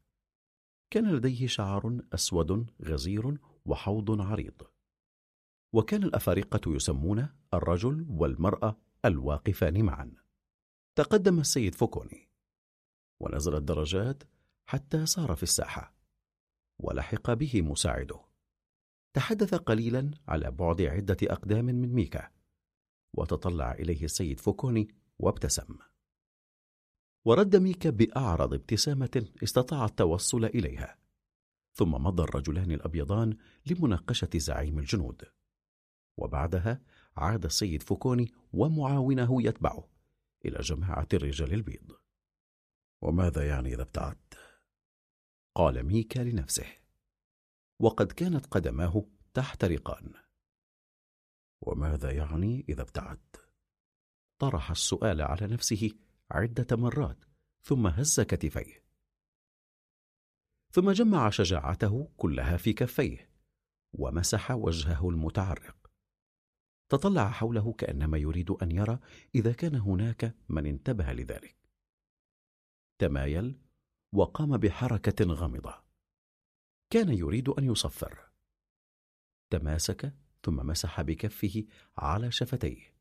[0.91, 4.63] كان لديه شعر أسود غزير وحوض عريض.
[5.73, 10.13] وكان الأفارقة يسمون الرجل والمرأة الواقفان معا.
[10.97, 12.29] تقدم السيد فوكوني.
[13.21, 14.23] ونزل الدرجات
[14.67, 15.95] حتى صار في الساحة.
[16.79, 18.21] ولحق به مساعده.
[19.15, 22.31] تحدث قليلا على بعد عدة أقدام من ميكا.
[23.17, 24.89] وتطلع إليه السيد فوكوني
[25.19, 25.79] وابتسم.
[27.25, 30.99] ورد ميكا بأعرض ابتسامة استطاع التوصل إليها.
[31.75, 33.37] ثم مضى الرجلان الأبيضان
[33.67, 35.23] لمناقشة زعيم الجنود.
[36.17, 36.81] وبعدها
[37.17, 39.89] عاد السيد فوكوني ومعاونه يتبعه
[40.45, 41.93] إلى جماعة الرجال البيض.
[43.03, 44.46] وماذا يعني إذا ابتعدت؟
[45.57, 46.67] قال ميكا لنفسه.
[47.81, 50.15] وقد كانت قدماه تحترقان
[51.63, 53.49] وماذا يعني إذا ابتعدت؟
[54.41, 55.91] طرح السؤال على نفسه
[56.31, 57.25] عدة مرات
[57.63, 58.85] ثم هز كتفيه.
[60.73, 63.31] ثم جمع شجاعته كلها في كفيه
[63.93, 65.91] ومسح وجهه المتعرق.
[66.89, 68.99] تطلع حوله كأنما يريد أن يرى
[69.35, 71.57] إذا كان هناك من انتبه لذلك.
[72.99, 73.66] تمايل
[74.17, 75.75] وقام بحركة غامضة.
[76.91, 78.19] كان يريد أن يصفر.
[79.51, 80.15] تماسك
[80.45, 81.65] ثم مسح بكفه
[81.97, 82.95] على شفتيه.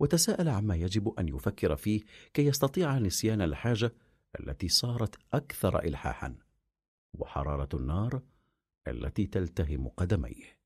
[0.00, 2.04] وتساءل عما يجب أن يفكر فيه
[2.34, 3.94] كي يستطيع نسيان الحاجة
[4.40, 6.36] التي صارت أكثر الحاحا
[7.14, 8.22] وحرارة النار
[8.88, 10.58] التي تلتهم قدميه.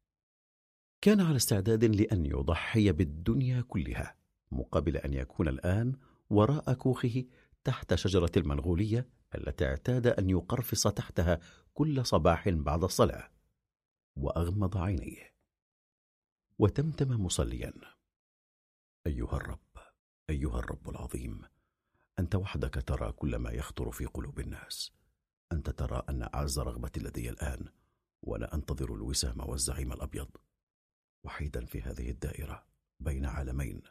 [1.01, 4.17] كان على استعداد لأن يضحي بالدنيا كلها
[4.53, 5.97] مقابل أن يكون الآن
[6.31, 7.25] وراء كوخه
[7.65, 11.41] تحت شجرة المنغولية التي اعتاد أن يقرفص تحتها
[11.75, 13.31] كل صباح بعد الصلاة.
[14.17, 15.35] وأغمض عينيه.
[16.59, 17.73] وتمتم مصليا.
[19.07, 19.79] أيها الرب
[20.31, 21.43] أيها الرب العظيم
[22.19, 24.93] أنت وحدك ترى كل ما يخطر في قلوب الناس.
[25.53, 27.69] أنت ترى أن أعز رغبتي لدي الآن
[28.23, 30.29] وأنا أنتظر الوسام والزعيم الأبيض.
[31.25, 32.67] وحيدا في هذه الدائرة
[33.01, 33.83] بين عالمين.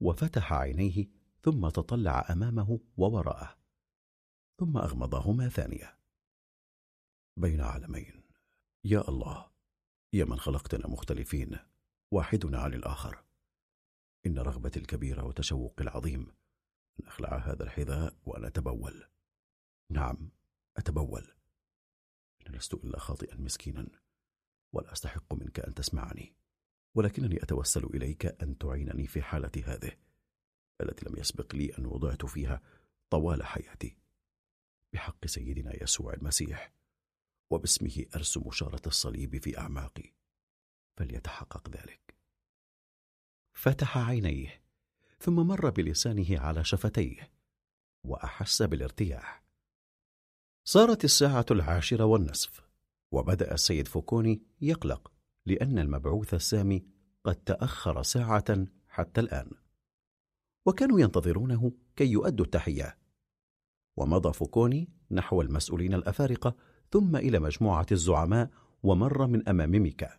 [0.00, 1.06] وفتح عينيه
[1.42, 3.65] ثم تطلع أمامه ووراءه.
[4.58, 5.98] ثم أغمضهما ثانية.
[7.36, 8.22] بين عالمين.
[8.84, 9.50] يا الله
[10.12, 11.58] يا من خلقتنا مختلفين
[12.10, 13.24] واحدنا عن الآخر.
[14.26, 16.34] إن رغبتي الكبيرة وتشوقي العظيم
[17.00, 19.04] أن أخلع هذا الحذاء وأن أتبول.
[19.90, 20.30] نعم
[20.76, 21.32] أتبول.
[22.46, 23.86] إن لست إلا خاطئا مسكينا
[24.72, 26.34] ولا أستحق منك أن تسمعني.
[26.94, 29.92] ولكنني أتوسل إليك أن تعينني في حالتي هذه
[30.80, 32.62] التي لم يسبق لي أن وضعت فيها
[33.10, 34.05] طوال حياتي.
[34.92, 36.72] بحق سيدنا يسوع المسيح
[37.50, 40.12] وباسمه أرسم شارة الصليب في أعماقي.
[40.96, 42.16] فليتحقق ذلك.
[43.52, 44.62] فتح عينيه
[45.18, 47.32] ثم مر بلسانه على شفتيه
[48.04, 49.42] وأحس بالارتياح.
[50.64, 52.60] صارت الساعة العاشرة والنصف
[53.12, 55.12] وبدأ السيد فوكوني يقلق
[55.46, 56.86] لأن المبعوث السامي
[57.24, 59.50] قد تأخر ساعة حتى الآن.
[60.66, 62.98] وكانوا ينتظرونه كي يؤدوا التحية.
[63.96, 66.56] ومضى فوكوني نحو المسؤولين الأفارقة
[66.90, 68.50] ثم إلى مجموعة الزعماء
[68.82, 70.18] ومر من أمام ميكا.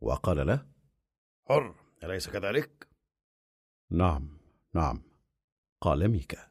[0.00, 0.66] وقال له
[1.48, 2.88] حر أليس كذلك؟
[3.90, 4.38] نعم
[4.74, 5.02] نعم
[5.80, 6.50] قال ميكا.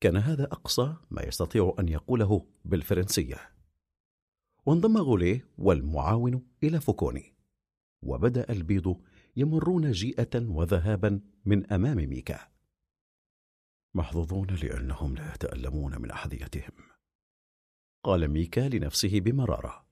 [0.00, 3.36] كان هذا أقصى ما يستطيع أن يقوله بالفرنسية.
[4.66, 7.34] وانضم غوليه والمعاون إلى فوكوني
[8.02, 9.00] وبدأ البيض
[9.36, 12.50] يمرون جيئة وذهابا من أمام ميكا.
[13.94, 16.72] محظوظون لأنهم لا يتألمون من أحذيتهم.
[18.04, 19.86] قال ميكا لنفسه بمرارة.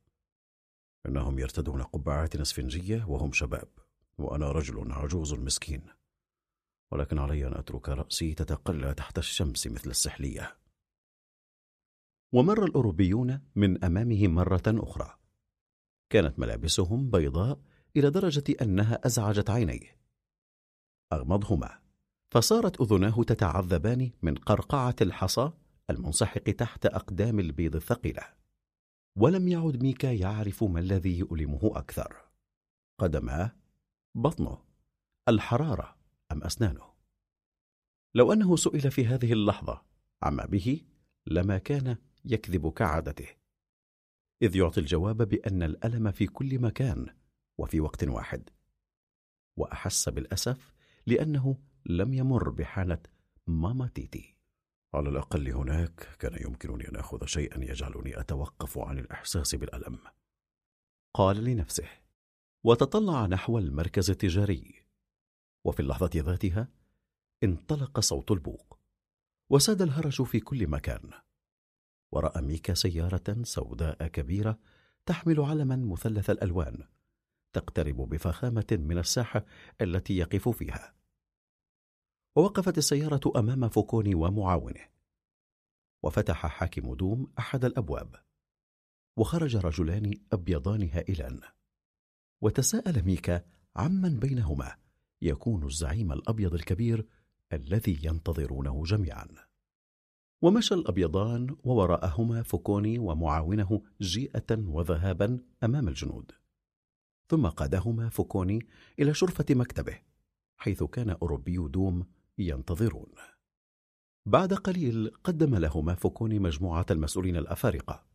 [1.06, 3.68] إنهم يرتدون قبعات اسفنجية وهم شباب
[4.18, 5.86] وأنا رجل عجوز مسكين.
[6.92, 10.58] ولكن علي أن أترك رأسي تتقلى تحت الشمس مثل السحلية.
[12.32, 15.18] ومر الأوروبيون من أمامه مرة أخرى.
[16.10, 17.60] كانت ملابسهم بيضاء
[17.96, 19.98] إلى درجة أنها أزعجت عينيه.
[21.12, 21.87] أغمضهما.
[22.30, 25.52] فصارت أذناه تتعذبان من قرقعة الحصى
[25.90, 28.22] المنسحق تحت أقدام البيض الثقيلة.
[29.16, 32.16] ولم يعد ميكا يعرف ما الذي يؤلمه أكثر.
[32.98, 33.56] قدماه
[34.14, 34.58] بطنه.
[35.28, 35.96] الحرارة
[36.32, 36.82] أم أسنانه؟
[38.14, 39.82] لو أنه سئل في هذه اللحظة
[40.22, 40.82] عما به
[41.26, 43.28] لما كان يكذب كعادته.
[44.42, 47.14] إذ يعطي الجواب بأن الألم في كل مكان
[47.58, 48.50] وفي وقت واحد.
[49.56, 50.72] وأحس بالأسف
[51.06, 51.56] لأنه
[51.88, 52.98] لم يمر بحالة
[53.46, 54.34] ماما تيتي
[54.94, 59.98] على الأقل هناك كان يمكنني أن أخذ شيئا يجعلني أتوقف عن الإحساس بالألم.
[61.14, 61.88] قال لنفسه
[62.64, 64.74] وتطلع نحو المركز التجاري.
[65.64, 66.68] وفي اللحظة ذاتها
[67.44, 68.78] انطلق صوت البوق
[69.50, 71.10] وساد الهرج في كل مكان.
[72.12, 74.58] ورأى ميكا سيارة سوداء كبيرة
[75.06, 76.84] تحمل علما مثلث الألوان
[77.52, 79.44] تقترب بفخامة من الساحة
[79.80, 80.97] التي يقف فيها.
[82.38, 84.80] ووقفت السيارة أمام فوكوني ومعاونه.
[86.02, 88.16] وفتح حاكم دوم أحد الأبواب.
[89.16, 91.40] وخرج رجلان أبيضان هائلان.
[92.40, 93.44] وتساءل ميكا
[93.76, 94.76] عمن بينهما
[95.22, 97.06] يكون الزعيم الأبيض الكبير
[97.52, 99.28] الذي ينتظرونه جميعا.
[100.42, 106.32] ومشى الأبيضان ووراءهما فوكوني ومعاونه جيئة وذهابا أمام الجنود.
[107.28, 108.68] ثم قادهما فوكوني
[108.98, 109.98] إلى شرفة مكتبه
[110.56, 112.06] حيث كان أوروبي دوم
[112.38, 113.12] ينتظرون.
[114.26, 118.06] بعد قليل قدم لهما فوكوني مجموعة المسؤولين الأفارقة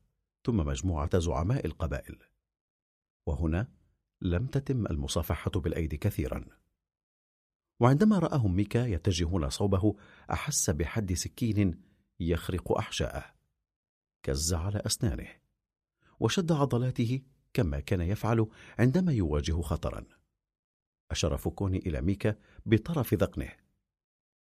[0.45, 2.19] ثم مجموعة زعماء القبائل.
[3.27, 3.67] وهنا
[4.21, 6.45] لم تتم المصافحة بالأيدي كثيرا.
[7.79, 9.95] وعندما رآهم ميكا يتجهون صوبه
[10.31, 11.81] أحس بحد سكين
[12.19, 13.33] يخرق أحشاءه.
[14.23, 15.27] كز على أسنانه.
[16.19, 17.21] وشد عضلاته
[17.53, 18.47] كما كان يفعل
[18.79, 20.05] عندما يواجه خطرا.
[21.11, 22.35] أشار فوكوني إلى ميكا
[22.65, 23.62] بطرف ذقنه.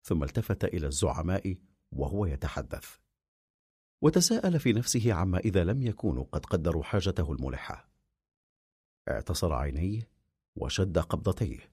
[0.04, 1.58] ثم التفت إلى الزعماء
[1.92, 2.98] وهو يتحدث.
[4.02, 7.90] وتساءل في نفسه عما إذا لم يكونوا قد قدروا حاجته الملحة.
[9.10, 10.10] اعتصر عينيه
[10.56, 11.72] وشد قبضتيه.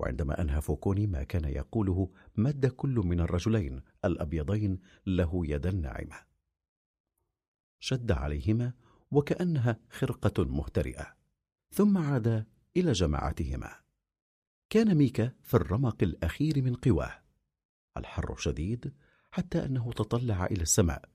[0.00, 6.26] وعندما أنهى فوكوني ما كان يقوله مد كل من الرجلين الأبيضين له يدا ناعمة.
[7.78, 8.72] شد عليهما
[9.10, 11.16] وكأنها خرقة مهترئة.
[11.70, 13.70] ثم عاد إلى جماعتهما.
[14.70, 17.25] كان ميكا في الرمق الأخير من قواه.
[17.96, 18.94] الحر شديد
[19.30, 21.08] حتى أنه تطلع إلى السماء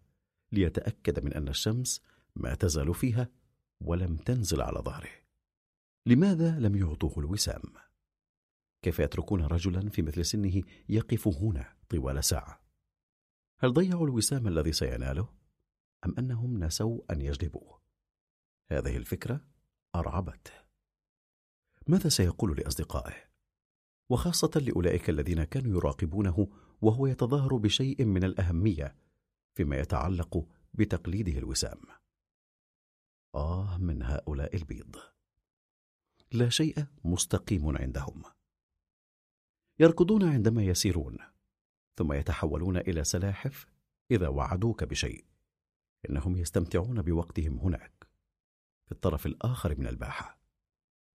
[0.52, 2.02] ليتأكد من أن الشمس
[2.36, 3.30] ما تزال فيها
[3.82, 5.10] ولم تنزل على ظهره
[6.06, 7.62] لماذا لم يعطوه الوسام؟
[8.82, 12.62] كيف يتركون رجلا في مثل سنه يقف هنا طوال ساعة؟
[13.60, 15.30] هل ضيعوا الوسام الذي سيناله؟
[16.06, 17.82] أم أنهم نسوا أن يجلبوه؟
[18.72, 19.46] هذه الفكرة
[19.96, 20.52] أرعبته
[21.88, 23.32] ماذا سيقول لأصدقائه؟
[24.10, 26.48] وخاصة لأولئك الذين كانوا يراقبونه
[26.82, 28.96] وهو يتظاهر بشيء من الأهمية
[29.54, 31.82] فيما يتعلق بتقليده الوسام.
[33.36, 34.96] آه من هؤلاء البيض.
[36.32, 38.24] لا شيء مستقيم عندهم.
[39.80, 41.18] يركضون عندما يسيرون
[41.98, 43.66] ثم يتحولون إلى سلاحف
[44.12, 45.26] إذا وعدوك بشيء.
[46.10, 48.08] إنهم يستمتعون بوقتهم هناك
[48.86, 50.40] في الطرف الآخر من الباحة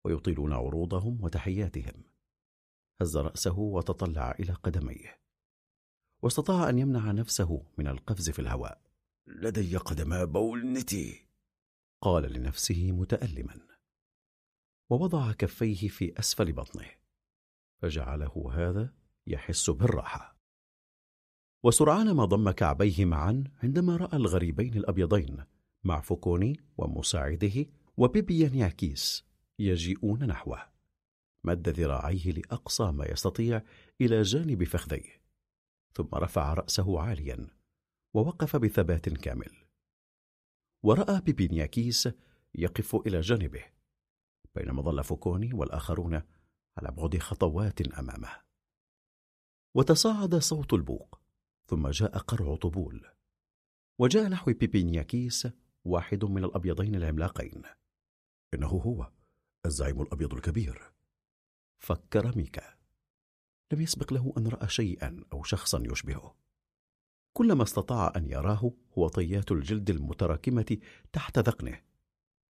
[0.05, 2.05] ويطيلون عروضهم وتحياتهم.
[3.01, 5.26] هز رأسه وتطلع إلى قدميه.
[6.23, 8.81] واستطاع أن يمنع نفسه من القفز في الهواء.
[9.27, 11.27] لدي قدما بولنتي
[12.01, 13.67] قال لنفسه متألما.
[14.91, 16.91] ووضع كفيه في أسفل بطنه.
[17.83, 18.95] فجعله هذا
[19.27, 20.37] يحس بالراحة.
[21.63, 25.45] وسرعان ما ضم كعبيه معا عندما رأى الغريبين الأبيضين
[25.85, 29.25] مع فوكوني ومساعده وبيبيانياكيس
[29.59, 30.63] يجيئون نحوه.
[31.45, 33.63] مد ذراعيه لأقصى ما يستطيع
[34.01, 35.26] إلى جانب فخذيه.
[35.97, 37.47] ثم رفع رأسه عاليا
[38.15, 39.57] ووقف بثبات كامل.
[40.83, 42.09] ورأى بيبينياكيس
[42.55, 43.65] يقف إلى جانبه
[44.55, 46.15] بينما ظل فوكوني والآخرون
[46.79, 48.41] على بعد خطوات أمامه.
[49.75, 51.21] وتصاعد صوت البوق
[51.67, 53.11] ثم جاء قرع طبول.
[53.99, 55.49] وجاء نحو بيبينياكيس
[55.85, 57.63] واحد من الأبيضين العملاقين.
[58.55, 59.13] إنه هو
[59.67, 60.93] الزعيم الأبيض الكبير.
[61.79, 62.77] فكر ميكا.
[63.73, 66.35] لم يسبق له أن رأى شيئا أو شخصا يشبهه.
[67.33, 70.79] كل ما استطاع أن يراه هو طيات الجلد المتراكمة
[71.13, 71.81] تحت ذقنه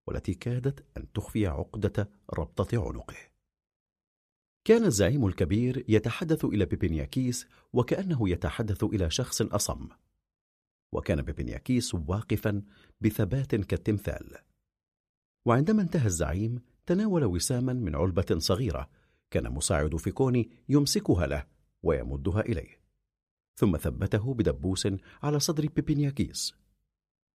[0.08, 3.16] والتي كادت أن تخفي عقدة ربطة عنقه.
[4.66, 9.88] كان الزعيم الكبير يتحدث إلى بيبينياكيس وكأنه يتحدث إلى شخص أصم.
[10.92, 12.62] وكان بيبينياكيس واقفا
[13.02, 14.38] بثبات كالتمثال.
[15.46, 18.90] وعندما انتهى الزعيم تناول وساما من علبة صغيرة
[19.32, 21.46] كان مساعد فيكوني يمسكها له
[21.84, 22.80] ويمدها إليه.
[23.56, 24.88] ثم ثبته بدبوس
[25.24, 26.56] على صدر بيبينياكيس.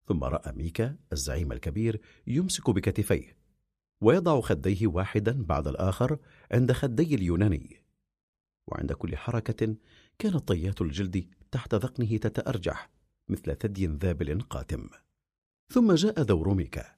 [0.08, 3.38] ثم رأى ميكا الزعيم الكبير يمسك بكتفيه
[4.02, 6.20] ويضع خديه واحدا بعد الآخر
[6.52, 7.84] عند خدي اليوناني.
[8.68, 9.76] وعند كل حركة
[10.20, 12.90] كانت طيات الجلد تحت ذقنه تتأرجح
[13.30, 14.90] مثل ثدي ذابل قاتم.
[15.70, 16.96] ثم جاء دور ميكا.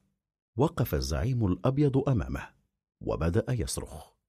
[0.55, 2.49] وقف الزعيم الأبيض أمامه
[3.01, 4.20] وبدأ يصرخ.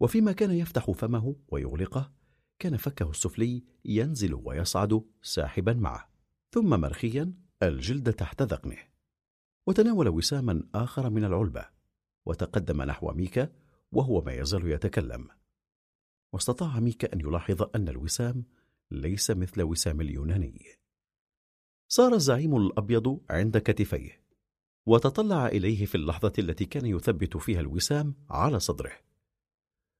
[0.00, 2.12] وفيما كان يفتح فمه ويغلقه
[2.58, 6.08] كان فكه السفلي ينزل ويصعد ساحبا معه
[6.50, 8.78] ثم مرخيا الجلد تحت ذقنه.
[9.66, 11.68] وتناول وساما آخر من العلبة
[12.26, 13.52] وتقدم نحو ميكا
[13.92, 15.28] وهو ما يزال يتكلم.
[16.32, 18.44] واستطاع ميكا أن يلاحظ أن الوسام
[18.90, 20.64] ليس مثل وسام اليوناني.
[21.88, 24.24] صار الزعيم الأبيض عند كتفيه
[24.86, 29.07] وتطلع إليه في اللحظة التي كان يثبت فيها الوسام على صدره.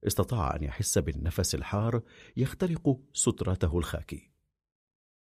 [0.07, 2.03] استطاع أن يحس بالنفس الحار
[2.37, 4.31] يخترق سترته الخاكي.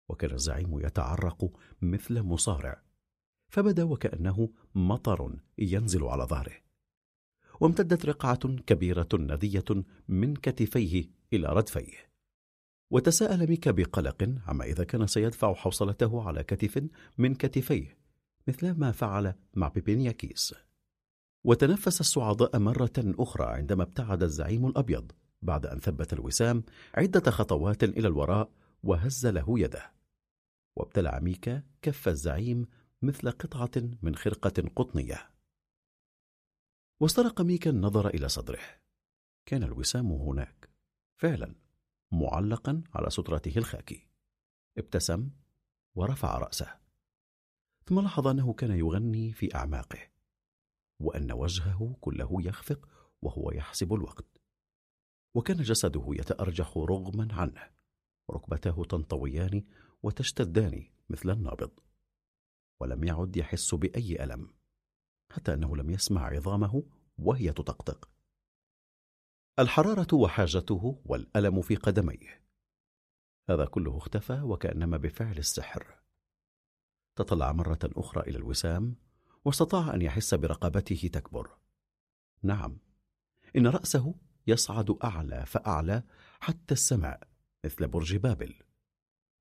[0.09, 1.51] وكان الزعيم يتعرق
[1.81, 2.81] مثل مصارع
[3.49, 6.61] فبدأ وكأنه مطر ينزل على ظهره.
[7.59, 12.11] وامتدت رقعة كبيرة ندية من كتفيه إلى ردفيه.
[12.91, 16.83] وتساءل ميكا بقلق عما إذا كان سيدفع حوصلته على كتف
[17.17, 17.97] من كتفيه
[18.47, 20.55] مثل ما فعل مع بيبينياكيس؟
[21.43, 25.11] وتنفس الصعداء مرة أخرى عندما ابتعد الزعيم الأبيض
[25.41, 26.63] بعد أن ثبت الوسام
[26.95, 28.51] عدة خطوات إلى الوراء
[28.83, 29.91] وهز له يده.
[30.75, 32.67] وابتلع ميكا كف الزعيم
[33.01, 33.71] مثل قطعة
[34.01, 35.31] من خرقة قطنية.
[36.99, 38.59] واسترق ميكا النظر إلى صدره.
[39.45, 40.69] كان الوسام هناك.
[41.17, 41.55] فعلا
[42.11, 44.07] معلقا على سترته الخاكي.
[44.77, 45.29] ابتسم
[45.95, 46.75] ورفع رأسه.
[47.85, 50.10] ثم لاحظ أنه كان يغني في أعماقه.
[51.01, 52.89] وأن وجهه كله يخفق
[53.21, 54.41] وهو يحسب الوقت.
[55.35, 57.71] وكان جسده يتأرجح رغما عنه
[58.29, 59.65] وركبتاه تنطويان
[60.03, 61.71] وتشتدان مثل النابض
[62.81, 64.53] ولم يعد يحس بأي ألم
[65.31, 66.83] حتى أنه لم يسمع عظامه
[67.17, 68.09] وهي تطقطق.
[69.59, 72.41] الحرارة وحاجته والألم في قدميه
[73.49, 76.01] هذا كله اختفى وكأنما بفعل السحر.
[77.15, 78.95] تطلع مرة أخرى إلى الوسام
[79.45, 81.57] واستطاع أن يحس برقبته تكبر.
[82.43, 82.77] نعم
[83.55, 84.15] إن رأسه
[84.47, 86.03] يصعد أعلى فأعلى
[86.39, 87.27] حتى السماء
[87.65, 88.53] مثل برج بابل.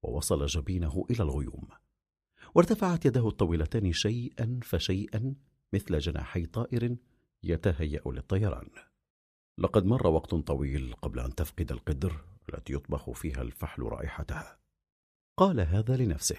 [0.03, 1.69] ووصل جبينه إلى الغيوم.
[2.55, 5.35] وارتفعت يده الطويلتان شيئا فشيئا
[5.73, 6.97] مثل جناحي طائر
[7.43, 8.69] يتهيأ للطيران.
[9.59, 14.59] لقد مر وقت طويل قبل أن تفقد القدر التي يطبخ فيها الفحل رائحتها.
[15.37, 16.37] قال هذا لنفسه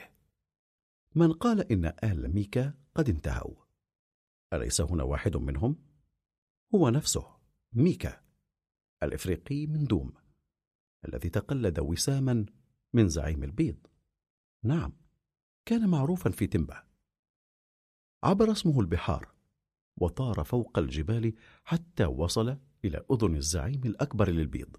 [1.15, 3.55] من قال إن آل ميكا قد انتهوا.
[4.53, 5.75] أليس هنا واحد منهم؟
[6.75, 7.37] هو نفسه
[7.73, 8.21] ميكا
[9.03, 10.13] الإفريقي من دوم
[11.07, 12.45] الذي تقلد وساما
[12.93, 13.87] من زعيم البيض.
[14.63, 14.93] نعم
[15.65, 16.83] كان معروفا في تمبا.
[18.23, 19.33] عبر اسمه البحار
[19.97, 24.77] وطار فوق الجبال حتى وصل إلى أذن الزعيم الأكبر للبيض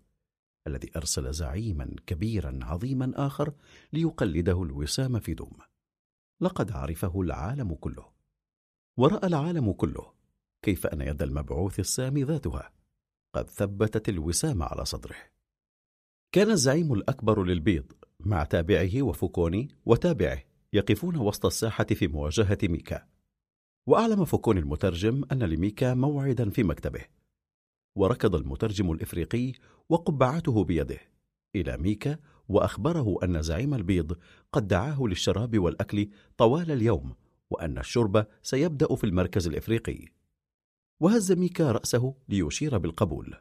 [0.67, 3.55] الذي أرسل زعيما كبيرا عظيما آخر
[3.93, 5.59] ليقلده الوسام في دوم.
[6.43, 8.07] لقد عرفه العالم كله.
[8.97, 10.13] ورأى العالم كله
[10.63, 12.73] كيف أن يد المبعوث السامي ذاتها
[13.35, 15.17] قد ثبتت الوسام على صدره.
[16.33, 23.07] كان الزعيم الأكبر للبيض مع تابعه وفوكوني وتابعه يقفون وسط الساحة في مواجهة ميكا.
[23.87, 27.05] وأعلم فوكوني المترجم أن لميكا موعدا في مكتبه.
[27.97, 29.53] وركض المترجم الإفريقي
[29.89, 31.01] وقبعته بيده
[31.57, 34.19] إلى ميكا وأخبره أن زعيم البيض
[34.53, 37.15] قد دعاه للشراب والأكل طوال اليوم
[37.51, 40.09] وأن الشرب سيبدأ في المركز الإفريقي.
[41.01, 43.35] وهز ميكا رأسه ليشير بالقبول.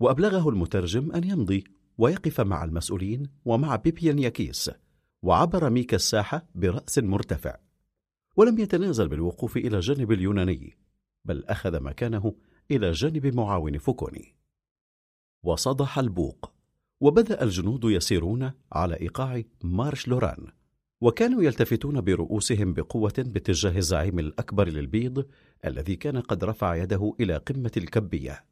[0.00, 1.64] وأبلغه المترجم أن يمضي
[1.98, 4.70] ويقف مع المسؤولين ومع بيبيان ياكيس
[5.22, 7.56] وعبر ميكا الساحة برأس مرتفع.
[8.36, 10.78] ولم يتنازل بالوقوف إلى جانب اليوناني
[11.24, 12.34] بل أخذ مكانه
[12.70, 14.36] إلى جانب معاون فوكوني.
[15.42, 16.55] وصدح البوق.
[17.00, 20.46] وبدأ الجنود يسيرون على إيقاع مارش لوران
[21.00, 25.26] وكانوا يلتفتون برؤوسهم بقوة باتجاه الزعيم الأكبر للبيض
[25.64, 28.44] الذي كان قد رفع يده إلى قمة الكبية.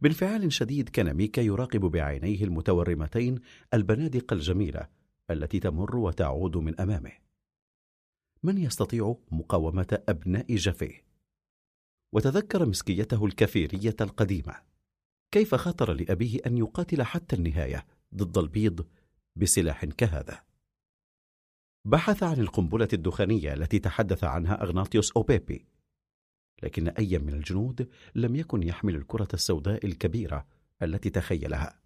[0.00, 3.38] بانفعال شديد كان ميكا يراقب بعينيه المتورمتين
[3.74, 4.88] البنادق الجميلة
[5.30, 7.12] التي تمر وتعود من أمامه.
[8.42, 11.04] من يستطيع مقاومة أبناء جفيه
[12.12, 14.69] وتذكر مسكيته الكفيرية القديمة.
[15.30, 18.86] كيف خطر لأبيه أن يقاتل حتى النهاية ضد البيض
[19.36, 20.42] بسلاح كهذا؟
[21.84, 25.66] بحث عن القنبلة الدخانية التي تحدث عنها أغناطيوس أوبيبي
[26.62, 30.46] لكن أي من الجنود لم يكن يحمل الكرة السوداء الكبيرة
[30.82, 31.80] التي تخيلها.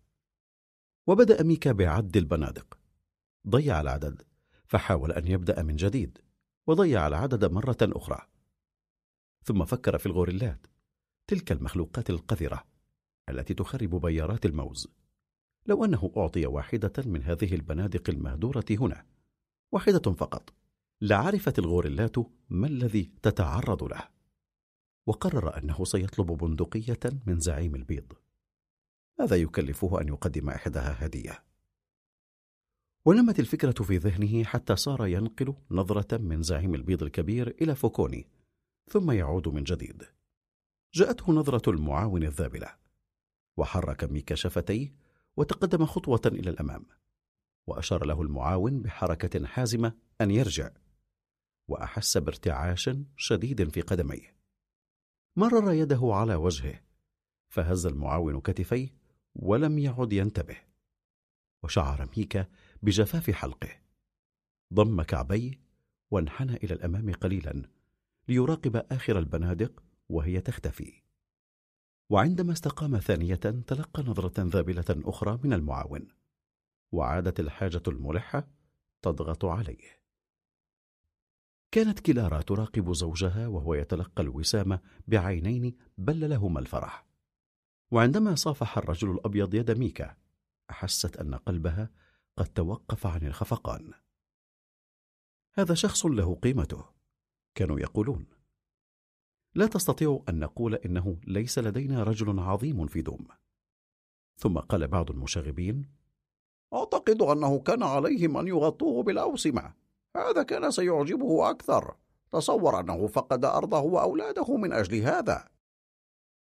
[1.06, 2.78] وبدأ ميكا بعد البنادق.
[3.48, 4.22] ضيع العدد
[4.66, 6.18] فحاول أن يبدأ من جديد
[6.66, 8.26] وضيع العدد مرة أخرى.
[9.44, 10.66] ثم فكر في الغوريلات
[11.26, 12.73] تلك المخلوقات القذرة.
[13.28, 14.88] التي تخرب بيارات الموز.
[15.66, 19.06] لو أنه أعطي واحدة من هذه البنادق المهدورة هنا
[19.72, 20.54] واحدة فقط
[21.00, 22.16] لعرفت الغوريلات
[22.48, 24.08] ما الذي تتعرض له.
[25.06, 28.12] وقرر أنه سيطلب بندقية من زعيم البيض.
[29.20, 31.44] هذا يكلفه أن يقدم إحداها هدية؟
[33.06, 38.26] ونمت الفكرة في ذهنه حتى صار ينقل نظرة من زعيم البيض الكبير إلى فوكوني
[38.90, 40.02] ثم يعود من جديد.
[40.94, 42.83] جاءته نظرة المعاون الذابلة.
[43.56, 44.94] وحرك ميكا شفتيه
[45.36, 46.86] وتقدم خطوة إلى الأمام
[47.66, 50.70] وأشار له المعاون بحركة حازمة أن يرجع
[51.68, 54.36] وأحس بارتعاش شديد في قدميه.
[55.36, 56.80] مرر يده على وجهه
[57.48, 58.88] فهز المعاون كتفيه
[59.34, 60.56] ولم يعد ينتبه
[61.62, 62.46] وشعر ميكا
[62.82, 63.68] بجفاف حلقه.
[64.74, 65.60] ضم كعبيه
[66.10, 67.62] وانحنى إلى الأمام قليلا
[68.28, 71.03] ليراقب آخر البنادق وهي تختفي.
[72.10, 73.34] وعندما استقام ثانية
[73.66, 76.08] تلقى نظرة ذابلة أخرى من المعاون
[76.92, 78.48] وعادت الحاجة الملحة
[79.02, 80.04] تضغط عليه.
[81.70, 87.06] كانت كلارا تراقب زوجها وهو يتلقى الوسامة بعينين بل لهما الفرح.
[87.90, 90.16] وعندما صافح الرجل الأبيض يد ميكا
[90.70, 91.90] أحست أن قلبها
[92.36, 93.92] قد توقف عن الخفقان.
[95.54, 96.84] هذا شخص له قيمته
[97.54, 98.33] كانوا يقولون.
[99.54, 103.26] لا تستطيع أن نقول إنه ليس لدينا رجل عظيم في دوم.
[104.36, 105.88] ثم قال بعض المشاغبين
[106.74, 109.74] أعتقد أنه كان عليهم أن يغطوه بالأوسمة.
[110.16, 111.96] هذا كان سيعجبه أكثر.
[112.30, 115.48] تصور أنه فقد أرضه وأولاده من أجل هذا.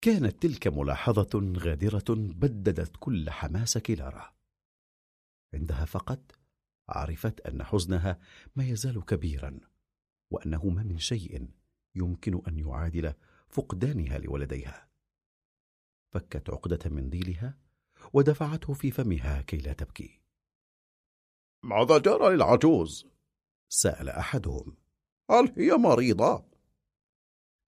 [0.00, 4.32] كانت تلك ملاحظة غادرة بددت كل حماس كلارا
[5.54, 6.20] عندها فقط
[6.88, 8.18] عرفت أن حزنها
[8.56, 9.60] ما يزال كبيرا
[10.30, 11.48] وأنه ما من شيء.
[11.94, 13.14] يمكن أن يعادل
[13.48, 14.88] فقدانها لولديها.
[16.10, 17.58] فكت عقدة منديلها
[18.12, 20.20] ودفعته في فمها كي لا تبكي.
[21.62, 23.06] ماذا جرى للعجوز؟
[23.68, 24.76] سأل أحدهم.
[25.30, 26.44] هل هي مريضة؟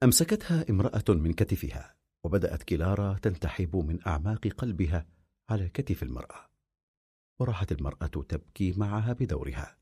[0.03, 5.07] أمسكتها امرأة من كتفها وبدأت كلارا تنتحب من أعماق قلبها
[5.49, 6.51] على كتف المرأة.
[7.41, 9.79] وراحت المرأة تبكي معها بدورها.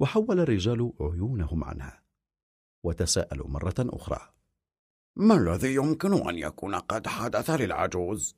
[0.00, 2.02] وحول الرجال عيونهم عنها.
[2.82, 4.32] وتساءلوا مرة أخرى.
[5.16, 8.36] ما الذي يمكن أن يكون قد حدث للعجوز؟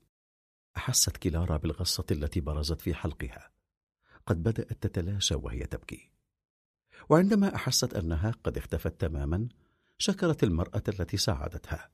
[0.76, 3.50] أحست كلارا بالغصة التي برزت في حلقها.
[4.26, 6.10] قد بدأت تتلاشى وهي تبكي.
[7.08, 9.48] وعندما أحست أنها قد اختفت تماما
[9.98, 11.90] شكرت المرأة التي ساعدتها.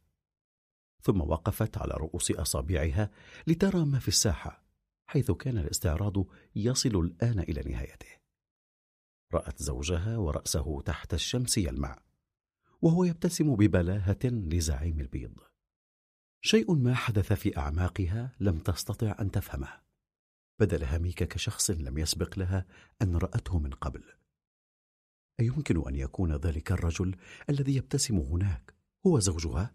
[1.02, 3.10] ثم وقفت على رؤوس أصابعها
[3.46, 4.64] لترى ما في الساحة
[5.06, 8.20] حيث كان الاستعراض يصل الآن إلى نهايته.
[9.34, 11.98] رأت زوجها ورأسه تحت الشمس يلمع.
[12.82, 15.38] وهو يبتسم ببلاهة لزعيم البيض.
[16.42, 19.80] شيء ما حدث في أعماقها لم تستطع أن تفهمه.
[20.58, 22.66] بدلها ميكا كشخص لم يسبق لها
[23.02, 24.04] أن رأته من قبل.
[25.40, 27.16] أيمكن أن يكون ذلك الرجل
[27.50, 28.74] الذي يبتسم هناك
[29.06, 29.74] هو زوجها؟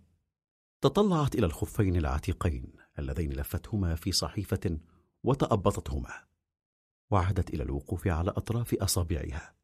[0.82, 4.80] تطلعت إلى الخفين العتيقين اللذين لفتهما في صحيفة
[5.24, 6.26] وتأبطتهما.
[7.12, 9.56] وعادت إلى الوقوف على أطراف أصابعها.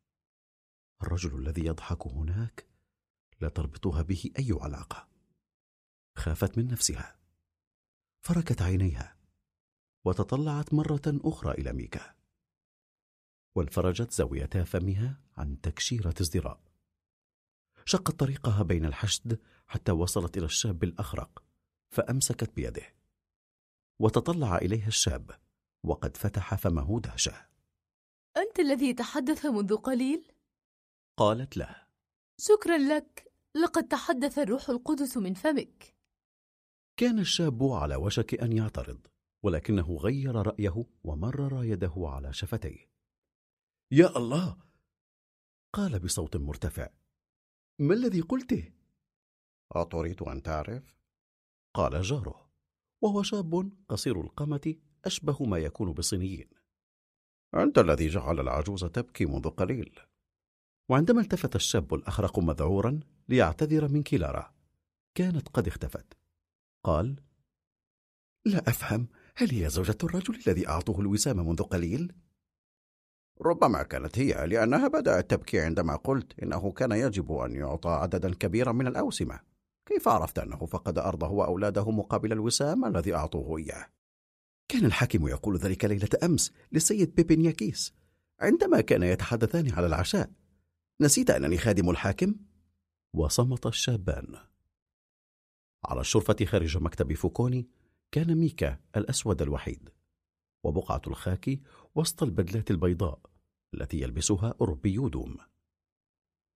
[1.03, 2.70] الرجل الذي يضحك هناك
[3.41, 5.07] لا تربطها به أي علاقة.
[6.17, 7.19] خافت من نفسها.
[8.21, 9.17] فركت عينيها.
[10.05, 12.15] وتطلعت مرة أخرى إلى ميكا.
[13.55, 16.61] وانفرجت زاويتا فمها عن تكشيرة ازدراء.
[17.85, 21.43] شقت طريقها بين الحشد حتى وصلت إلى الشاب الأخرق
[21.89, 22.95] فأمسكت بيده.
[23.99, 25.39] وتطلع إليها الشاب
[25.83, 27.47] وقد فتح فمه دهشة.
[28.37, 30.31] أنت الذي تحدث منذ قليل؟
[31.17, 31.87] قالت له
[32.39, 33.30] شكرا لك.
[33.55, 35.95] لقد تحدث الروح القدس من فمك.
[36.97, 39.07] كان الشاب على وشك أن يعترض
[39.43, 42.91] ولكنه غير رأيه ومرر يده على شفتيه.
[43.91, 44.57] يا الله!
[45.73, 46.89] قال بصوت مرتفع.
[47.79, 48.73] ما الذي قلته؟
[49.71, 50.95] أتريد أن تعرف؟
[51.73, 52.51] قال جاره
[53.01, 56.49] وهو شاب قصير القامة أشبه ما يكون بالصينيين.
[57.53, 59.99] أنت الذي جعل العجوز تبكي منذ قليل.
[60.91, 64.53] وعندما التفت الشاب الأخرق مذعورا ليعتذر من كلارا
[65.15, 66.05] كانت قد اختفت
[66.83, 67.15] قال
[68.45, 72.13] لا أفهم هل هي زوجة الرجل الذي أعطوه الوسام منذ قليل؟
[73.41, 78.71] ربما كانت هي لأنها بدأت تبكي عندما قلت إنه كان يجب أن يعطى عددا كبيرا
[78.71, 79.39] من الأوسمة
[79.85, 83.87] كيف عرفت أنه فقد أرضه وأولاده مقابل الوسام الذي أعطوه إياه؟
[84.67, 87.93] كان الحاكم يقول ذلك ليلة أمس للسيد بيبينياكيس
[88.39, 90.40] عندما كان يتحدثان على العشاء
[91.01, 92.35] نسيت أنني خادم الحاكم؟
[93.13, 94.37] وصمت الشابان.
[95.85, 97.69] على الشرفة خارج مكتب فوكوني
[98.11, 99.89] كان ميكا الأسود الوحيد
[100.63, 101.61] وبقعة الخاكي
[101.95, 103.19] وسط البدلات البيضاء
[103.73, 105.37] التي يلبسها أوروبيو دوم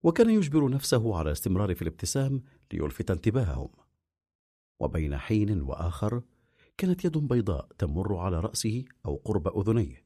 [0.04, 2.44] وكان يجبر نفسه على الاستمرار في الابتسام
[2.74, 3.72] ليلفت انتباههم.
[4.80, 6.24] وبين حين وآخر
[6.78, 10.05] كانت يد بيضاء تمر على رأسه أو قرب أذنيه.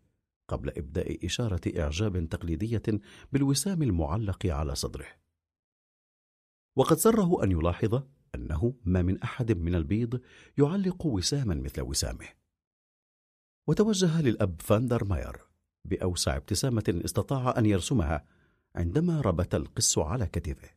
[0.50, 2.84] قبل إبداء إشارة إعجاب تقليدية
[3.32, 5.08] بالوسام المعلق على صدره.
[6.76, 8.04] وقد سره أن يلاحظ
[8.36, 10.22] أنه ما من أحد من البيض
[10.58, 12.28] يعلق وساما مثل وسامه.
[13.68, 15.38] وتوجه للأب فاندر ماير
[15.86, 18.26] بأوسع ابتسامة استطاع أن يرسمها
[18.76, 20.70] عندما ربت القس على كتفه.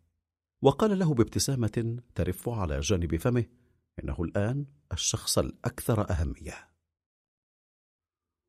[0.62, 3.44] وقال له بابتسامة ترف على جانب فمه
[4.02, 6.72] إنه الآن الشخص الأكثر أهمية.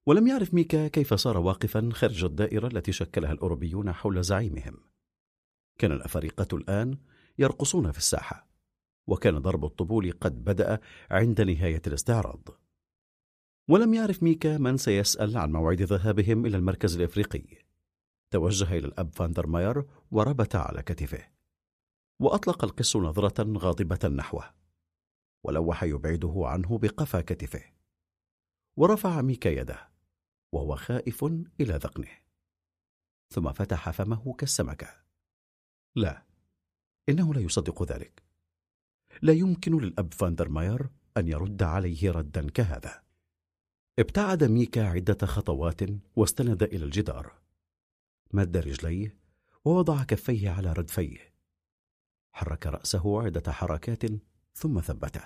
[0.06, 4.78] ولم يعرف ميكا كيف صار واقفا خارج الدائرة التي شكلها الأوروبيون حول زعيمهم.
[5.80, 6.98] كان الأفارقة الآن
[7.38, 8.48] يرقصون في الساحة
[9.08, 10.80] وكان ضرب الطبول قد بدأ
[11.12, 12.50] عند نهاية الاستعراض.
[13.70, 17.64] ولم يعرف ميكا من سيسأل عن موعد ذهابهم إلى المركز الإفريقي.
[18.32, 21.28] توجه إلى الأب فاندرماير وربت على كتفه
[22.20, 24.54] وأطلق القس نظرة غاضبة نحوه
[25.44, 27.64] ولوح يبعده عنه بقفا كتفه
[28.78, 29.93] ورفع ميكا يده.
[30.54, 31.24] وهو خائف
[31.60, 32.12] إلى ذقنه.
[33.34, 34.88] ثم فتح فمه كالسمكة.
[35.96, 36.26] لا
[37.10, 38.24] إنه لا يصدق ذلك.
[39.22, 43.04] لا يمكن للأب فاندرماير أن يرد عليه ردا كهذا.
[44.00, 45.82] ابتعد ميكا عدة خطوات
[46.16, 47.42] واستند إلى الجدار.
[48.34, 49.18] مد رجليه
[49.66, 51.34] ووضع كفيه على ردفيه.
[52.32, 54.04] حرك رأسه عدة حركات
[54.54, 55.24] ثم ثبته.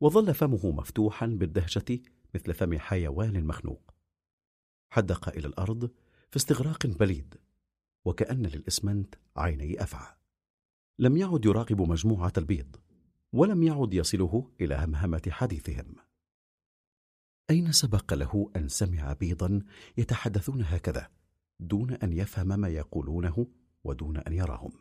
[0.00, 2.00] وظل فمه مفتوحا بالدهشة
[2.34, 3.87] مثل فم حيوان مخنوق.
[4.90, 5.90] حدق إلى الأرض
[6.30, 7.34] في استغراق بليد
[8.04, 10.14] وكأن للإسمنت عيني أفعى.
[10.98, 12.76] لم يعد يراقب مجموعة البيض
[13.32, 15.96] ولم يعد يصله إلى همهمة حديثهم.
[17.50, 19.62] أين سبق له أن سمع بيضا
[19.96, 21.10] يتحدثون هكذا
[21.60, 23.46] دون أن يفهم ما يقولونه
[23.84, 24.72] ودون أن يراهم؟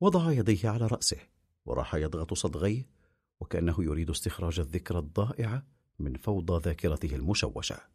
[0.00, 1.18] وضع يديه على رأسه
[1.66, 2.88] وراح يضغط صدغيه
[3.40, 5.66] وكأنه يريد استخراج الذكرى الضائعة
[5.98, 7.93] من فوضى ذاكرته المشوشة.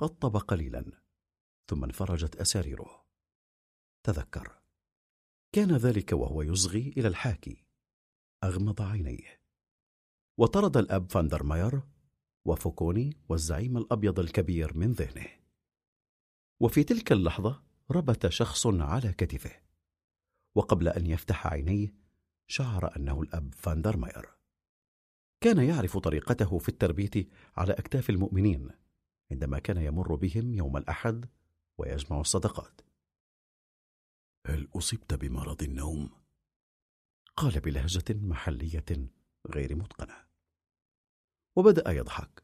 [0.00, 0.84] قطب قليلا
[1.70, 3.04] ثم انفرجت أساريره.
[4.02, 4.60] تذكر.
[5.52, 7.64] كان ذلك وهو يصغي إلى الحاكي.
[8.44, 9.40] أغمض عينيه.
[10.38, 11.82] وطرد الأب فاندرماير
[12.44, 15.26] وفوكوني والزعيم الأبيض الكبير من ذهنه.
[16.60, 19.60] وفي تلك اللحظة ربت شخص على كتفه.
[20.54, 21.94] وقبل أن يفتح عينيه
[22.48, 24.36] شعر أنه الأب فاندرماير
[25.40, 28.70] كان يعرف طريقته في التربية على أكتاف المؤمنين.
[29.32, 31.28] عندما كان يمر بهم يوم الأحد
[31.78, 32.80] ويجمع الصدقات
[34.46, 36.10] هل أصبت بمرض النوم؟
[37.36, 39.08] قال بلهجة محلية
[39.50, 40.16] غير متقنة
[41.56, 42.42] وبدأ يضحك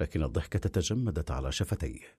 [0.00, 2.18] لكن الضحكة تجمدت على شفتيه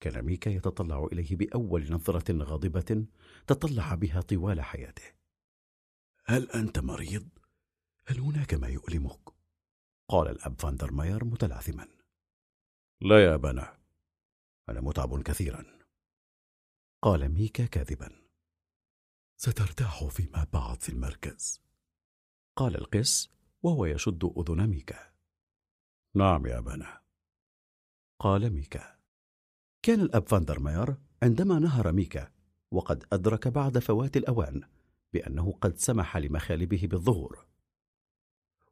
[0.00, 3.06] كان ميكا يتطلع إليه بأول نظرة غاضبة
[3.46, 5.12] تطلع بها طوال حياته
[6.24, 7.28] هل أنت مريض؟
[8.06, 9.20] هل هناك ما يؤلمك؟
[10.08, 11.88] قال الأب فاندرماير متلعثما
[13.00, 13.78] لا يا أبانا
[14.68, 15.78] أنا متعب كثيرا.
[17.02, 18.22] قال ميكا كاذبا.
[19.36, 21.62] سترتاح فيما بعد في المركز.
[22.56, 23.30] قال القس
[23.62, 25.12] وهو يشد أذن ميكا.
[26.14, 27.00] نعم يا أبانا
[28.18, 28.98] قال ميكا.
[29.82, 32.32] كان الأب فاندرماير عندما نهر ميكا
[32.70, 34.62] وقد أدرك بعد فوات الأوان
[35.12, 37.46] بأنه قد سمح لمخالبه بالظهور.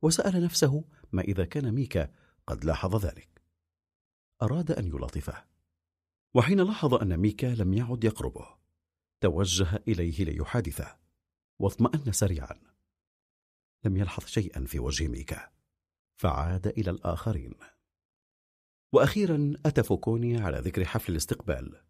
[0.02, 2.14] وسأل نفسه ما إذا كان ميكا
[2.46, 3.35] قد لاحظ ذلك.
[4.42, 5.44] أراد أن يلطفه
[6.34, 8.46] وحين لاحظ أن ميكا لم يعد يقربه
[9.20, 10.96] توجه إليه ليحادثه
[11.58, 12.60] واطمأن سريعا.
[13.84, 15.50] لم يلحظ شيئا في وجه ميكا
[16.16, 17.54] فعاد إلى الآخرين.
[18.92, 21.82] وأخيرا أتى فوكوني على ذكر حفل الاستقبال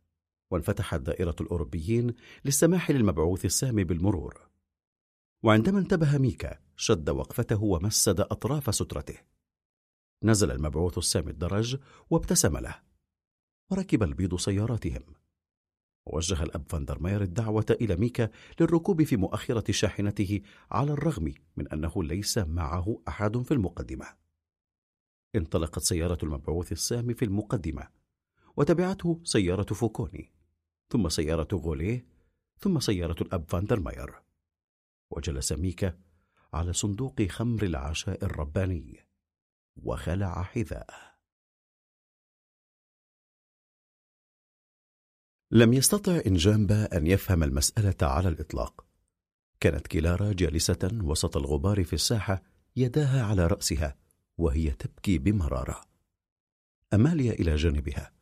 [0.50, 4.48] وانفتحت دائرة الأوروبيين للسماح للمبعوث السامي بالمرور.
[5.42, 9.18] وعندما انتبه ميكا شد وقفته ومسد أطراف سترته.
[10.22, 11.78] نزل المبعوث السامي الدرج
[12.10, 12.82] وابتسم له.
[13.70, 15.02] وركب البيض سياراتهم.
[16.06, 18.30] ووجه الأب فاندرماير الدعوة إلى ميكا
[18.60, 24.06] للركوب في مؤخرة شاحنته على الرغم من أنه ليس معه أحد في المقدمة.
[25.34, 27.88] انطلقت سيارة المبعوث السامي في المقدمة
[28.56, 30.32] وتبعته سيارة فوكوني
[30.90, 32.06] ثم سيارة غوليه
[32.58, 34.22] ثم سيارة الأب فاندرماير.
[35.10, 35.98] وجلس ميكا
[36.52, 39.05] على صندوق خمر العشاء الرباني.
[39.82, 41.16] وخلع حذاءه.
[45.50, 48.86] لم يستطع إنجامبا أن يفهم المسألة على الإطلاق.
[49.60, 52.42] كانت كلارا جالسة وسط الغبار في الساحة
[52.76, 53.96] يداها على رأسها
[54.38, 55.84] وهي تبكي بمرارة.
[56.94, 58.12] أماليا إلى جانبها.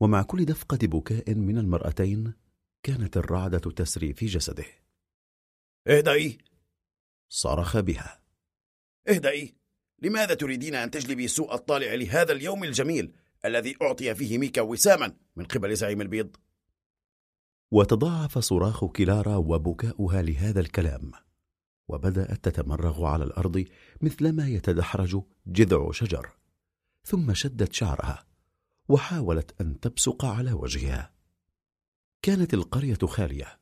[0.00, 2.34] ومع كل دفقة بكاء من المرأتين
[2.82, 4.66] كانت الرعدة تسري في جسده.
[5.86, 6.38] اهدئي!
[7.28, 8.22] صرخ بها.
[9.08, 9.56] اهدئي!
[10.02, 13.12] لماذا تريدين أن تجلبي سوء الطالع لهذا اليوم الجميل
[13.44, 16.36] الذي أعطي فيه ميكا وساما من قبل زعيم البيض؟
[17.70, 21.12] وتضاعف صراخ كلارا وبكاؤها لهذا الكلام
[21.88, 23.64] وبدأت تتمرغ على الأرض
[24.00, 26.36] مثلما يتدحرج جذع شجر
[27.04, 28.26] ثم شدت شعرها
[28.88, 31.12] وحاولت أن تبصق على وجهها.
[32.22, 33.58] كانت القرية خالية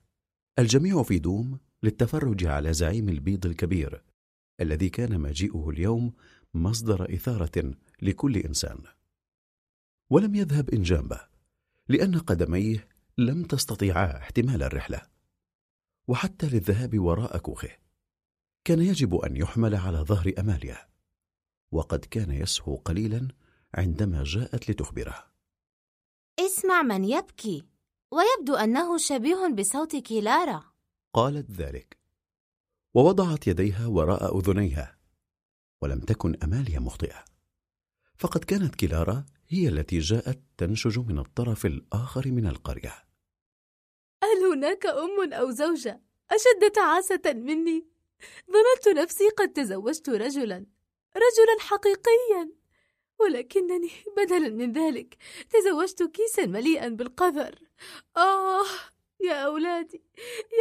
[0.59, 4.03] الجميع في دوم للتفرج على زعيم البيض الكبير
[4.61, 6.13] الذي كان مجيئه اليوم
[6.55, 8.85] مصدر إثارة لكل إنسان.
[10.11, 11.21] ولم يذهب إنجامبه
[11.89, 15.03] لأن قدميه لم تستطيعا احتمال الرحلة.
[16.09, 17.71] وحتى للذهاب وراء كوخه
[18.65, 20.89] كان يجب أن يحمل على ظهر أماليا
[21.73, 23.29] وقد كان يسهو قليلا
[23.75, 25.25] عندما جاءت لتخبره.
[26.41, 27.67] اسمع من يبكي
[28.11, 30.65] ويبدو أنه شبيه بصوت كيلارا.
[31.13, 32.04] قالت ذلك.
[32.95, 34.99] ووضعت يديها وراء أذنيها
[35.83, 37.25] ولم تكن أماليا مخطئة.
[38.19, 43.05] فقد كانت كلارا هي التي جاءت تنشج من الطرف الآخر من القرية.
[44.23, 47.87] هل هناك أم أو زوجة أشد تعاسة مني؟
[48.51, 50.67] ظننت نفسي قد تزوجت رجلا
[51.17, 52.51] رجلا حقيقيا.
[53.21, 55.17] ولكنني بدلا من ذلك
[55.51, 57.59] تزوجت كيسا مليئا بالقذر.
[58.17, 58.65] آه
[59.21, 60.03] يا أولادي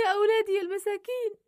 [0.04, 1.44] يا أولادي المساكين.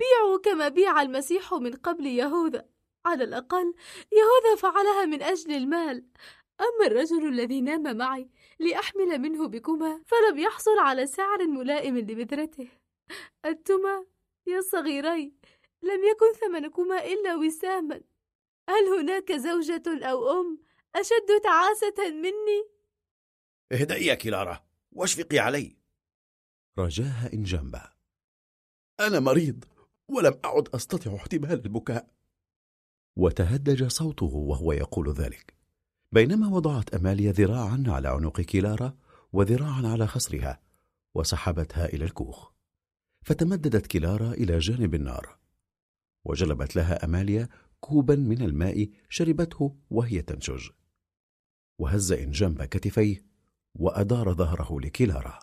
[0.00, 2.68] بيعوا كما بيع المسيح من قبل يهوذا.
[3.06, 3.74] على الأقل
[4.12, 6.04] يهوذا فعلها من أجل المال.
[6.60, 12.68] أما الرجل الذي نام معي لأحمل منه بكما فلم يحصل على سعر ملائم لبذرته.
[13.44, 14.06] أنتما
[14.46, 15.32] يا صغيري
[15.82, 18.00] لم يكن ثمنكما إلا وساما.
[18.68, 20.58] هل هناك زوجة أو أم
[20.96, 22.64] أشد تعاسة مني؟
[23.72, 25.76] اهدئي يا كلارا واشفقي علي.
[26.78, 27.82] رجاها إن جنبه
[29.00, 29.64] أنا مريض.
[30.10, 32.10] ولم أعد أستطيع احتمال البكاء.
[33.16, 35.54] وتهدج صوته وهو يقول ذلك.
[36.12, 38.96] بينما وضعت أماليا ذراعا على عنق كلارا
[39.32, 40.60] وذراعا على خصرها
[41.14, 42.50] وسحبتها إلى الكوخ.
[43.22, 45.38] فتمددت كلارا إلى جانب النار.
[46.24, 47.48] وجلبت لها أماليا
[47.80, 50.70] كوبا من الماء شربته وهي تنشج.
[51.78, 53.24] وهز إن جنب كتفيه
[53.74, 55.38] وأدار ظهره لكلارا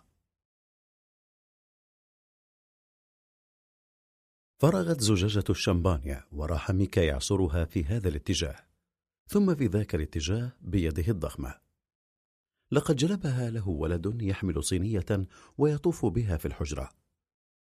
[4.59, 8.55] فرغت زجاجة الشمبانيا وراح ميكا يعصرها في هذا الاتجاه
[9.27, 11.55] ثم في ذاك الاتجاه بيده الضخمة.
[12.71, 15.27] لقد جلبها له ولد يحمل صينية
[15.57, 16.89] ويطوف بها في الحجرة.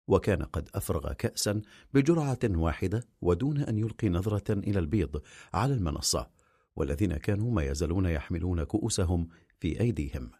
[0.07, 1.61] وكان قد أفرغ كأسا
[1.93, 5.21] بجرعة واحدة ودون أن يلقي نظرة إلى البيض
[5.53, 6.29] على المنصة
[6.75, 9.29] والذين كانوا ما يزالون يحملون كؤوسهم
[9.59, 10.31] في أيديهم.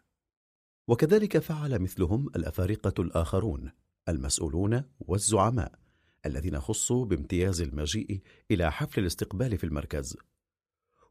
[0.88, 3.70] وكذلك فعل مثلهم الأفارقة الآخرون
[4.08, 5.83] المسؤولون والزعماء.
[6.26, 8.20] الذين خصوا بامتياز المجيء
[8.50, 10.16] إلى حفل الاستقبال في المركز.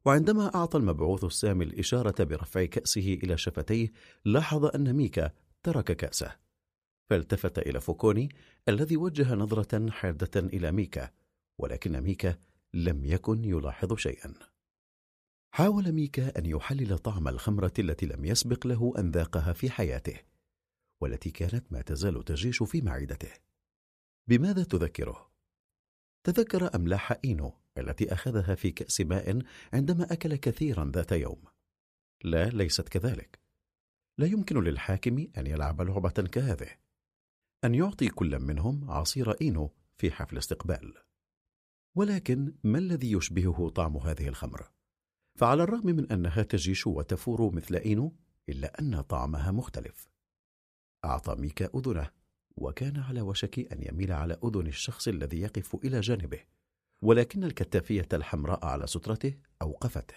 [0.06, 3.92] وعندما أعطى المبعوث السامي الإشارة برفع كأسه إلى شفتيه
[4.26, 5.32] لاحظ أن ميكا
[5.64, 6.36] ترك كأسه.
[7.10, 8.30] فالتفت إلى فوكوني
[8.70, 11.10] الذي وجه نظرة حادة إلى ميكا
[11.58, 12.36] ولكن ميكا
[12.74, 14.34] لم يكن يلاحظ شيئا.
[15.52, 20.20] حاول ميكا أن يحلل طعم الخمرة التي لم يسبق له أن ذاقها في حياته
[21.02, 23.32] والتي كانت ما تزال تجيش في معدته.
[24.28, 25.32] بماذا تذكره؟
[26.24, 29.42] تذكر أملاح إينو التي أخذها في كأس ماء
[29.74, 31.44] عندما أكل كثيرا ذات يوم.
[32.24, 33.40] لا ليست كذلك.
[34.18, 36.70] لا يمكن للحاكم أن يلعب لعبة كهذه
[37.64, 40.94] أن يعطي كل منهم عصير إينو في حفل استقبال.
[41.96, 44.72] ولكن ما الذي يشبهه طعم هذه الخمر؟
[45.36, 48.16] فعلى الرغم من أنها تجيش وتفور مثل إينو
[48.50, 50.10] إلا أن طعمها مختلف.
[51.06, 52.23] أعطى ميكا أذنه.
[52.58, 56.40] وكان على وشك أن يميل على أذن الشخص الذي يقف إلى جانبه
[57.02, 60.16] ولكن الكتافية الحمراء على سترته أوقفته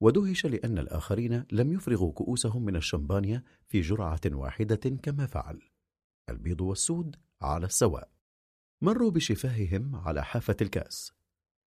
[0.00, 5.62] ودهش لأن الآخرين لم يفرغوا كؤوسهم من الشمبانيا في جرعة واحدة كما فعل
[6.28, 8.10] البيض والسود على السواء.
[8.82, 11.12] مروا بشفاههم على حافة الكأس.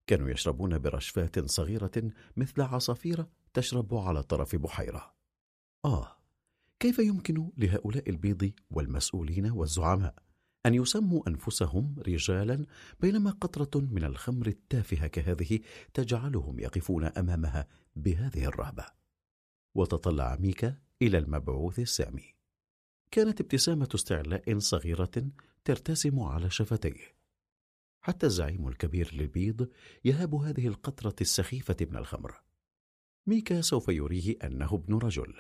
[0.06, 5.14] كانوا يشربون برشفات صغيرة مثل عصافير تشرب على طرف بحيرة.
[5.84, 6.16] آه
[6.84, 10.14] كيف يمكن لهؤلاء البيض والمسؤولين والزعماء
[10.66, 12.66] أن يسموا أنفسهم رجالا
[13.00, 15.60] بينما قطرة من الخمر التافهة كهذه
[15.94, 18.86] تجعلهم يقفون أمامها بهذه الرهبة؟
[19.74, 22.34] وتطلع ميكا إلى المبعوث السامي.
[23.10, 25.28] كانت ابتسامة استعلاء صغيرة
[25.64, 27.14] ترتسم على شفتيه.
[28.00, 29.68] حتى الزعيم الكبير للبيض
[30.04, 32.34] يهاب هذه القطرة السخيفة من الخمر.
[33.26, 35.34] ميكا سوف يريه أنه ابن رجل.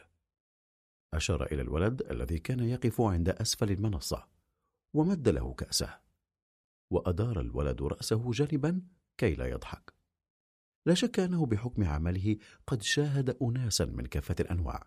[1.16, 4.26] أشار إلى الولد الذي كان يقف عند أسفل المنصة
[4.94, 5.98] ومد له كأسه
[6.90, 8.82] وأدار الولد رأسه جانبا
[9.18, 9.94] كي لا يضحك.
[10.86, 12.36] لا شك أنه بحكم عمله
[12.66, 14.86] قد شاهد أناسا من كافة الأنواع.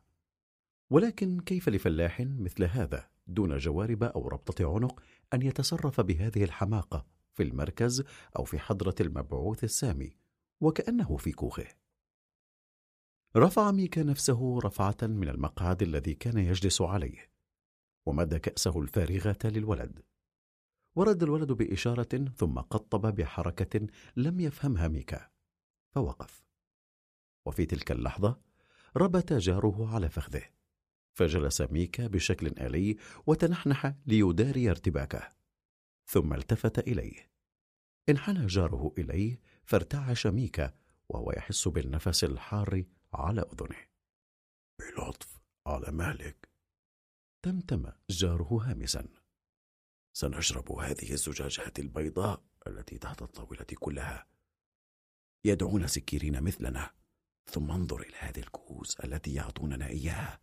[0.90, 5.02] ولكن كيف لفلاح مثل هذا دون جوارب أو ربطة عنق
[5.34, 8.04] أن يتصرف بهذه الحماقة في المركز
[8.40, 10.16] أو في حضرة المبعوث السامي
[10.62, 11.68] وكأنه في كوخه؟
[13.38, 17.32] رفع ميكا نفسه رفعة من المقعد الذي كان يجلس عليه
[18.06, 20.04] ومد كأسه الفارغة للولد.
[20.96, 25.30] ورد الولد بإشارة ثم قطب بحركة لم يفهمها ميكا
[25.96, 26.46] فوقف.
[27.46, 28.40] وفي تلك اللحظة
[28.96, 30.44] ربت جاره على فخذه
[31.14, 35.30] فجلس ميكا بشكل آلي وتنحنح ليداري ارتباكه
[36.06, 37.30] ثم التفت إليه.
[38.10, 40.74] انحنى جاره إليه فارتعش ميكا
[41.10, 42.84] وهو يحس بالنفس الحار
[43.18, 43.88] على أذنه.
[44.80, 46.50] بلطف على مهلك.
[47.42, 49.08] تمتم جاره هامسا.
[50.14, 54.28] سنشرب هذه الزجاجات البيضاء التي تحت الطاولة كلها.
[55.46, 56.94] يدعون سكيرين مثلنا.
[57.46, 60.42] ثم انظر إلى هذه الكؤوس التي يعطوننا إياها.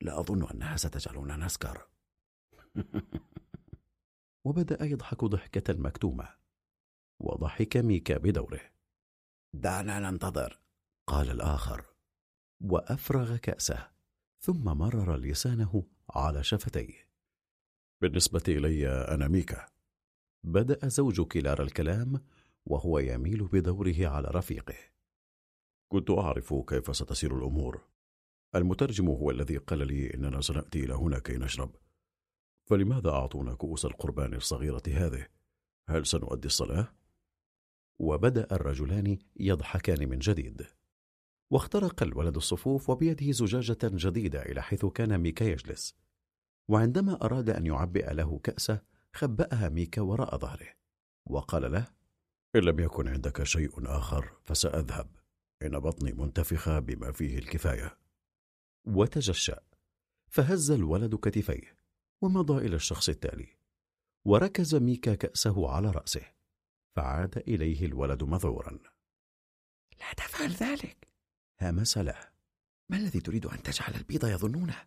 [0.00, 1.88] لا أظن أنها ستجعلنا نسكر.
[4.44, 6.34] وبدأ يضحك ضحكة مكتومة.
[7.20, 8.60] وضحك ميكا بدوره.
[9.52, 10.60] دعنا ننتظر.
[11.06, 11.93] قال الآخر.
[12.60, 13.90] وأفرغ كأسه
[14.40, 17.08] ثم مرر لسانه على شفتيه.
[18.00, 19.66] بالنسبة إلي أنا ميكا.
[20.44, 22.20] بدأ زوج كلار الكلام
[22.66, 24.76] وهو يميل بدوره على رفيقه.
[25.92, 27.80] كنت أعرف كيف ستسير الأمور.
[28.54, 31.76] المترجم هو الذي قال لي إننا سنأتي إلى هنا كي نشرب.
[32.66, 35.26] فلماذا أعطونا كؤوس القربان الصغيرة هذه؟
[35.88, 36.94] هل سنؤدي الصلاة؟
[37.98, 40.66] وبدأ الرجلان يضحكان من جديد.
[41.50, 45.94] واخترق الولد الصفوف وبيده زجاجة جديدة إلى حيث كان ميكا يجلس.
[46.68, 48.82] وعندما أراد أن يعبئ له كأسه
[49.12, 50.68] خبأها ميكا وراء ظهره
[51.26, 51.86] وقال له
[52.56, 55.10] إن لم يكن عندك شيء آخر فسأذهب.
[55.62, 57.98] إن بطني منتفخة بما فيه الكفاية.
[58.86, 59.60] وتجشأ.
[60.28, 61.78] فهز الولد كتفيه
[62.22, 63.48] ومضى إلى الشخص التالي
[64.24, 66.32] وركز ميكا كأسه على رأسه
[66.96, 68.78] فعاد إليه الولد مذعورا
[70.00, 71.08] لا تفعل ذلك.
[71.64, 72.28] همس له
[72.88, 74.86] ما الذي تريد أن تجعل البيض يظنونه؟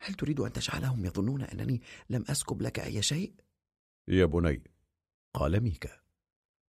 [0.00, 3.34] هل تريد أن تجعلهم يظنون أنني لم أسكب لك أي شيء؟
[4.08, 4.62] يا بني
[5.34, 6.00] قال ميكا.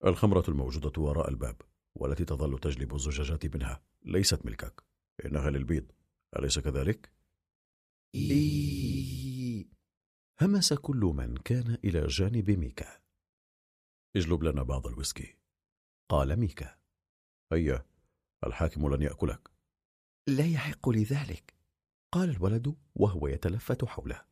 [0.04, 1.62] الخمرة الموجودة وراء الباب
[1.94, 4.84] والتي تظل تجلب الزجاجات منها ليست ملكك.
[5.24, 5.92] إنها للبيض.
[6.38, 7.12] أليس كذلك؟
[8.14, 9.66] إيه
[10.40, 13.00] همس كل من كان إلى جانب ميكا.
[14.16, 15.36] اجلب لنا بعض الويسكي.
[16.08, 16.78] قال ميكا.
[17.52, 17.89] هيا.
[18.46, 19.50] الحاكم لن يأكلك.
[20.26, 21.54] لا يحق لي ذلك
[22.12, 24.22] قال الولد وهو يتلفت حوله.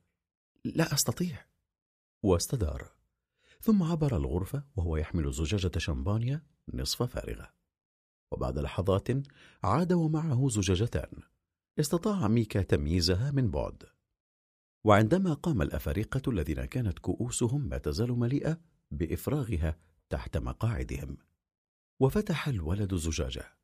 [0.64, 1.46] لا أستطيع.
[2.22, 2.92] واستدار.
[3.60, 6.42] ثم عبر الغرفة وهو يحمل زجاجة شمبانيا
[6.74, 7.54] نصف فارغة.
[8.32, 9.08] وبعد لحظات
[9.64, 11.22] عاد ومعه زجاجتان.
[11.80, 13.82] استطاع ميكا تمييزها من بعد.
[14.84, 19.78] وعندما قام الأفارقة الذين كانت كؤوسهم ما تزال مليئة بإفراغها
[20.10, 21.16] تحت مقاعدهم.
[22.00, 23.57] وفتح الولد زجاجة.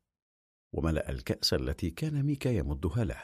[0.75, 3.21] وملأ الكأس التي كان ميكا يمدها له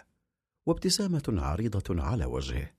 [0.66, 2.74] وابتسامة عريضة على وجهه.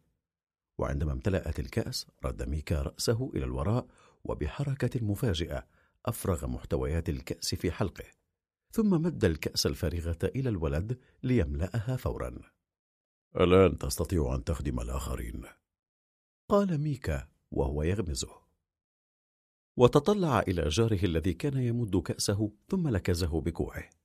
[0.79, 3.87] وعندما امتلأت الكأس رد ميكا رأسه إلى الوراء
[4.25, 5.67] وبحركة مفاجئة
[6.07, 8.05] أفرغ محتويات الكأس في حلقه
[8.71, 12.39] ثم مد الكأس الفارغة إلى الولد ليملأها فورا.
[13.41, 15.45] ألآن تستطيع أن تخدم الآخرين؟
[16.49, 18.43] قال ميكا وهو يغمزه.
[19.77, 24.02] وتطلع إلى جاره الذي كان يمد كأسه ثم لكزه بكوعه.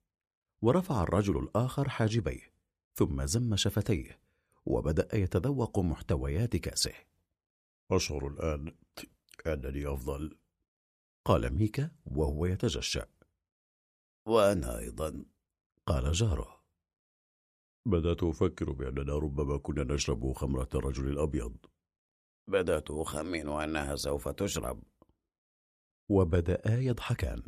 [0.61, 2.53] ورفع الرجل الآخر حاجبيه
[2.94, 4.19] ثم زم شفتيه
[4.66, 6.94] وبدأ يتذوق محتويات كأسه.
[7.92, 8.76] أشعر الآن
[9.48, 10.38] أنني أفضل.
[11.26, 13.08] قال ميكا وهو يتجشأ.
[14.26, 15.26] وأنا أيضا.
[15.86, 16.64] قال جاره.
[17.86, 21.58] بدأت أفكر بأننا ربما كنا نشرب خمرة الرجل الأبيض.
[22.48, 24.84] بدأت أخمن أنها سوف تشرب.
[26.10, 27.44] وبدأ يضحكان.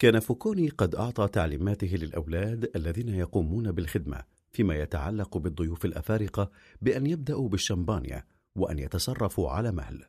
[0.00, 6.50] كان فوكوني قد أعطى تعليماته للأولاد الذين يقومون بالخدمة فيما يتعلق بالضيوف الأفارقة
[6.82, 10.04] بأن يبدأوا بالشمبانيا وأن يتصرفوا على مهل.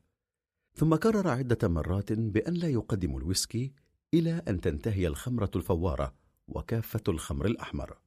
[0.76, 3.74] ثم كرر عدة مرات بأن لا يقدموا الويسكي
[4.14, 6.14] إلى أن تنتهي الخمرة الفوارة
[6.48, 7.98] وكافة الخمر الأحمر.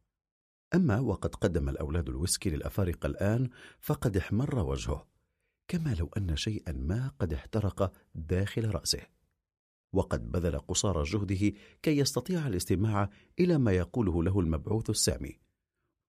[0.74, 3.48] أما وقد قدم الأولاد الويسكي للأفارقة الآن
[3.80, 5.06] فقد احمر وجهه
[5.68, 9.14] كما لو أن شيئا ما قد احترق داخل رأسه.
[9.94, 15.39] وقد بذل قصارى جهده كي يستطيع الاستماع إلى ما يقوله له المبعوث السامي.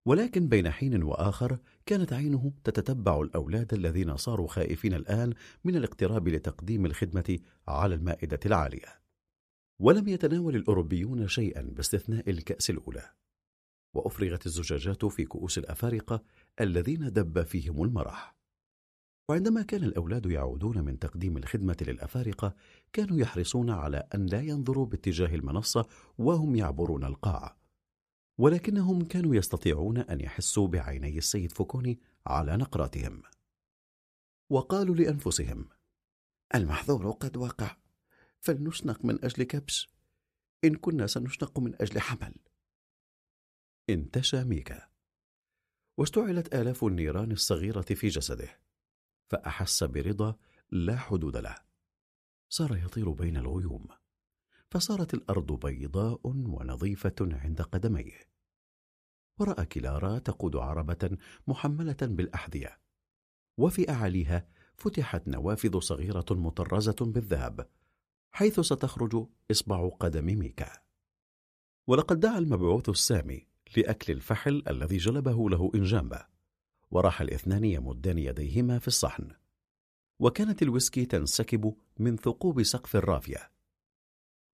[0.07, 5.33] ولكن بين حين وآخر كانت عينه تتتبع الأولاد الذين صاروا خائفين الآن
[5.64, 9.01] من الاقتراب لتقديم الخدمة على المائدة العالية.
[9.80, 13.11] ولم يتناول الأوروبيون شيئا باستثناء الكأس الأولى.
[13.93, 16.23] وأفرغت الزجاجات في كؤوس الأفارقة
[16.61, 18.34] الذين دب فيهم المرح.
[19.29, 22.55] وعندما كان الأولاد يعودون من تقديم الخدمة للأفارقة
[22.93, 25.87] كانوا يحرصون على أن لا ينظروا باتجاه المنصة
[26.17, 27.57] وهم يعبرون القاعة.
[28.37, 33.23] ولكنهم كانوا يستطيعون أن يحسوا بعيني السيد فوكوني على نقراتهم
[34.49, 35.69] وقالوا لأنفسهم
[36.55, 37.77] المحظور قد وقع
[38.39, 39.89] فلنشنق من أجل كبش
[40.63, 42.35] إن كنا سنشنق من أجل حمل.
[43.89, 44.87] انتشى ميكا.
[45.97, 48.64] واشتعلت آلاف النيران الصغيرة في جسده.
[49.27, 50.35] فأحس برضا
[50.71, 51.55] لا حدود له.
[52.49, 53.87] صار يطير بين الغيوم
[54.71, 58.19] فصارت الأرض بيضاء ونظيفة عند قدميه.
[59.39, 62.79] ورأى كلارا تقود عربة محملة بالأحذية
[63.57, 67.69] وفي أعاليها فتحت نوافذ صغيرة مطرزة بالذهب
[68.31, 70.71] حيث ستخرج إصبع قدم ميكا.
[71.87, 73.47] ولقد دعا المبعوث السامي
[73.77, 76.27] لأكل الفحل الذي جلبه له إنجامبا.
[76.91, 79.31] وراح الاثنان يمدان يديهما في الصحن.
[80.19, 83.51] وكانت الويسكي تنسكب من ثقوب سقف الرافية.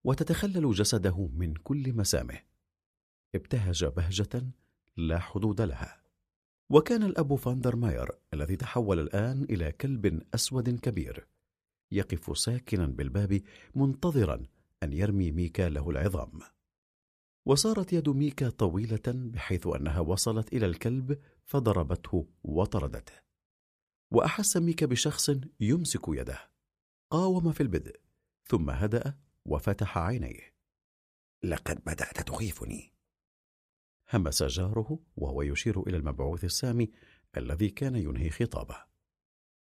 [0.03, 2.40] وتتخلل جسده من كل مسامه.
[3.35, 4.48] ابتهج بهجة
[4.98, 6.01] لا حدود لها.
[6.69, 11.27] وكان الأب فاندر ماير الذي تحول الآن إلى كلب أسود كبير
[11.92, 13.42] يقف ساكنا بالباب
[13.76, 14.45] منتظرا
[14.84, 16.40] أن يرمي ميكا له العظام.
[17.45, 23.14] وصارت يد ميكا طويلة بحيث أنها وصلت إلى الكلب فضربته وطردته
[24.11, 26.52] وأحس ميكا بشخص يمسك يده.
[27.10, 28.00] قاوم في البدء
[28.44, 30.53] ثم هدأ وفتح عينيه.
[31.44, 32.94] لقد بدأت تخيفني.
[34.14, 36.92] همس جاره وهو يشير إلى المبعوث السامي
[37.38, 38.86] الذي كان ينهي خطابه.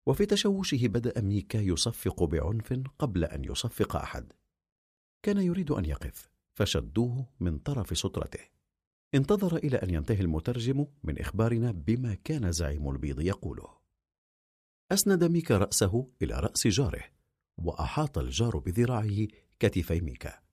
[0.07, 4.33] وفي تشوشه بدأ ميكا يصفق بعنف قبل أن يصفق أحد.
[5.23, 6.34] كان يريد أن يقف.
[6.55, 8.41] فشدوه من طرف سترته.
[9.15, 13.69] انتظر إلى أن ينتهي المترجم من إخبارنا بما كان زعيم البيض يقوله.
[14.93, 17.05] أسند ميكا رأسه إلى رأس جاره
[17.59, 19.27] وأحاط الجار بذراعه
[19.61, 20.45] كتفي ميكا.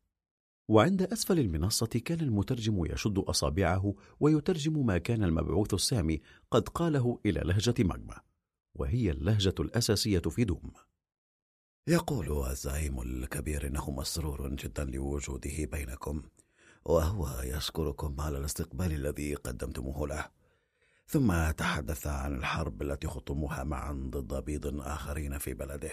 [0.69, 6.21] وعند أسفل المنصة كان المترجم يشد أصابعه ويترجم ما كان المبعوث السامي
[6.51, 8.21] قد قاله إلى لهجة ماجما
[8.75, 10.71] وهي اللهجة الأساسية في دوم.
[11.87, 16.23] يقول الزعيم الكبير إنه مسرور جدا لوجوده بينكم
[16.85, 20.25] وهو يشكركم على الاستقبال الذي قدمتموه له.
[21.07, 25.91] ثم تحدث عن الحرب التي خطموها معا ضد بيض آخرين في بلده.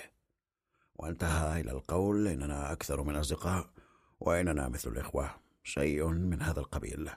[0.95, 3.71] وانتهى إلى القول إننا أكثر من أصدقاء
[4.21, 5.31] وإننا مثل الإخوة
[5.63, 7.11] شيء من هذا القبيل.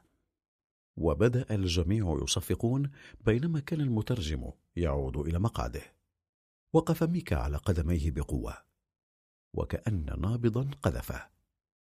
[0.98, 2.92] وبدأ الجميع يصفقون
[3.26, 6.01] بينما كان المترجم يعود إلى مقعده.
[6.74, 8.58] وقف ميكا على قدميه بقوة
[9.54, 11.30] وكأن نابضا قذفه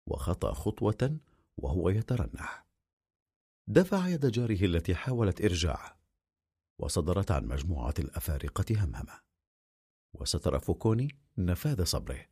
[0.07, 1.19] وخطى خطوة
[1.57, 2.67] وهو يترنح.
[3.69, 5.99] دفع يد جاره التي حاولت إرجاعه
[6.81, 9.21] وصدرت عن مجموعة الأفارقة همهمة.
[10.15, 12.27] وستر فوكوني نفاذ صبره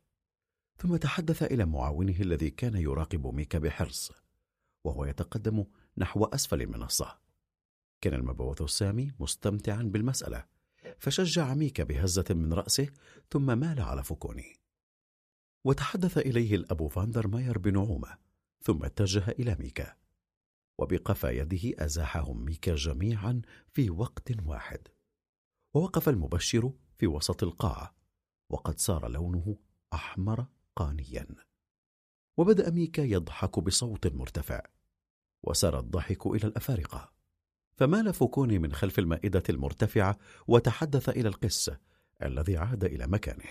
[0.77, 4.11] ثم تحدث إلى معاونه الذي كان يراقب ميكا بحرص
[4.85, 5.65] وهو يتقدم
[5.97, 7.19] نحو أسفل المنصة
[8.01, 10.45] كان المبعوث السامي مستمتعا بالمسألة
[10.99, 12.89] فشجع ميكا بهزة من رأسه
[13.31, 14.55] ثم مال على فوكوني.
[15.63, 18.17] وتحدث إليه الأب فاندر ماير بنعومة
[18.63, 19.95] ثم اتجه إلى ميكا
[20.79, 23.41] وبقفا يده أزاحهم ميكا جميعا
[23.73, 24.87] في وقت واحد.
[25.73, 27.95] ووقف المبشر في وسط القاعة
[28.49, 29.57] وقد صار لونه
[29.93, 30.45] أحمر
[30.75, 31.27] قانيا.
[32.37, 34.61] وبدأ ميكا يضحك بصوت مرتفع
[35.43, 37.20] وسار الضحك إلى الأفارقة.
[37.81, 41.71] فمال فوكوني من خلف المائدة المرتفعة وتحدث إلى القس
[42.23, 43.49] الذي عاد إلى مكانه.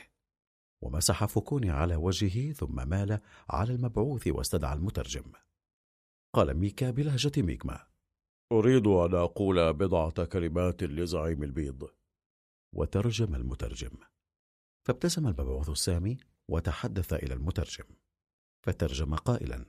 [0.81, 5.33] ومسح فوكوني على وجهه ثم مال على المبعوث واستدعى المترجم.
[6.35, 7.87] قال ميكا بلهجة ميكما
[8.53, 11.89] أريد أن أقول بضعة كلمات لزعيم البيض.
[12.73, 13.97] وترجم المترجم.
[14.87, 16.19] فابتسم المبعوث السامي
[16.49, 17.85] وتحدث إلى المترجم.
[18.63, 19.67] فترجم قائلا.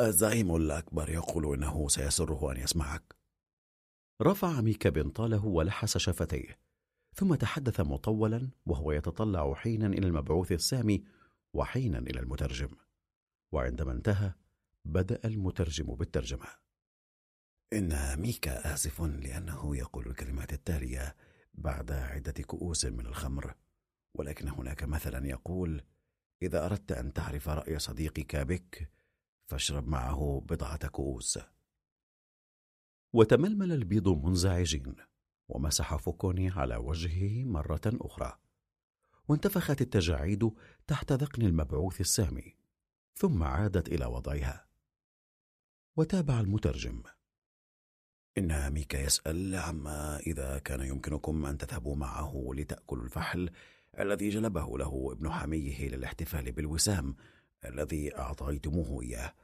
[0.00, 3.17] الزعيم الأكبر يقول إنه سيسره أن يسمعك.
[4.22, 6.58] رفع ميكا بنطاله ولحس شفتيه
[7.14, 11.04] ثم تحدث مطولا وهو يتطلع حينا إلى المبعوث السامي
[11.52, 12.68] وحينا إلى المترجم.
[13.52, 14.32] وعندما انتهى
[14.84, 16.46] بدأ المترجم بالترجمة.
[17.72, 21.16] إن ميكا آسف لأنه يقول الكلمات التالية
[21.54, 23.54] بعد عدة كؤوس من الخمر
[24.14, 25.82] ولكن هناك مثلا يقول
[26.42, 28.90] إذا أردت أن تعرف رأي صديقك بك
[29.46, 31.38] فاشرب معه بضعة كؤوس.
[33.12, 34.96] وتململ البيض منزعجين
[35.48, 38.38] ومسح فوكوني على وجهه مرة أخرى.
[39.28, 40.50] وانتفخت التجاعيد
[40.86, 42.56] تحت ذقن المبعوث السامي
[43.14, 44.66] ثم عادت إلى وضعها.
[45.96, 47.02] وتابع المترجم.
[48.38, 53.50] إن ميكا يسأل عما إذا كان يمكنكم أن تذهبوا معه لتأكلوا الفحل
[53.98, 57.16] الذي جلبه له ابن حميه للاحتفال بالوسام
[57.64, 59.34] الذي أعطيتموه إياه.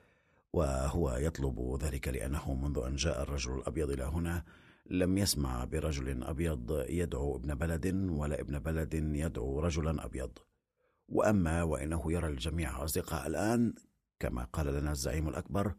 [0.55, 4.45] وهو يطلب ذلك لأنه منذ أن جاء الرجل الأبيض إلى هنا
[4.87, 10.39] لم يسمع برجل أبيض يدعو ابن بلد ولا ابن بلد يدعو رجلا أبيض.
[11.09, 13.75] وأما وإنه يرى الجميع أصدقاء الآن
[14.21, 15.75] كما قال لنا الزعيم الأكبر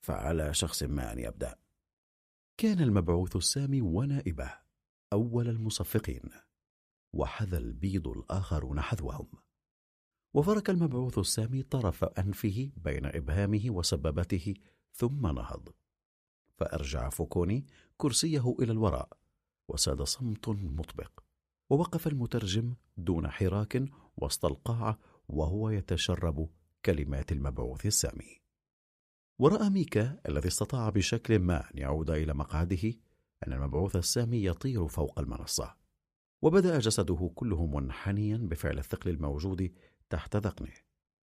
[0.00, 1.54] فعلى شخص ما أن يبدأ.
[2.56, 4.50] كان المبعوث السامي ونائبه
[5.12, 6.30] أول المصفقين
[7.12, 9.28] وحذا البيض الآخرون حذوهم
[10.36, 14.54] وفرك المبعوث السامي طرف أنفه بين إبهامه وسبابته
[14.92, 15.68] ثم نهض.
[16.58, 17.66] فأرجع فوكوني
[17.96, 19.08] كرسيه إلى الوراء
[19.68, 21.20] وساد صمت مطبق.
[21.70, 23.84] ووقف المترجم دون حراك
[24.16, 24.98] وسط القاعة
[25.28, 26.48] وهو يتشرب
[26.84, 28.40] كلمات المبعوث السامي.
[29.38, 32.92] ورأى ميكا الذي استطاع بشكل ما أن يعود إلى مقعده
[33.46, 35.74] أن المبعوث السامي يطير فوق المنصة.
[36.42, 39.72] وبدأ جسده كله منحنيا بفعل الثقل الموجود
[40.10, 40.72] تحت ذقنه.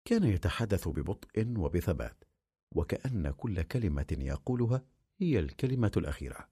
[0.04, 2.24] كان يتحدث ببطء وبثبات
[2.74, 4.84] وكأن كل كلمة يقولها
[5.18, 6.48] هي الكلمة الأخيرة.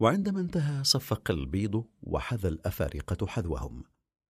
[0.00, 3.84] وعندما انتهى صفق البيض وحذا الأفارقة حذوهم.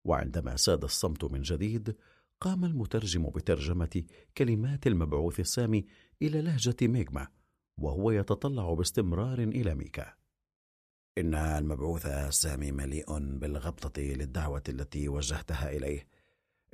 [0.06, 1.98] وعندما ساد الصمت من جديد
[2.42, 4.04] قام المترجم بترجمة
[4.38, 5.86] كلمات المبعوث السامي
[6.22, 7.28] إلى لهجة ميغما
[7.78, 10.14] وهو يتطلع باستمرار إلى ميكا.
[11.18, 16.08] إن المبعوث السامي مليء بالغبطة للدعوة التي وجهتها إليه.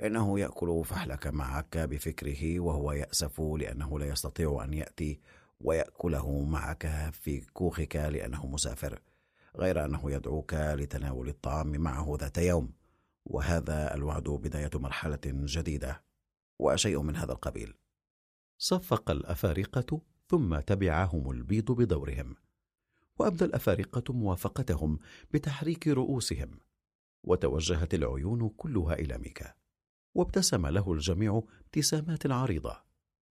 [0.02, 5.20] إنه يأكل فحلك معك بفكره وهو يأسف لأنه لا يستطيع أن يأتي
[5.60, 9.00] ويأكله معك في كوخك لأنه مسافر
[9.56, 12.72] غير أنه يدعوك لتناول الطعام معه ذات يوم.
[13.24, 16.02] وهذا الوعد بداية مرحلة جديدة
[16.58, 17.74] وشيء من هذا القبيل.
[18.58, 22.36] صفق الأفارقة ثم تبعهم البيض بدورهم
[23.18, 24.98] وأبدى الأفارقة موافقتهم
[25.30, 26.58] بتحريك رؤوسهم
[27.24, 29.54] وتوجهت العيون كلها إلى ميكا.
[30.14, 32.76] وابتسم له الجميع ابتسامات عريضة.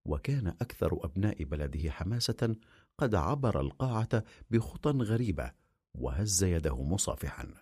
[0.05, 2.55] وكان أكثر أبناء بلده حماسة
[2.97, 5.51] قد عبر القاعة بخطى غريبة
[5.95, 7.53] وهز يده مصافحا.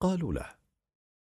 [0.00, 0.54] قالوا له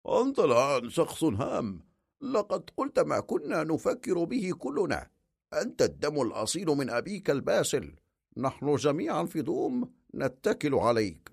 [0.06, 1.84] أنت الآن شخص هام.
[2.20, 5.10] لقد قلت ما كنا نفكر به كلنا.
[5.52, 7.96] أنت الدم الأصيل من أبيك الباسل.
[8.36, 11.32] نحن جميعا في دوم نتكل عليك.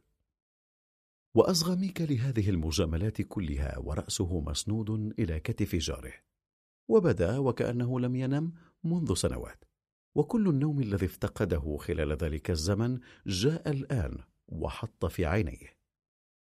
[1.35, 6.13] وأصغى ميكا لهذه المجاملات كلها ورأسه مسنود إلى كتف جاره.
[6.89, 9.65] وبدا وكأنه لم ينم منذ سنوات.
[10.15, 15.79] وكل النوم الذي افتقده خلال ذلك الزمن جاء الآن وحط في عينيه.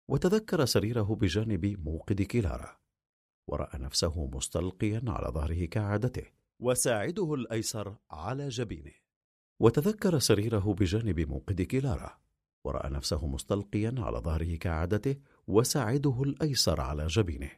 [0.09, 2.77] وتذكر سريره بجانب موقد كلارا
[3.49, 6.25] ورأى نفسه مستلقيا على ظهره كعادته.
[6.61, 8.93] وساعده الأيسر على جبينه.
[9.61, 12.24] وتذكر سريره بجانب موقد كلارا
[12.65, 15.15] ورأى نفسه مستلقيا على ظهره كعادته
[15.47, 17.51] وساعده الأيسر على جبينه.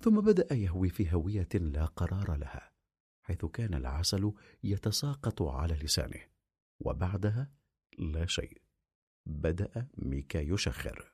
[0.00, 2.72] ثم بدأ يهوي في هوية لا قرار لها
[3.22, 4.32] حيث كان العسل
[4.64, 6.20] يتساقط على لسانه
[6.80, 7.50] وبعدها
[7.98, 8.62] لا شيء.
[9.26, 11.12] بدأ ميكا يشخر.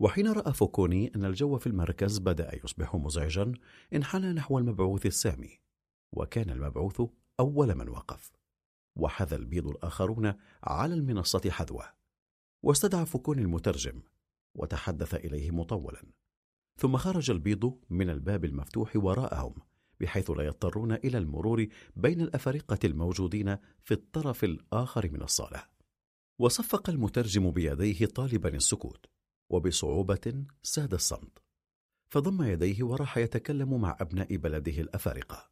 [0.00, 3.52] وحين رأى فوكوني أن الجو في المركز بدأ يصبح مزعجا
[3.94, 5.60] انحنى نحو المبعوث السامي
[6.12, 7.02] وكان المبعوث
[7.40, 8.32] أول من وقف
[8.96, 11.95] وحذا البيض الآخرون على المنصة حذوة.
[12.62, 14.02] واستدعى فوكوني المترجم
[14.54, 16.02] وتحدث إليه مطولا.
[16.76, 19.54] ثم خرج البيض من الباب المفتوح وراءهم
[20.00, 25.64] بحيث لا يضطرون إلى المرور بين الأفارقة الموجودين في الطرف الآخر من الصالة.
[26.38, 29.06] وصفق المترجم بيديه طالبا السكوت
[29.50, 31.38] وبصعوبة ساد الصمت.
[32.08, 35.50] فضم يديه وراح يتكلم مع أبناء بلده الأفارقة.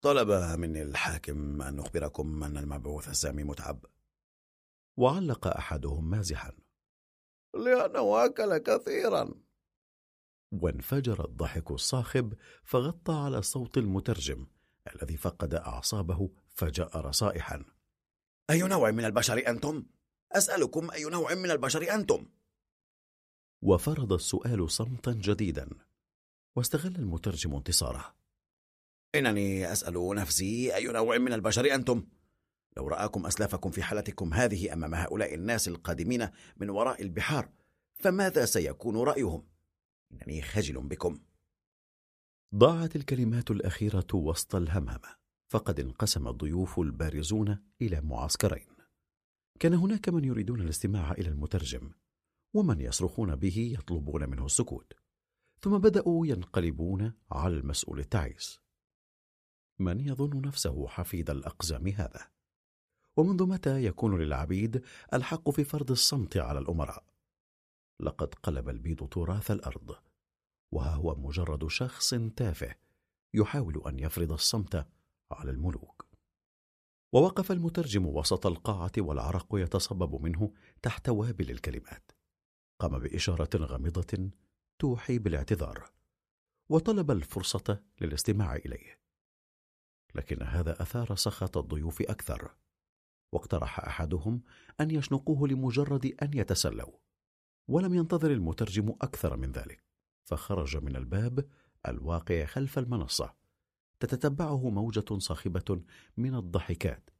[0.00, 3.84] طلب مني الحاكم أن أخبركم أن المبعوث السامي متعب.
[4.98, 6.52] وعلق أحدهم مازحا
[7.54, 9.34] لأنه أكل كثيرا
[10.52, 14.46] وانفجر الضحك الصاخب فغطى على صوت المترجم
[14.94, 17.64] الذي فقد أعصابه فجأر صائحا
[18.50, 19.86] أي نوع من البشر أنتم؟
[20.32, 22.26] أسألكم أي نوع من البشر أنتم؟
[23.62, 25.68] وفرض السؤال صمتا جديدا
[26.56, 28.14] واستغل المترجم انتصاره
[29.14, 32.06] إنني أسأل نفسي أي نوع من البشر أنتم؟
[32.76, 37.48] لو رآكم أسلافكم في حالتكم هذه أمام هؤلاء الناس القادمين من وراء البحار
[37.94, 39.46] فماذا سيكون رأيهم؟
[40.12, 41.20] إنني خجل بكم.
[42.54, 45.16] ضاعت الكلمات الأخيرة وسط الهمهمة
[45.48, 48.66] فقد انقسم الضيوف البارزون إلى معسكرين.
[49.60, 51.90] كان هناك من يريدون الاستماع إلى المترجم
[52.54, 54.92] ومن يصرخون به يطلبون منه السكوت.
[55.60, 58.60] ثم بدأوا ينقلبون على المسؤول التعيس.
[59.78, 62.37] من يظن نفسه حفيد الأقزام هذا؟
[63.18, 67.04] ومنذ متى يكون للعبيد الحق في فرض الصمت على الأمراء؟
[68.00, 69.96] لقد قلب البيض تراث الأرض
[70.72, 72.74] وها هو مجرد شخص تافه
[73.34, 74.86] يحاول أن يفرض الصمت
[75.30, 76.08] على الملوك.
[77.12, 82.12] ووقف المترجم وسط القاعة والعرق يتصبب منه تحت وابل الكلمات.
[82.80, 84.30] قام بإشارة غامضة
[84.78, 85.90] توحي بالاعتذار
[86.68, 89.00] وطلب الفرصة للاستماع إليه.
[90.14, 92.54] لكن هذا أثار سخط الضيوف أكثر.
[93.32, 94.42] واقترح أحدهم
[94.80, 96.92] أن يشنقوه لمجرد أن يتسلوا
[97.68, 99.84] ولم ينتظر المترجم أكثر من ذلك
[100.24, 101.48] فخرج من الباب
[101.88, 103.34] الواقع خلف المنصة.
[104.00, 105.82] تتتبعه موجة صاخبة
[106.16, 107.10] من الضحكات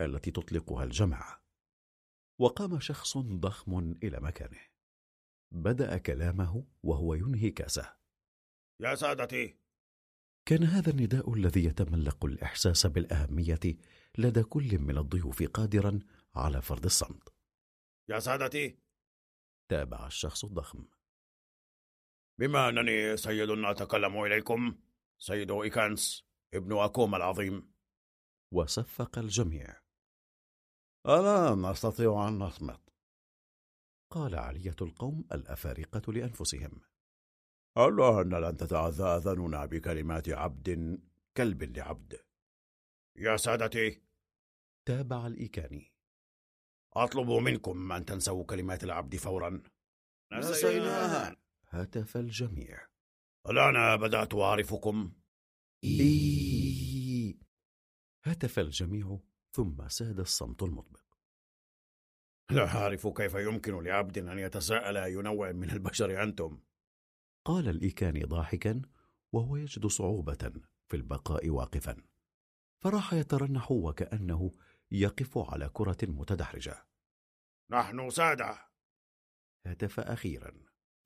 [0.00, 1.42] التي تطلقها الجماعة.
[2.38, 4.60] وقام شخص ضخم إلى مكانه.
[5.52, 7.96] بدأ كلامه وهو ينهي كاسه.
[8.80, 9.58] يا سادتي
[10.48, 13.60] كان هذا النداء الذي يتملق الإحساس بالأهمية
[14.18, 15.98] لدى كل من الضيوف قادرا
[16.34, 17.34] على فرض الصمت.
[18.08, 18.78] يا سادتي!
[19.70, 20.88] تابع الشخص الضخم.
[22.38, 24.78] بما أنني سيد أتكلم إليكم
[25.18, 27.72] سيد إيكانس ابن أكوم العظيم.
[28.52, 29.80] وصفق الجميع.
[31.06, 32.80] ألا نستطيع أن نصمت
[34.10, 36.80] قال علية القوم الأفارقة لأنفسهم.
[37.78, 40.98] ألا أن لن تتعذى أذاننا بكلمات عبد
[41.36, 42.20] كلب لعبد.
[43.16, 44.02] يا سادتي.
[44.86, 45.92] تابع الإيكاني.
[46.92, 49.62] أطلب منكم أن تنسوا كلمات العبد فورا.
[50.32, 51.36] نسيناها.
[51.68, 52.86] هتف الجميع.
[53.48, 55.12] الآن بدأت أعرفكم.
[58.24, 59.18] هتف الجميع
[59.52, 61.00] ثم ساد الصمت المطبق.
[62.50, 66.60] لا أعرف كيف يمكن لعبد أن يتساءل أي نوع من البشر أنتم.
[67.46, 68.82] قال الإيكاني ضاحكا
[69.32, 70.52] وهو يجد صعوبة
[70.88, 71.96] في البقاء واقفا
[72.82, 74.52] فراح يترنح وكأنه
[74.90, 76.86] يقف على كرة متدحرجة.
[77.70, 78.58] نحن سادة.
[79.66, 80.52] هتف أخيرا.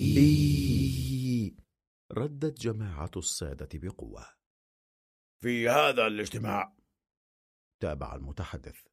[0.00, 1.56] إيه
[2.12, 4.26] ردت جماعة السادة بقوة.
[5.42, 6.76] في هذا الاجتماع.
[7.80, 8.86] تابع المتحدث.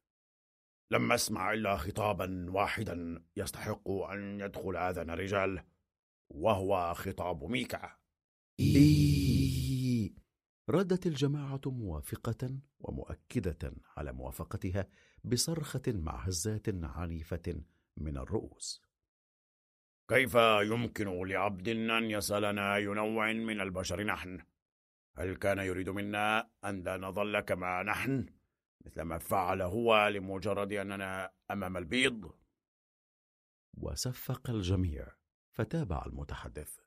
[0.90, 5.64] لم أسمع إلا خطابا واحدا يستحق أن يدخل آذان رجال.
[6.30, 7.96] وهو خطاب ميكا
[8.60, 10.14] إيه
[10.68, 14.88] ردت الجماعة موافقة ومؤكدة على موافقتها
[15.24, 17.62] بصرخة مع هزات عنيفة
[17.96, 18.82] من الرؤوس
[20.08, 24.38] كيف يمكن لعبد أن يسألنا أي نوع من البشر نحن؟
[25.16, 28.26] هل كان يريد منا أن لا نظل كما نحن
[28.86, 32.32] مثل ما فعل هو لمجرد أننا أمام البيض؟
[33.74, 35.17] وصفق الجميع
[35.58, 36.78] فتابع المتحدث.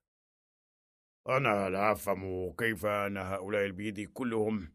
[1.30, 4.74] أنا لا أفهم كيف أن هؤلاء البيض كلهم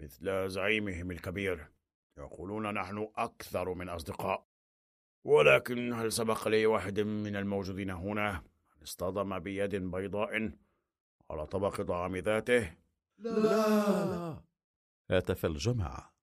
[0.00, 1.72] مثل زعيمهم الكبير
[2.18, 4.46] يقولون نحن أكثر من أصدقاء.
[5.24, 10.52] ولكن هل سبق لي واحد من الموجودين هنا أن اصطدم بيد بيضاء
[11.30, 12.76] على طبق طعام ذاته؟
[13.18, 14.42] لا, لا.
[15.10, 16.14] هتف الجماعة.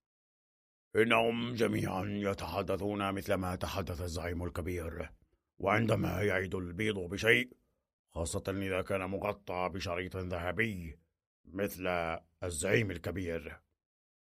[0.95, 5.11] إنهم جميعا يتحدثون مثل ما تحدث الزعيم الكبير.
[5.59, 7.57] وعندما يعيد البيض بشيء
[8.13, 10.99] خاصة إذا كان مغطى بشريط ذهبي
[11.45, 11.87] مثل
[12.43, 13.61] الزعيم الكبير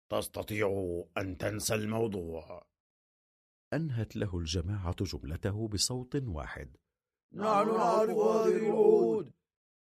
[0.09, 2.67] تستطيع أن تنسى الموضوع.
[3.73, 6.77] أنهت له الجماعة جملته بصوت واحد.
[7.33, 9.31] نحن نعرف هذه الوعود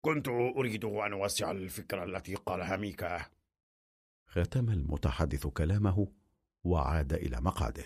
[0.02, 3.26] كنت أريد أن أوسع الفكرة التي قالها ميكا.
[4.28, 6.08] ختم المتحدث كلامه
[6.64, 7.86] وعاد إلى مقعده.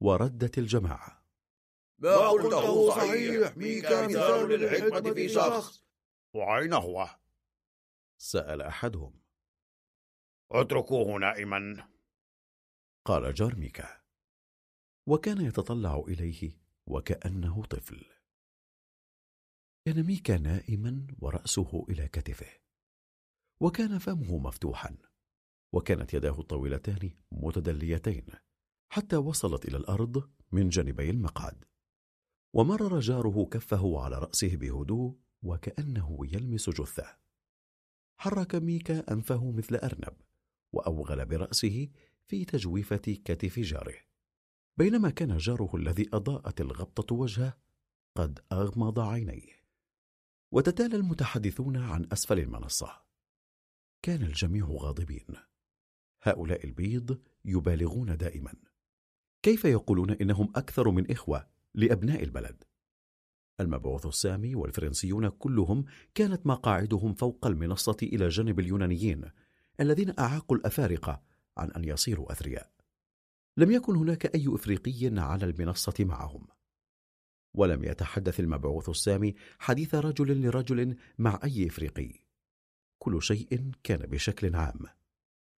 [0.00, 1.17] وردت الجماعة.
[1.98, 3.56] ما قلته صحيح.
[3.56, 5.84] ميكا مثال للحكمة في شخص؟
[6.34, 7.08] وأين هو؟
[8.20, 9.20] سأل أحدهم.
[10.52, 11.88] اتركوه نائما.
[13.04, 14.02] قال جارميكا.
[15.06, 16.50] وكان يتطلع إليه
[16.86, 18.06] وكأنه طفل.
[19.86, 22.58] كان ميكا نائما ورأسه إلى كتفه.
[23.60, 24.96] وكان فمه مفتوحا.
[25.72, 28.26] وكانت يداه الطويلتان متدليتين
[28.92, 31.64] حتى وصلت إلى الأرض من جانبي المقعد.
[32.52, 37.16] ومرر جاره كفه على رأسه بهدوء وكأنه يلمس جثة.
[38.16, 40.16] حرك ميكا أنفه مثل أرنب
[40.72, 41.88] وأوغل برأسه
[42.26, 43.96] في تجويفة كتف جاره.
[44.76, 47.58] بينما كان جاره الذي أضاءت الغبطة وجهه
[48.16, 49.58] قد أغمض عينيه.
[50.52, 53.02] وتتالى المتحدثون عن أسفل المنصة.
[54.02, 55.26] كان الجميع غاضبين.
[56.22, 58.54] هؤلاء البيض يبالغون دائما.
[59.42, 62.64] كيف يقولون إنهم أكثر من إخوة؟ لأبناء البلد.
[63.60, 65.84] المبعوث السامي والفرنسيون كلهم
[66.14, 69.30] كانت مقاعدهم فوق المنصة إلى جانب اليونانيين
[69.80, 71.22] الذين أعاقوا الأفارقة
[71.56, 72.70] عن أن يصيروا أثرياء.
[73.56, 76.46] لم يكن هناك أي إفريقي على المنصة معهم.
[77.54, 82.12] ولم يتحدث المبعوث السامي حديث رجل لرجل مع أي إفريقي.
[82.98, 84.80] كل شيء كان بشكل عام.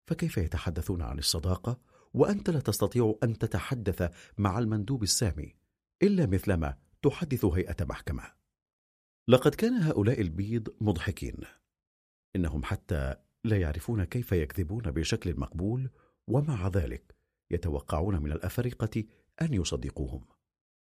[0.06, 1.80] فكيف يتحدثون عن الصداقة؟
[2.14, 5.57] وأنت لا تستطيع أن تتحدث مع المندوب السامي.
[6.02, 8.22] إلا مثلما تحدث هيئة محكمة.
[9.28, 11.40] لقد كان هؤلاء البيض مضحكين.
[12.36, 15.90] إنهم حتى لا يعرفون كيف يكذبون بشكل مقبول
[16.26, 17.14] ومع ذلك
[17.50, 19.04] يتوقعون من الأفارقة
[19.42, 20.26] أن يصدقوهم.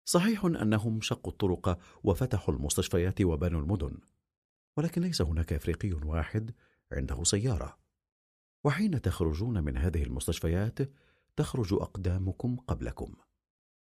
[0.06, 3.98] صحيح أنهم شقوا الطرق وفتحوا المستشفيات وبنوا المدن
[4.78, 6.52] ولكن ليس هناك أفريقي واحد
[6.92, 7.78] عنده سيارة.
[8.64, 10.80] وحين تخرجون من هذه المستشفيات
[11.36, 13.16] تخرج أقدامكم قبلكم.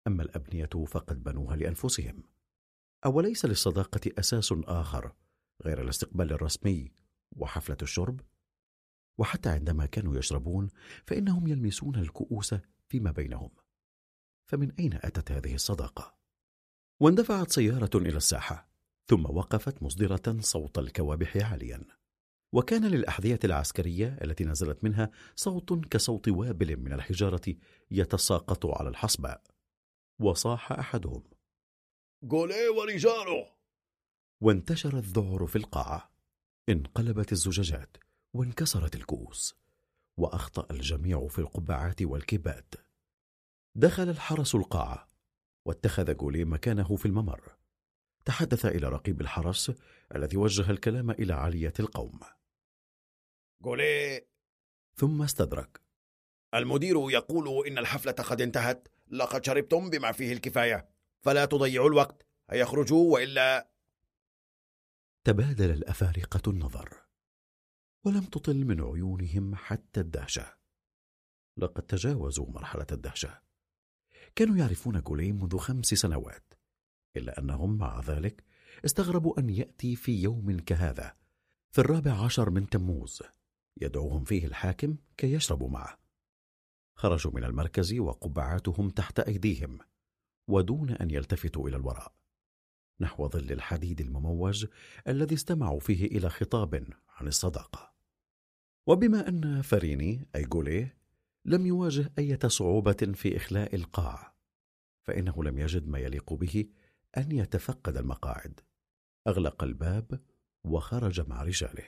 [0.07, 2.23] أما الأبنية فقد بنوها لأنفسهم.
[3.07, 5.15] أوليس للصداقة أساس آخر
[5.65, 6.93] غير الاستقبال الرسمي
[7.37, 8.21] وحفلة الشرب؟
[9.19, 10.69] وحتى عندما كانوا يشربون
[11.07, 12.55] فإنهم يلمسون الكؤوس
[12.89, 13.51] فيما بينهم.
[14.47, 16.15] فمن أين أتت هذه الصداقة؟
[17.01, 18.69] واندفعت سيارة إلى الساحة
[19.07, 21.85] ثم وقفت مصدرة صوت الكوابح عاليا.
[22.53, 27.55] وكان للأحذية العسكرية التي نزلت منها صوت كصوت وابل من الحجارة
[27.91, 29.54] يتساقط على الحصباء
[30.19, 31.23] وصاح أحدهم.
[32.23, 33.51] جوليه ورجاله
[34.41, 36.11] وانتشر الذعر في القاعة.
[36.69, 37.97] انقلبت الزجاجات
[38.35, 39.55] وانكسرت الكؤوس.
[40.17, 42.75] وأخطأ الجميع في القبعات والكبات.
[43.75, 45.09] دخل الحرس القاعة
[45.65, 47.57] واتخذ جوليه مكانه في الممر.
[48.25, 49.73] تحدث إلى رقيب الحرس
[50.15, 52.21] الذي وجه الكلام إلى عالية القوم.
[53.63, 54.27] قولي
[54.97, 55.81] ثم استدرك.
[56.55, 58.89] المدير يقول إن الحفلة قد انتهت.
[59.15, 60.89] لقد شربتم بما فيه الكفاية.
[61.21, 62.27] فلا تضيعوا الوقت.
[62.51, 63.71] هيخرجوا وإلا
[65.25, 67.05] تبادل الأفارقة النظر
[68.05, 70.55] ولم تطل من عيونهم حتى الدهشة.
[71.57, 73.41] لقد تجاوزوا مرحلة الدهشة.
[74.37, 76.55] كانوا يعرفون جولي منذ خمس سنوات
[77.17, 78.45] إلا أنهم مع ذلك
[78.85, 81.17] استغربوا أن يأتي في يوم كهذا
[81.71, 83.23] في الرابع عشر من تموز
[83.81, 86.04] يدعوهم فيه الحاكم كي يشربوا معه.
[86.95, 89.79] خرجوا من المركز وقبعاتهم تحت أيديهم
[90.49, 92.15] ودون أن يلتفتوا إلى الوراء.
[93.01, 94.67] نحو ظل الحديد المموج
[95.09, 97.95] الذي استمعوا فيه إلى خطاب عن الصداقة.
[98.87, 100.97] وبما أن فريني أي جوليه
[101.45, 104.35] لم يواجه أي صعوبة في إخلاء القاع
[105.03, 106.67] فإنه لم يجد ما يليق به
[107.17, 108.61] أن يتفقد المقاعد.
[109.27, 110.21] أغلق الباب
[110.65, 111.85] وخرج مع رجاله.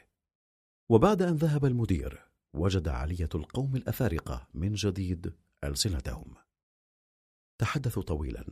[0.89, 2.27] وبعد أن ذهب المدير
[2.57, 6.35] وجد علية القوم الأفارقة من جديد ألسنتهم.
[7.59, 8.47] تحدثوا طويلا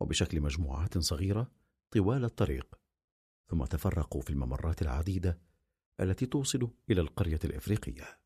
[0.00, 1.50] وبشكل مجموعات صغيرة
[1.90, 2.74] طوال الطريق
[3.50, 5.40] ثم تفرقوا في الممرات العديدة
[6.00, 8.20] التي توصل إلى القرية الإفريقية.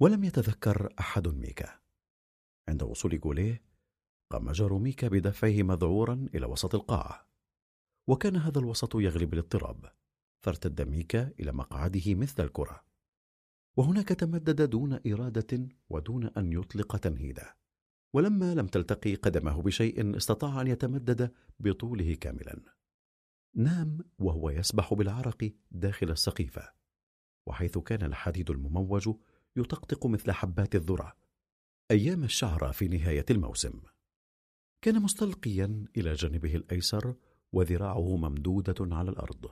[0.00, 1.80] ولم يتذكر أحد ميكا.
[2.68, 3.64] عند وصول جوليه
[4.30, 7.28] قام جار ميكا بدفعه مذعورا إلى وسط القاعة.
[8.08, 9.92] وكان هذا الوسط يغلب الاضطراب
[10.44, 12.91] فارتد ميكا إلى مقعده مثل الكرة.
[13.76, 17.54] وهناك تمدد دون إرادة ودون أن يطلق تنهيدا
[18.12, 22.60] ولما لم تلتقي قدمه بشيء استطاع أن يتمدد بطوله كاملا.
[23.54, 26.72] نام وهو يسبح بالعرق داخل السقيفة
[27.46, 29.10] وحيث كان الحديد المموج
[29.56, 31.16] يطقطق مثل حبات الذرة
[31.90, 33.80] أيام الشعر في نهاية الموسم.
[34.82, 37.14] كان مستلقيا إلى جانبه الأيسر
[37.52, 39.50] وذراعه ممدودة على الأرض.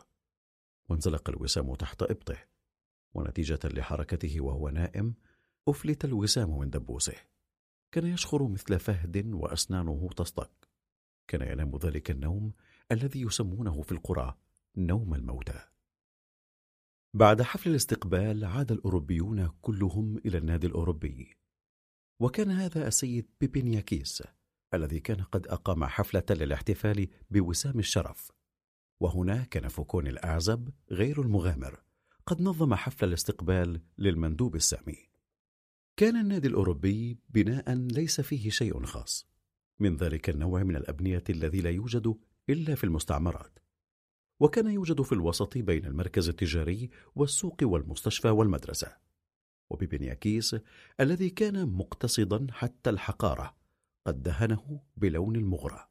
[0.88, 2.36] وانزلق الوسام تحت إبطه.
[3.14, 5.14] ونتيجة لحركته وهو نائم
[5.68, 7.14] أفلت الوسام من دبوسه.
[7.92, 10.68] كان يشخر مثل فهد وأسنانه تصطك.
[11.28, 12.52] كان ينام ذلك النوم
[12.92, 14.36] الذي يسمونه في القرى
[14.76, 15.60] نوم الموتى.
[17.14, 21.36] بعد حفل الاستقبال عاد الأوروبيون كلهم إلى النادي الأوروبي.
[22.20, 24.22] وكان هذا السيد بيبينياكيس
[24.74, 28.32] الذي كان قد أقام حفلة للاحتفال بوسام الشرف.
[29.00, 31.82] وهنا كان فوكون الأعزب غير المغامر.
[32.26, 35.08] قد نظم حفل الاستقبال للمندوب السامي.
[35.96, 39.30] كان النادي الأوروبي بناء ليس فيه شيء خاص.
[39.78, 42.14] من ذلك النوع من الأبنية الذي لا يوجد
[42.50, 43.58] إلا في المستعمرات.
[44.40, 48.96] وكان يوجد في الوسط بين المركز التجاري والسوق والمستشفى والمدرسة.
[49.70, 50.56] وببنياكيس
[51.00, 53.56] الذي كان مقتصدا حتى الحقارة
[54.06, 55.88] قد دهنه بلون المغرى.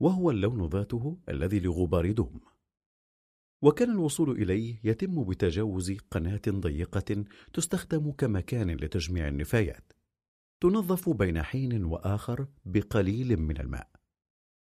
[0.00, 2.40] وهو اللون ذاته الذي لغبار دوم
[3.62, 9.92] وكان الوصول إليه يتم بتجاوز قناة ضيقة تستخدم كمكان لتجميع النفايات.
[10.60, 13.88] تنظف بين حين وآخر بقليل من الماء.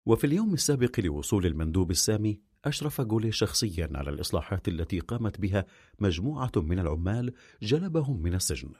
[0.05, 5.65] وفي اليوم السابق لوصول المندوب السامي أشرف جولي شخصيا على الإصلاحات التي قامت بها
[5.99, 8.71] مجموعة من العمال جلبهم من السجن.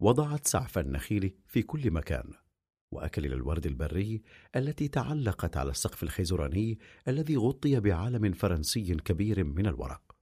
[0.00, 2.43] وضعت سعف النخيل في كل مكان.
[2.92, 4.22] وأكاليل الورد البري
[4.56, 10.16] التي تعلقت على السقف الخيزراني الذي غطي بعلم فرنسي كبير من الورق.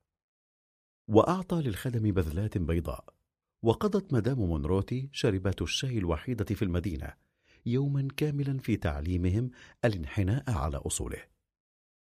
[1.08, 3.14] وأعطى للخدم بذلات بيضاء
[3.62, 7.14] وقضت مدام مونروتي شاربة الشاي الوحيدة في المدينة
[7.66, 9.50] يوما كاملا في تعليمهم
[9.84, 11.22] الانحناء على أصوله.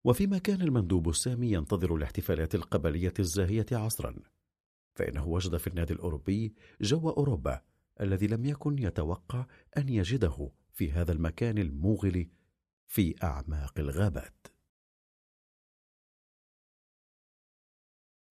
[0.05, 4.15] وفيما كان المندوب السامي ينتظر الاحتفالات القبلية الزاهية عصرا
[4.95, 7.61] فإنه وجد في النادي الأوروبي جو أوروبا
[8.01, 9.45] الذي لم يكن يتوقع
[9.77, 12.29] أن يجده في هذا المكان الموغل
[12.87, 14.47] في أعماق الغابات.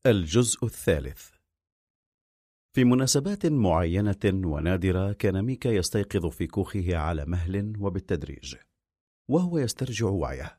[0.07, 1.31] الجزء الثالث.
[2.73, 8.57] في مناسبات معينة ونادرة كان ميكا يستيقظ في كوخه على مهل وبالتدريج
[9.29, 10.59] وهو يسترجع وعيه.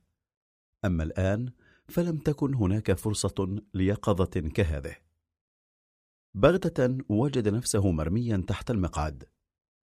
[0.85, 1.51] أما الآن
[1.87, 5.02] فلم تكن هناك فرصة ليقظة كهذه.
[6.35, 9.23] بغتة وجد نفسه مرميا تحت المقعد.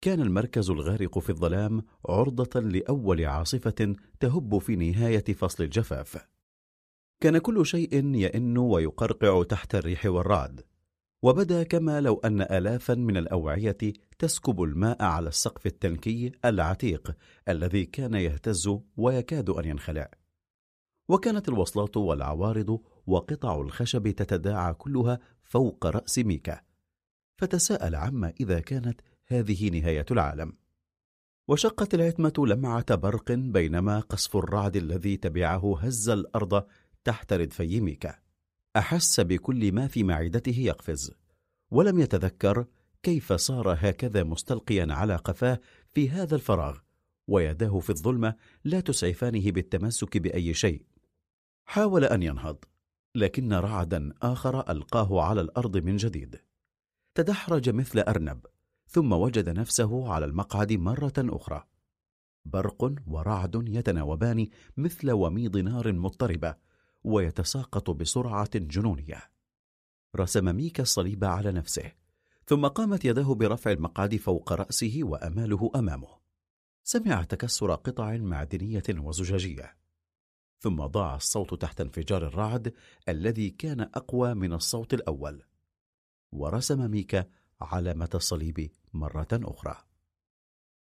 [0.00, 6.28] كان المركز الغارق في الظلام عرضة لأول عاصفة تهب في نهاية فصل الجفاف.
[7.20, 10.60] كان كل شيء يئن ويقرقع تحت الريح والرعد.
[11.22, 13.78] وبدا كما لو أن آلافا من الأوعية
[14.18, 17.16] تسكب الماء على السقف التنكي العتيق
[17.48, 20.10] الذي كان يهتز ويكاد أن ينخلع.
[21.08, 26.60] وكانت الوصلات والعوارض وقطع الخشب تتداعى كلها فوق رأس ميكا
[27.38, 30.52] فتساءل عما إذا كانت هذه نهاية العالم.
[31.48, 36.66] وشقت العتمة لمعة برق بينما قصف الرعد الذي تبعه هز الأرض
[37.04, 38.14] تحت ردفي ميكا.
[38.76, 41.14] أحس بكل ما في معدته يقفز
[41.70, 42.66] ولم يتذكر
[43.02, 45.60] كيف صار هكذا مستلقيا على قفاه
[45.92, 46.78] في هذا الفراغ
[47.28, 48.34] ويداه في الظلمة
[48.64, 50.86] لا تسعفانه بالتمسك بأي شيء.
[51.64, 52.64] حاول أن ينهض.
[53.16, 56.40] لكن رعدا آخر ألقاه على الأرض من جديد.
[57.14, 58.46] تدحرج مثل أرنب
[58.88, 61.64] ثم وجد نفسه على المقعد مرة أخرى.
[62.44, 64.46] برق ورعد يتناوبان
[64.76, 66.56] مثل وميض نار مضطربة
[67.04, 69.30] ويتساقط بسرعة جنونية.
[70.16, 71.92] رسم ميكا الصليب على نفسه
[72.46, 76.08] ثم قامت يداه برفع المقعد فوق رأسه وأماله أمامه.
[76.84, 79.76] سمع تكسر قطع معدنية وزجاجية.
[80.58, 82.74] ثم ضاع الصوت تحت انفجار الرعد
[83.08, 85.42] الذي كان أقوى من الصوت الأول.
[86.32, 87.24] ورسم ميكا
[87.60, 89.76] علامة الصليب مرة أخرى.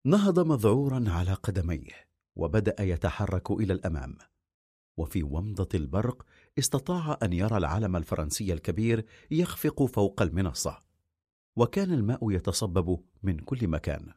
[0.04, 4.18] نهض مذعورا على قدميه وبدأ يتحرك إلى الأمام.
[4.96, 6.26] وفي ومضة البرق
[6.58, 10.82] استطاع أن يرى العلم الفرنسي الكبير يخفق فوق المنصة.
[11.56, 14.12] وكان الماء يتصبب من كل مكان.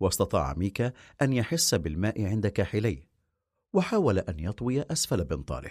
[0.00, 3.05] واستطاع ميكا أن يحس بالماء عند كاحليه.
[3.76, 5.70] وحاول أن يطوي أسفل بنطاله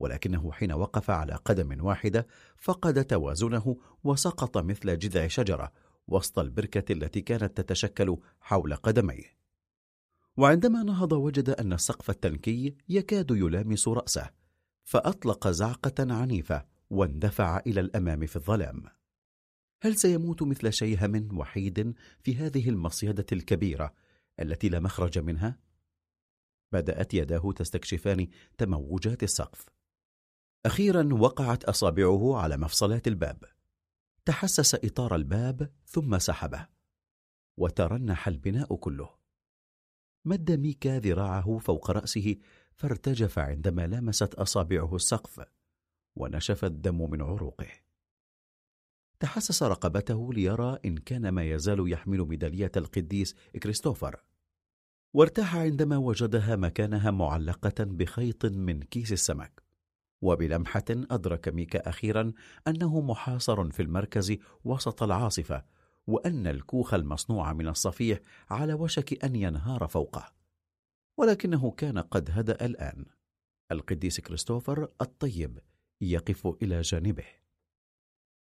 [0.00, 5.72] ولكنه حين وقف على قدم واحدة فقد توازنه وسقط مثل جذع شجرة
[6.08, 9.40] وسط البركة التي كانت تتشكل حول قدميه.
[10.36, 14.30] وعندما نهض وجد أن السقف التنكي يكاد يلامس رأسه
[14.84, 18.82] فأطلق زعقة عنيفة واندفع إلى الأمام في الظلام.
[19.82, 23.94] هل سيموت مثل شيهم وحيد في هذه المصيدة الكبيرة
[24.40, 25.69] التي لا مخرج منها؟
[26.72, 29.66] بدأت يداه تستكشفان تموجات السقف.
[30.66, 33.44] أخيرا وقعت أصابعه على مفصلات الباب.
[34.24, 36.66] تحسس إطار الباب ثم سحبه.
[37.56, 39.10] وترنح البناء كله.
[40.24, 42.36] مد ميكا ذراعه فوق رأسه
[42.74, 45.40] فارتجف عندما لامست أصابعه السقف
[46.16, 47.68] ونشف الدم من عروقه.
[49.20, 54.22] تحسس رقبته ليرى إن كان ما يزال يحمل ميدالية القديس كريستوفر.
[55.14, 59.62] وارتاح عندما وجدها مكانها معلقة بخيط من كيس السمك.
[60.22, 62.32] وبلمحة أدرك ميكا أخيرا
[62.68, 65.64] أنه محاصر في المركز وسط العاصفة
[66.06, 68.18] وأن الكوخ المصنوع من الصفيح
[68.50, 70.32] على وشك أن ينهار فوقه.
[71.16, 73.06] ولكنه كان قد هدأ الآن.
[73.72, 75.58] القديس كريستوفر الطيب
[76.00, 77.26] يقف إلى جانبه.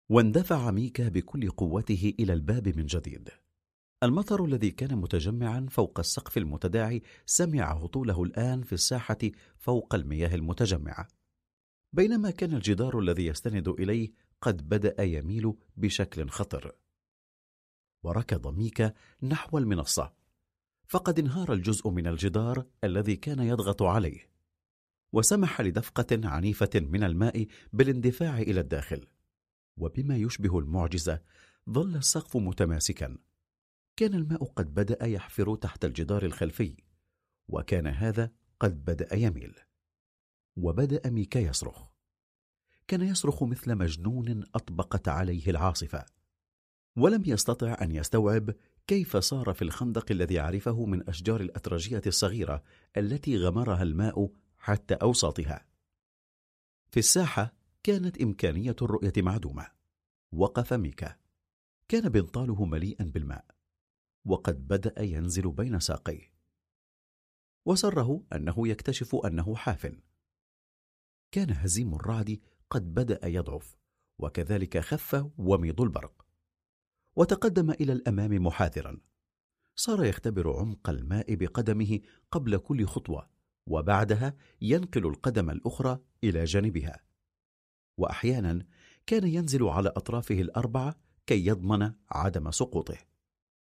[0.08, 3.30] واندفع ميكا بكل قوته إلى الباب من جديد.
[4.06, 9.18] المطر الذي كان متجمعا فوق السقف المتداعي سمع هطوله الآن في الساحة
[9.58, 11.08] فوق المياه المتجمعة.
[11.92, 16.72] بينما كان الجدار الذي يستند إليه قد بدأ يميل بشكل خطر.
[18.02, 20.12] وركض ميكا نحو المنصة
[20.88, 24.30] فقد انهار الجزء من الجدار الذي كان يضغط عليه.
[25.12, 29.06] وسمح لدفقة عنيفة من الماء بالاندفاع إلى الداخل.
[29.76, 31.20] وبما يشبه المعجزة
[31.70, 33.25] ظل السقف متماسكا.
[33.97, 36.76] كان الماء قد بدأ يحفر تحت الجدار الخلفي
[37.49, 39.58] وكان هذا قد بدأ يميل.
[40.57, 41.86] وبدأ ميكا يصرخ.
[42.89, 46.07] كان يصرخ مثل مجنون أطبقت عليه العاصفة.
[46.97, 48.55] ولم يستطع أن يستوعب
[48.86, 52.62] كيف صار في الخندق الذي عرفه من أشجار الأترجية الصغيرة
[52.97, 55.66] التي غمرها الماء حتى أوساطها.
[56.89, 59.66] في الساحة كانت إمكانية الرؤية معدومة.
[60.33, 61.16] وقف ميكا.
[61.89, 63.55] كان بنطاله مليئا بالماء.
[64.26, 66.32] وقد بدأ ينزل بين ساقيه.
[67.66, 69.96] وسره أنه يكتشف أنه حاف.
[71.32, 72.40] كان هزيم الرعد
[72.70, 73.76] قد بدأ يضعف
[74.18, 76.26] وكذلك خف وميض البرق.
[77.16, 79.00] وتقدم إلى الأمام محاذرا.
[79.74, 83.28] صار يختبر عمق الماء بقدمه قبل كل خطوة
[83.66, 87.00] وبعدها ينقل القدم الأخرى إلى جانبها.
[87.96, 88.66] وأحيانا
[89.06, 90.96] كان ينزل على أطرافه الأربعة
[91.26, 93.15] كي يضمن عدم سقوطه.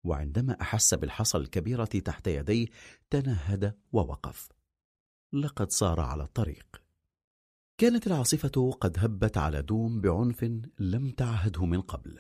[0.03, 2.67] وعندما أحس بالحصى الكبيرة تحت يديه
[3.09, 4.49] تنهد ووقف.
[5.33, 6.81] لقد صار على الطريق.
[7.77, 10.43] كانت العاصفة قد هبت على دوم بعنف
[10.79, 12.19] لم تعهده من قبل.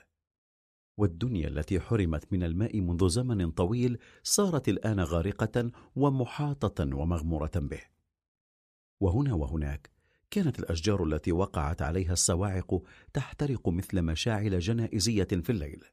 [0.97, 7.81] والدنيا التي حرمت من الماء منذ زمن طويل صارت الآن غارقة ومحاطة ومغمورة به.
[8.99, 9.89] وهنا وهناك
[10.31, 15.83] كانت الأشجار التي وقعت عليها الصواعق تحترق مثل مشاعل جنائزية في الليل.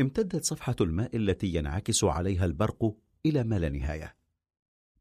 [0.00, 4.16] امتدت صفحة الماء التي ينعكس عليها البرق إلى ما لا نهاية.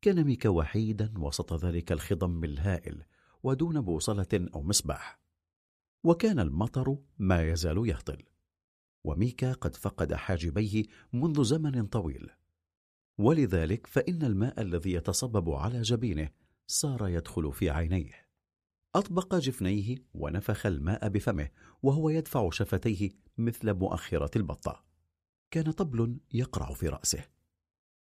[0.02, 3.04] كان ميكا وحيدا وسط ذلك الخضم الهائل
[3.44, 5.20] ودون بوصلة أو مصباح.
[6.04, 8.24] وكان المطر ما يزال يهطل.
[9.04, 12.30] وميكا قد فقد حاجبيه منذ زمن طويل.
[13.18, 16.30] ولذلك فإن الماء الذي يتصبب على جبينه
[16.68, 18.23] صار يدخل في عينيه.
[18.96, 21.50] أطبق جفنيه ونفخ الماء بفمه
[21.84, 24.84] وهو يدفع شفتيه مثل مؤخرة البطة.
[25.52, 27.26] كان طبل يقرع في رأسه.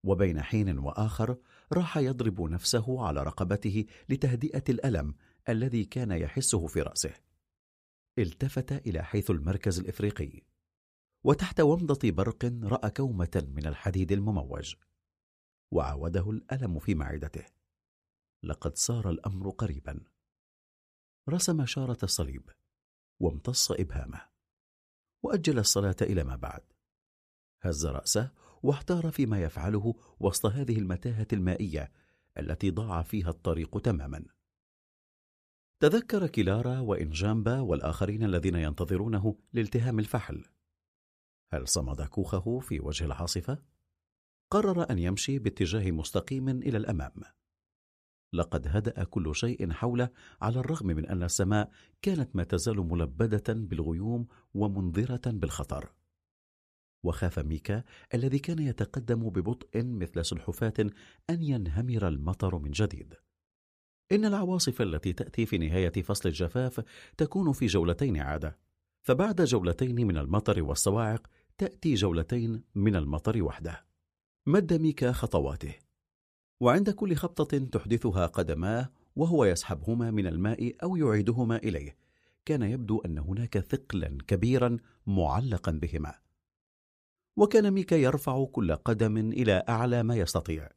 [0.05, 1.37] وبين حين وآخر
[1.73, 5.15] راح يضرب نفسه على رقبته لتهدئة الألم
[5.49, 7.15] الذي كان يحسه في رأسه.
[8.19, 10.43] التفت إلى حيث المركز الإفريقي.
[11.25, 14.75] وتحت ومضة برق رأى كومة من الحديد المموج.
[15.73, 17.45] وعاوده الألم في معدته.
[18.43, 20.16] لقد صار الأمر قريبا.
[21.29, 22.51] رسم شارة الصليب
[23.21, 24.29] وامتص إبهامه
[25.23, 26.63] وأجل الصلاة إلى ما بعد.
[27.63, 28.33] هز رأسه
[28.63, 31.93] واحتار فيما يفعله وسط هذه المتاهة المائية
[32.39, 34.25] التي ضاع فيها الطريق تماما.
[35.81, 40.45] تذكر كيلارا وإنجامبا والآخرين الذين ينتظرونه لالتهام الفحل.
[41.53, 43.63] هل صمد كوخه في وجه العاصفة؟
[44.51, 47.13] قرر أن يمشي باتجاه مستقيم إلى الأمام.
[48.33, 50.09] لقد هدأ كل شيء حوله
[50.43, 51.71] على الرغم من أن السماء
[52.03, 55.93] كانت ما تزال ملبدة بالغيوم ومنذرة بالخطر.
[57.05, 60.75] وخاف ميكا الذي كان يتقدم ببطء مثل سلحفاة
[61.31, 63.15] أن ينهمر المطر من جديد.
[64.13, 66.85] إن العواصف التي تأتي في نهاية فصل الجفاف
[67.17, 68.59] تكون في جولتين عادة.
[69.03, 71.27] فبعد جولتين من المطر والصواعق
[71.59, 73.87] تأتي جولتين من المطر وحده.
[74.47, 75.86] مد ميكا خطواته.
[76.61, 81.97] وعند كل خبطة تحدثها قدماه وهو يسحبهما من الماء أو يعيدهما إليه
[82.45, 84.77] كان يبدو أن هناك ثقلا كبيرا
[85.07, 86.15] معلقا بهما.
[87.37, 90.69] وكان ميكا يرفع كل قدم إلى أعلى ما يستطيع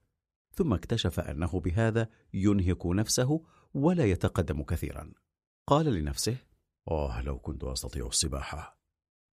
[0.54, 3.42] ثم اكتشف أنه بهذا ينهك نفسه
[3.74, 5.14] ولا يتقدم كثيرا.
[5.68, 6.38] قال لنفسه
[6.88, 8.80] آه لو كنت أستطيع السباحة.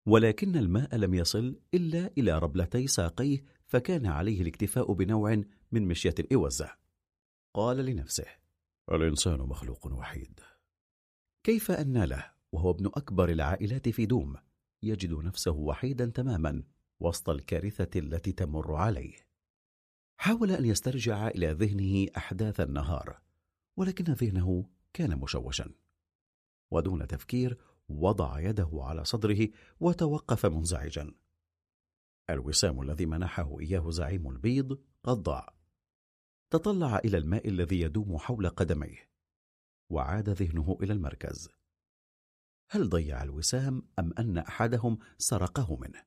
[0.06, 5.42] ولكن الماء لم يصل إلا إلى ربلتي ساقيه فكان عليه الاكتفاء بنوع
[5.76, 6.72] من مشية الإوزة
[7.54, 8.26] قال لنفسه
[8.92, 10.40] الإنسان مخلوق وحيد.
[11.44, 14.36] كيف أن له وهو ابن أكبر العائلات في دوم
[14.84, 16.64] يجد نفسه وحيدا تماما
[17.00, 19.28] وسط الكارثة التي تمر عليه.
[20.18, 23.22] حاول أن يسترجع إلى ذهنه أحداث النهار
[23.78, 25.72] ولكن ذهنه كان مشوشا.
[26.72, 27.58] ودون تفكير
[27.90, 31.12] وضع يده على صدره وتوقف منزعجا.
[32.30, 35.55] الوسام الذي منحه إياه زعيم البيض قد ضاع
[36.50, 39.10] تطلع إلى الماء الذي يدوم حول قدميه
[39.90, 41.50] وعاد ذهنه إلى المركز.
[42.70, 46.04] هل ضيع الوسام أم أن أحدهم سرقه منه؟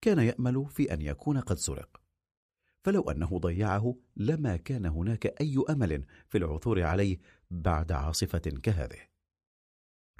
[0.00, 2.00] كان يأمل في أن يكون قد سرق.
[2.84, 7.18] فلو أنه ضيعه لما كان هناك أي أمل في العثور عليه
[7.50, 9.08] بعد عاصفة كهذه.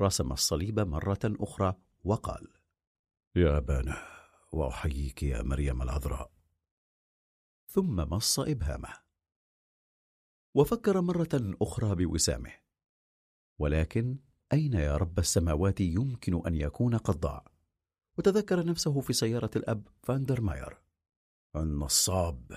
[0.00, 1.74] رسم الصليب مرة أخرى
[2.04, 2.48] وقال
[3.36, 3.96] يا أبانا
[4.52, 6.33] وأحييك يا مريم العذراء.
[7.74, 8.94] ثم مص إبهامه.
[10.54, 12.52] وفكر مرة أخرى بوسامه.
[13.58, 14.18] ولكن
[14.52, 17.44] أين يا رب السماوات يمكن أن يكون قد ضاع
[18.18, 20.78] وتذكر نفسه في سيارة الأب فاندرماير.
[21.56, 22.52] النصاب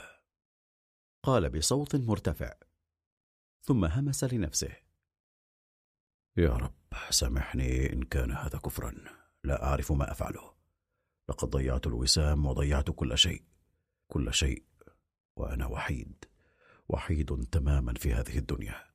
[1.24, 2.54] قال بصوت مرتفع.
[3.62, 4.76] ثم همس لنفسه.
[6.38, 8.94] يا رب سامحني إن كان هذا كفرا.
[9.44, 10.54] لا أعرف ما أفعله.
[11.30, 13.44] لقد ضيعت الوسام وضيعت كل شيء.
[14.08, 14.77] كل شيء.
[15.40, 16.26] وأنا وحيد
[16.90, 18.88] وحيد تماما في هذه الدنيا.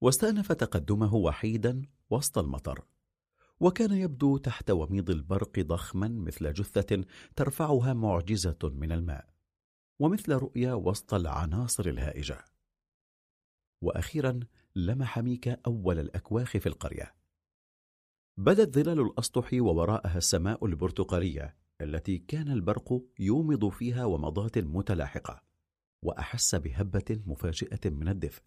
[0.00, 2.84] واستأنف تقدمه وحيدا وسط المطر
[3.60, 7.04] وكان يبدو تحت وميض البرق ضخما مثل جثة
[7.36, 9.28] ترفعها معجزة من الماء
[9.98, 12.44] ومثل رؤيا وسط العناصر الهائجة.
[13.80, 14.40] وأخيرا
[14.76, 17.14] لمح ميكا أول الأكواخ في القرية.
[18.36, 25.42] بدت ظلال الأسطح ووراءها السماء البرتقالية التي كان البرق يومض فيها ومضات متلاحقة
[26.02, 28.42] وأحس بهبة مفاجئة من الدفء.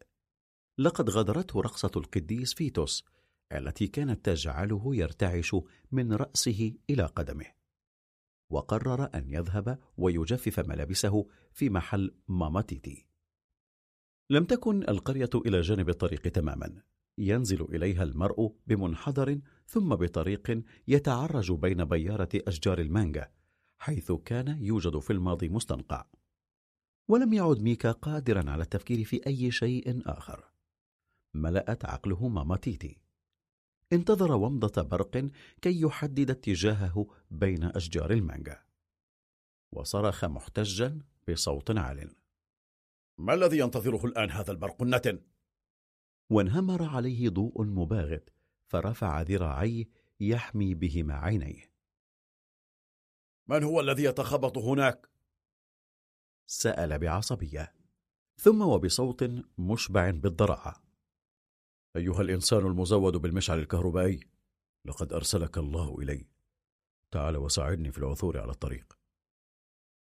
[0.77, 3.05] لقد غادرته رقصة القديس فيتوس
[3.51, 5.55] التي كانت تجعله يرتعش
[5.91, 7.45] من رأسه إلى قدمه.
[8.49, 13.07] وقرر أن يذهب ويجفف ملابسه في محل ماماتيتي.
[14.29, 16.81] لم تكن القرية إلى جانب الطريق تماما.
[17.17, 23.31] ينزل إليها المرء بمنحدر ثم بطريق يتعرج بين بيارة أشجار المانجا
[23.77, 26.05] حيث كان يوجد في الماضي مستنقع.
[27.07, 30.51] ولم يعد ميكا قادرا على التفكير في أي شيء آخر.
[31.33, 32.97] ملأت عقله ماماتيتي
[33.93, 35.29] انتظر ومضة برق
[35.61, 38.63] كي يحدد اتجاهه بين أشجار المانجا.
[39.71, 42.15] وصرخ محتجا بصوت عال.
[43.17, 45.21] ما الذي ينتظره الآن هذا البرق النتن؟
[46.29, 48.29] وانهمر عليه ضوء مباغت
[48.67, 49.85] فرفع ذراعيه
[50.19, 51.71] يحمي بهما عينيه.
[53.47, 55.09] من هو الذي يتخبط هناك؟
[56.47, 57.73] سأل بعصبية
[58.37, 59.23] ثم وبصوت
[59.57, 60.83] مشبع بالضراعة.
[61.95, 64.19] أيها الإنسان المزود بالمشعل الكهربائي
[64.85, 66.25] لقد أرسلك الله إلي.
[67.11, 68.97] تعال وساعدني في العثور على الطريق.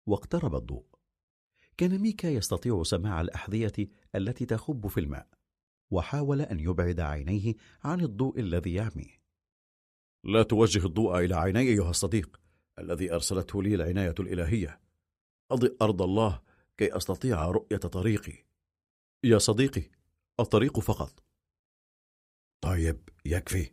[0.07, 0.87] واقترب الضوء.
[1.77, 3.73] كان ميكا يستطيع سماع الأحذية
[4.15, 5.40] التي تخب في الماء.
[5.91, 7.55] وحاول أن يبعد عينيه
[7.85, 9.21] عن الضوء الذي يعميه
[10.25, 12.41] لا توجه الضوء إلى عيني أيها الصديق
[12.79, 14.81] الذي أرسلته لي العناية الإلهية.
[15.51, 16.43] أضئ أرض الله
[16.77, 18.45] كي أستطيع رؤية طريقي.
[19.25, 19.91] يا صديقي
[20.41, 21.25] الطريق فقط.
[22.61, 23.73] طيب يكفي.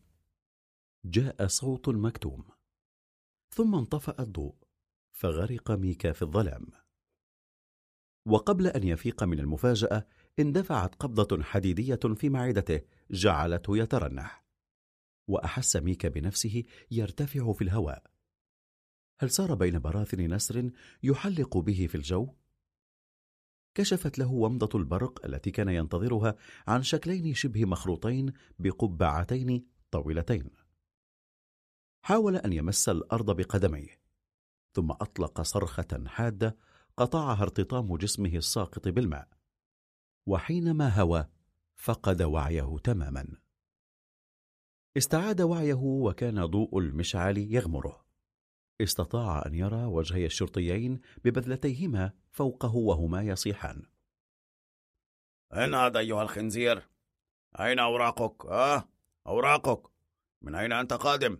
[1.05, 2.45] جاء صوت مكتوم.
[3.49, 4.55] ثم انطفأ الضوء
[5.11, 6.67] فغرق ميكا في الظلام.
[8.25, 10.07] وقبل أن يفيق من المفاجأة
[10.39, 14.45] اندفعت قبضة حديدية في معدته جعلته يترنح.
[15.27, 18.03] وأحس ميكا بنفسه يرتفع في الهواء.
[19.19, 20.71] هل سار بين براثن نسر
[21.03, 22.33] يحلق به في الجو؟
[23.75, 26.35] كشفت له ومضة البرق التي كان ينتظرها
[26.67, 30.49] عن شكلين شبه مخروطين بقبعتين طويلتين.
[32.01, 34.01] حاول أن يمس الأرض بقدميه
[34.73, 36.57] ثم أطلق صرخة حادة
[36.97, 39.36] قطعها ارتطام جسمه الساقط بالماء.
[40.27, 41.27] وحينما هوى
[41.75, 43.27] فقد وعيه تماما
[44.97, 48.05] استعاد وعيه وكان ضوء المشعل يغمره
[48.81, 53.83] استطاع أن يرى وجهي الشرطيين ببذلتيهما فوقه وهما يصيحان
[55.53, 56.89] انهض أيها الخنزير
[57.59, 58.89] أين أوراقك؟ آه
[59.27, 59.87] أوراقك
[60.41, 61.37] من أين أنت قادم؟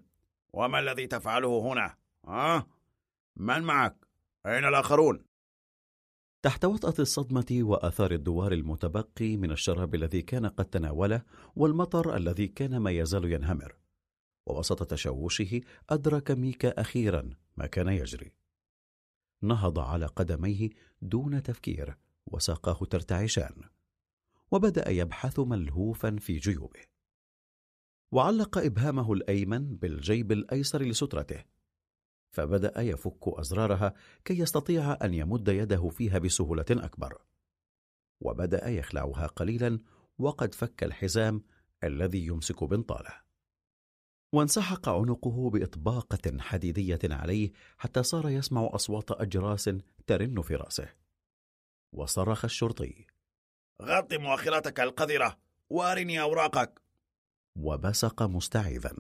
[0.54, 2.68] وما الذي تفعله هنا؟ آه
[3.36, 3.96] من معك؟
[4.46, 5.26] أين الآخرون؟
[6.42, 11.22] تحت وطأة الصدمة وآثار الدوار المتبقي من الشراب الذي كان قد تناوله
[11.56, 13.76] والمطر الذي كان ما يزال ينهمر.
[14.46, 18.32] ووسط تشوشه أدرك ميكا أخيرا ما كان يجري.
[19.42, 20.70] نهض على قدميه
[21.02, 23.64] دون تفكير وساقاه ترتعشان.
[24.52, 26.82] وبدأ يبحث ملهوفا في جيوبه.
[28.12, 31.44] وعلق إبهامه الأيمن بالجيب الأيسر لسترته.
[32.32, 33.94] فبدأ يفك أزرارها
[34.26, 37.22] كي يستطيع أن يمد يده فيها بسهولة أكبر.
[38.22, 39.80] وبدأ يخلعها قليلا
[40.18, 41.44] وقد فك الحزام
[41.84, 43.28] الذي يمسك بنطاله.
[44.34, 49.70] وانسحق عنقه بإطباقة حديدية عليه حتى صار يسمع أصوات أجراس
[50.08, 50.90] ترن في رأسه.
[51.94, 53.08] وصرخ الشرطي.
[53.82, 55.38] غط مؤخرتك القذرة
[55.70, 56.82] وارني أوراقك.
[57.56, 58.96] وبصق مستعيذا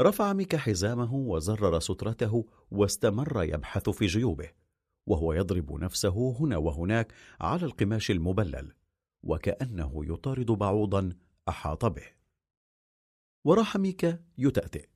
[0.00, 4.50] رفع ميكا حزامه وزرر سترته واستمر يبحث في جيوبه
[5.06, 8.72] وهو يضرب نفسه هنا وهناك على القماش المبلل
[9.22, 11.12] وكأنه يطارد بعوضا
[11.48, 12.06] أحاط به.
[13.44, 14.88] وراح ميكا يتأتئ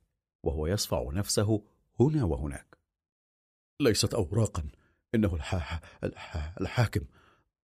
[0.43, 1.63] وهو يصفع نفسه
[1.99, 2.77] هنا وهناك.
[3.81, 4.69] ليست أوراقا
[5.15, 5.79] إنه الحا...
[6.03, 6.53] الحا...
[6.61, 7.05] الحاكم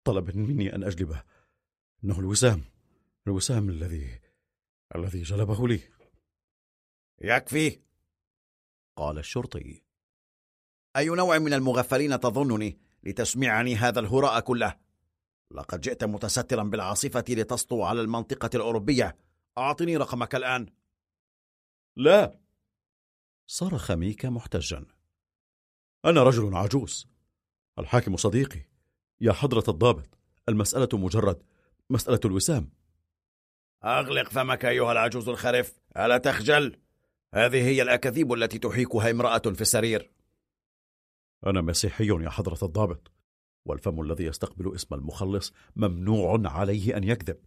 [0.03, 1.23] طلب مني أن أجلبه.
[2.03, 2.63] إنه الوسام
[3.27, 4.19] الوسام الذي
[4.95, 5.79] الذي جلبه لي.
[7.23, 7.79] يكفي.
[8.95, 9.83] قال الشرطي.
[10.97, 14.79] أي نوع من المغفلين تظنني لتسمعني هذا الهراء كله؟
[15.51, 19.17] لقد جئت متسترا بالعاصفة لتسطو على المنطقة الأوروبية.
[19.57, 20.73] أعطني رقمك الآن.
[21.95, 22.39] لا.
[23.47, 24.85] صرخ ميكا محتجا.
[26.05, 27.07] أنا رجل عجوز.
[27.79, 28.61] الحاكم صديقي.
[29.21, 30.17] يا حضرة الضابط.
[30.49, 31.43] المسألة مجرد.
[31.89, 32.69] مسألة الوسام.
[33.83, 36.82] أغلق فمك أيها العجوز الخرف ألا تخجل؟
[37.33, 40.11] هذه هي الأكاذيب التي تحيكها امرأة في السرير.
[41.45, 43.11] أنا مسيحي يا حضرة الضابط
[43.65, 47.37] والفم الذي يستقبل اسم المخلص ممنوع عليه أن يكذب.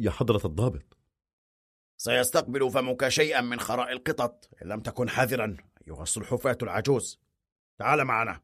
[0.00, 0.96] يا حضرة الضابط.
[1.96, 5.56] سيستقبل فمك شيئا من خراء القطط إن لم تكن حذرا
[5.88, 7.20] أيها السلحفاة العجوز.
[7.78, 8.40] تعال معنا.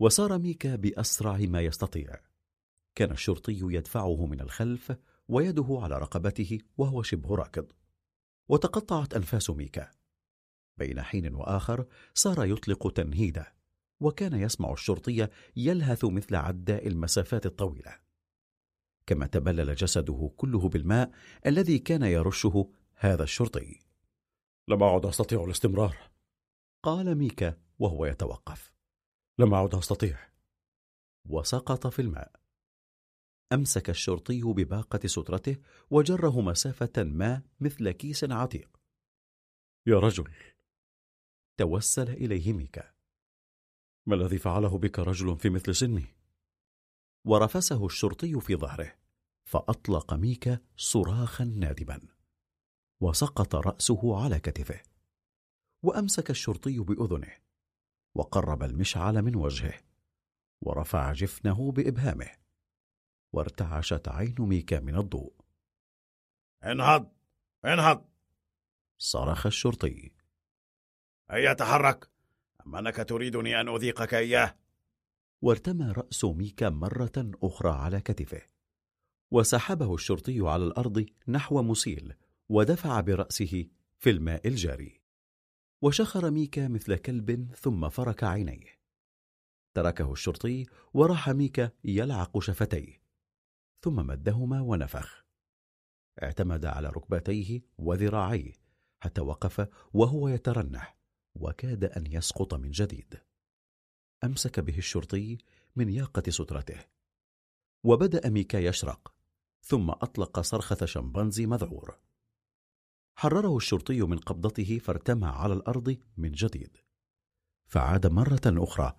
[0.00, 2.20] وسار ميكا بأسرع ما يستطيع.
[2.94, 4.96] كان الشرطي يدفعه من الخلف
[5.28, 7.72] ويده على رقبته وهو شبه راكض.
[8.48, 9.90] وتقطعت أنفاس ميكا.
[10.78, 13.54] بين حين وآخر صار يطلق تنهيده
[14.00, 17.98] وكان يسمع الشرطي يلهث مثل عداء المسافات الطويلة.
[19.06, 21.10] كما تبلل جسده كله بالماء
[21.46, 23.80] الذي كان يرشه هذا الشرطي.
[24.68, 25.96] لم أعد أستطيع الاستمرار.
[26.82, 28.74] قال ميكا وهو يتوقف.
[29.38, 30.18] لم أعد أستطيع.
[31.28, 32.43] وسقط في الماء.
[33.52, 35.56] أمسك الشرطي بباقة سترته
[35.90, 38.80] وجره مسافة ما مثل كيس عتيق.
[39.86, 40.34] يا رجل.
[41.56, 42.94] توسل إليه ميكا.
[44.06, 46.06] ما الذي فعله بك رجل في مثل سني؟
[47.26, 48.96] ورفسه الشرطي في ظهره
[49.44, 52.00] فأطلق ميكا صراخا نادبا
[53.02, 54.82] وسقط رأسه على كتفه
[55.82, 57.32] وأمسك الشرطي بأذنه
[58.14, 59.80] وقرب المشعل من وجهه
[60.62, 62.43] ورفع جفنه بإبهامه.
[63.34, 65.32] وارتعشت عين ميكا من الضوء.
[66.64, 67.12] انهض!
[67.64, 68.08] انهض!
[68.98, 70.12] صرخ الشرطي.
[71.30, 72.10] هيا تحرك
[72.66, 74.56] أم أنك تريدني أن أذيقك إياه؟
[75.42, 78.42] وارتمى رأس ميكا مرة أخرى على كتفه.
[79.30, 82.14] وسحبه الشرطي على الأرض نحو مسيل
[82.48, 83.66] ودفع برأسه
[83.98, 85.00] في الماء الجاري.
[85.82, 88.78] وشخر ميكا مثل كلب ثم فرك عينيه.
[89.74, 93.03] تركه الشرطي وراح ميكا يلعق شفتيه.
[93.84, 95.24] ثم مدهما ونفخ.
[96.22, 98.52] اعتمد على ركبتيه وذراعيه
[99.00, 100.98] حتى وقف وهو يترنح
[101.34, 103.20] وكاد أن يسقط من جديد.
[104.24, 105.38] أمسك به الشرطي
[105.76, 106.84] من ياقة سترته.
[107.84, 109.14] وبدأ ميكا يشرق
[109.60, 111.98] ثم أطلق صرخة شمبانزي مذعور.
[113.14, 116.76] حرره الشرطي من قبضته فارتمى على الأرض من جديد.
[117.66, 118.96] فعاد مرة أخرى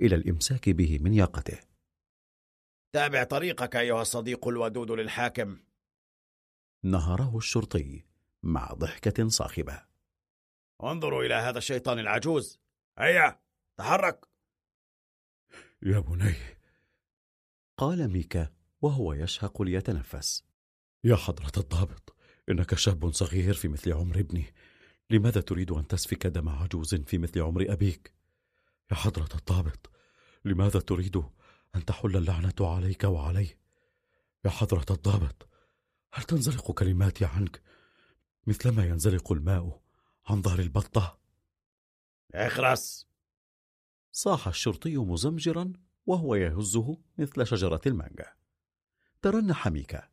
[0.00, 1.75] إلى الإمساك به من ياقته.
[2.96, 5.58] تابع طريقك أيها الصديق الودود للحاكم.
[6.82, 8.04] نهره الشرطي
[8.42, 9.82] مع ضحكة صاخبة.
[10.82, 12.60] انظروا إلى هذا الشيطان العجوز.
[12.98, 13.40] هيا
[13.76, 14.26] تحرك.
[15.82, 16.34] يا بني.
[17.76, 18.52] قال ميكا
[18.82, 20.44] وهو يشهق ليتنفس.
[21.04, 22.16] يا حضرة الضابط
[22.48, 24.54] إنك شاب صغير في مثل عمر ابني.
[25.10, 28.14] لماذا تريد أن تسفك دم عجوز في مثل عمر أبيك؟
[28.90, 29.90] يا حضرة الضابط
[30.44, 31.22] لماذا تريد
[31.76, 33.48] أن تحل اللعنة عليك وعلي؟
[34.44, 35.48] يا حضرة الضابط
[36.12, 37.62] هل تنزلق كلماتي عنك
[38.46, 39.80] مثلما ينزلق الماء
[40.26, 41.18] عن ظهر البطة؟
[42.34, 43.06] اخرس
[44.12, 45.72] صاح الشرطي مزمجرا
[46.06, 48.32] وهو يهزه مثل شجرة المانجا
[49.22, 50.08] ترنح ميكا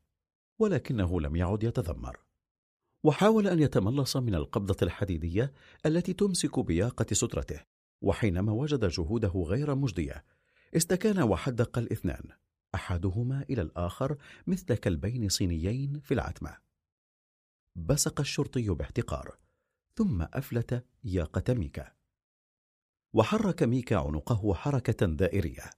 [0.59, 2.19] ولكنه لم يعد يتذمر
[3.03, 5.53] وحاول أن يتملص من القبضة الحديدية
[5.85, 7.59] التي تمسك بياقة سترته
[8.01, 10.23] وحينما وجد جهوده غير مجدية
[10.75, 12.29] استكان وحدق الاثنان
[12.75, 16.57] أحدهما إلى الآخر مثل كلبين صينيين في العتمة.
[17.75, 19.37] بصق الشرطي باحتقار
[19.97, 21.91] ثم أفلت ياقة ميكا.
[23.13, 25.69] وحرك ميكا عنقه حركة دائرية.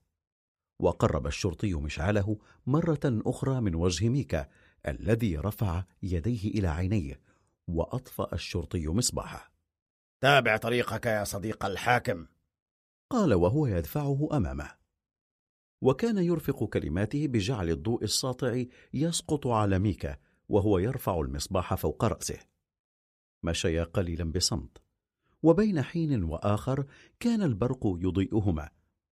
[0.80, 4.48] وقرب الشرطي مشعله مرة أخرى من وجه ميكا
[4.88, 7.20] الذي رفع يديه إلى عينيه
[7.68, 9.52] وأطفأ الشرطي مصباحه
[10.20, 12.26] تابع طريقك يا صديق الحاكم.
[13.10, 14.85] قال وهو يدفعه أمامه.
[15.82, 18.64] وكان يرفق كلماته بجعل الضوء الساطع
[18.94, 20.16] يسقط على ميكا
[20.48, 22.38] وهو يرفع المصباح فوق رأسه.
[23.42, 24.78] مشيا قليلا بصمت.
[25.42, 26.86] وبين حين وآخر
[27.20, 28.68] كان البرق يضيئهما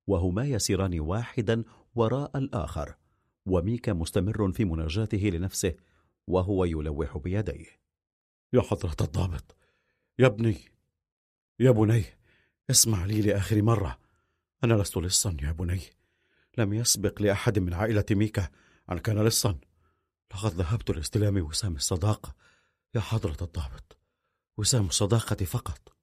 [0.06, 2.96] وهما يسيران واحدا وراء الآخر
[3.46, 5.74] وميكا مستمر في مناجاته لنفسه
[6.26, 7.66] وهو يلوح بيديه.
[8.52, 9.56] يا حضرة الضابط
[10.18, 10.56] يا ابني
[11.60, 12.04] يا بني
[12.70, 13.98] اسمع لي لآخر مرة.
[14.64, 15.80] أنا لست لصا يا بني.
[16.58, 18.48] لم يسبق لأحد من عائلة ميكا
[18.92, 19.58] أن كان لصا.
[20.34, 22.34] لقد ذهبت لاستلام وسام الصداقة
[22.94, 23.98] يا حضرة الضابط.
[24.56, 25.96] وسام الصداقة فقط.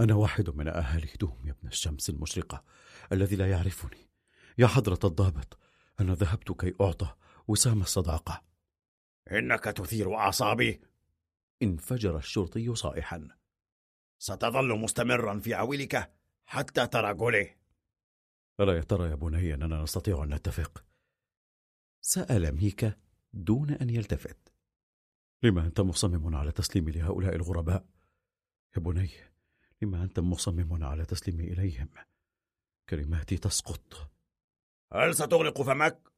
[0.00, 2.64] أنا واحد من أهالي دوم يا ابن الشمس المشرقة
[3.12, 4.10] الذي لا يعرفني.
[4.58, 5.58] يا حضرة الضابط
[6.00, 7.14] أنا ذهبت كي أعطى
[7.48, 8.42] وسام الصداقة
[9.30, 10.80] إنك تثير أعصابي.
[11.62, 13.28] انفجر الشرطي صائحا.
[14.18, 16.12] ستظل مستمرا في عويلك
[16.46, 17.57] حتى ترى جولي
[18.60, 20.84] ألا يا ترى يا بني أننا نستطيع أن نتفق؟
[22.00, 22.92] سأل ميكا
[23.32, 24.52] دون أن يلتفت
[25.42, 27.86] لما أنت مصمم على تسليمي لهؤلاء الغرباء؟
[28.76, 29.10] يا بني
[29.82, 31.88] لما أنت مصمم على تسليمي إليهم؟
[32.88, 34.10] كلماتي تسقط
[34.92, 36.12] هل ستغلق فمك؟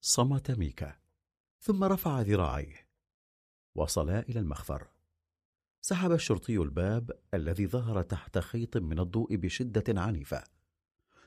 [0.00, 0.96] صمت ميكا
[1.60, 2.88] ثم رفع ذراعيه
[3.74, 4.88] وصلا إلى المخفر
[5.80, 10.44] سحب الشرطي الباب الذي ظهر تحت خيط من الضوء بشدة عنيفة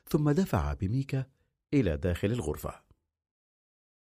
[0.08, 1.26] ثم دفع بميكا
[1.74, 2.84] إلى داخل الغرفة.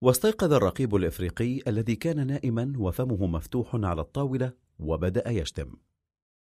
[0.01, 5.75] واستيقظ الرقيب الإفريقي الذي كان نائما وفمه مفتوح على الطاولة وبدأ يشتم.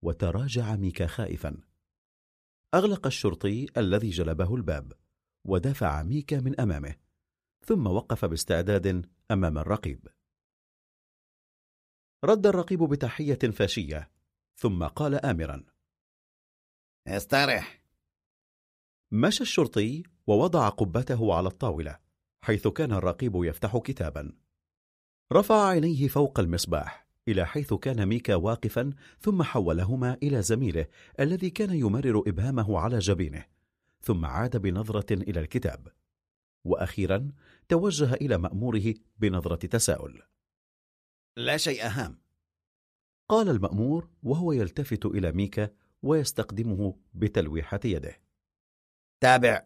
[0.02, 1.60] وتراجع ميكا خائفا.
[2.74, 4.92] أغلق الشرطي الذي جلبه الباب
[5.44, 6.94] ودفع ميكا من أمامه
[7.66, 10.08] ثم وقف باستعداد أمام الرقيب.
[12.24, 14.10] رد الرقيب بتحية فاشية
[14.56, 15.64] ثم قال آمرا
[17.06, 17.81] استرح.
[19.14, 21.98] مشى الشرطي ووضع قبته على الطاولة
[22.44, 24.32] حيث كان الرقيب يفتح كتابا.
[25.32, 30.86] رفع عينيه فوق المصباح إلى حيث كان ميكا واقفا ثم حولهما إلى زميله
[31.20, 33.44] الذي كان يمرر إبهامه على جبينه
[34.00, 35.88] ثم عاد بنظرة إلى الكتاب.
[36.64, 37.32] وأخيرا
[37.68, 40.22] توجه إلى مأموره بنظرة تساؤل.
[41.36, 42.18] لا شيء هام
[43.28, 45.70] قال المأمور وهو يلتفت إلى ميكا
[46.02, 48.31] ويستقدمه بتلويحة يده.
[49.22, 49.62] تابع.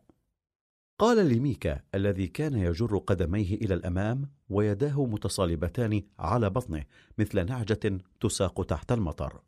[0.99, 6.85] قال لميكا الذي كان يجر قدميه إلى الأمام ويداه متصالبتان على بطنه
[7.19, 9.41] مثل نعجة تساق تحت المطر.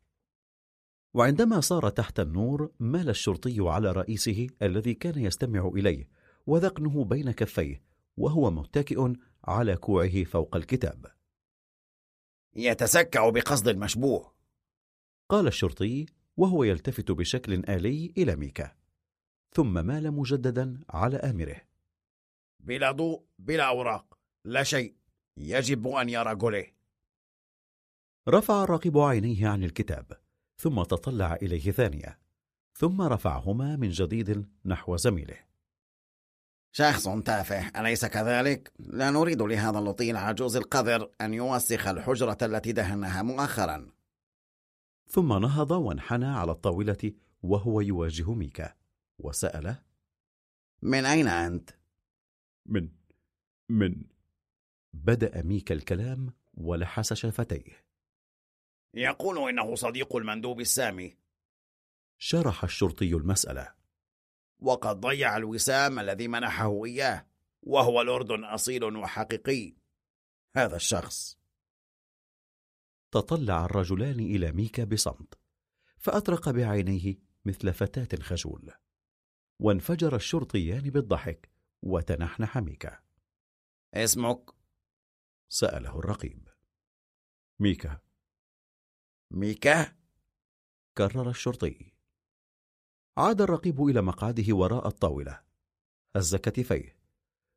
[1.15, 6.09] وعندما صار تحت النور مال الشرطي على رئيسه الذي كان يستمع إليه
[6.47, 7.83] وذقنه بين كفيه
[8.17, 9.13] وهو متكئ
[9.45, 11.07] على كوعه فوق الكتاب.
[12.57, 14.33] يتسكع بقصد المشبوه.
[15.29, 16.07] قال الشرطي
[16.37, 18.79] وهو يلتفت بشكل آلي إلى ميكا.
[19.55, 21.61] ثم مال مجددا على آمره.
[22.61, 24.95] بلا ضوء بلا أوراق لا شيء
[25.37, 26.73] يجب أن يرى جولي
[28.29, 30.13] رفع الراقب عينيه عن الكتاب
[30.57, 32.19] ثم تطلع إليه ثانية
[32.79, 35.37] ثم رفعهما من جديد نحو زميله.
[36.73, 43.23] شخص تافه أليس كذلك؟ لا نريد لهذا اللطيل عجوز القذر أن يوسخ الحجرة التي دهنها
[43.23, 43.87] مؤخرا.
[45.09, 47.13] ثم نهض وانحنى على الطاولة
[47.43, 48.78] وهو يواجه ميكا.
[49.19, 49.83] وسأله
[50.83, 51.71] من أين أنت؟
[52.67, 52.91] من
[53.69, 54.05] من.
[54.93, 57.85] بدأ ميكا الكلام ولحس شفتيه.
[58.95, 61.17] يقول إنه صديق المندوب السامي.
[62.19, 63.75] شرح الشرطي المسألة.
[64.61, 67.27] وقد ضيع الوسام الذي منحه إياه
[67.63, 69.77] وهو لورد أصيل وحقيقي.
[70.57, 71.39] هذا الشخص.
[73.11, 75.35] تطلع الرجلان إلى ميكا بصمت
[75.99, 78.73] فأطرق بعينيه مثل فتاة خجول.
[79.59, 81.51] وانفجر الشرطيان بالضحك
[81.83, 82.99] وتنحنح ميكا.
[83.95, 84.51] اسمك؟
[85.49, 86.49] سأله الرقيب.
[87.61, 88.01] ميكا.
[89.31, 89.97] ميكا؟
[90.99, 91.93] كرر الشرطي.
[93.17, 95.43] عاد الرقيب إلى مقعده وراء الطاولة.
[96.17, 96.99] هز كتفيه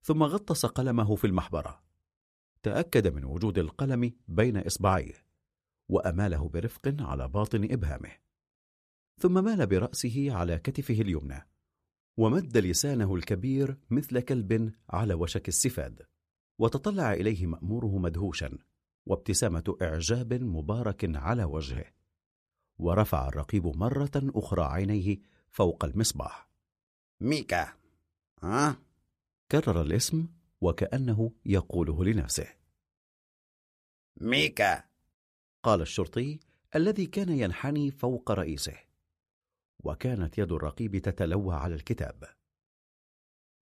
[0.02, 1.84] ثم غطس قلمه في المحبرة.
[2.64, 5.26] تأكد من وجود القلم بين إصبعيه
[5.90, 8.18] وأماله برفق على باطن إبهامه.
[9.18, 11.51] ثم مال برأسه على كتفه اليمنى.
[12.18, 16.02] ومد لسانه الكبير مثل كلب على وشك السفاد
[16.60, 18.58] وتطلع إليه مأموره مدهوشا
[19.06, 21.86] وابتسامة إعجاب مبارك على وجهه
[22.80, 25.18] ورفع الرقيب مرة أخرى عينيه
[25.50, 26.50] فوق المصباح.
[27.22, 27.74] ميكا
[28.44, 28.76] ها؟
[29.52, 30.28] كرر الاسم
[30.62, 32.48] وكأنه يقوله لنفسه.
[34.22, 34.84] ميكا!
[35.64, 36.40] قال الشرطي
[36.76, 38.91] الذي كان ينحني فوق رئيسه.
[39.84, 42.24] وكانت يد الرقيب تتلوى على الكتاب.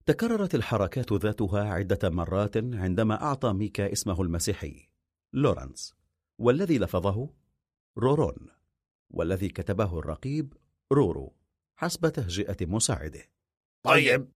[0.06, 4.88] تكررت الحركات ذاتها عدة مرات عندما أعطى ميكا اسمه المسيحي
[5.32, 5.94] لورانس
[6.38, 7.30] والذي لفظه
[7.98, 8.48] رورون
[9.10, 10.54] والذي كتبه الرقيب
[10.92, 11.36] رورو
[11.76, 13.22] حسب تهجئة مساعده.
[13.82, 14.32] طيب.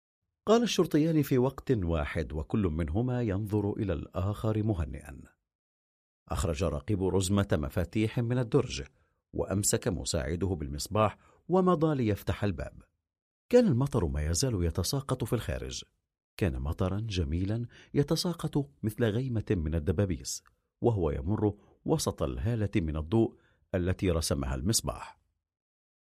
[0.46, 5.20] قال الشرطيان في وقت واحد وكل منهما ينظر إلى الآخر مهنئا.
[6.28, 8.82] أخرج رقيب رزمة مفاتيح من الدرج
[9.32, 12.82] وأمسك مساعده بالمصباح ومضى ليفتح الباب.
[13.48, 15.84] كان المطر ما يزال يتساقط في الخارج.
[16.36, 20.44] كان مطرا جميلا يتساقط مثل غيمة من الدبابيس
[20.80, 23.36] وهو يمر وسط الهالة من الضوء
[23.74, 25.18] التي رسمها المصباح.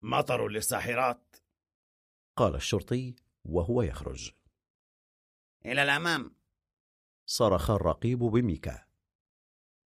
[0.01, 1.35] مطر للساحرات.
[2.35, 4.31] قال الشرطي وهو يخرج.
[5.65, 6.35] إلى الأمام.
[7.25, 8.88] صرخ الرقيب بميكا.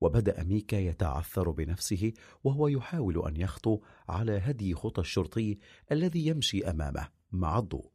[0.03, 5.57] وبدأ ميكا يتعثر بنفسه وهو يحاول أن يخطو على هدي خطى الشرطي
[5.91, 7.91] الذي يمشي أمامه مع الضوء.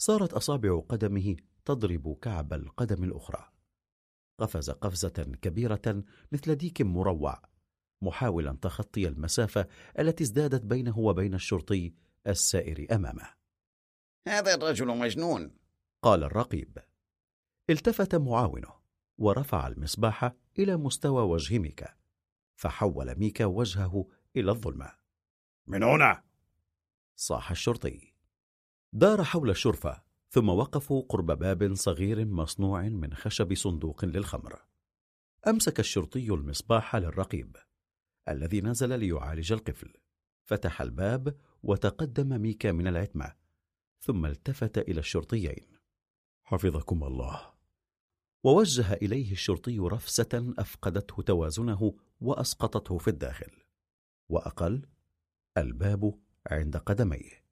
[0.00, 3.52] صارت أصابع قدمه تضرب كعب القدم الأخرى.
[4.40, 7.42] قفز قفزة كبيرة مثل ديك مروع
[8.02, 9.66] محاولا تخطي المسافة
[9.98, 11.94] التي ازدادت بينه وبين الشرطي
[12.26, 13.28] السائر أمامه.
[14.28, 15.50] هذا الرجل مجنون!
[16.02, 16.78] قال الرقيب.
[17.70, 18.78] التفت معاونه
[19.18, 21.94] ورفع المصباح إلى مستوى وجه ميكا
[22.54, 24.92] فحول ميكا وجهه إلى الظلمة.
[25.66, 26.24] من هنا!
[27.16, 28.14] صاح الشرطي.
[28.92, 34.62] دار حول الشرفة ثم وقفوا قرب باب صغير مصنوع من خشب صندوق للخمر.
[35.46, 37.56] أمسك الشرطي المصباح للرقيب
[38.28, 39.92] الذي نزل ليعالج القفل.
[40.44, 43.34] فتح الباب وتقدم ميكا من العتمة
[44.00, 45.78] ثم التفت إلى الشرطيين.
[46.44, 47.57] حفظكم الله.
[48.44, 53.52] ووجه إليه الشرطي رفسة أفقدته توازنه وأسقطته في الداخل
[54.28, 54.86] وأقل
[55.56, 57.44] الباب عند قدميه.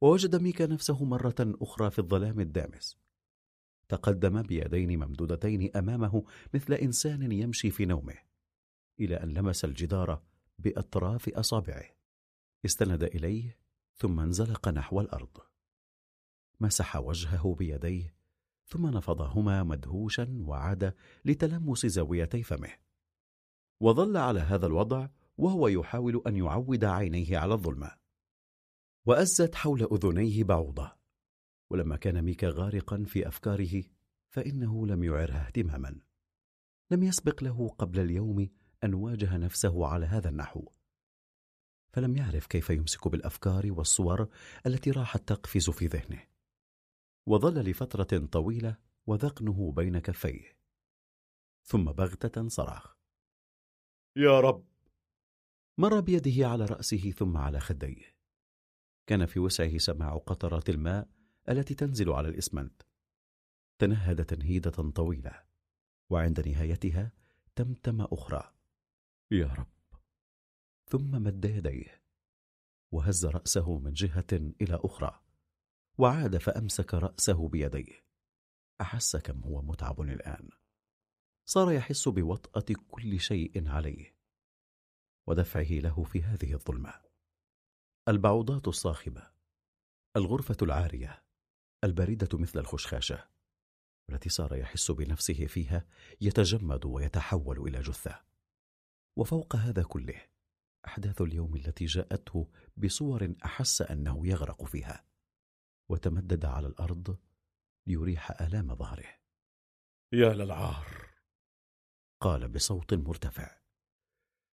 [0.00, 2.98] ووجد ميكا نفسه مرة أخرى في الظلام الدامس.
[3.88, 6.24] تقدم بيدين ممدودتين أمامه
[6.54, 8.18] مثل إنسان يمشي في نومه
[9.00, 10.22] إلى أن لمس الجدار
[10.58, 11.84] بأطراف أصابعه.
[12.64, 13.58] استند إليه
[13.96, 15.38] ثم انزلق نحو الأرض.
[16.60, 18.19] مسح وجهه بيديه
[18.72, 22.72] ثم نفضهما مدهوشا وعاد لتلمس زاويتي فمه.
[23.80, 25.08] وظل على هذا الوضع
[25.38, 27.90] وهو يحاول أن يعود عينيه على الظلمة.
[29.06, 30.92] وأزت حول أذنيه بعوضة.
[31.70, 33.82] ولما كان ميكا غارقا في أفكاره
[34.28, 36.00] فإنه لم يعره اهتماما.
[36.90, 38.48] لم يسبق له قبل اليوم
[38.84, 40.68] أن واجه نفسه على هذا النحو.
[41.92, 44.28] فلم يعرف كيف يمسك بالأفكار والصور
[44.66, 46.29] التي راحت تقفز في ذهنه.
[47.26, 48.76] وظل لفترة طويلة
[49.06, 50.56] وذقنه بين كفيه.
[51.62, 52.96] ثم بغتة صرخ.
[54.16, 54.66] يا رب!
[55.78, 58.16] مر بيده على رأسه ثم على خديه.
[59.06, 61.08] كان في وسعه سماع قطرات الماء
[61.48, 62.82] التي تنزل على الإسمنت.
[63.78, 65.44] تنهد تنهيدة طويلة
[66.10, 67.12] وعند نهايتها
[67.56, 68.54] تمتم أخرى.
[69.30, 69.72] يا رب!
[70.86, 72.02] ثم مد يديه
[72.92, 75.20] وهز رأسه من جهة إلى أخرى.
[76.00, 78.04] وعاد فأمسك رأسه بيديه.
[78.80, 80.48] أحس كم هو متعب الآن.
[81.48, 84.16] صار يحس بوطأة كل شيء عليه.
[85.28, 87.02] ودفعه له في هذه الظلمة.
[88.08, 89.30] البعوضات الصاخبة.
[90.16, 91.24] الغرفة العارية.
[91.84, 93.28] الباردة مثل الخشخاشة.
[94.10, 95.86] التي صار يحس بنفسه فيها
[96.20, 98.22] يتجمد ويتحول إلى جثة.
[99.16, 100.26] وفوق هذا كله
[100.86, 105.09] أحداث اليوم التي جاءته بصور أحس أنه يغرق فيها.
[105.90, 107.18] وتمدد على الأرض
[107.86, 109.18] ليريح آلام ظهره.
[110.12, 111.10] يا للعار.
[112.20, 113.60] قال بصوت مرتفع.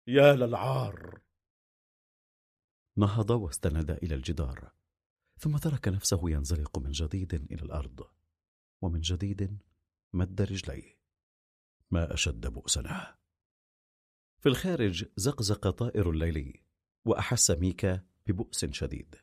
[0.08, 1.22] يا للعار.
[2.98, 4.74] نهض واستند إلى الجدار
[5.40, 8.10] ثم ترك نفسه ينزلق من جديد إلى الأرض
[8.82, 9.58] ومن جديد
[10.14, 11.00] مد رجليه.
[11.92, 13.18] ما أشد بؤسنا.
[14.40, 16.64] في الخارج زقزق طائر الليلي
[17.06, 19.16] وأحس ميكا ببؤس شديد.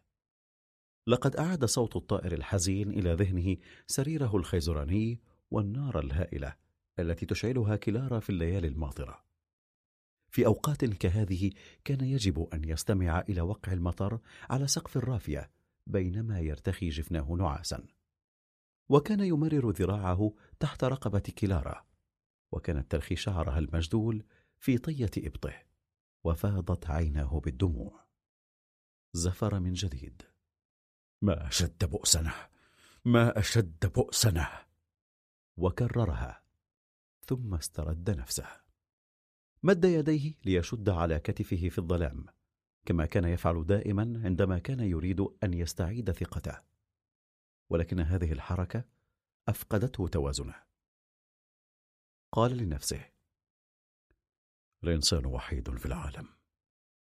[1.11, 3.57] لقد أعاد صوت الطائر الحزين إلى ذهنه
[3.87, 6.57] سريره الخيزراني والنار الهائلة
[6.99, 9.25] التي تشعلها كلارا في الليالي الماطرة
[10.31, 11.51] في أوقات كهذه
[11.85, 15.51] كان يجب أن يستمع إلى وقع المطر على سقف الرافية
[15.87, 17.87] بينما يرتخي جفناه نعاسا.
[18.89, 21.87] وكان يمرر ذراعه تحت رقبة كلارا
[22.53, 24.25] وكانت ترخي شعرها المجدول
[24.59, 25.55] في طية إبطه
[26.25, 28.05] وفاضت عيناه بالدموع.
[29.13, 30.30] زفر من جديد.
[31.23, 32.51] ما أشد بؤسنا
[33.05, 34.67] ما أشد بؤسنا
[35.57, 36.43] وكررها
[37.27, 38.47] ثم استرد نفسه.
[39.63, 42.27] مد يديه ليشد على كتفه في الظلام
[42.87, 46.61] كما كان يفعل دائما عندما كان يريد أن يستعيد ثقته.
[47.71, 48.85] ولكن هذه الحركة
[49.49, 50.55] أفقدته توازنه.
[52.33, 53.05] قال لنفسه
[54.85, 56.29] الإنسان وحيد في العالم.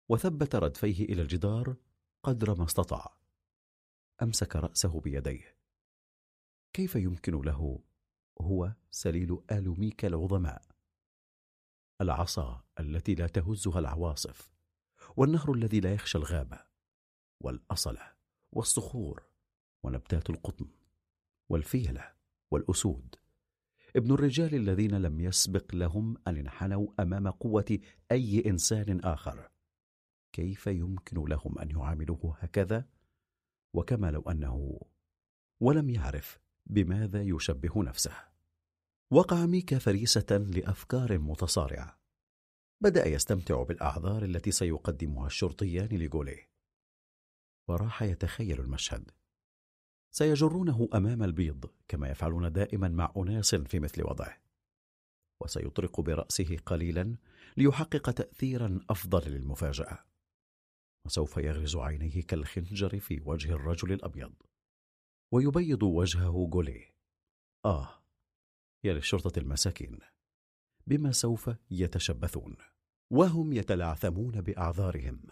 [0.08, 1.76] وثبت ردفيه إلى الجدار
[2.22, 3.21] قدر ما استطاع.
[4.22, 5.56] أمسك رأسه بيديه.
[6.72, 7.80] كيف يمكن له؟
[8.40, 10.62] هو سليل ال ميكا العظماء.
[12.00, 14.52] العصا التي لا تهزها العواصف
[15.16, 16.60] والنهر الذي لا يخشى الغابة
[17.40, 18.12] والاصله
[18.52, 19.22] والصخور
[19.82, 20.68] ونبتات القطن
[21.48, 22.12] والفيلة
[22.50, 23.16] والأسود.
[23.96, 27.78] ابن الرجال الذين لم يسبق لهم أن انحنوا أمام قوة
[28.12, 29.48] أي إنسان آخر.
[30.32, 32.86] كيف يمكن لهم أن يعاملوه هكذا؟
[33.74, 34.80] وكما لو أنه
[35.60, 38.14] ولم يعرف بماذا يشبه نفسه.
[39.10, 42.00] وقع ميكا فريسة لأفكار متصارعة.
[42.80, 46.50] بدأ يستمتع بالأعذار التي سيقدمها الشرطيان لجوليه
[47.68, 49.10] وراح يتخيل المشهد.
[50.14, 54.42] سيجرونه أمام البيض كما يفعلون دائما مع أناس في مثل وضعه.
[55.42, 57.16] وسيطرق برأسه قليلا
[57.56, 60.11] ليحقق تاثيرا أفضل للمفاجأة.
[61.06, 64.32] وسوف يغرز عينيه كالخنجر في وجه الرجل الأبيض.
[65.32, 66.94] ويبيض وجهه جوليه
[67.64, 68.02] آه
[68.84, 69.98] يا للشرطة المساكين.
[70.86, 72.56] بما سوف يتشبثون.
[73.10, 75.22] وهم يتلعثمون بأعذارهم.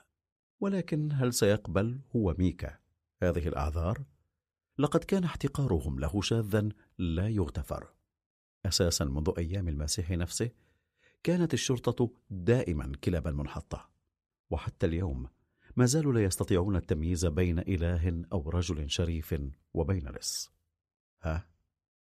[0.61, 2.79] ولكن هل سيقبل هو ميكا؟
[3.23, 4.05] هذه الأعذار؟
[4.79, 6.69] لقد كان احتقارهم له شاذا
[6.99, 7.95] لا يغتفر.
[8.67, 10.51] أساسا منذ أيام المسيح نفسه
[11.23, 13.91] كانت الشرطة دائما كلابا منحطه
[14.51, 15.29] وحتى اليوم
[15.81, 19.35] ما زالوا لا يستطيعون التمييز بين إله أو رجل شريف
[19.75, 20.51] وبين لص
[21.23, 21.49] ها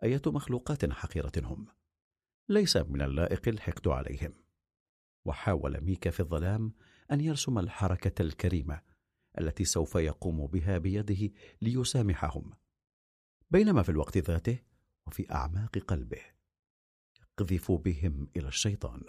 [0.04, 1.68] أية مخلوقات حقيرة هم.
[2.50, 4.34] ليس من اللائق الحقد عليهم.
[5.26, 6.74] وحاول ميكا في الظلام
[7.12, 8.82] أن يرسم الحركة الكريمة
[9.40, 12.54] التي سوف يقوم بها بيده ليسامحهم.
[13.52, 14.60] بينما في الوقت ذاته
[15.08, 16.22] وفي أعماق قلبه
[17.20, 19.04] يقذف بهم إلى الشيطان.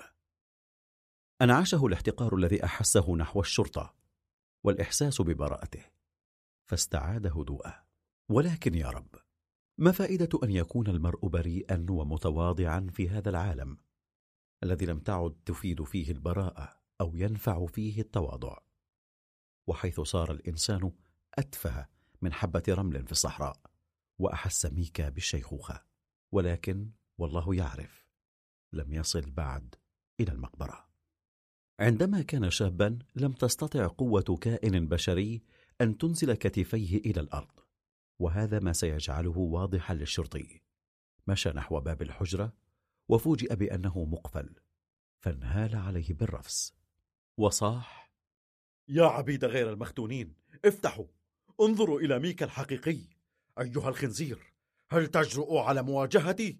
[1.43, 4.06] انعشه الاحتقار الذي أحسه نحو الشرطة.
[4.67, 5.85] والإحساس ببراءته.
[6.65, 7.86] فاستعاد هدوءه
[8.28, 9.15] ولكن يا رب
[9.78, 13.78] ما فائدة أن يكون المرء بريئا ومتواضعا في هذا العالم
[14.62, 18.59] الذي لم تعد تفيد فيه البراءة أو ينفع فيه التواضع؟
[19.67, 20.93] وحيث صار الإنسان
[21.35, 21.89] أتفه
[22.23, 23.61] من حبة رمل في الصحراء
[24.19, 25.85] وأحس ميكا بالشيخوخة.
[26.33, 28.07] ولكن والله يعرف
[28.73, 29.75] لم يصل بعد
[30.20, 30.85] إلى المقبرة.
[31.81, 35.43] عندما كان شابا لم تستطع قوة كائن بشري
[35.81, 37.61] أن تنزل كتفيه إلى الأرض
[38.19, 40.61] وهذا ما سيجعله واضحا للشرطي.
[41.27, 42.53] مشى نحو باب الحجرة
[43.09, 44.55] وفوجئ بأنه مقفل
[45.21, 46.75] فانهال عليه بالرفس.
[47.37, 48.13] وصاح
[48.89, 51.07] يا عبيد غير المختونين افتحوا!
[51.61, 52.99] انظروا إلى ميكا الحقيقي.
[53.61, 54.53] أيها الخنزير
[54.91, 56.59] هل تجرؤ على مواجهتي؟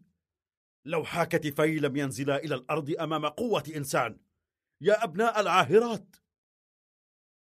[0.85, 4.26] لو حاك كتفي لم ينزلا إلى الأرض أمام قوة إنسان.
[4.81, 6.17] يا أبناء العاهرات.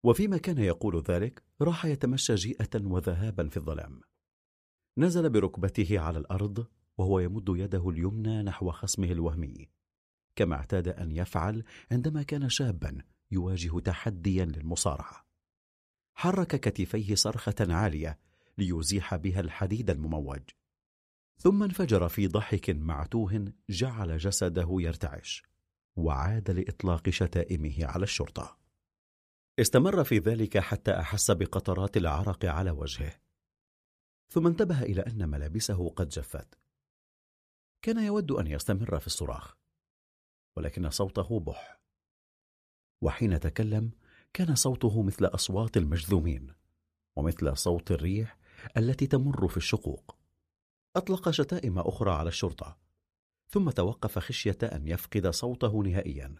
[0.06, 4.02] وفيما كان يقول ذلك راح يتمشى جيئة وذهابا في الظلام.
[4.98, 9.70] نزل بركبته على الأرض وهو يمد يده اليمنى نحو خصمه الوهمي.
[10.36, 15.26] كما اعتاد أن يفعل عندما كان شابا يواجه تحديا للمصارعة.
[16.16, 18.20] حرك كتفيه صرخة عالية
[18.58, 20.42] ليزيح بها الحديد المموج.
[21.38, 25.53] ثم انفجر في ضحك معتوه جعل جسده يرتعش.
[25.96, 28.58] وعاد لإطلاق شتائمه على الشرطة.
[29.60, 33.20] استمر في ذلك حتى أحس بقطرات العرق على وجهه.
[34.30, 36.60] ثم انتبه إلى أن ملابسه قد جفت.
[37.82, 39.58] كان يود أن يستمر في الصراخ
[40.58, 41.82] ولكن صوته بح.
[43.02, 43.92] وحين تكلم
[44.34, 46.54] كان صوته مثل أصوات المجذومين
[47.16, 48.38] ومثل صوت الريح
[48.78, 50.18] التي تمر في الشقوق.
[50.96, 52.83] أطلق شتائم أخرى على الشرطة.
[53.54, 56.36] ثم توقف خشية أن يفقد صوته نهائيا.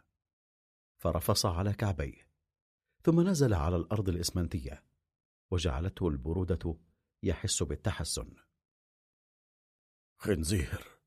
[0.98, 2.30] فرفص على كعبيه
[3.04, 4.84] ثم نزل على الأرض الإسمنتية
[5.52, 6.78] وجعلته البرودة
[7.24, 8.36] يحس بالتحسن.
[10.18, 11.00] خنزير.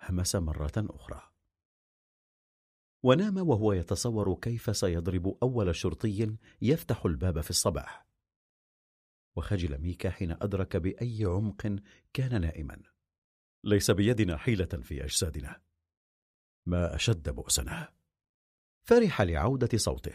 [0.00, 1.32] همس مرة أخرى.
[3.02, 8.06] ونام وهو يتصور كيف سيضرب أول شرطي يفتح الباب في الصباح.
[9.36, 11.80] وخجل ميكا حين أدرك بأي عمق
[12.12, 12.93] كان نائما.
[13.64, 15.60] ليس بيدنا حيلة في أجسادنا.
[16.66, 17.88] ما أشد بؤسنا.
[18.82, 20.14] فرح لعودة صوته.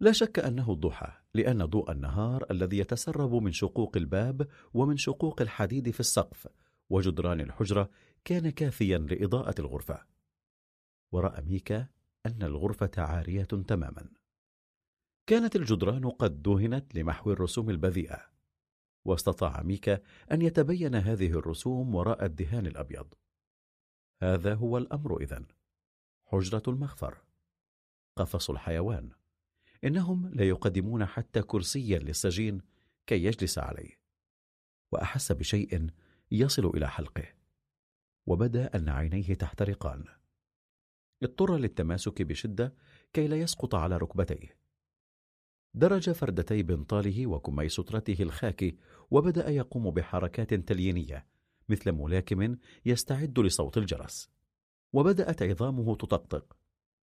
[0.00, 5.90] لا شك أنه الضحى لأن ضوء النهار الذي يتسرب من شقوق الباب ومن شقوق الحديد
[5.90, 6.48] في السقف
[6.90, 7.90] وجدران الحجرة
[8.24, 10.06] كان كافيا لإضاءة الغرفة.
[11.12, 11.86] ورأى ميكا
[12.26, 14.08] أن الغرفة عارية تماما.
[15.26, 18.35] كانت الجدران قد دهنت لمحو الرسوم البذيئة.
[19.08, 20.00] واستطاع ميكا
[20.32, 23.14] أن يتبين هذه الرسوم وراء الدهان الأبيض.
[24.22, 25.46] هذا هو الأمر إذن.
[26.24, 27.18] حجرة المخفر.
[28.16, 29.10] قفص الحيوان.
[29.84, 32.60] إنهم لا يقدمون حتى كرسيا للسجين
[33.06, 34.00] كي يجلس عليه.
[34.92, 35.90] وأحس بشيء
[36.30, 37.24] يصل إلى حلقه.
[38.26, 40.04] وبدأ أن عينيه تحترقان.
[41.22, 42.74] اضطر للتماسك بشدة
[43.12, 44.65] كي لا يسقط على ركبتيه.
[45.74, 48.76] درج فردتي بنطاله وكمي سترته الخاكي
[49.10, 51.26] وبدأ يقوم بحركات تليينية
[51.68, 54.30] مثل ملاكم يستعد لصوت الجرس.
[54.92, 56.56] وبدأت عظامه تطقطق.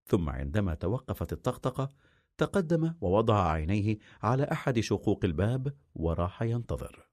[0.06, 1.90] ثم عندما توقفت الطقطقة
[2.38, 7.08] تقدم ووضع عينيه على أحد شقوق الباب وراح ينتظر.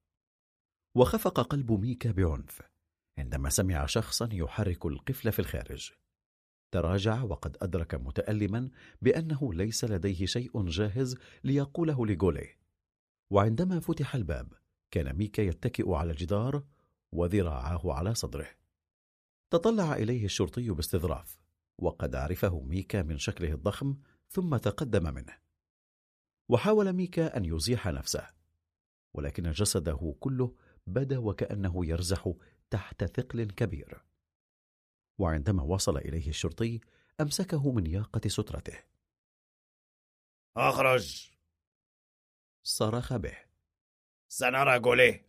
[0.95, 2.61] وخفق قلب ميكا بعنف.
[3.17, 5.91] عندما سمع شخصا يحرك القفل في الخارج.
[6.71, 8.69] تراجع وقد أدرك متألما
[9.01, 12.57] بأنه ليس لديه شيء جاهز ليقوله لجوليه
[13.31, 14.53] وعندما فتح الباب
[14.91, 16.63] كان ميكا يتكئ على الجدار
[17.11, 18.47] وذراعاه على صدره.
[19.49, 21.37] تطلع إليه الشرطي باستظراف
[21.77, 23.95] وقد عرفه ميكا من شكله الضخم
[24.29, 25.37] ثم تقدم منه.
[26.49, 28.27] وحاول ميكا أن يزيح نفسه
[29.13, 30.55] ولكن جسده كله
[30.87, 32.33] بدا وكأنه يرزح
[32.69, 34.03] تحت ثقل كبير.
[35.17, 36.79] وعندما وصل إليه الشرطي
[37.21, 38.83] أمسكه من ياقة سترته.
[40.57, 41.31] أخرج!
[42.63, 43.37] صرخ به.
[44.27, 45.27] سنرى جوليه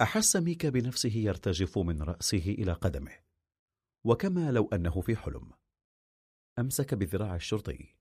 [0.00, 3.12] أحس ميكا بنفسه يرتجف من رأسه إلى قدمه.
[4.04, 5.52] وكما لو أنه في حلم.
[6.58, 7.94] أمسك بذراع الشرطي.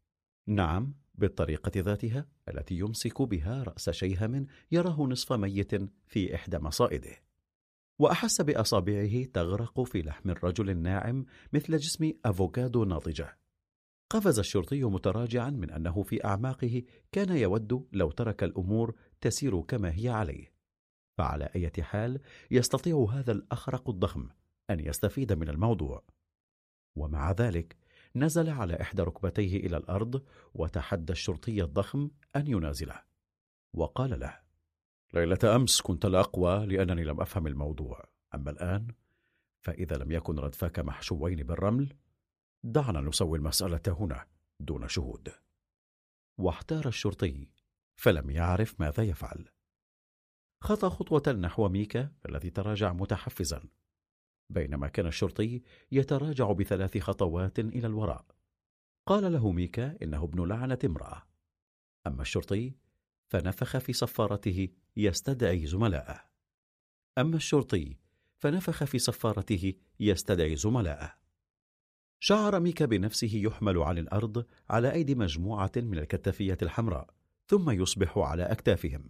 [0.47, 5.75] نعم بالطريقة ذاتها التي يمسك بها رأس شيهم يراه نصف ميت
[6.07, 7.24] في إحدى مصائده.
[7.99, 13.37] وأحس بأصابعه تغرق في لحم الرجل الناعم مثل جسم أفوكادو ناضجة.
[14.09, 20.09] قفز الشرطي متراجعا من أنه في أعماقه كان يود لو ترك الأمور تسير كما هي
[20.09, 20.53] عليه.
[21.17, 22.19] فعلى أي حال
[22.51, 24.29] يستطيع هذا الأخرق الضخم
[24.69, 26.03] أن يستفيد من الموضوع.
[26.95, 27.77] ومع ذلك
[28.15, 33.01] نزل على إحدى ركبتيه إلى الأرض وتحدى الشرطي الضخم أن ينازله.
[33.73, 34.44] وقال له
[35.15, 38.03] ليلة أمس كنت الأقوى لأنني لم أفهم الموضوع.
[38.35, 38.87] أما الآن
[39.61, 41.93] فإذا لم يكن ردفاك محشوين بالرمل
[42.63, 44.27] دعنا نسوي المسألة هنا
[44.59, 45.31] دون شهود.
[46.37, 47.49] واحتار الشرطي
[47.95, 49.49] فلم يعرف ماذا يفعل.
[50.63, 53.63] خطى خطوة نحو ميكا الذي تراجع متحفزا.
[54.49, 55.61] بينما كان الشرطي
[55.91, 58.25] يتراجع بثلاث خطوات إلى الوراء.
[59.05, 61.23] قال له ميكا إنه ابن لعنة امرأة.
[62.07, 62.75] أما الشرطي
[63.27, 66.21] فنفخ في صفارته يستدعي زملائه
[67.17, 67.97] أما الشرطي
[68.37, 71.13] فنفخ في صفارته يستدعي زملائه
[72.19, 77.09] شعر ميكا بنفسه يحمل عن الأرض على أيدي مجموعة من الكتافية الحمراء
[77.47, 79.09] ثم يصبح على أكتافهم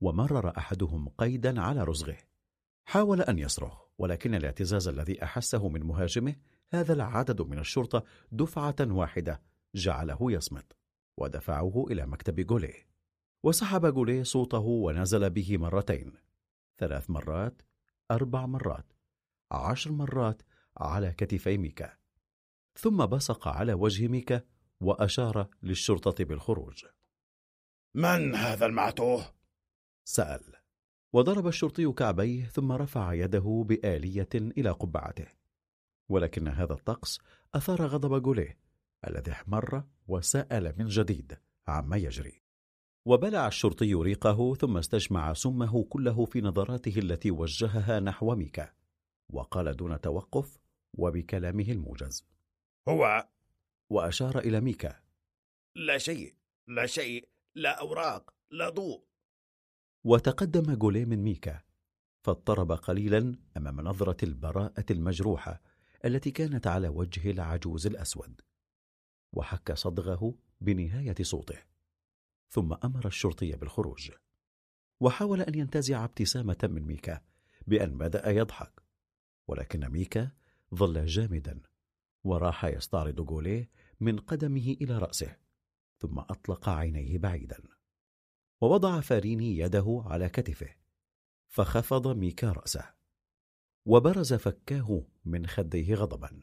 [0.00, 2.16] ومرر أحدهم قيدا على رزغه.
[2.84, 6.36] حاول أن يصرخ ولكن الاعتزاز الذي أحسه من مهاجمه
[6.70, 9.42] هذا العدد من الشرطة دفعة واحدة
[9.74, 10.72] جعله يصمت
[11.16, 12.91] ودفعه إلى مكتب جوليه.
[13.42, 16.12] وسحب جوليه صوته ونزل به مرتين.
[16.78, 17.62] ثلاث مرات
[18.10, 18.92] أربع مرات
[19.50, 20.42] عشر مرات
[20.76, 21.96] على كتفي ميكا.
[22.76, 24.42] ثم بصق على وجه ميكا
[24.80, 26.84] وأشار للشرطة بالخروج.
[27.94, 29.34] من هذا المعتوه؟
[30.04, 30.54] سأل.
[31.12, 35.26] وضرب الشرطي كعبيه ثم رفع يده بآلية إلى قبعته.
[36.08, 37.20] ولكن هذا الطقس
[37.54, 38.58] أثار غضب جوليه
[39.06, 42.41] الذي احمر وسأل من جديد عما يجري.
[43.04, 48.72] وبلع الشرطي ريقه ثم استجمع سمه كله في نظراته التي وجهها نحو ميكا
[49.28, 50.58] وقال دون توقف
[50.94, 52.26] وبكلامه الموجز.
[52.88, 53.28] هو.
[53.90, 55.00] وأشار إلى ميكا.
[55.76, 56.34] لا شيء
[56.68, 59.04] لا شيء لا أوراق لا ضوء.
[60.04, 61.62] وتقدم جوليه من ميكا
[62.24, 65.62] فاضطرب قليلا أمام نظرة البراءة المجروحة
[66.04, 68.40] التي كانت على وجه العجوز الأسود
[69.32, 71.71] وحك صدغه بنهاية صوته.
[72.52, 74.10] ثم أمر الشرطي بالخروج.
[75.00, 77.20] وحاول أن ينتزع ابتسامة من ميكا
[77.66, 78.82] بأن بدأ يضحك.
[79.48, 80.30] ولكن ميكا
[80.74, 81.62] ظل جامدا
[82.24, 85.36] وراح يستعرض جوليه من قدمه إلى رأسه
[85.98, 87.62] ثم أطلق عينيه بعيدا.
[88.60, 90.74] ووضع فاريني يده على كتفه
[91.48, 92.94] فخفض ميكا رأسه.
[93.84, 96.40] وبرز فكاه من خديه غضبا.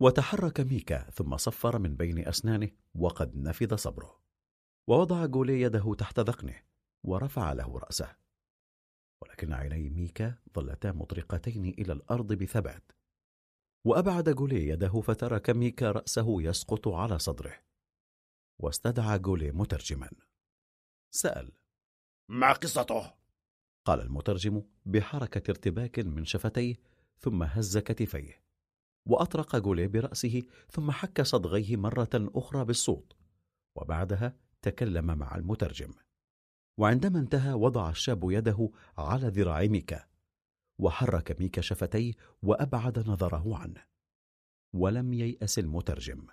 [0.00, 4.27] وتحرك ميكا ثم صفر من بين أسنانه وقد نفذ صبره.
[4.88, 6.62] ووضع جولي يده تحت ذقنه
[7.04, 8.16] ورفع له رأسه.
[9.22, 12.92] ولكن عيني ميكا ظلتا مطرقتين إلى الأرض بثبات.
[13.84, 17.54] وأبعد جولي يده فترك ميكا رأسه يسقط على صدره.
[18.58, 20.10] واستدعى جولي مترجما.
[21.10, 21.52] سأل.
[22.28, 23.14] ما قصته؟
[23.84, 26.76] قال المترجم بحركة ارتباك من شفتيه
[27.18, 28.42] ثم هز كتفيه.
[29.06, 33.16] وأطرق جولي برأسه ثم حك صدغيه مرة أخرى بالصوت.
[33.76, 35.92] وبعدها تكلم مع المترجم.
[36.78, 40.06] وعندما انتهى وضع الشاب يده على ذراع ميكا
[40.78, 43.84] وحرك ميكا شفتيه وأبعد نظره عنه.
[44.72, 46.26] ولم ييأس المترجم.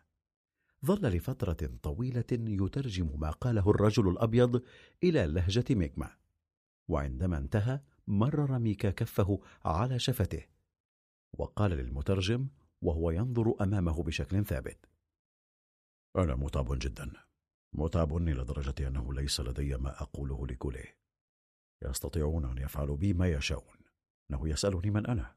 [0.85, 4.63] ظل لفترة طويلة يترجم ما قاله الرجل الأبيض
[5.03, 6.17] إلى لهجة ميكما
[6.87, 10.45] وعندما انتهى مرر ميكا كفه على شفته.
[11.33, 12.47] وقال للمترجم
[12.81, 14.85] وهو ينظر أمامه بشكل ثابت.
[16.15, 17.13] أنا متعب جدا.
[17.77, 20.85] متعب إلى درجة أنه ليس لدي ما أقوله لكله.
[21.83, 23.77] يستطيعون أن يفعلوا بي ما يشاءون.
[24.31, 25.35] إنه يسألني من أنا.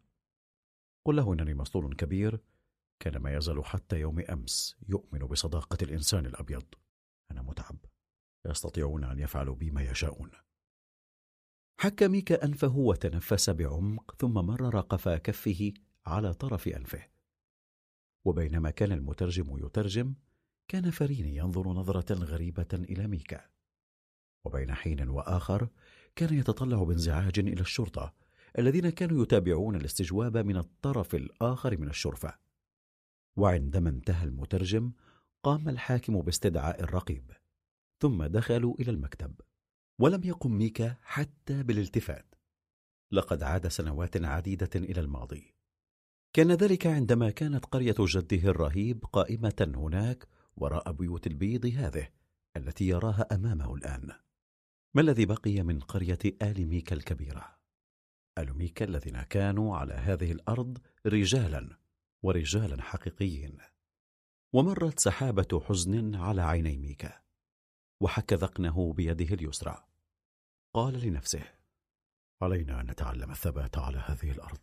[1.05, 2.41] قل له إنني مسطول كبير
[3.00, 6.65] كان ما يزال حتى يوم أمس يؤمن بصداقة الإنسان الأبيض.
[7.31, 7.76] أنا متعب.
[8.47, 10.31] يستطيعون أن يفعلوا بي ما يشاءون.
[11.81, 15.73] حك ميكا أنفه وتنفس بعمق ثم مرر قفا كفه
[16.07, 17.08] على طرف أنفه.
[18.25, 20.15] وبينما كان المترجم يترجم
[20.69, 23.45] كان فريني ينظر نظرة غريبة إلى ميكا.
[24.45, 25.69] وبين حين وآخر
[26.17, 28.15] كان يتطلع بانزعاج إلى الشرطة
[28.59, 32.39] الذين كانوا يتابعون الاستجواب من الطرف الآخر من الشرفة.
[33.37, 34.93] وعندما انتهى المترجم
[35.43, 37.33] قام الحاكم باستدعاء الرقيب
[38.01, 39.41] ثم دخلوا إلى المكتب.
[40.01, 42.35] ولم يقم ميكا حتى بالالتفات.
[43.13, 45.55] لقد عاد سنوات عديدة إلى الماضي.
[46.33, 50.29] كان ذلك عندما كانت قرية جده الرهيب قائمة هناك
[50.61, 52.09] وراء بيوت البيض هذه
[52.57, 54.12] التي يراها أمامه الآن.
[54.95, 57.59] ما الذي بقي من قرية آل ميكا الكبيرة؟
[58.39, 61.78] آل ميكا الذين كانوا على هذه الأرض رجالا
[62.23, 63.59] ورجالا حقيقيين.
[64.53, 67.20] ومرت سحابة حزن على عيني ميكا
[68.01, 69.85] وحك ذقنه بيده اليسرى.
[70.75, 71.43] قال لنفسه
[72.43, 74.61] علينا أن نتعلم الثبات على هذه الأرض.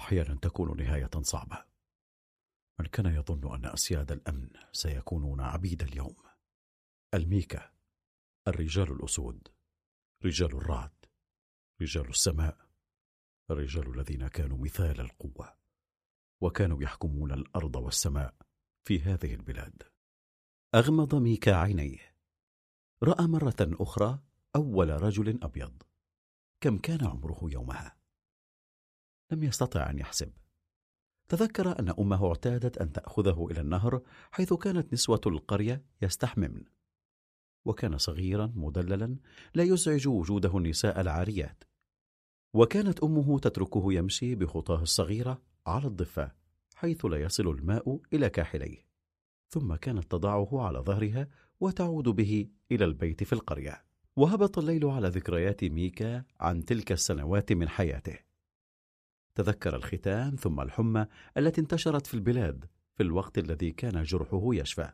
[0.00, 1.71] أحيانا تكون نهاية صعبة.
[2.82, 6.16] من كان يظن أن أسياد الأمن سيكونون عبيد اليوم.
[7.14, 7.72] الميكا
[8.48, 9.48] الرجال الأسود
[10.24, 11.06] رجال الرعد
[11.82, 12.66] رجال السماء
[13.50, 15.56] الرجال الذين كانوا مثال القوة
[16.40, 18.34] وكانوا يحكمون الأرض والسماء
[18.84, 19.82] في هذه البلاد.
[20.74, 22.16] أغمض ميكا عينيه.
[23.02, 24.18] رأى مرة أخرى
[24.56, 25.82] أول رجل أبيض.
[26.60, 27.96] كم كان عمره يومها؟
[29.32, 30.41] لم يستطع أن يحسب.
[31.32, 34.02] تذكر أن أمه اعتادت أن تأخذه إلى النهر
[34.32, 36.64] حيث كانت نسوة القرية يستحممن.
[37.64, 39.16] وكان صغيرا مدللا
[39.54, 41.64] لا يزعج وجوده النساء العاريات.
[42.54, 46.32] وكانت أمه تتركه يمشي بخطاه الصغيرة على الضفة
[46.74, 48.86] حيث لا يصل الماء إلى كاحليه.
[49.48, 51.28] ثم كانت تضعه على ظهرها
[51.60, 53.84] وتعود به إلى البيت في القرية.
[54.16, 58.31] وهبط الليل على ذكريات ميكا عن تلك السنوات من حياته.
[59.34, 64.92] تذكر الختان ثم الحمى التي انتشرت في البلاد في الوقت الذي كان جرحه يشفى.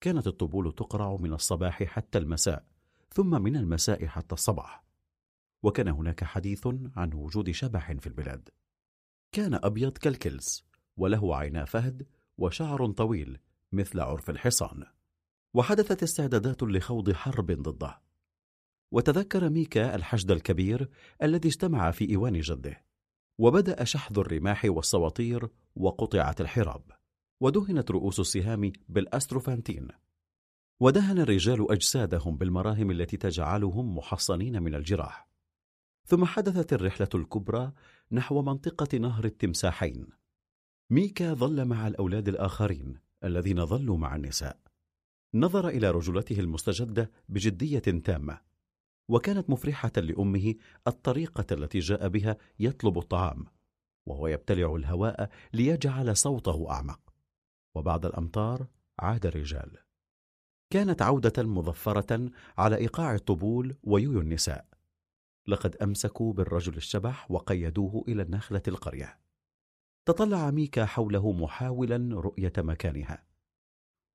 [0.00, 2.64] كانت الطبول تقرع من الصباح حتى المساء
[3.14, 4.84] ثم من المساء حتى الصباح.
[5.62, 8.48] وكان هناك حديث عن وجود شبح في البلاد.
[9.32, 12.06] كان أبيض كالكلس وله عينا فهد
[12.38, 13.38] وشعر طويل
[13.72, 14.86] مثل عرف الحصان.
[15.54, 18.00] وحدثت استعدادات لخوض حرب ضده.
[18.90, 20.90] وتذكر ميكا الحشد الكبير
[21.22, 22.89] الذي اجتمع في إيوان جده.
[23.40, 26.82] وبدأ شحذ الرماح والسواطير وقطعت الحراب
[27.40, 29.88] ودهنت رؤوس السهام بالأستروفانتين.
[30.80, 35.28] ودهن الرجال أجسادهم بالمراهم التي تجعلهم محصنين من الجراح.
[36.06, 37.72] ثم حدثت الرحلة الكبرى
[38.12, 40.06] نحو منطقة نهر التمساحين.
[40.90, 44.60] ميكا ظل مع الأولاد الآخرين الذين ظلوا مع النساء.
[45.34, 48.49] نظر إلى رجلته المستجدة بجدية تامة.
[49.10, 50.54] وكانت مفرحة لأمه
[50.86, 53.44] الطريقة التي جاء بها يطلب الطعام
[54.08, 57.00] وهو يبتلع الهواء ليجعل صوته أعمق.
[57.74, 58.66] وبعد الأمطار
[58.98, 59.76] عاد الرجال.
[60.72, 64.66] كانت عودة مظفرة على إيقاع الطبول ويويو النساء.
[65.48, 69.18] لقد أمسكوا بالرجل الشبح وقيدوه إلى النخلة القرية.
[70.08, 73.29] تطلع ميكا حوله محاولا رؤية مكانها.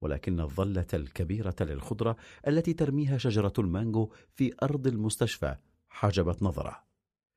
[0.06, 2.18] ولكن الظلة الكبيرة للخضرة
[2.48, 5.56] التي ترميها شجرة المانجو في أرض المستشفى
[5.90, 6.84] حجبت نظرة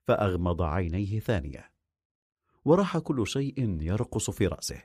[0.09, 1.71] فأغمض عينيه ثانية.
[2.65, 4.83] وراح كل شيء يرقص في رأسه.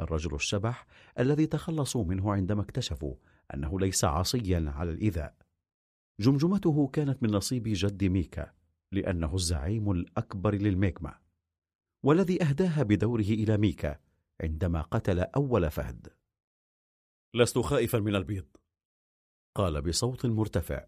[0.00, 0.86] الرجل الشبح
[1.18, 3.14] الذي تخلصوا منه عندما اكتشفوا
[3.54, 5.34] أنه ليس عصيا على الإيذاء.
[6.20, 8.52] جمجمته كانت من نصيب جد ميكا
[8.92, 11.14] لأنه الزعيم الأكبر للميكما
[12.02, 13.98] والذي أهداها بدوره إلى ميكا
[14.42, 16.21] عندما قتل أول فهد.
[17.34, 18.46] لست خائفا من البيض.
[19.54, 20.86] قال بصوت مرتفع.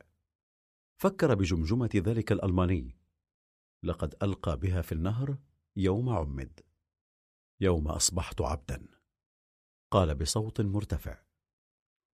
[1.01, 2.97] فكر بجمجمة ذلك الألماني.
[3.83, 5.39] لقد ألقى بها في النهر
[5.77, 6.61] يوم عمد.
[7.61, 8.89] يوم أصبحت عبدا.
[9.91, 11.23] قال بصوت مرتفع.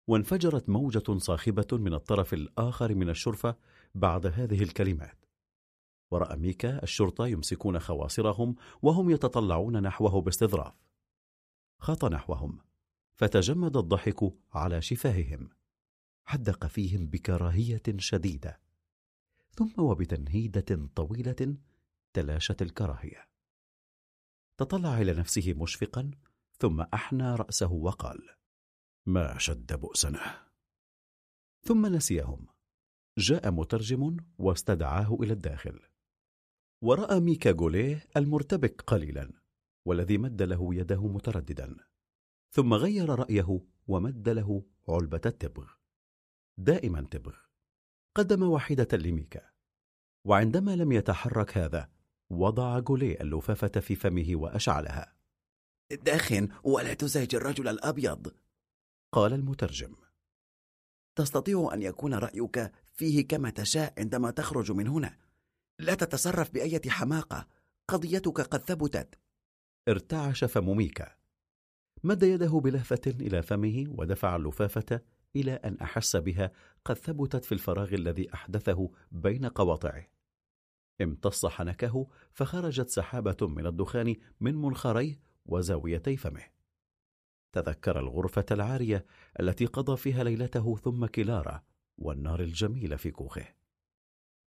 [0.08, 3.56] وانفجرت موجة صاخبة من الطرف الآخر من الشرفة
[3.94, 5.24] بعد هذه الكلمات.
[6.10, 10.74] ورأى ميكا الشرطة يمسكون خواصرهم وهم يتطلعون نحوه باستظراف.
[11.80, 12.69] خاط نحوهم.
[13.20, 15.50] فتجمد الضحك على شفاههم.
[16.24, 18.60] حدق فيهم بكراهية شديدة.
[19.50, 21.56] ثم وبتنهيدة طويلة
[22.12, 23.28] تلاشت الكراهية.
[24.56, 26.10] تطلع إلى نفسه مشفقا
[26.58, 28.28] ثم أحنى رأسه وقال
[29.06, 30.46] ما شد بؤسنا.
[31.62, 32.46] ثم نسيهم.
[33.18, 35.80] جاء مترجم واستدعاه إلى الداخل.
[36.82, 39.32] ورأى ميكا جوليه المرتبك قليلا
[39.86, 41.89] والذي مد له يده مترددا.
[42.50, 45.70] ثم غير رأيه ومد له علبة التبغ.
[46.58, 47.36] دائما تبغ.
[48.16, 49.50] قدم واحدة لميكا.
[50.24, 51.90] وعندما لم يتحرك هذا
[52.30, 55.16] وضع جوليه اللفافة في فمه وأشعلها.
[55.90, 58.34] داخن ولا تزعج الرجل الأبيض.
[59.12, 59.96] قال المترجم.
[61.16, 65.18] تستطيع أن يكون رأيك فيه كما تشاء عندما تخرج من هنا.
[65.78, 67.46] لا تتصرف بأية حماقة.
[67.88, 69.18] قضيتك قد ثبتت.
[69.88, 71.19] ارتعش فم ميكا.
[72.04, 75.00] مد يده بلهفة إلى فمه ودفع اللفافة
[75.36, 76.52] إلى أن أحس بها
[76.84, 80.06] قد ثبتت في الفراغ الذي أحدثه بين قواطعه.
[81.02, 86.44] امتص حنكه فخرجت سحابة من الدخان من منخريه وزاويتي فمه.
[87.52, 89.06] تذكر الغرفة العارية
[89.40, 91.62] التي قضى فيها ليلته ثم كلارا
[91.98, 93.54] والنار الجميلة في كوخه.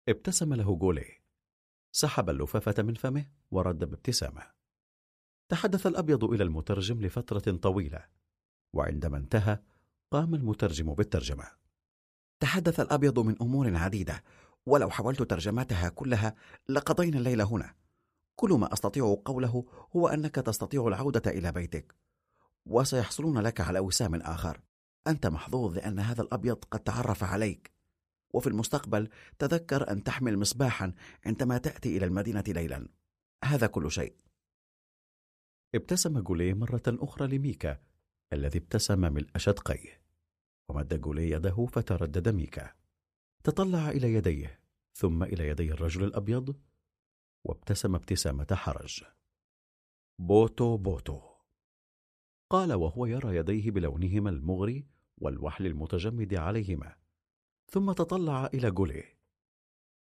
[0.09, 1.23] ابتسم له جوليه.
[1.93, 4.62] سحب اللفافة من فمه ورد بابتسامة.
[5.49, 8.05] تحدث الأبيض إلى المترجم لفترة طويلة
[8.73, 9.59] وعندما انتهى
[10.11, 11.45] قام المترجم بالترجمة.
[12.41, 14.25] تحدث الأبيض من أمور عديدة
[14.67, 16.35] ولو حاولت ترجمتها كلها
[16.69, 17.75] لقضينا الليل هنا.
[18.37, 19.65] كل ما أستطيع قوله
[19.97, 21.95] هو أنك تستطيع العودة إلى بيتك
[22.67, 24.61] وسيحصلون لك على وسام آخر.
[25.07, 27.73] أنت محظوظ لأن هذا الأبيض قد تعرف عليك.
[28.35, 30.93] وفي المستقبل تذكر أن تحمل مصباحا
[31.27, 32.89] عندما تأتي إلى المدينة ليلا.
[33.45, 34.15] هذا كل شيء.
[35.75, 37.81] ابتسم جوليه مرة أخرى لميكا
[38.33, 40.03] الذي ابتسم ملء شدقيه
[40.69, 42.75] ومد جوليه يده فتردد ميكا.
[43.45, 44.61] تطلع إلى يديه
[44.95, 46.61] ثم إلى يدي الرجل الأبيض
[47.45, 49.05] وابتسم ابتسامة حرج.
[50.19, 51.21] بوتو بوتو.
[52.51, 54.87] قال وهو يرى يديه بلونهما المغري
[55.19, 56.97] والوحل المتجمد عليهما.
[57.71, 59.19] ثم تطلع إلى جوليه.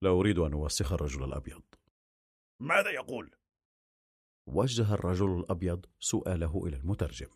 [0.01, 1.63] لا أريد أن أوسخ الرجل الأبيض.
[2.59, 3.35] ماذا يقول؟
[4.51, 7.27] وجه الرجل الأبيض سؤاله إلى المترجم.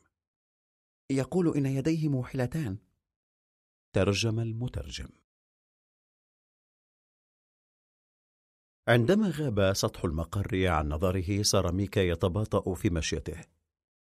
[1.09, 2.77] يقول إن يديه موحلتان.
[3.93, 5.09] ترجم المترجم.
[8.87, 13.41] عندما غاب سطح المقر عن نظره صار ميكا يتباطأ في مشيته.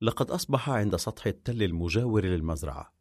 [0.01, 2.95] لقد أصبح عند سطح التل المجاور للمزرعة.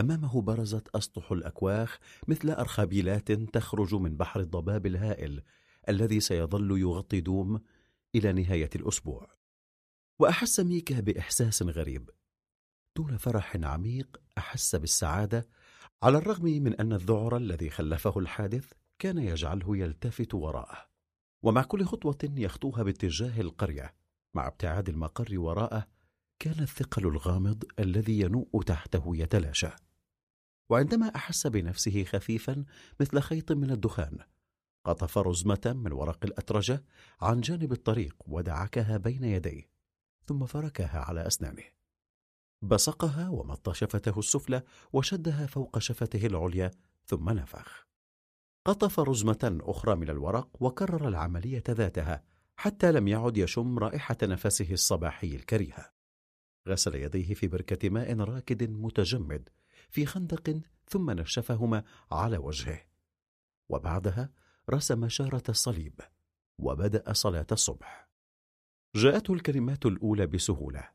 [0.00, 5.42] أمامه برزت أسطح الأكواخ مثل أرخبيلات تخرج من بحر الضباب الهائل
[5.88, 7.60] الذي سيظل يغطي دوم
[8.14, 9.37] إلى نهاية الأسبوع.
[10.18, 12.10] وأحس ميكا بإحساس غريب.
[12.96, 15.48] دون فرح عميق أحس بالسعادة
[16.02, 20.88] على الرغم من أن الذعر الذي خلفه الحادث كان يجعله يلتفت وراءه.
[21.42, 23.94] ومع كل خطوة يخطوها باتجاه القرية
[24.34, 25.86] مع ابتعاد المقر وراءه
[26.38, 29.70] كان الثقل الغامض الذي ينوء تحته يتلاشى.
[30.70, 32.64] وعندما أحس بنفسه خفيفا
[33.00, 34.18] مثل خيط من الدخان
[34.84, 36.84] قطف رزمة من ورق الأترجة
[37.20, 39.77] عن جانب الطريق ودعكها بين يديه.
[40.28, 41.64] ثم فركها على أسنانه.
[42.62, 46.70] بصقها ومط شفته السفلى وشدها فوق شفته العليا
[47.06, 47.86] ثم نفخ.
[48.64, 52.24] قطف رزمة أخرى من الورق وكرر العملية ذاتها
[52.56, 55.92] حتى لم يعد يشم رائحة نفسه الصباحي الكريهة
[56.68, 59.48] غسل يديه في بركة ماء راكد متجمد
[59.90, 62.80] في خندق ثم نشفهما على وجهه.
[63.68, 64.30] وبعدها
[64.70, 66.00] رسم شارة الصليب
[66.58, 68.07] وبدأ صلاة الصبح.
[68.94, 70.88] جاءته الكلمات الأولى بسهولة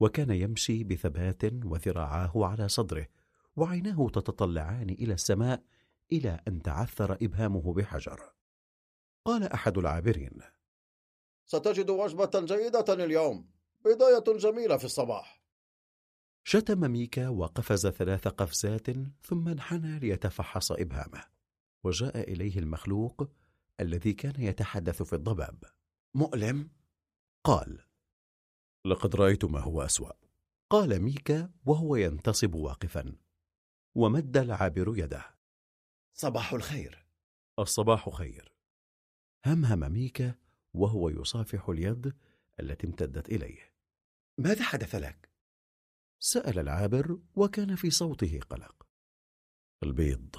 [0.00, 3.06] وكان يمشي بثبات وذراعاه على صدره
[3.56, 5.62] وعيناه تتطلعان إلى السماء
[6.12, 8.20] إلى أن تعثر إبهامه بحجر
[9.24, 10.38] قال أحد العابرين
[11.46, 13.50] ستجد وجبة جيدة اليوم
[13.84, 15.42] بداية جميلة في الصباح
[16.44, 18.86] شتم ميكا وقفز ثلاث قفزات
[19.22, 21.24] ثم انحنى ليتفحص إبهامه
[21.84, 23.30] وجاء إليه المخلوق
[23.80, 25.64] الذي كان يتحدث في الضباب
[26.14, 26.70] مؤلم؟
[27.44, 27.84] قال
[28.86, 30.12] لقد رأيت ما هو أسوأ.
[30.70, 33.16] قال ميكا وهو ينتصب واقفا
[33.94, 35.38] ومد العابر يده.
[36.14, 37.06] صباح الخير.
[37.58, 38.52] الصباح خير.
[39.46, 40.34] همهم ميكا
[40.74, 42.16] وهو يصافح اليد
[42.60, 43.72] التي امتدت إليه.
[44.38, 45.30] ماذا حدث لك؟
[46.20, 48.86] سأل العابر وكان في صوته قلق.
[49.82, 50.36] البيض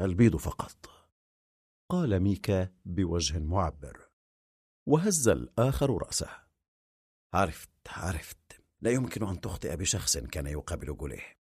[0.00, 0.90] البيض فقط.
[1.88, 4.09] قال ميكا بوجه معبر.
[4.90, 6.28] وهز الآخر رأسه.
[7.34, 8.64] عرفت عرفت.
[8.80, 11.38] لا يمكن أن تخطئ بشخص كان يقابل جوليه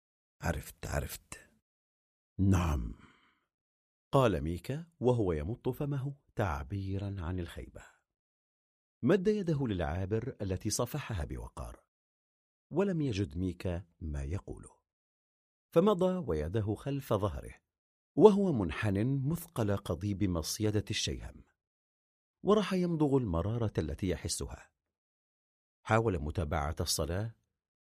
[0.41, 1.49] عرفت عرفت.
[2.39, 2.93] نعم.
[4.11, 7.81] قال ميكا وهو يمط فمه تعبيرا عن الخيبة.
[9.03, 11.83] مد يده للعابر التي صفحها بوقار.
[12.71, 14.71] ولم يجد ميكا ما يقوله.
[15.73, 17.53] فمضى ويده خلف ظهره
[18.15, 21.52] وهو منحن مثقل قضيب مصيدة الشيهم.
[22.43, 24.69] وراح يمضغ المرارة التي يحسها.
[25.83, 27.35] حاول متابعة الصلاة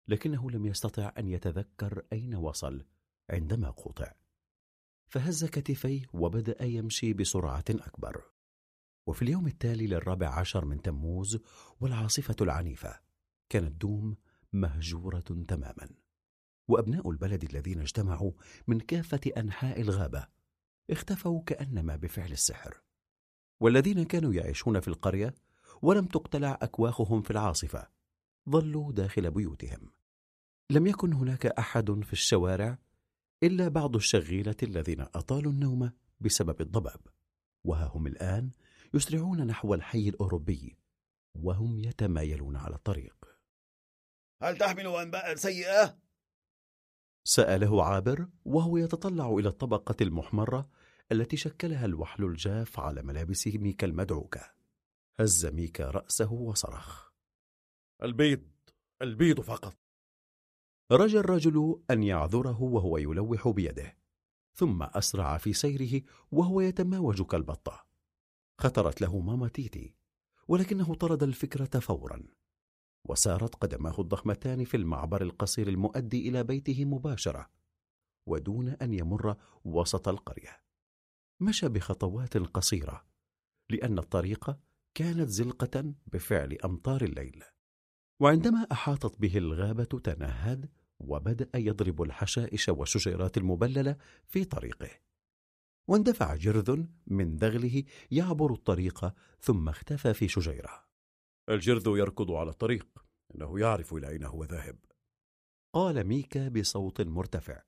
[0.09, 2.87] لكنه لم يستطع أن يتذكر أين وصل
[3.31, 4.13] عندما قطع.
[5.09, 8.23] فهز كتفيه وبدأ يمشي بسرعة أكبر.
[9.07, 11.39] وفي اليوم التالي للرابع عشر من تموز
[11.81, 13.01] والعاصفة العنيفة
[13.49, 14.17] كانت دوم
[14.53, 15.89] مهجورة تماما.
[16.69, 18.33] وأبناء البلد الذين اجتمعوا
[18.67, 20.27] من كافة أنحاء الغابة
[20.91, 22.81] اختفوا كأنما بفعل السحر.
[23.61, 25.35] والذين كانوا يعيشون في القرية
[25.83, 27.89] ولم تقتلع أكواخهم في العاصفة
[28.49, 29.91] ظلوا داخل بيوتهم
[30.71, 32.79] لم يكن هناك أحد في الشوارع
[33.43, 37.01] إلا بعض الشغيلة الذين أطالوا النوم بسبب الضباب
[37.65, 38.51] وها هم الآن
[38.95, 40.77] يسرعون نحو الحي الأوروبي
[41.35, 43.17] وهم يتمايلون على الطريق
[44.43, 45.99] هل تحمل أنباء سيئة؟
[47.25, 50.69] سأله عابر وهو يتطلع إلى الطبقة المحمرة
[51.13, 54.53] التي شكلها الوحل الجاف على ملابس ميكا المدعوكة
[55.21, 57.11] هز ميكا رأسه وصرخ.
[58.03, 58.43] البيض
[59.03, 59.77] البيض فقط.
[60.93, 63.97] رجى الرجل أن يعذره وهو يلوح بيده
[64.55, 67.87] ثم أسرع في سيره وهو يتماوج كالبطة.
[68.59, 69.95] خطرت له ماما تيتي
[70.49, 72.23] ولكنه طرد الفكرة فورا.
[73.09, 77.51] وسارت قدماه الضخمتان في المعبر القصير المؤدي إلى بيته مباشرة
[78.27, 80.70] ودون أن يمر وسط القرية.
[81.41, 83.05] مشى بخطوات قصيرة
[83.71, 84.57] لأن الطريق
[84.95, 87.45] كانت زلقة بفعل أمطار الليل.
[88.21, 93.97] وعندما أحاطت به الغابة تنهد وبدأ يضرب الحشائش والشجيرات المبللة
[94.27, 94.91] في طريقه.
[95.89, 100.85] واندفع جرذ من دغله يعبر الطريق ثم اختفى في شجيرة.
[101.49, 103.05] الجرذ يركض على الطريق
[103.35, 104.79] إنه يعرف إلى أين هو ذاهب.
[105.73, 107.63] قال ميكا بصوت مرتفع.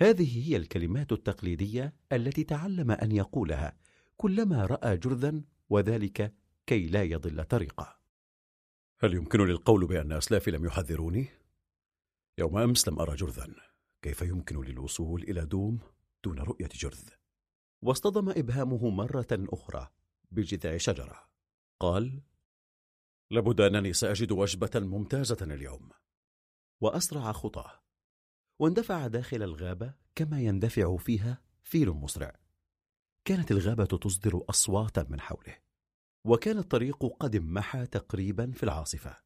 [0.00, 3.76] هذه هي الكلمات التقليدية التي تعلم أن يقولها
[4.16, 6.34] كلما رأى جرذا وذلك
[6.66, 7.98] كي لا يضل طريقه.
[9.00, 11.28] هل يمكنني القول بأن أسلافي لم يحذروني؟
[12.38, 13.54] يوم أمس لم أرى جرذا.
[14.02, 15.78] كيف يمكن لي الوصول إلى دوم
[16.24, 17.08] دون رؤية جرذ؟
[17.82, 19.88] واصطدم إبهامه مرة أخرى
[20.30, 21.28] بجذع شجرة.
[21.80, 22.22] قال
[23.30, 25.88] لابد أنني سأجد وجبة ممتازة اليوم.
[26.80, 27.87] وأسرع خطاه.
[28.58, 32.38] واندفع داخل الغابة كما يندفع فيها فيل مسرع.
[33.24, 35.56] كانت الغابة تصدر أصواتا من حوله
[36.24, 39.16] وكان الطريق قد انمحى تقريبا في العاصفة.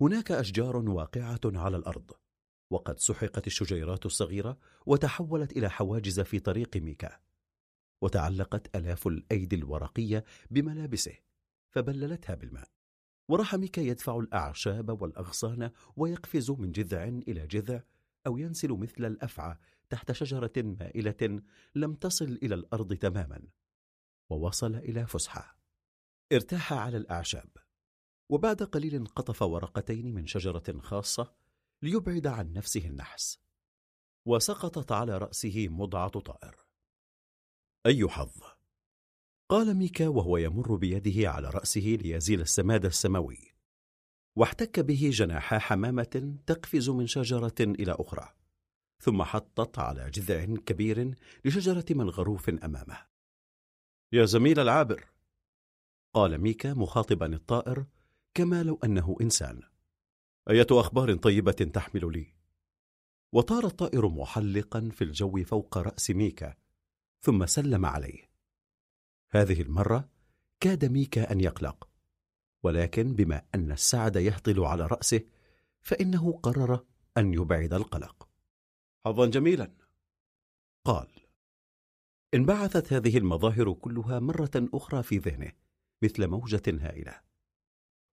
[0.00, 2.10] هناك أشجار واقعة على الأرض
[2.70, 7.20] وقد سحقت الشجيرات الصغيرة وتحولت إلى حواجز في طريق ميكا.
[8.02, 11.14] وتعلقت ألاف الأيدي الورقية بملابسه
[11.70, 12.68] فبللتها بالماء.
[13.28, 17.82] وراح ميكا يدفع الأعشاب والأغصان ويقفز من جذع إلى جذع
[18.28, 19.56] أو ينسل مثل الأفعى
[19.90, 21.42] تحت شجرة مائلة
[21.74, 23.42] لم تصل إلى الأرض تماما.
[24.30, 25.58] ووصل إلى فسحة.
[26.32, 27.50] ارتاح على الأعشاب.
[28.28, 31.34] وبعد قليل قطف ورقتين من شجرة خاصة
[31.82, 33.38] ليبعد عن نفسه النحس.
[34.26, 36.56] وسقطت على رأسه مضعة طائر.
[37.86, 38.42] أي حظ؟
[39.48, 43.57] قال ميكا وهو يمر بيده على رأسه ليزيل السماد السماوي.
[44.38, 48.28] واحتك به جناحا حمامة تقفز من شجرة إلى أخرى
[49.00, 53.06] ثم حطت على جذع كبير لشجرة منغروف أمامه.
[54.12, 55.04] يا زميل العابر!
[56.14, 57.86] قال ميكا مخاطبا الطائر
[58.34, 59.62] كما لو أنه إنسان.
[60.50, 62.26] أية أخبار طيبة تحمل لي؟
[63.32, 66.54] وطار الطائر محلقا في الجو فوق رأس ميكا
[67.20, 68.30] ثم سلم عليه.
[69.30, 70.08] هذه المرة
[70.60, 71.87] كاد ميكا أن يقلق
[72.62, 75.20] ولكن بما أن السعد يهطل على رأسه
[75.80, 76.84] فإنه قرر
[77.16, 78.28] أن يبعد القلق.
[79.06, 79.72] حظا جميلا.
[80.84, 81.08] قال
[82.34, 85.52] انبعثت هذه المظاهر كلها مرة أخرى في ذهنه
[86.02, 87.20] مثل موجة هائلة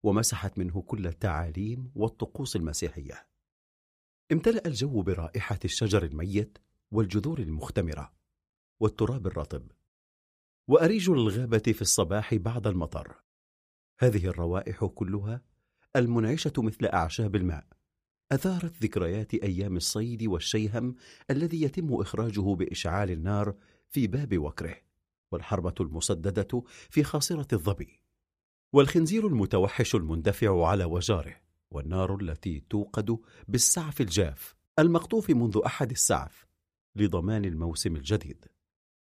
[0.02, 3.26] ومسحت منه كل التعاليم والطقوس المسيحية.
[4.32, 6.58] امتلأ الجو برائحة الشجر الميت
[6.90, 8.12] والجذور المختمرة
[8.80, 9.72] والتراب الرطب
[10.68, 13.25] وأريج الغابة في الصباح بعد المطر.
[13.98, 15.42] هذه الروائح كلها
[15.96, 17.66] المنعشة مثل أعشاب الماء.
[18.32, 20.94] أثارت ذكريات أيام الصيد والشيهم
[21.30, 23.54] الذي يتم إخراجه بإشعال النار
[23.88, 24.76] في باب وكره
[25.32, 28.00] والحربة المسددة في خاصرة الظبي.
[28.72, 31.36] والخنزير المتوحش المندفع على وجاره
[31.70, 33.18] والنار التي توقد
[33.48, 36.46] بالسعف الجاف المقطوف منذ أحد السعف
[36.96, 38.44] لضمان الموسم الجديد.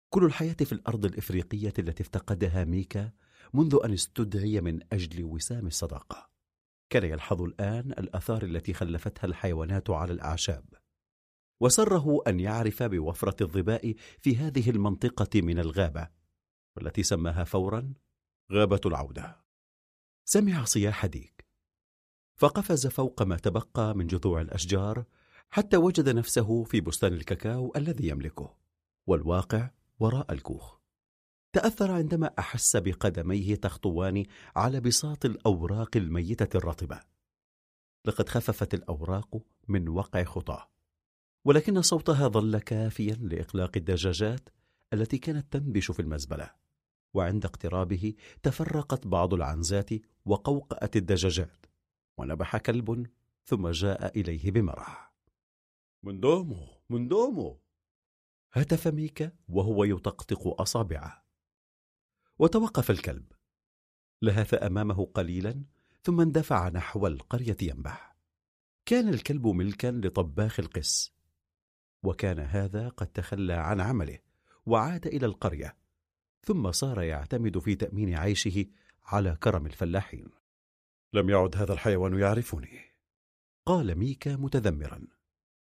[0.09, 3.13] كل الحياة في الأرض الإفريقية التي افتقدها ميكا
[3.55, 6.31] منذ أن استدعي من أجل وسام الصداقة.
[6.91, 10.65] كان يلحظ الآن الآثار التي خلفتها الحيوانات على الأعشاب.
[11.61, 16.09] وسره أن يعرف بوفرة الظباء في هذه المنطقة من الغابة
[16.77, 17.95] والتي سماها فورا
[18.53, 19.45] غابة العودة.
[20.25, 21.47] سمع صياح ديك.
[22.37, 25.05] فقفز فوق ما تبقى من جذوع الأشجار
[25.51, 28.57] حتى وجد نفسه في بستان الكاكاو الذي يملكه
[29.07, 30.79] والواقع وراء الكوخ.
[31.57, 34.25] تأثر عندما أحس بقدميه تخطوان
[34.57, 37.01] على بساط الأوراق الميتة الرطبة.
[38.05, 40.69] لقد خففت الأوراق من وقع خطاه.
[41.45, 44.49] ولكن صوتها ظل كافيا لإقلاق الدجاجات
[44.93, 46.51] التي كانت تنبش في المزبلة
[47.15, 49.91] وعند اقترابه تفرقت بعض العنزات
[50.25, 51.67] وقوقأت الدجاجات
[52.19, 53.07] ونبح كلب
[53.45, 55.13] ثم جاء إليه بمرح.
[56.03, 57.59] من دومه من دومه!
[58.53, 61.26] هتف ميكا وهو يطقطق أصابعه.
[62.39, 63.33] وتوقف الكلب.
[64.23, 65.65] لهث أمامه قليلا
[66.03, 68.17] ثم اندفع نحو القرية ينبح.
[68.87, 71.13] كان الكلب ملكا لطباخ القس.
[72.03, 74.19] وكان هذا قد تخلى عن عمله
[74.67, 75.77] وعاد إلى القرية.
[76.45, 78.67] ثم صار يعتمد في تأمين عيشه
[79.05, 80.29] على كرم الفلاحين.
[81.13, 82.81] لم يعد هذا الحيوان يعرفني.
[83.67, 85.07] قال ميكا متذمرا.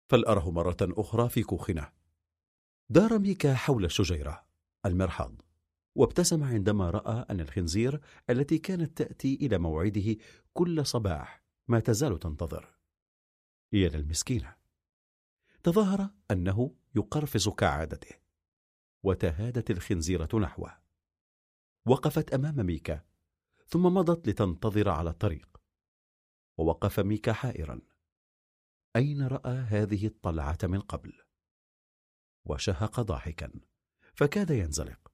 [0.08, 1.92] فلأره مرة أخرى في كوخنا.
[2.88, 4.44] دار ميكا حول الشجيرة
[4.86, 5.43] المرحاض.
[5.94, 8.00] وابتسم عندما رأى أن الخنزير
[8.30, 10.16] التي كانت تأتي إلى موعده
[10.52, 12.74] كل صباح ما تزال تنتظر.
[13.72, 14.56] هي للمسكينة.
[15.62, 18.16] تظاهر أنه يقرفص كعادته.
[19.02, 20.78] وتهادت الخنزيرة نحوه.
[21.86, 23.04] وقفت أمام ميكا.
[23.66, 25.60] ثم مضت لتنتظر على الطريق.
[26.58, 27.80] ووقف ميكا حائرا.
[28.96, 31.22] أين رأى هذه الطلعة من قبل؟
[32.44, 33.52] وشهق ضاحكا.
[34.14, 35.13] فكاد ينزلق.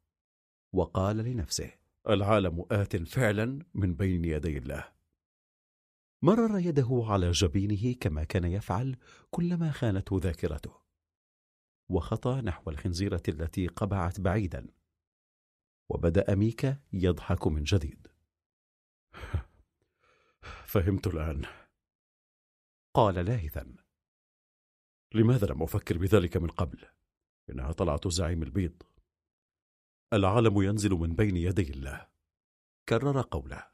[0.73, 1.70] وقال لنفسه
[2.08, 4.92] العالم آت فعلا من بين يدي الله.
[6.23, 8.97] مرر يده على جبينه كما كان يفعل
[9.31, 10.81] كلما خانته ذاكرته
[11.89, 14.68] وخطى نحو الخنزيرة التي قبعت بعيدا
[15.89, 18.08] وبدأ ميكا يضحك من جديد.
[20.73, 21.44] فهمت الآن.
[22.94, 23.76] قال لاهثا
[25.15, 26.89] لماذا لم أفكر بذلك من قبل؟
[27.50, 28.82] إنها طلعة زعيم البيض.
[30.12, 32.06] العالم ينزل من بين يدي الله.
[32.89, 33.66] كرر قوله.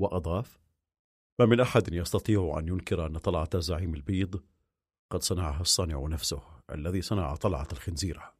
[0.00, 0.60] وأضاف
[1.40, 4.44] ما من أحد يستطيع أن ينكر أن طلعة زعيم البيض
[5.10, 8.34] قد صنعها الصانع نفسه الذي صنع طلعة الخنزيرة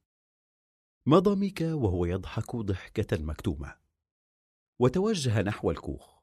[1.06, 3.76] مضى ميكا وهو يضحك ضحكة مكتومة.
[4.80, 6.22] وتوجه نحو الكوخ.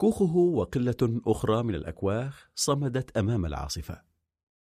[0.00, 4.02] كوخه وقلة أخرى من الأكواخ صمدت أمام العاصفة.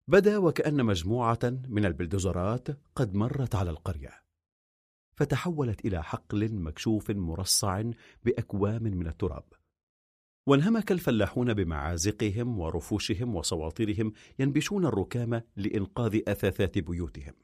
[0.08, 1.38] بدا وكأن مجموعة
[1.68, 4.23] من البلدوزرات قد مرت على القرية.
[5.14, 7.82] فتحولت إلى حقل مكشوف مرصع
[8.24, 9.44] بأكوام من التراب.
[10.46, 17.34] وانهمك الفلاحون بمعازقهم ورفوشهم وسواطرهم ينبشون الركام لإنقاذ أثاثات بيوتهم.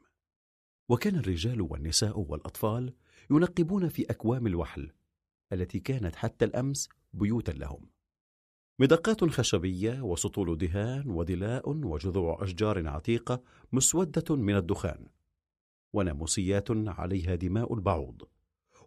[0.89, 2.95] وكان الرجال والنساء والأطفال
[3.31, 4.93] ينقبون في أكوام الوحل
[5.53, 7.91] التي كانت حتى الأمس بيوتا لهم.
[8.79, 13.43] مدقات خشبية وسطول دهان ودلاء وجذوع أشجار عتيقة
[13.73, 15.07] مسودة من الدخان.
[15.93, 18.23] وناموسيات عليها دماء البعوض.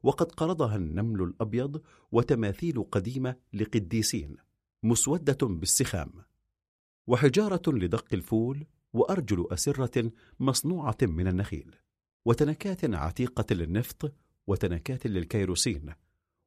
[0.03, 4.35] وقد قرضها النمل الأبيض وتماثيل قديمة لقديسين
[4.83, 6.13] مسودة بالسخام.
[7.07, 11.75] وحجارة لدق الفول وأرجل أسرة مصنوعة من النخيل.
[12.25, 14.13] وتنكات عتيقة للنفط
[14.47, 15.93] وتنكات للكيروسين.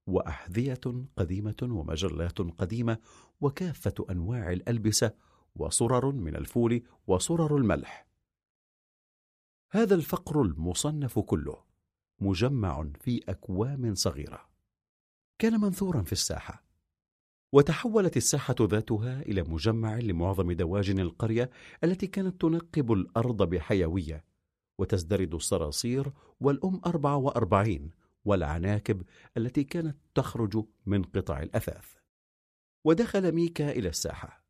[0.07, 0.81] وأحذية
[1.17, 2.99] قديمة ومجلات قديمة
[3.41, 5.13] وكافة أنواع الألبسة
[5.55, 8.06] وصرر من الفول وصرر الملح.
[9.77, 11.65] هذا الفقر المصنف كله
[12.21, 14.49] مجمع في أكوام صغيرة.
[15.39, 16.65] كان منثورا في الساحة
[17.53, 21.51] وتحولت الساحة ذاتها إلى مجمع لمعظم دواجن القرية
[21.85, 24.25] التي كانت تنقب الأرض بحيوية
[24.79, 27.91] وتزدرد الصراصير والأم أربعة وأربعين
[28.25, 29.03] والعناكب
[29.37, 31.95] التي كانت تخرج من قطع الأثاث.
[32.85, 34.45] ودخل ميكا إلى الساحة.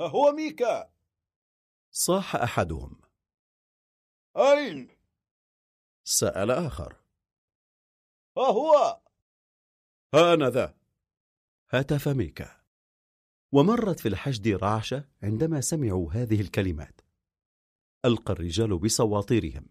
[0.00, 0.90] ها هو ميكا!
[1.90, 3.05] صاح أحدهم.
[4.36, 4.88] أين؟
[6.04, 6.96] سأل آخر.
[8.36, 9.00] ها هو؟
[10.14, 10.74] ها أنا ذا.
[11.70, 12.56] هتف ميكا.
[13.52, 17.00] ومرت في الحشد رعشة عندما سمعوا هذه الكلمات.
[18.04, 19.66] ألقى الرجال بسواطيرهم.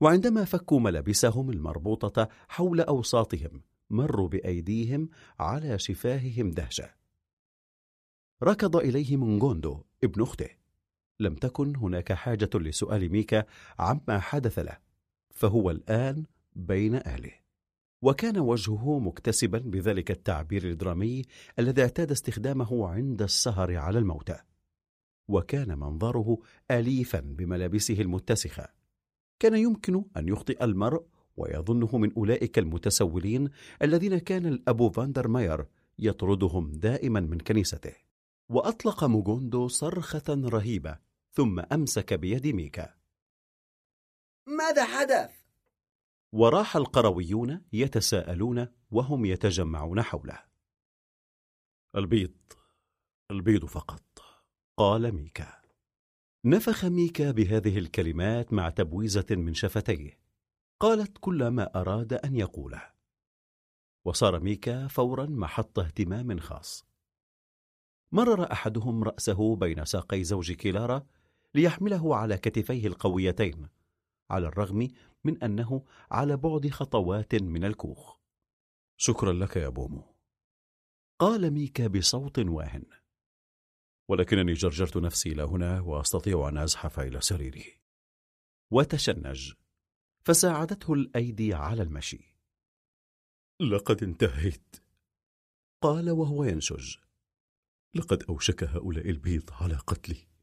[0.00, 5.08] وعندما فكوا ملابسهم المربوطة حول أوساطهم مروا بأيديهم
[5.38, 6.94] على شفاههم دهشة.
[8.42, 10.65] ركض إليه منغوندو ابن أخته.
[11.20, 13.44] لم تكن هناك حاجة لسؤال ميكا
[13.78, 14.78] عما حدث له
[15.30, 16.24] فهو الآن
[16.56, 17.46] بين أهله
[18.02, 21.22] وكان وجهه مكتسيا بذلك التعبير الدرامي
[21.58, 24.38] الذي اعتاد استخدامه عند السهر على الموتى.
[25.28, 26.38] وكان منظره
[26.70, 28.68] أليفا بملابسه المتسخة.
[29.38, 31.04] كان يمكن أن يخطئ المرء
[31.36, 33.50] ويظنه من أولئك المتسولين
[33.82, 35.66] الذين كان الأب فاندر ماير
[35.98, 37.92] يطردهم دائما من كنيسته.
[38.48, 41.05] وأطلق موغوندو صرخة رهيبة
[41.36, 42.94] ثم أمسك بيد ميكا.
[44.46, 45.30] ماذا حدث؟
[46.32, 50.44] وراح القرويون يتساءلون وهم يتجمعون حوله.
[51.96, 52.36] البيض
[53.30, 54.02] البيض فقط
[54.76, 55.62] قال ميكا.
[56.44, 60.20] نفخ ميكا بهذه الكلمات مع تبويزة من شفتيه.
[60.80, 62.90] قالت كل ما أراد أن يقوله.
[64.04, 66.86] وصار ميكا فورا محط اهتمام خاص.
[68.12, 71.06] مرر أحدهم رأسه بين ساقي زوج كيلارا
[71.56, 73.68] ليحمله على كتفيه القويتين
[74.30, 74.88] على الرغم
[75.24, 78.16] من أنه على بعد خطوات من الكوخ.
[78.96, 80.14] شكرا لك يا بومو.
[81.18, 82.84] قال ميكا بصوت واهن.
[84.08, 87.80] ولكنني جرجرت نفسي إلى هنا وأستطيع أن أزحف إلى سريري
[88.70, 89.52] وتشنج.
[90.24, 92.36] فساعدته الأيدي على المشي.
[93.60, 94.76] لقد انتهيت.
[95.82, 96.96] قال وهو ينشج.
[97.94, 100.35] لقد أوشك هؤلاء البيض على قتلي.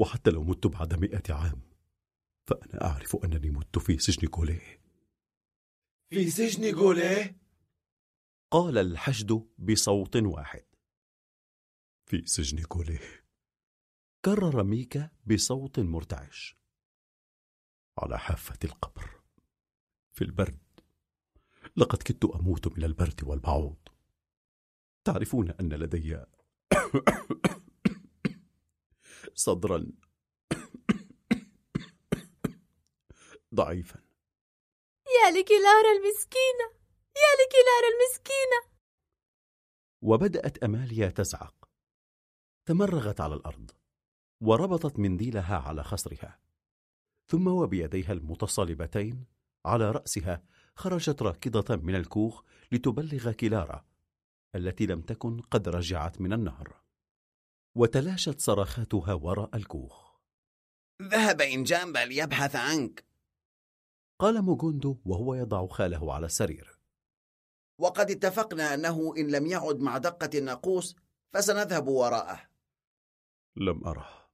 [0.00, 1.62] وحتى لو مت بعد مئة عام
[2.46, 4.80] فأنا أعرف أنني مت في سجن كوليه.
[6.10, 7.40] في سجن كوليه؟
[8.50, 10.64] قال الحشد بصوت واحد.
[12.06, 13.24] في سجن كوليه.
[14.24, 16.56] كرر ميكا بصوت مرتعش.
[17.98, 19.20] على حافة القبر.
[20.12, 20.80] في البرد.
[21.76, 23.78] لقد كدت أموت من البرد والبعوض.
[25.04, 26.24] تعرفون أن لدي
[29.34, 29.86] صدرا
[33.54, 34.00] ضعيفا.
[35.06, 36.66] يا لكلارا المسكينة
[37.16, 38.80] يا لكلارا المسكينة.
[40.02, 41.60] وبدأت أماليا تزعق.
[42.66, 43.70] تمرغت على الأرض
[44.40, 46.38] وربطت منديلها على خصرها
[47.26, 49.24] ثم وبيديها المتصلبتين
[49.66, 50.42] على رأسها
[50.76, 53.84] خرجت راكضة من الكوخ لتبلغ كلارا
[54.54, 56.80] التي لم تكن قد رجعت من النهر.
[57.76, 60.10] وتلاشت صرخاتها وراء الكوخ.
[61.02, 63.06] ذهب إنجامبا ليبحث عنك.
[64.20, 66.80] قال موغوندو وهو يضع خاله على السرير.
[67.80, 70.96] وقد اتفقنا أنه إن لم يعد مع دقة الناقوس
[71.34, 72.50] فسنذهب وراءه.
[73.56, 74.30] لم أره.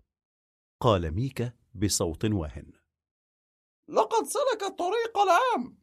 [0.81, 2.72] قال ميكا بصوت واهن.
[3.88, 5.78] لقد سلك الطريق العام.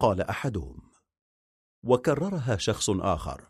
[0.00, 0.92] قال أحدهم.
[1.84, 3.48] وكررها شخص آخر.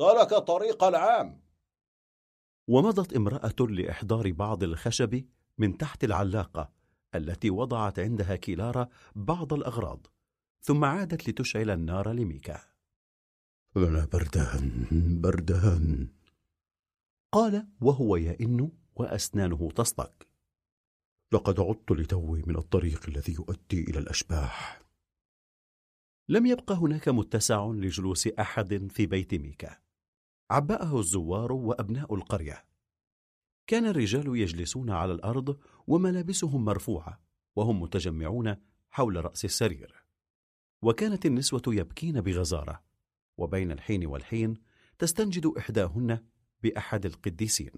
[0.00, 1.43] سلك الطريق العام.
[2.66, 5.24] ومضت امرأة لإحضار بعض الخشب
[5.58, 6.70] من تحت العلاقة
[7.14, 10.06] التي وضعت عندها كيلارا بعض الأغراض
[10.60, 12.60] ثم عادت لتشعل النار لميكا.
[13.76, 14.86] أنا بردان
[15.20, 16.08] بردان
[17.32, 20.28] قال وهو يئن وأسنانه تصطك.
[21.32, 24.82] لقد عدت لتوي من الطريق الذي يؤدي إلى الأشباح.
[26.28, 29.83] لم يبق هناك متسع لجلوس أحد في بيت ميكا.
[30.50, 32.64] عبأه الزوار وأبناء القرية.
[33.66, 37.20] كان الرجال يجلسون على الأرض وملابسهم مرفوعة
[37.56, 38.56] وهم متجمعون
[38.90, 40.04] حول رأس السرير.
[40.82, 42.82] وكانت النسوة يبكين بغزارة
[43.38, 44.54] وبين الحين والحين
[44.98, 46.18] تستنجد إحداهن
[46.62, 47.72] بأحد القديسين.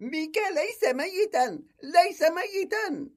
[0.00, 1.62] ميكا ليس ميتا!
[1.82, 3.10] ليس ميتا!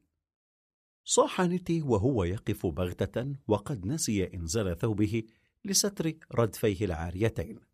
[1.03, 5.23] صاح نيتي وهو يقف بغتة وقد نسي إنزال ثوبه
[5.65, 7.70] لستر ردفيه العاريتين.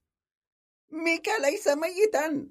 [0.91, 2.49] ميكا ليس ميتا.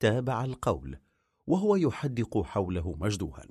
[0.00, 0.98] تابع القول
[1.46, 3.46] وهو يحدق حوله مشدوها.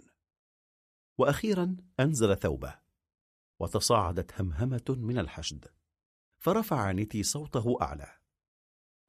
[1.18, 2.80] وأخيرا أنزل ثوبه
[3.60, 5.66] وتصاعدت همهمة من الحشد
[6.38, 8.18] فرفع نيتي صوته أعلى.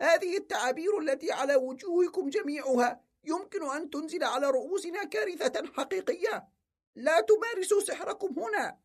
[0.00, 6.48] هذه التعابير التي على وجوهكم جميعها يمكن أن تنزل على رؤوسنا كارثة حقيقية.
[6.94, 8.80] لا تمارسوا سحركم هنا.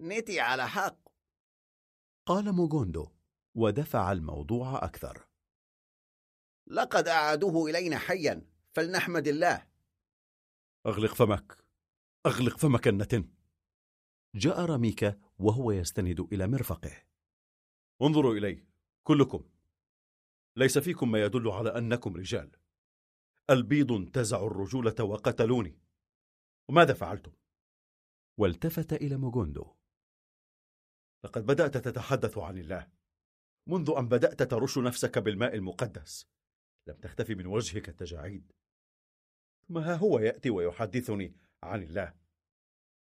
[0.00, 0.98] نيتي على حق.
[2.26, 3.08] قال موغوندو
[3.54, 5.28] ودفع الموضوع أكثر.
[6.66, 9.68] لقد أعادوه إلينا حيا فلنحمد الله.
[10.86, 11.64] أغلق فمك
[12.26, 13.30] أغلق فمك النتن.
[14.34, 17.04] جاء راميكا وهو يستند إلى مرفقه.
[18.02, 18.66] انظروا إلي
[19.02, 19.50] كلكم.
[20.56, 22.56] ليس فيكم ما يدل على أنكم رجال.
[23.50, 25.78] البيض انتزعوا الرجولة وقتلوني.
[26.68, 27.32] وماذا فعلتم؟
[28.38, 29.74] والتفت إلى موغوندو.
[31.24, 33.01] لقد بدأت تتحدث عن الله.
[33.66, 36.26] منذ أن بدأت ترش نفسك بالماء المقدس.
[36.86, 38.52] لم تختفي من وجهك التجاعيد.
[39.68, 42.14] ثم ها هو يأتي ويحدثني عن الله؟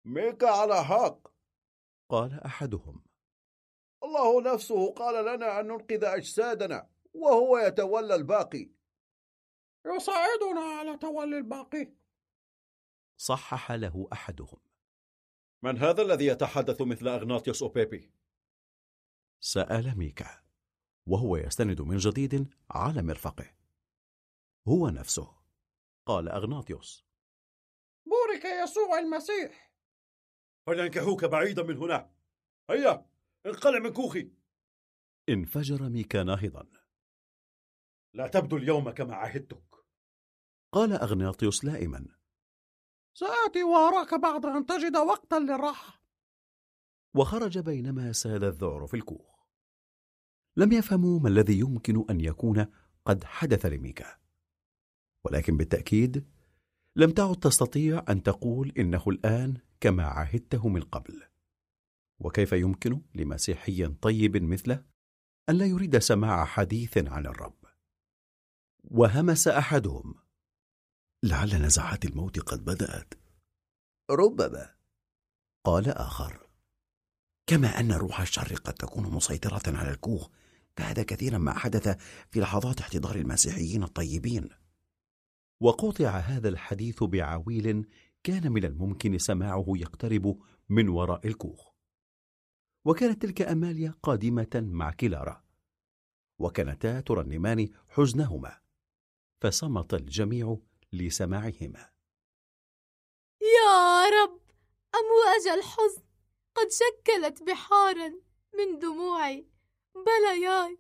[0.06, 1.28] ميكا على حق.
[2.10, 3.04] قال أحدهم.
[4.04, 8.72] الله نفسه قال لنا أن ننقذ أجسادنا وهو يتولى الباقي.
[9.86, 11.94] يساعدنا على تولي الباقي.
[13.18, 14.60] صحح له أحدهم.
[15.64, 18.12] من هذا الذي يتحدث مثل أغناطيوس أوبيبي؟
[19.40, 20.41] سأل ميكا.
[21.08, 23.54] وهو يستند من جديد على مرفقه.
[24.68, 25.42] هو نفسه.
[26.06, 27.06] قال أغناطيوس.
[28.06, 29.74] بورك يسوع المسيح.
[30.68, 32.12] فلينكحوك بعيدا من هنا.
[32.70, 33.10] هيا
[33.46, 34.32] انقلع من كوخي.
[35.30, 36.68] انفجر ميكا ناهضا.
[38.14, 39.76] لا تبدو اليوم كما عهدتك.
[40.72, 42.08] قال أغناطيوس لائما.
[43.14, 46.04] سآتي لأراك بعد أن تجد وقتا للراحة.
[47.16, 49.31] وخرج بينما ساد الذعر في الكوخ.
[50.58, 52.66] لم يفهموا ما الذي يمكن أن يكون
[53.06, 54.18] قد حدث لميكا.
[55.26, 56.28] ولكن بالتأكيد
[56.96, 61.24] لم تعد تستطيع أن تقول إنه الآن كما عهدته من قبل.
[62.20, 64.86] وكيف يمكن لمسيحي طيب مثله
[65.50, 67.66] أن لا يريد سماع حديث عن الرب؟
[68.84, 70.16] وهمس أحدهم.
[71.24, 73.14] لعل نزعات الموت قد بدأت.
[74.12, 74.76] ربما
[75.66, 76.48] قال آخر.
[77.48, 80.30] كما أن روح الشر قد تكون مسيطرة على الكوخ
[80.78, 81.98] فهذا كثيرا ما حدث
[82.32, 84.50] في لحظات احتضار المسيحيين الطيبين.
[85.60, 87.88] وقطع هذا الحديث بعويل
[88.24, 90.40] كان من الممكن سماعه يقترب
[90.70, 91.72] من وراء الكوخ.
[92.86, 95.44] وكانت تلك أماليا قادمة مع كلارا
[96.40, 98.62] وكانتا ترنمان حزنهما.
[99.42, 100.58] فصمت الجميع
[100.94, 101.90] لسماعهما.
[103.42, 104.42] يا رب!
[104.96, 106.04] أمواج الحزن
[106.56, 108.10] قد شكلت بحارا
[108.58, 109.51] من دموعي.
[109.96, 110.80] بلياي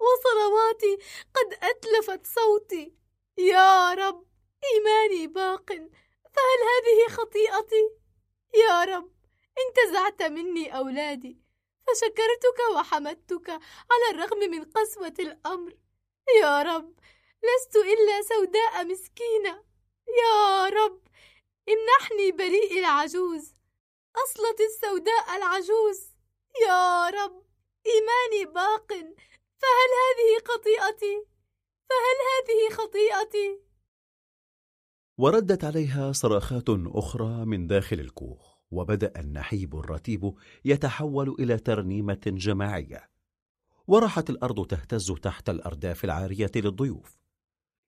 [0.00, 0.98] وصلواتي
[1.34, 2.94] قد أتلفت صوتي.
[3.38, 4.26] يا رب
[4.64, 5.72] إيماني باق
[6.34, 7.90] فهل هذه خطيئتي؟
[8.54, 9.12] يا رب
[9.58, 11.38] انتزعت مني أولادي
[11.86, 13.50] فشكرتك وحمدتك
[13.90, 15.76] على الرغم من قسوة الأمر.
[16.40, 16.94] يا رب
[17.42, 19.64] لست إلا سوداء مسكينة.
[20.08, 21.02] يا رب
[21.68, 23.54] امنحني بريء العجوز
[24.16, 26.12] أصلت السوداء العجوز.
[26.66, 27.41] يا رب
[27.86, 28.88] إيماني باق
[29.62, 31.26] فهل هذه خطيئتي؟
[31.88, 33.60] فهل هذه خطيئتي؟
[35.18, 40.34] وردت عليها صراخات أخرى من داخل الكوخ وبدأ النحيب الرتيب
[40.64, 43.10] يتحول إلى ترنيمة جماعية
[43.86, 47.18] وراحت الأرض تهتز تحت الأرداف العارية للضيوف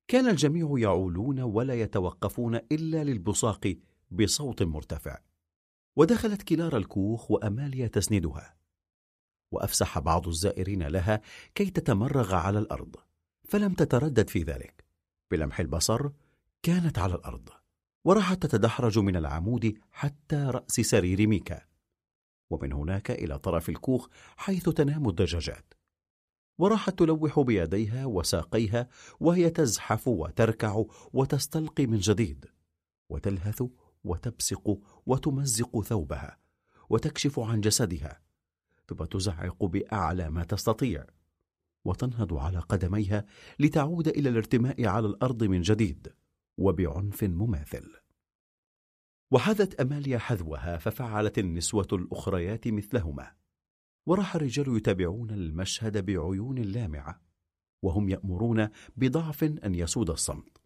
[0.09, 3.77] كان الجميع يعولون ولا يتوقفون إلا للبصاق
[4.11, 5.19] بصوت مرتفع
[5.97, 8.57] ودخلت كلارا الكوخ وأماليا تسندها
[9.55, 11.21] وأفسح بعض الزائرين لها
[11.55, 12.97] كي تتمرغ على الأرض
[13.49, 14.85] فلم تتردد في ذلك.
[15.31, 16.11] بلمح البصر
[16.63, 17.49] كانت على الأرض
[18.05, 21.63] وراحت تتدحرج من العمود حتى رأس سرير ميكا.
[22.51, 25.75] ومن هناك إلى طرف الكوخ حيث تنام الدجاجات.
[26.59, 28.89] وراحت تلوح بيديها وساقيها
[29.21, 32.47] وهي تزحف وتركع وتستلقي من جديد.
[33.11, 33.63] وتلهث
[34.05, 36.39] وتبصق وتمزق ثوبها
[36.91, 38.24] وتكشف عن جسدها.
[38.87, 41.07] ثم تزعق بأعلى ما تستطيع
[41.85, 43.25] وتنهض على قدميها
[43.59, 46.15] لتعود إلى الارتماء على الأرض من جديد
[46.59, 47.93] وبعنف مماثل.
[49.31, 53.33] وحذت أماليا حذوها ففعلت النسوة الأخريات مثلهما
[54.07, 57.21] وراح الرجال يتابعون المشهد بعيون لامعة
[57.83, 60.59] وهم يأمرون بضعف أن يسود الصمت.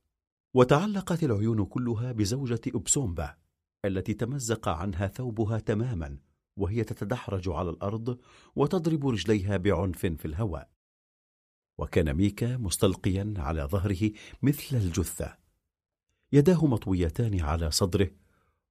[0.54, 3.36] وتعلقت العيون كلها بزوجة أبسومبا
[3.84, 6.18] التي تمزق عنها ثوبها تماما
[6.58, 8.18] وهي تتدحرج على الأرض
[8.56, 10.70] وتضرب رجليها بعنف في الهواء.
[11.78, 14.10] وكان ميكا مستلقيا على ظهره
[14.42, 15.36] مثل الجثة.
[16.32, 18.10] يداه مطويتان على صدره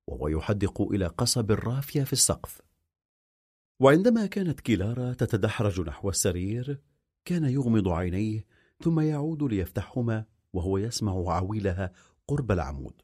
[0.08, 2.62] وهو يحدق إلى قصب الرافية في السقف.
[3.80, 6.82] وعندما كانت كلارا تتدحرج نحو السرير
[7.26, 8.46] كان يغمض عينيه
[8.84, 11.92] ثم يعود ليفتحهما وهو يسمع عويلها
[12.28, 13.02] قرب العمود.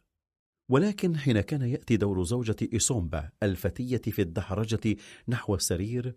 [0.69, 4.96] ولكن حين كان يأتي دور زوجة إيسومبا الفتية في الدحرجة
[5.28, 6.15] نحو السرير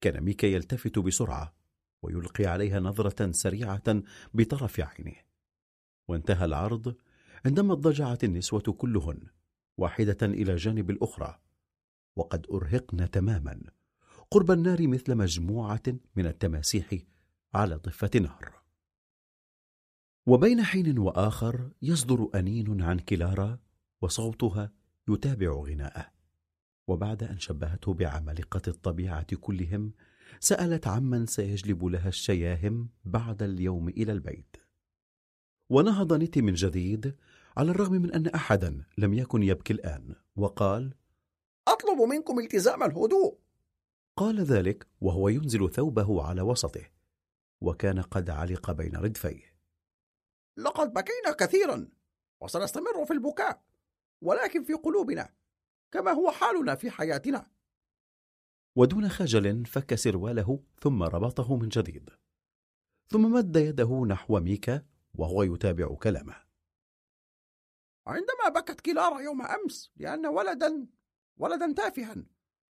[0.00, 1.54] كان ميكا يلتفت بسرعة
[2.02, 4.02] ويلقي عليها نظرة سريعة
[4.34, 5.16] بطرف عينه
[6.08, 6.96] وانتهى العرض
[7.44, 9.20] عندما اضطجعت النسوة كلهن
[9.78, 11.38] واحدة إلى جانب الأخرى
[12.16, 13.60] وقد أرهقن تماما
[14.30, 15.82] قرب النار مثل مجموعة
[16.16, 16.94] من التماسيح
[17.54, 18.62] على ضفه نهر.
[20.26, 23.58] وبين حين وآخر يصدر أنين عن كلارا
[24.02, 24.72] وصوتها
[25.08, 26.12] يتابع غناءه.
[26.88, 29.92] وبعد أن شبهته بعمالقة الطبيعة كلهم
[30.40, 34.56] سألت عمن سيجلب لها الشياهم بعد اليوم إلى البيت.
[35.70, 37.16] ونهض نيتي من جديد
[37.56, 40.94] على الرغم من أن احدا لم يكن يبكي الآن وقال
[41.68, 43.38] أطلب منكم التزام الهدوء.
[44.16, 46.84] قال ذلك وهو ينزل ثوبه على وسطه
[47.60, 49.56] وكان قد علق بين ردفيه.
[50.56, 51.88] لقد بكينا كثيرا
[52.40, 53.62] وسنستمر في البكاء.
[54.22, 55.34] ولكن في قلوبنا
[55.92, 57.50] كما هو حالنا في حياتنا.
[58.76, 62.10] ودون خجل فك سرواله ثم ربطه من جديد.
[63.08, 66.46] ثم مد يده نحو ميكا وهو يتابع كلامه.
[68.06, 70.86] عندما بكت كلارا يوم أمس لأن ولدا
[71.36, 72.26] ولدا تافها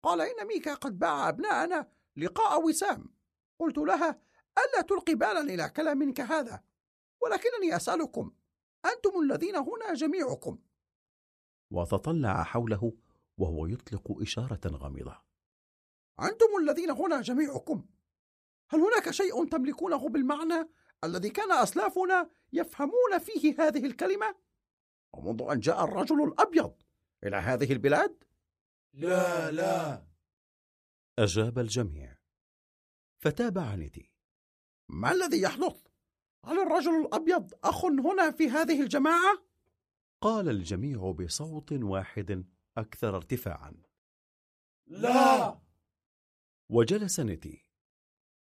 [0.03, 3.15] قال إن ميكا قد باع أبناءنا لقاء وسام.
[3.59, 4.23] قلت لها
[4.59, 6.65] ألا تلقي بالا إلى كلام كهذا
[7.23, 8.33] ولكنني أسألكم
[8.85, 10.59] أنتم الذين هنا جميعكم.
[11.71, 12.93] وتطلع حوله
[13.39, 15.23] وهو يطلق إشارة غامضة.
[16.21, 17.87] أنتم الذين هنا جميعكم
[18.71, 20.69] هل هناك شيء تملكونه بالمعنى
[21.05, 24.35] الذي كان أسلافنا يفهمون فيه هذه الكلمة؟
[25.13, 26.83] ومنذ أن جاء الرجل الأبيض
[27.25, 28.25] إلى هذه البلاد؟
[28.95, 30.07] لا لا.
[31.19, 32.17] أجاب الجميع.
[33.19, 34.13] فتابع نيتي
[34.89, 35.87] ما الذي يحدث؟
[36.45, 39.46] هل الرجل الأبيض أخ هنا في هذه الجماعة؟
[40.27, 42.45] قال الجميع بصوت واحد
[42.79, 43.75] أكثر ارتفاعا.
[44.87, 45.61] لا!
[46.69, 47.65] وجلس نيتي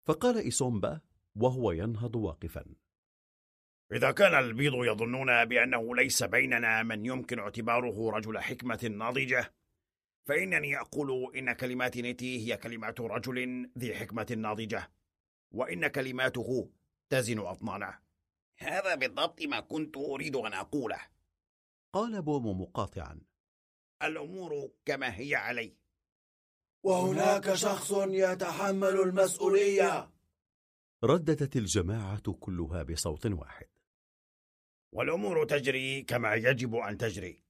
[0.07, 1.01] فقال إيسومبا
[1.37, 2.65] وهو ينهض واقفا.
[3.93, 9.55] إذا كان البيض يظنون بأنه ليس بيننا من يمكن اعتباره رجل حكمة ناضجة
[10.29, 14.91] فإنني أقول إن كلمات نيتي هي كلمات رجل ذي حكمة ناضجة
[15.51, 16.71] وإن كلماته
[17.11, 17.99] تزن أطنانه
[18.57, 21.18] هذا بالضبط ما كنت أريد أن أقوله.
[21.93, 23.21] قال بومو مقاطعا.
[24.03, 25.77] الأمور كما هي علي
[26.85, 30.11] وهناك شخص يتحمل المسؤولية.
[31.05, 33.69] رددت الجماعة كلها بصوت واحد.
[34.95, 37.45] والأمور تجري كما يجب أن تجري.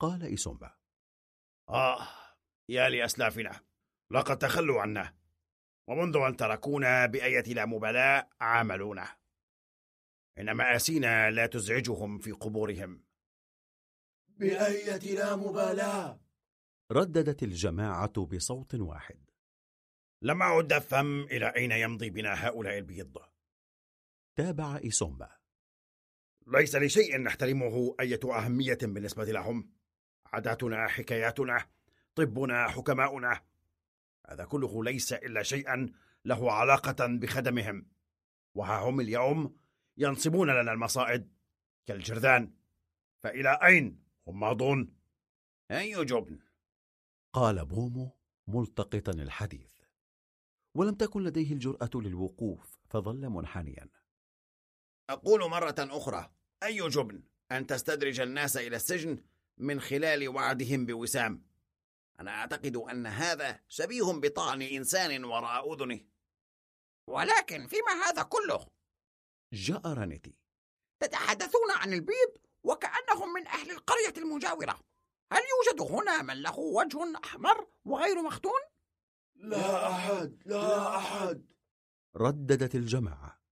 [0.00, 0.76] قال إيسومبا.
[1.68, 2.08] آه
[2.68, 3.60] يا لأسلافنا
[4.10, 5.16] لقد تخلوا عنا
[5.88, 9.16] ومنذ أن تركونا بأية لا مبالاة عاملونا.
[10.38, 13.11] إن مآسينا لا تزعجهم في قبورهم.
[14.38, 16.20] بأية لا مبالاة.
[16.92, 19.30] رددت الجماعة بصوت واحد.
[20.22, 23.18] لم أعد أفهم إلى أين يمضي بنا هؤلاء البيض
[24.36, 25.30] تابع إيسومبا.
[26.46, 29.72] ليس لشيء نحترمه أية أهمية بالنسبة لهم.
[30.26, 31.66] عاداتنا حكاياتنا
[32.14, 33.40] طبنا حكماؤنا.
[34.26, 35.92] هذا كله ليس إلا شيئا
[36.24, 37.86] له علاقة بخدمهم.
[38.54, 39.56] وها هم اليوم
[39.96, 41.32] ينصبون لنا المصائد.
[41.86, 42.54] كالجرذان.
[43.22, 44.96] فإلى أين هم ماضون.
[45.70, 46.38] أي جبن؟
[47.32, 48.10] قال بومو
[48.46, 49.72] ملتقطا الحديث.
[50.74, 53.88] ولم تكن لديه الجرأة للوقوف فظل منحنيا.
[55.10, 57.22] أقول مرة أخرى أي جبن؟
[57.52, 59.24] أن تستدرج الناس إلى السجن
[59.58, 61.46] من خلال وعدهم بوسام.
[62.20, 66.00] أنا أعتقد أن هذا شبيه بطعن إنسان وراء أذنه.
[67.06, 68.66] ولكن فيما هذا كله؟
[69.52, 70.38] جأر نيتي
[71.00, 74.80] تتحدثون عن البيض؟ وكأنهم من أهل القرية المجاورة.
[75.32, 78.60] هل يوجد هنا من له وجه أحمر وغير مختون؟
[79.34, 81.46] لا أحد لا أحد.
[82.16, 83.42] رددت الجماعة.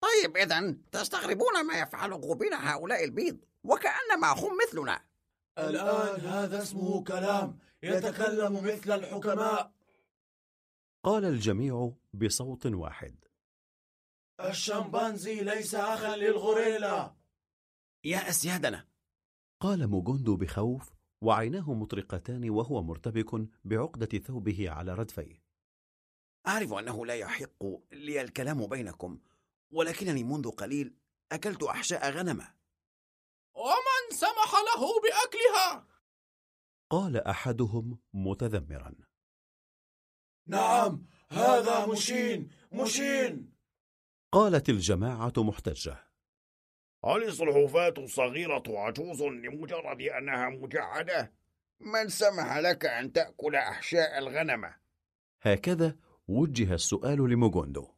[0.00, 5.04] طيب إذا تستغربون ما يفعله بنا هؤلاء البيض وكأنما هم مثلنا.
[5.58, 9.72] الآن هذا اسمه كلام يتكلم مثل الحكماء.
[11.04, 13.24] قال الجميع بصوت واحد.
[14.40, 17.14] الشمبانزي ليس أخا للغوريلا.
[18.04, 18.88] يا أسيادنا
[19.60, 25.42] قال موغوندو بخوف وعيناه مطرقتان وهو مرتبك بعقدة ثوبه على ردفيه.
[26.46, 29.18] أعرف أنه لا يحق لي الكلام بينكم
[29.70, 30.96] ولكنني منذ قليل
[31.32, 32.54] أكلت أحشاء غنمة
[33.54, 35.86] ومن سمح له بأكلها؟
[36.90, 38.94] قال أحدهم متذمرا.
[40.46, 43.52] نعم هذا مشين مشين.
[44.32, 46.11] قالت الجماعة محتجة.
[47.04, 51.32] هل السلحفاة الصغيرة عجوز لمجرد أنها مجعدة؟
[51.80, 54.74] من سمح لك أن تأكل أحشاء الغنمة؟
[55.40, 55.96] هكذا
[56.28, 57.88] وجه السؤال لموغوندو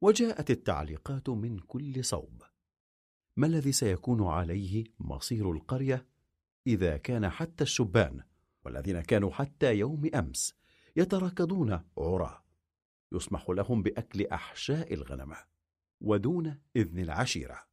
[0.00, 2.42] وجاءت التعليقات من كل صوب
[3.36, 6.06] ما الذي سيكون عليه مصير القرية
[6.66, 8.22] إذا كان حتى الشبان
[8.64, 10.56] والذين كانوا حتى يوم أمس
[10.96, 12.42] يتراكضون عرى
[13.12, 15.36] يسمح لهم بأكل أحشاء الغنمة
[16.00, 17.67] ودون إذن العشيرة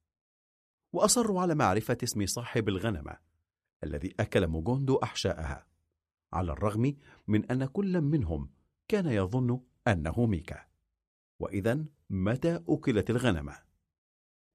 [0.95, 3.17] وأصروا على معرفة اسم صاحب الغنمة
[3.83, 5.65] الذي أكل موغوندو أحشاءها
[6.33, 6.95] على الرغم
[7.28, 8.49] من أن كل منهم
[8.88, 10.65] كان يظن أنه ميكا.
[11.40, 13.56] وإذا متى أكلت الغنمة؟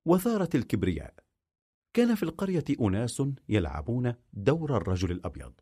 [0.05, 1.15] وثارت الكبرياء.
[1.95, 5.53] كان في القرية أناس يلعبون دور الرجل الأبيض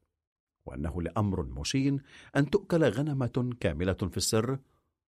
[0.66, 2.02] وأنه لأمر مشين
[2.36, 4.58] أن تؤكل غنمة كاملة في السر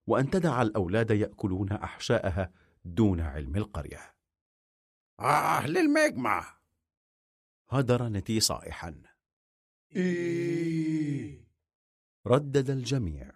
[0.06, 2.52] وأن تدع الأولاد يأكلون أحشاءها
[2.84, 4.19] دون علم القرية.
[5.20, 6.60] آه للمجمع.
[7.68, 9.02] هدر نتي صائحا.
[9.96, 11.44] إيه
[12.26, 13.30] ردد الجميع.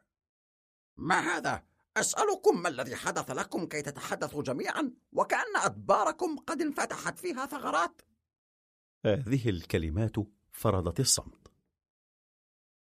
[0.97, 1.65] ما هذا؟
[1.97, 8.03] أسألكم ما الذي حدث لكم كي تتحدثوا جميعا وكأن أدباركم قد انفتحت فيها ثغرات؟
[9.05, 10.17] هذه الكلمات
[10.53, 11.53] فرضت الصمت.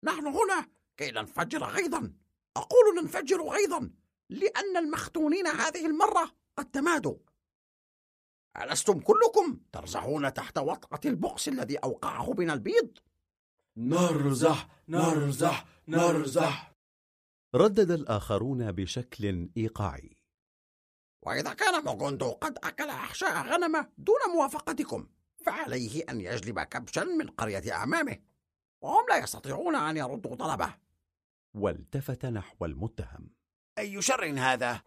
[0.04, 2.14] نحن هنا كي ننفجر غيظا.
[2.58, 3.92] أقول ننفجر غيظا
[4.30, 7.18] لأن المختونين هذه المرة قد تمادوا.
[8.62, 12.98] ألستم كلكم ترزحون تحت وطأة البؤس الذي أوقعه بنا البيض؟
[13.78, 16.74] نرزح نرزح نرزح.
[17.56, 20.18] ردد الآخرون بشكل إيقاعي.
[21.26, 25.08] وإذا كان موغوندو قد أكل أحشاء غنمة دون موافقتكم
[25.46, 28.20] فعليه أن يجلب كبشا من قرية أعمامه
[28.82, 30.76] وهم لا يستطيعون أن يردوا طلبه.
[31.54, 33.30] والتفت نحو المتهم.
[33.78, 34.82] أي شر هذا؟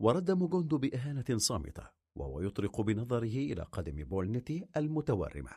[0.00, 2.01] ورد موغوندو بإهانة صامتة.
[2.14, 5.50] وهو يطرق بنظره إلى قدم بولنتي المتورمة.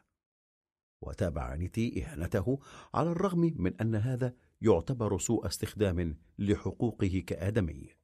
[1.01, 2.59] وتابع نيتي إهانته
[2.93, 7.95] على الرغم من أن هذا يعتبر سوء استخدام لحقوقه كآدمي.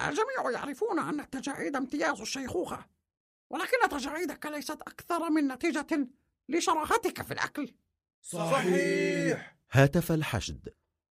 [0.00, 2.86] الجميع يعرفون أن التجاعيد امتياز الشيخوخة
[3.50, 6.08] ولكن تجاعيدك ليست أكثر من نتيجة
[6.48, 7.74] لشراهتك في الأكل.
[8.20, 9.58] صحيح.
[9.70, 10.74] هاتف الحشد.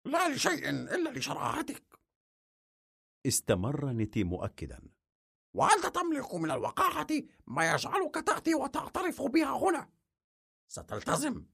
[0.04, 1.99] لا لشيء إلا لشراهتك.
[3.26, 4.93] استمر نيتي مؤكدا.
[5.54, 7.06] وأنت تملك من الوقاحة
[7.47, 9.90] ما يجعلك تأتي وتعترف بها هنا.
[10.69, 11.47] ستلتزم.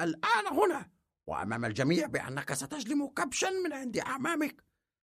[0.00, 0.90] الآن هنا
[1.26, 4.64] وأمام الجميع بأنك ستجلم كبشا من عند أعمامك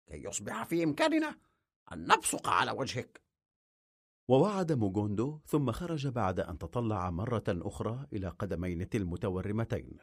[0.08, 1.40] كي يصبح في إمكاننا
[1.94, 3.24] أن نبصق على وجهك.
[4.28, 9.98] ووعد موغوندو ثم خرج بعد أن تطلع مرة أخرى إلى قدمي نيتي المتورمتين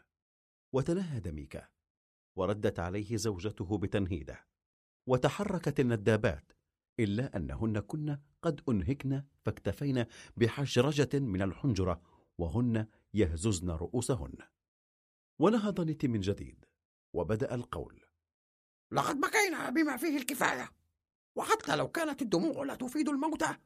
[0.72, 1.68] وتنهد ميكا
[2.36, 4.46] وردت عليه زوجته بتنهيدة
[5.06, 6.52] وتحركت الندابات
[7.04, 10.04] إلا أنهن كن قد أنهكن فاكتفين
[10.36, 12.02] بحشرجة من الحنجرة
[12.38, 14.38] وهن يهززن رؤوسهن.
[15.38, 16.64] ونهض نيتي من جديد
[17.12, 18.04] وبدأ القول.
[18.92, 20.70] لقد بكينا بما فيه الكفاية
[21.36, 23.56] وحتى لو كانت الدموع لا تفيد الموتى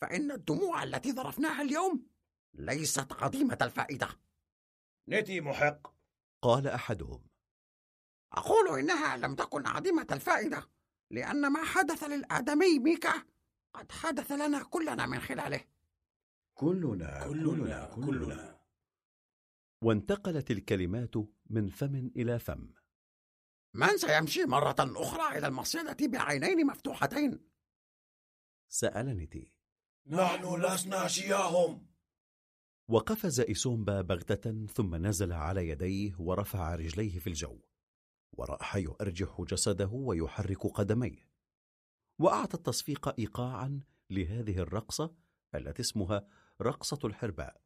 [0.00, 2.06] فإن الدموع التي ذرفناها اليوم
[2.54, 4.08] ليست عديمة الفائدة.
[5.08, 5.94] نتي محق.
[6.42, 7.26] قال أحدهم.
[8.32, 10.68] أقول إنها لم تكن عديمة الفائدة.
[11.12, 13.22] لأن ما حدث للآدمي ميكا
[13.74, 15.64] قد حدث لنا كلنا من خلاله.
[16.54, 18.60] كلنا كلنا كلنا
[19.82, 21.14] وانتقلت الكلمات
[21.50, 22.72] من فم إلى فم.
[23.74, 27.48] من سيمشي مرة أخرى إلى المصيدة بعينين مفتوحتين؟
[28.68, 29.52] سأل نيتي
[30.06, 31.86] نحن لسنا شياهم.
[32.88, 37.58] وقفز إسومبا بغتة ثم نزل على يديه ورفع رجليه في الجو.
[38.32, 41.28] ورأح يؤرجح جسده ويحرك قدميه.
[42.18, 45.14] وأعطى التصفيق إيقاعا لهذه الرقصة
[45.54, 46.28] التي اسمها
[46.62, 47.60] رقصة الحرباء.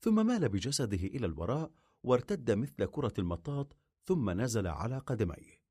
[0.00, 1.70] ثم مال بجسده إلى الوراء
[2.02, 5.62] وارتد مثل كرة المطاط ثم نزل على قدميه.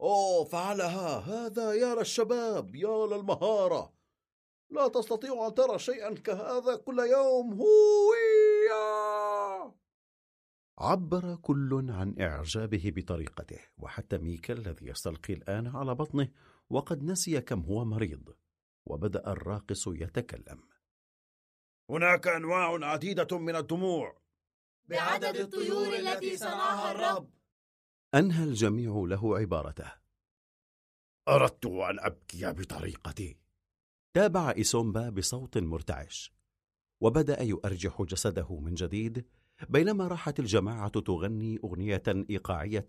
[0.00, 1.18] أوه فعلها!
[1.18, 3.92] هذا يا للشباب يا للمهارة
[4.70, 7.52] لا تستطيع أن ترى شيئا كهذا كل يوم!
[7.52, 9.19] هويا
[10.80, 16.28] عبر كل عن إعجابه بطريقته وحتى ميكا الذي يستلقي الآن على بطنه
[16.70, 18.34] وقد نسي كم هو مريض
[18.86, 20.62] وبدأ الراقص يتكلم.
[21.90, 24.20] هناك أنواع عديدة من الدموع.
[24.84, 27.30] بعدد الطيور التي صنعها الرب.
[28.14, 29.92] أنهى الجميع له عبارته.
[31.28, 33.38] أردت أن أبكي بطريقتي.
[34.14, 36.32] تابع إسومبا بصوت مرتعش
[37.00, 39.26] وبدأ يؤرجح جسده من جديد
[39.68, 42.86] بينما راحت الجماعة تغني أغنية إيقاعية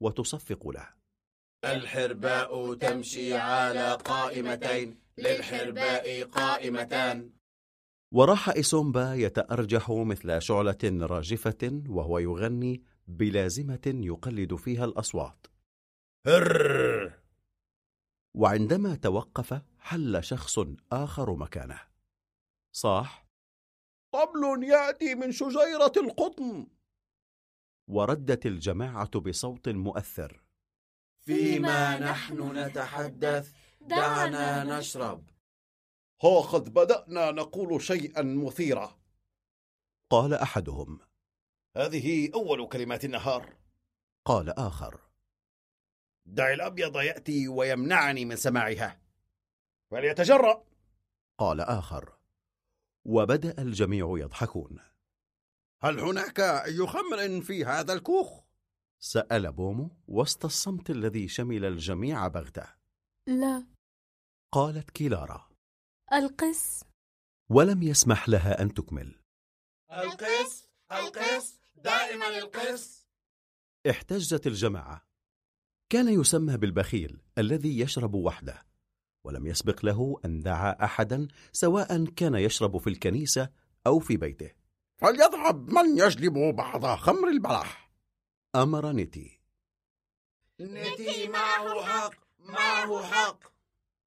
[0.00, 0.98] وتصفق له
[1.64, 7.30] الحرباء تمشي على قائمتين للحرباء قائمتان.
[8.12, 15.46] وراح إسومبا يتأرجح مثل شعلة راجفة وهو يغني بلازمة يقلد فيها الأصوات.
[16.26, 17.12] هر!
[18.34, 20.58] وعندما توقف حل شخص
[20.92, 21.80] آخر مكانه.
[22.72, 23.27] صاح
[24.12, 26.66] طبل يأتي من شجيرة القطن.
[27.88, 30.42] وردت الجماعة بصوت مؤثر.
[31.20, 35.30] فيما نحن نتحدث دعنا نشرب.
[36.22, 38.98] ها قد بدأنا نقول شيئا مثيرا.
[40.10, 41.00] قال أحدهم.
[41.76, 43.56] هذه أول كلمات النهار.
[44.24, 45.00] قال آخر.
[46.26, 49.00] دع الأبيض يأتي ويمنعني من سماعها.
[49.90, 50.64] فليتجرأ.
[51.38, 52.17] قال آخر.
[53.04, 54.78] وبدأ الجميع يضحكون.
[55.82, 58.40] هل هناك أي خمر في هذا الكوخ؟
[59.00, 62.66] سأل بومو وسط الصمت الذي شمل الجميع بغتة.
[63.26, 63.66] لا.
[64.52, 65.48] قالت كيلارا.
[66.12, 66.84] القس.
[67.50, 69.20] ولم يسمح لها أن تكمل.
[69.90, 73.08] القس القس دائما القس.
[73.90, 75.08] احتجت الجماعة.
[75.92, 78.67] كان يسمى بالبخيل الذي يشرب وحده.
[79.28, 83.50] ولم يسبق له أن دعا أحدا سواء كان يشرب في الكنيسة
[83.86, 84.50] أو في بيته.
[84.96, 87.90] فليذهب من يجلب بعض خمر البلح.
[88.54, 89.40] أمر نيتي.
[90.60, 93.38] نتي معه حق معه حق.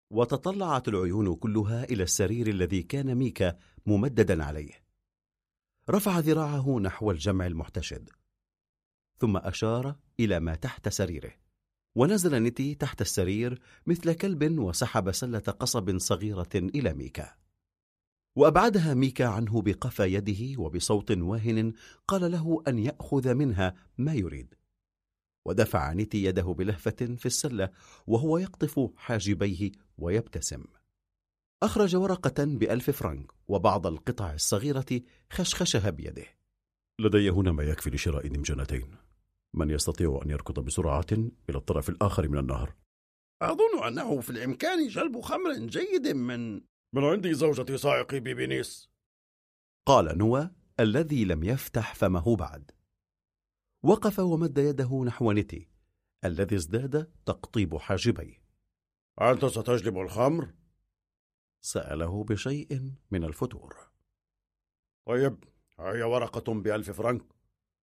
[0.09, 4.83] وتطلعت العيون كلها إلى السرير الذي كان ميكا ممددا عليه.
[5.89, 8.09] رفع ذراعه نحو الجمع المحتشد
[9.17, 11.33] ثم أشار إلى ما تحت سريره.
[11.95, 17.33] ونزل نيتي تحت السرير مثل كلب وسحب سلة قصب صغيرة إلى ميكا.
[18.35, 21.73] وأبعدها ميكا عنه بقفا يده وبصوت واهن
[22.07, 24.53] قال له أن يأخذ منها ما يريد.
[25.45, 27.69] ودفع نيتي يده بلهفة في السلة
[28.07, 30.63] وهو يقطف حاجبيه ويبتسم.
[31.63, 36.25] أخرج ورقة بألف فرنك وبعض القطع الصغيرة خشخشها بيده.
[36.99, 39.00] لدي هنا ما يكفي لشراء دمجنتين
[39.53, 41.05] من يستطيع أن يركض بسرعة
[41.49, 42.75] إلى الطرف الآخر من النهر.
[43.41, 46.53] أظن أنه في الإمكان جلب خمر جيد من
[46.93, 48.89] من عندي زوجتي سائقي ببنيس
[49.85, 52.71] قال نوى الذي لم يفتح فمه بعد.
[53.83, 55.69] وقف ومد يده نحو نتي
[56.25, 58.41] الذي ازداد تقطيب حاجبيه.
[59.21, 60.53] أنت ستجلب الخمر؟
[61.61, 63.91] سأله بشيء من الفتور.
[65.07, 65.43] طيب
[65.79, 67.25] هي ورقة بألف فرنك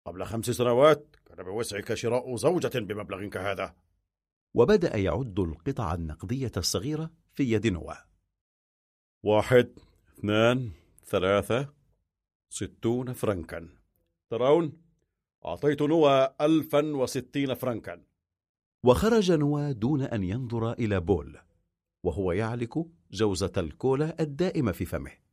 [0.06, 3.75] قبل خمس سنوات؟ كان بوسعك شراء زوجة بمبلغ كهذا.
[4.55, 7.97] وبدأ يعد القطع النقدية الصغيرة في يد نوى.
[9.23, 9.73] واحد
[10.19, 10.71] اثنان
[11.05, 11.69] ثلاثة
[12.49, 13.69] ستون فرنكا.
[14.31, 14.83] ترون؟
[15.47, 18.03] أعطيت نوى ألفا وستين فرنكا.
[18.83, 21.39] وخرج نوى دون أن ينظر إلى بول
[22.05, 22.75] وهو يعلك
[23.11, 25.28] جوزة الكولا الدائمة في فمه.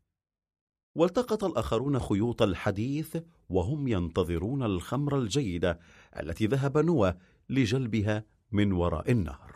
[0.96, 3.18] والتقط الآخرون خيوط الحديث
[3.50, 5.80] وهم ينتظرون الخمر الجيدة
[6.20, 7.14] التي ذهب نوى
[7.50, 9.56] لجلبها من وراء النهر.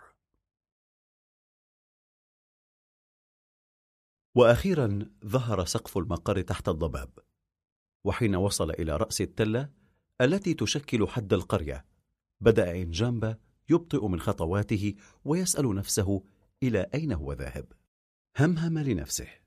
[4.36, 7.10] وأخيرا ظهر سقف المقر تحت الضباب
[8.04, 9.70] وحين وصل إلى رأس التلة
[10.22, 11.86] التي تشكل حد القرية
[12.42, 13.38] بدأ إنجامبا
[13.70, 16.24] يبطئ من خطواته ويسأل نفسه
[16.64, 17.66] إلى أين هو ذاهب.
[18.38, 19.39] همهم لنفسه.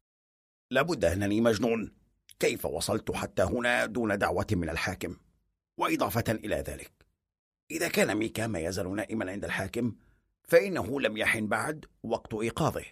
[0.73, 1.93] لابد أنني مجنون.
[2.39, 5.17] كيف وصلت حتى هنا دون دعوة من الحاكم؟
[5.79, 6.93] وإضافة إلى ذلك
[7.71, 9.95] إذا كان ميكا ما يزال نائما عند الحاكم
[10.43, 12.85] فإنه لم يحن بعد وقت إيقاظه.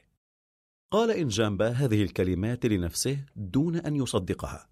[0.90, 4.68] قال إنجامبا هذه الكلمات لنفسه دون أن يصدقها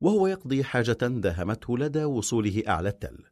[0.00, 3.24] وهو يقضي حاجة داهمته لدى وصوله أعلى التل.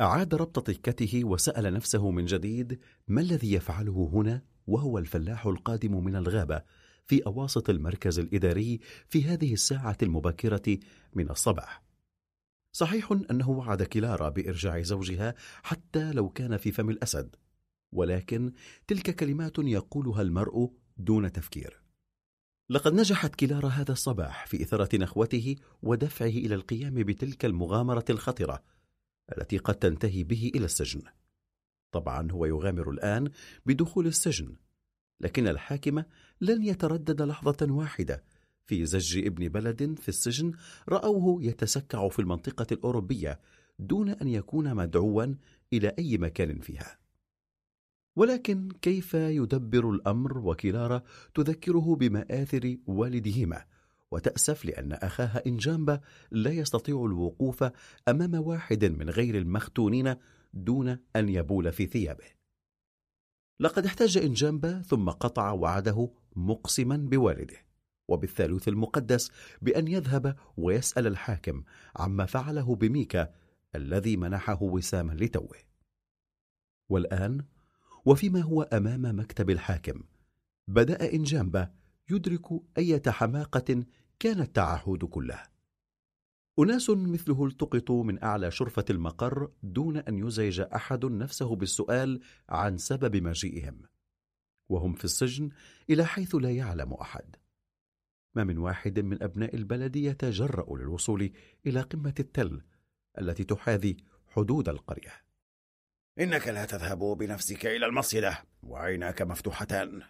[0.00, 6.16] أعاد ربط تكته وسأل نفسه من جديد ما الذي يفعله هنا وهو الفلاح القادم من
[6.16, 6.62] الغابة
[7.06, 10.78] في أواسط المركز الإداري في هذه الساعة المبكرة
[11.14, 11.82] من الصباح.
[12.72, 17.36] صحيح أنه وعد كلارا بإرجاع زوجها حتى لو كان في فم الأسد
[17.92, 18.52] ولكن
[18.86, 21.82] تلك كلمات يقولها المرء دون تفكير.
[22.70, 28.62] لقد نجحت كلارا هذا الصباح في إثارة نخوته ودفعه إلى القيام بتلك المغامرة الخطرة
[29.38, 31.02] التي قد تنتهي به إلى السجن.
[31.92, 33.30] طبعا هو يغامر الآن
[33.66, 34.56] بدخول السجن
[35.20, 36.02] لكن الحاكم
[36.40, 38.24] لن يتردد لحظة واحدة.
[38.66, 40.52] في زج ابن بلد في السجن
[40.88, 43.40] رأوه يتسكع في المنطقة الأوروبية
[43.78, 45.34] دون أن يكون مدعوا
[45.72, 46.98] إلى أي مكان فيها.
[48.16, 51.02] ولكن كيف يدبر الأمر وكلارا
[51.34, 53.64] تذكره بمآثر والدهما؟
[54.10, 56.00] وتأسف لأن أخاها إنجامبا
[56.30, 57.64] لا يستطيع الوقوف
[58.08, 60.14] أمام واحد من غير المختونين
[60.54, 62.35] دون أن يبول في ثيابه.
[63.60, 67.56] لقد احتاج إنجامبا ثم قطع وعده مقسما بوالده
[68.08, 69.30] وبالثالوث المقدس
[69.62, 71.62] بأن يذهب ويسأل الحاكم
[71.96, 73.34] عما فعله بميكا
[73.74, 75.56] الذي منحه وساما لتوه.
[76.88, 77.44] والآن
[78.04, 80.02] وفيما هو أمام مكتب الحاكم
[80.68, 81.72] بدأ إنجامبا
[82.10, 82.46] يدرك
[82.78, 83.84] أية حماقة
[84.18, 85.42] كان التعهد كله
[86.58, 93.16] أناس مثله التقطوا من أعلى شرفة المقر دون أن يزعج أحد نفسه بالسؤال عن سبب
[93.16, 93.82] مجيئهم
[94.68, 95.50] وهم في السجن
[95.90, 97.36] إلى حيث لا يعلم أحد.
[98.34, 101.32] ما من واحد من أبناء البلد يتجرأ للوصول
[101.66, 102.62] إلى قمة التل
[103.18, 103.96] التي تحاذي
[104.28, 105.12] حدود القرية.
[106.20, 110.02] إنك لا تذهب بنفسك إلى المصيدة وعيناك مفتوحتان.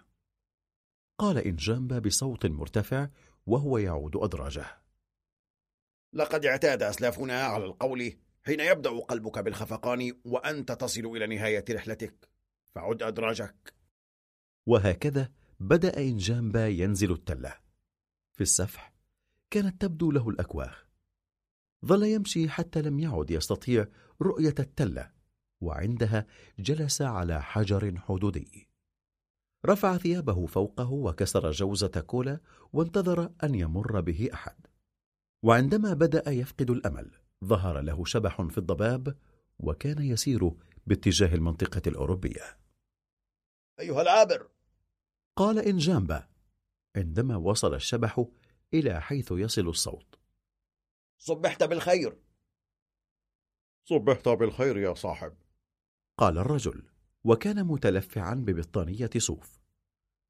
[1.19, 3.09] قال إنجامبا بصوت مرتفع
[3.47, 4.86] وهو يعود أدراجه.
[6.13, 12.29] لقد اعتاد أسلافنا على القول حين يبدأ قلبك بالخفقان وأنت تصل إلى نهاية رحلتك.
[12.75, 13.75] فعد أدراجك.
[14.67, 17.55] وهكذا بدأ إنجامبا ينزل التلة.
[18.35, 18.93] في السفح
[19.51, 20.87] كانت تبدو له الأكواخ.
[21.87, 23.87] ظل يمشي حتى لم يعد يستطيع
[24.23, 25.11] رؤية التلة
[25.61, 26.27] وعندها
[26.59, 28.69] جلس على حجر حدودي.
[29.67, 32.41] رفع ثيابه فوقه وكسر جوزة كولا
[32.73, 34.66] وانتظر أن يمر به أحد.
[35.47, 37.11] وعندما بدأ يفقد الأمل
[37.45, 39.19] ظهر له شبح في الضباب
[39.59, 40.51] وكان يسير
[40.87, 42.59] باتجاه المنطقة الأوروبية.
[43.81, 44.49] أيها العابر!
[45.37, 46.29] قال إنجامبا
[46.97, 48.25] عندما وصل الشبح
[48.75, 50.19] إلى حيث يصل الصوت.
[51.19, 52.19] صبحت بالخير!
[53.85, 55.37] صبحت بالخير يا صاحب.
[56.19, 56.89] قال الرجل
[57.25, 59.61] وكان متلفعا ببطانية صوف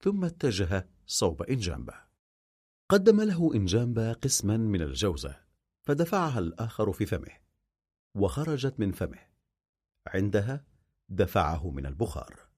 [0.01, 2.06] ثم اتجه صوب إنجامبا
[2.89, 5.41] قدم له إنجامبا قسما من الجوزة
[5.87, 7.39] فدفعها الآخر في فمه
[8.15, 9.27] وخرجت من فمه.
[10.07, 10.65] عندها
[11.09, 12.49] دفعه من البخار.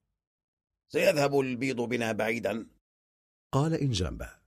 [0.87, 2.67] سيذهب البيض بنا بعيدا.
[3.51, 4.39] قال إنجامبا.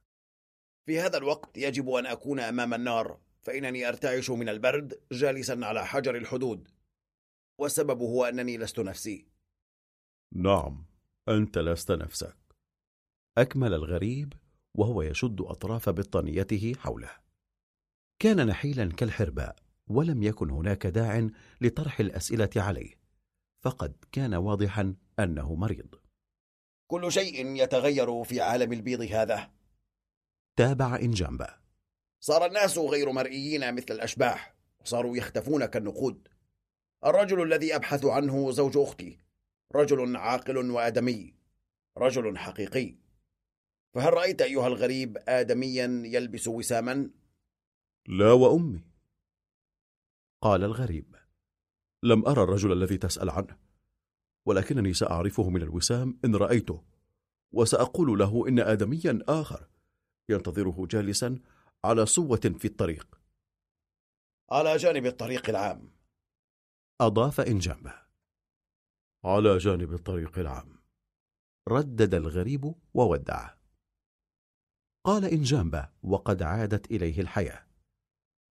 [0.86, 6.16] في هذا الوقت يجب أن أكون أمام النار فإنني أرتعش من البرد جالسا على حجر
[6.16, 6.68] الحدود.
[7.58, 9.26] والسبب هو أنني لست نفسي.
[10.32, 10.84] نعم
[11.28, 12.36] أنت لست نفسك.
[13.38, 14.41] أكمل الغريب
[14.74, 17.10] وهو يشد أطراف بطانيته حوله.
[18.18, 19.56] كان نحيلا كالحرباء
[19.86, 21.28] ولم يكن هناك داع
[21.60, 22.94] لطرح الأسئلة عليه
[23.60, 25.94] فقد كان واضحا أنه مريض.
[26.90, 29.50] كل شيء يتغير في عالم البيض هذا.
[30.56, 31.58] تابع إنجامبا
[32.20, 36.28] صار الناس غير مرئيين مثل الأشباح وصاروا يختفون كالنقود.
[37.04, 39.18] الرجل الذي أبحث عنه زوج أختي
[39.74, 41.34] رجل عاقل وآدمي
[41.98, 43.01] رجل حقيقي.
[43.94, 47.10] فهل رأيت أيها الغريب آدميا يلبس وساما؟
[48.06, 48.84] لا وأمي.
[50.42, 51.16] قال الغريب
[52.02, 53.58] لم أرى الرجل الذي تسأل عنه
[54.46, 56.84] ولكنني سأعرفه من الوسام إن رأيته
[57.52, 59.68] وسأقول له إن آدميا آخر
[60.28, 61.38] ينتظره جالسا
[61.84, 63.18] على صوة في الطريق.
[64.50, 65.92] على جانب الطريق العام.
[67.00, 67.94] أضاف إنجامبه
[69.24, 70.82] على جانب الطريق العام.
[71.68, 73.61] ردد الغريب وودعه.
[75.04, 77.66] قال إنجامبا وقد عادت إليه الحياة.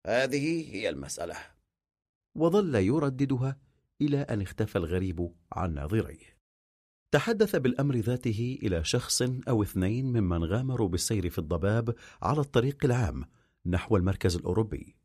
[0.08, 1.36] هذه هي المسألة.
[2.36, 3.58] وظل يرددها
[4.02, 6.40] إلى أن اختفى الغريب عن ناظريه.
[7.12, 13.26] تحدث بالأمر ذاته إلى شخص أو اثنين ممن غامروا بالسير في الضباب على الطريق العام
[13.66, 14.96] نحو المركز الأوروبي.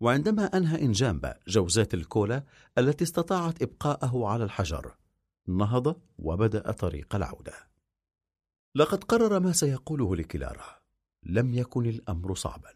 [0.00, 2.44] وعندما أنهى إنجامبا جوزات الكولا
[2.78, 4.96] التي استطاعت إبقاءه على الحجر
[5.48, 7.71] نهض وبدأ طريق العودة.
[8.74, 10.82] لقد قرر ما سيقوله لكلارا.
[11.22, 12.72] لم يكن الأمر صعبا.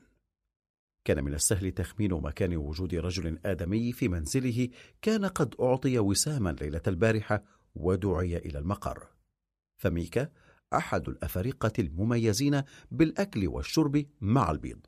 [1.05, 4.69] كان من السهل تخمين مكان وجود رجل آدمي في منزله
[5.03, 9.09] كان قد أعطي وساما ليلة البارحة ودعي إلى المقر.
[9.77, 10.29] فميكا
[10.73, 14.87] أحد الأفارقة المميزين بالأكل والشرب مع البيض.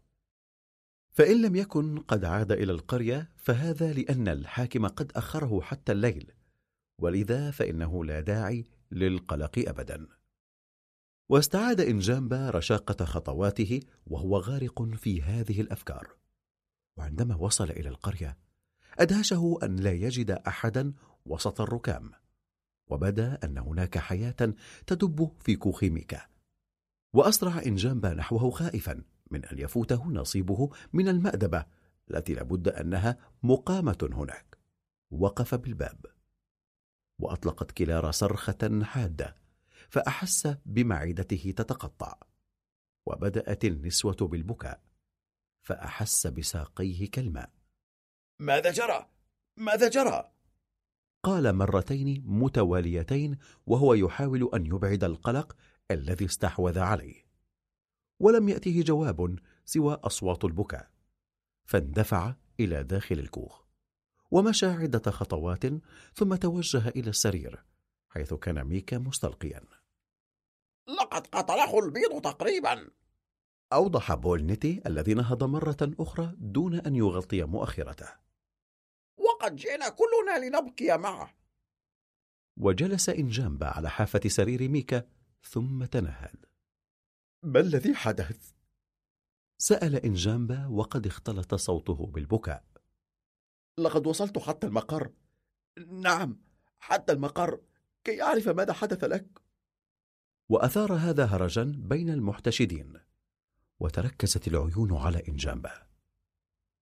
[1.10, 6.32] فإن لم يكن قد عاد إلى القرية فهذا لأن الحاكم قد أخره حتى الليل.
[6.98, 10.17] ولذا فإنه لا داعي للقلق أبدا.
[11.30, 16.08] واستعاد إنجامبا رشاقة خطواته وهو غارق في هذه الأفكار.
[16.96, 18.38] وعندما وصل إلى القرية
[18.98, 20.92] أدهشه أن لا يجد أحدا
[21.26, 22.10] وسط الركام
[22.86, 24.54] وبدا أن هناك حياة
[24.86, 26.20] تدب في كوخ ميكا.
[27.12, 31.66] وأسرع إنجامبا نحوه خائفا من أن يفوته نصيبه من المأدبة
[32.10, 34.58] التي لابد أنها مقامة هناك.
[35.10, 36.06] وقف بالباب
[37.18, 39.47] وأطلقت كلارا صرخة حادة
[39.88, 42.18] فأحس بمعدته تتقطع
[43.06, 44.82] وبدأت النسوة بالبكاء
[45.62, 47.50] فأحس بساقيه كالماء
[48.38, 49.08] ماذا جرى؟
[49.56, 50.32] ماذا جرى؟
[51.22, 55.56] قال مرتين متواليتين وهو يحاول أن يبعد القلق
[55.90, 57.28] الذي استحوذ عليه
[58.20, 60.90] ولم يأته جواب سوى أصوات البكاء
[61.64, 63.64] فاندفع إلى داخل الكوخ
[64.30, 65.64] ومشى عدة خطوات
[66.14, 67.64] ثم توجه إلى السرير
[68.08, 69.62] حيث كان ميكا مستلقيا
[70.88, 72.90] لقد قتله البيض تقريبا.
[73.72, 78.08] أوضح بولنتي الذي نهض مرة أخرى دون أن يغطي مؤخرته.
[79.16, 81.34] وقد جئنا كلنا لنبكي معه.
[82.56, 85.08] وجلس إنجامبا على حافة سرير ميكا
[85.42, 86.46] ثم تنهد
[87.42, 88.52] ما الذي حدث؟
[89.58, 92.64] سأل إنجامبا وقد اختلط صوته بالبكاء.
[93.78, 95.12] لقد وصلت حتى المقر.
[95.86, 96.40] نعم
[96.78, 97.60] حتى المقر.
[98.04, 99.47] كي أعرف ماذا حدث لك؟
[100.48, 103.00] وأثار هذا هرجا بين المحتشدين
[103.80, 105.72] وتركزت العيون على إنجامبا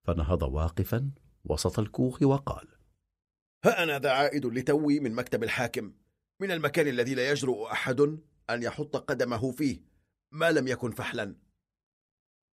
[0.06, 1.10] فنهض واقفا
[1.44, 2.76] وسط الكوخ وقال
[3.64, 5.92] ها أنا ذا عائد لتوي من مكتب الحاكم.
[6.40, 8.00] من المكان الذي لا يجرؤ أحد
[8.50, 9.80] أن يحط قدمه فيه
[10.32, 11.36] ما لم يكن فحلا.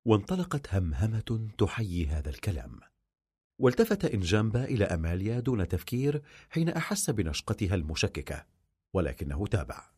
[0.05, 2.81] وانطلقت همهمة تحيي هذا الكلام.
[3.61, 8.47] والتفت إنجامبا إلى أماليا دون تفكير حين أحس بنشقتها المشككة
[8.95, 9.96] ولكنه تابع.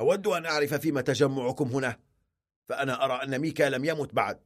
[0.00, 2.00] أود أن أعرف فيما تجمعكم هنا
[2.68, 4.40] فأنا أرى أن ميكا لم يمت بعد.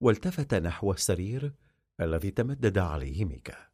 [0.00, 1.54] والتفت نحو السرير
[2.00, 3.68] الذي تمدد عليه ميكا.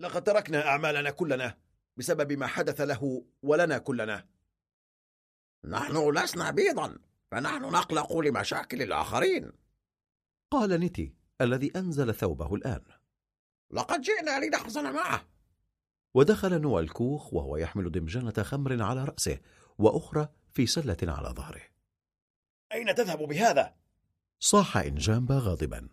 [0.00, 1.58] لقد تركنا أعمالنا كلنا
[1.96, 4.28] بسبب ما حدث له ولنا كلنا.
[5.64, 6.98] نحن لسنا بيضا
[7.30, 9.52] فنحن نقلق لمشاكل الآخرين.
[10.50, 12.84] قال نيتي الذي أنزل ثوبه الآن.
[13.70, 15.28] لقد جئنا لنحزن معه.
[16.14, 19.40] ودخل نوى الكوخ وهو يحمل دمجنة خمر على رأسه
[19.78, 21.62] وأخرى في سلة على ظهره
[22.72, 23.74] أين تذهب بهذا؟
[24.38, 25.88] صاح إنجامبا غاضبا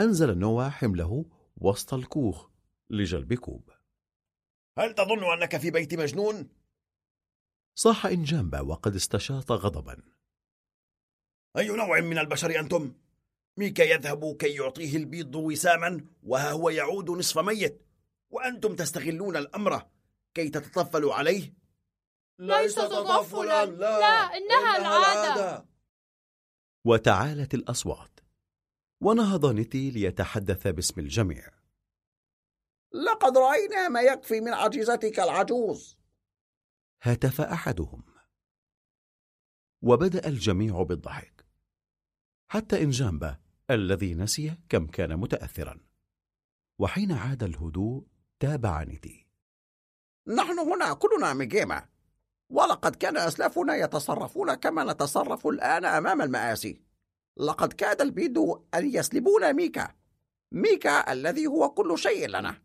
[0.00, 1.24] أنزل نوى حمله
[1.56, 2.50] وسط الكوخ
[2.90, 3.70] لجلب كوب
[4.78, 6.48] هل تظن أنك في بيت مجنون؟
[7.74, 10.02] صاح إنجامبا وقد استشاط غضبا
[11.58, 12.94] أي نوع من البشر أنتم؟
[13.56, 17.85] ميكا يذهب كي يعطيه البيض وساما وها هو يعود نصف ميت
[18.36, 19.90] وأنتم تستغلون الأمر
[20.34, 21.54] كي تتطفلوا عليه؟
[22.38, 25.68] ليس تطفلا لا, لا إنها العادة.
[26.84, 28.20] وتعالت الأصوات
[29.02, 31.50] ونهض نيتي ليتحدث باسم الجميع.
[32.92, 35.98] لقد رأينا ما يكفي من عجيزتك العجوز.
[37.02, 38.02] هتف أحدهم.
[39.82, 41.46] وبدأ الجميع بالضحك
[42.48, 45.80] حتى إنجامبا الذي نسي كم كان متأثرا.
[46.78, 48.06] وحين عاد الهدوء
[48.40, 49.26] تابع نيتي
[50.26, 51.88] نحن هنا كلنا مجيمة
[52.50, 56.82] ولقد كان أسلافنا يتصرفون كما نتصرف الآن أمام المآسي.
[57.36, 58.38] لقد كاد البيد
[58.74, 59.94] أن يسلبون ميكا.
[60.52, 62.62] ميكا الذي هو كل شيء لنا.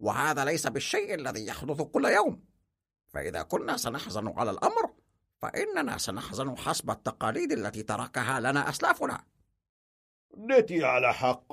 [0.00, 2.44] وهذا ليس بالشيء الذي يحدث كل يوم.
[3.08, 4.92] فإذا كنا سنحزن على الأمر
[5.38, 9.24] فإننا سنحزن حسب التقاليد التي تركها لنا أسلافنا.
[10.38, 11.52] نتي على حق.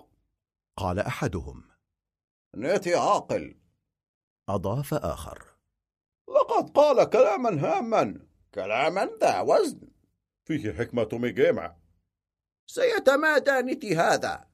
[0.77, 1.72] قال أحدهم.
[2.55, 3.55] نتي عاقل.
[4.49, 5.43] أضاف آخر.
[6.29, 8.27] لقد قال كلاما هاما.
[8.53, 9.87] كلاما ذا وزن.
[10.45, 11.75] فيه حكمة ميجيما
[12.67, 14.47] سيتمادى نتي هذا.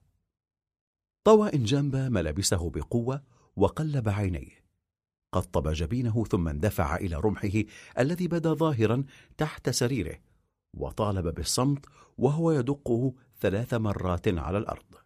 [1.24, 3.24] طوى إنجامبا ملابسه بقوة
[3.56, 4.66] وقلب عينيه.
[5.34, 7.64] قطب جبينه ثم اندفع إلى رمحه
[8.00, 9.04] الذي بدا ظاهرا
[9.38, 10.20] تحت سريره
[10.78, 11.86] وطالب بالصمت
[12.18, 14.99] وهو يدقه ثلاث مرات على الأرض.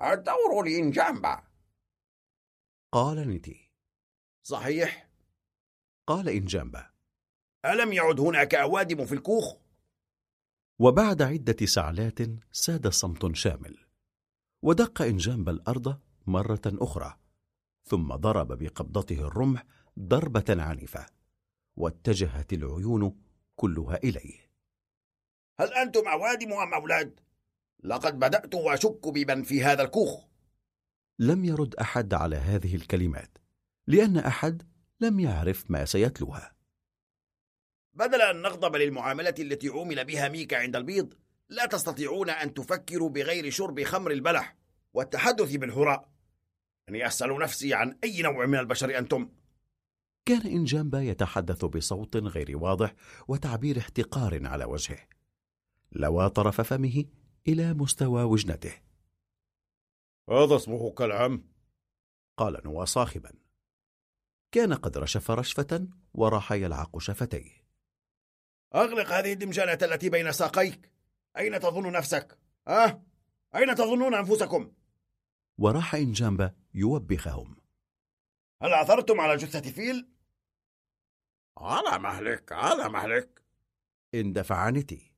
[0.00, 1.42] الدور لإنجامبا
[2.92, 3.70] قال نيتي
[4.42, 5.08] صحيح.
[6.06, 6.90] قال إنجامبا
[7.64, 9.54] ألم يعد هناك أوادم في الكوخ؟
[10.78, 12.18] وبعد عدة سعلات
[12.52, 13.86] ساد صمت شامل.
[14.62, 17.18] ودق إنجامبا الأرض مرة أخرى
[17.84, 19.64] ثم ضرب بقبضته الرمح
[19.98, 21.06] ضربة عنيفة
[21.76, 23.22] واتجهت العيون
[23.56, 24.50] كلها إليه.
[25.60, 27.20] هل أنتم أوادم أم أولاد؟
[27.82, 30.24] لقد بدأت أشك بمن في هذا الكوخ.
[31.18, 33.38] لم يرد أحد على هذه الكلمات
[33.86, 34.62] لأن أحد
[35.00, 36.52] لم يعرف ما سيتلوها.
[37.94, 41.14] بدل أن نغضب للمعاملة التي عومل بها ميكا عند البيض
[41.48, 44.56] لا تستطيعون أن تفكروا بغير شرب خمر البلح
[44.94, 46.12] والتحدث بالهراء.
[46.88, 49.28] أني أسأل نفسي عن أي نوع من البشر أنتم؟
[50.24, 52.94] كان إنجامبا يتحدث بصوت غير واضح
[53.28, 54.98] وتعبير احتقار على وجهه.
[55.92, 57.04] لوى طرف فمه
[57.48, 58.80] إلى مستوى وجنته.
[60.30, 61.44] هذا اسمه كالعم
[62.36, 63.32] قال نوى صاخبا.
[64.52, 67.62] كان قد رشف رشفة وراح يلعق شفتيه.
[68.74, 70.92] أغلق هذه الدمجانة التي بين ساقيك.
[71.36, 73.02] أين تظن نفسك؟ أه؟
[73.54, 74.72] أين تظنون أنفسكم؟
[75.58, 77.56] وراح إنجامبا يوبخهم.
[78.62, 80.08] هل عثرتم على جثة فيل؟
[81.58, 83.42] على مهلك على مهلك.
[84.14, 85.12] اندفع نتي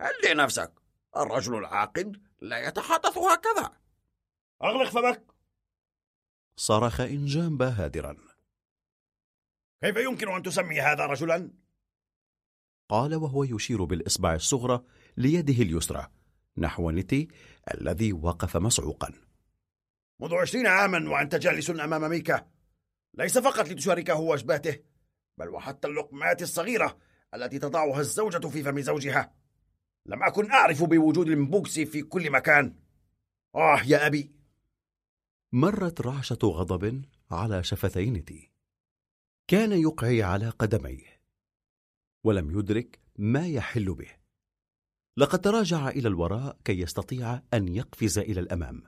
[0.00, 0.79] هل لنفسك؟
[1.16, 3.72] الرجل العاقل لا يتحدث هكذا.
[4.62, 5.34] أغلق فمك.
[6.56, 8.16] صرخ إنجامبا هادرا.
[9.82, 11.50] كيف يمكن أن تسمي هذا رجلا؟
[12.88, 14.84] قال وهو يشير بالإصبع الصغرى
[15.16, 16.06] ليده اليسرى
[16.56, 17.28] نحو نتي
[17.74, 19.12] الذي وقف مصعوقا
[20.20, 22.50] منذ عشرين عاما وأنت جالس أمام ميكا.
[23.14, 24.78] ليس فقط لتشاركه وجباته
[25.38, 26.98] بل وحتى اللقمات الصغيرة
[27.34, 29.39] التي تضعها الزوجة في فم زوجها.
[30.06, 32.76] لم أكن أعرف بوجود المبوكسي في كل مكان.
[33.54, 34.30] آه يا أبي.
[35.52, 38.50] مرت رعشة غضب على شفتي نتي
[39.48, 41.20] كان يقعي على قدميه
[42.24, 44.10] ولم يدرك ما يحل به.
[45.16, 48.82] لقد تراجع إلى الوراء كي يستطيع أن يقفز إلى الأمام.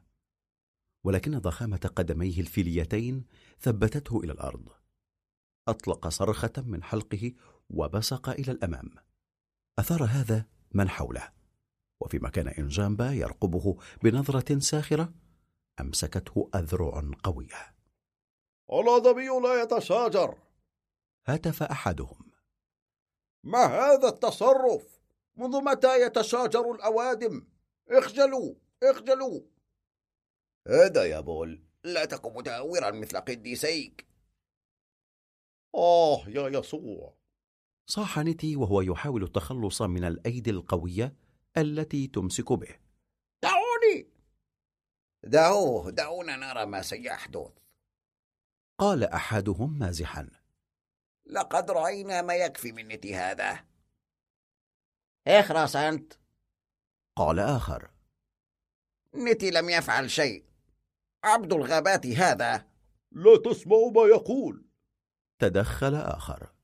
[1.04, 3.24] ولكن ضخامة قدميه الفيليتين
[3.60, 4.68] ثبتته إلى الأرض.
[5.68, 7.32] أطلق صرخة من حلقه
[7.70, 8.90] وبصق إلى الأمام.
[9.78, 11.32] أثار هذا من حوله؟
[12.00, 15.12] وفيما كان إنجامبا يرقبه بنظرة ساخرة؟
[15.80, 17.76] أمسكته أذرع قوية؟
[18.72, 20.38] الآدمي لا يتشاجر.
[21.26, 22.32] هتف أحدهم.
[23.44, 25.00] ما هذا التصرف؟
[25.36, 27.46] منذ متى يتشاجر الأوادم؟
[27.88, 29.40] اخجلوا اخجلوا.
[30.68, 34.06] هذا يا بول لا تكن متهورا مثل قديسيك.
[35.74, 37.21] آه يا يسوع.
[37.92, 41.16] صاح نتي وهو يحاول التخلص من الأيدي القوية
[41.56, 42.78] التي تمسك به.
[43.42, 44.12] دعوني!
[45.24, 47.52] دعوه دعونا نرى ما سيحدث.
[48.78, 50.30] قال أحدهم مازحا.
[51.26, 53.64] لقد رأينا ما يكفي من نتي هذا.
[55.26, 56.12] اخرس أنت.
[57.16, 57.90] قال آخر.
[59.14, 60.44] نتي لم يفعل شيء.
[61.24, 62.68] عبد الغابات هذا.
[63.12, 64.66] لا تسمع ما يقول.
[65.38, 66.61] تدخل آخر.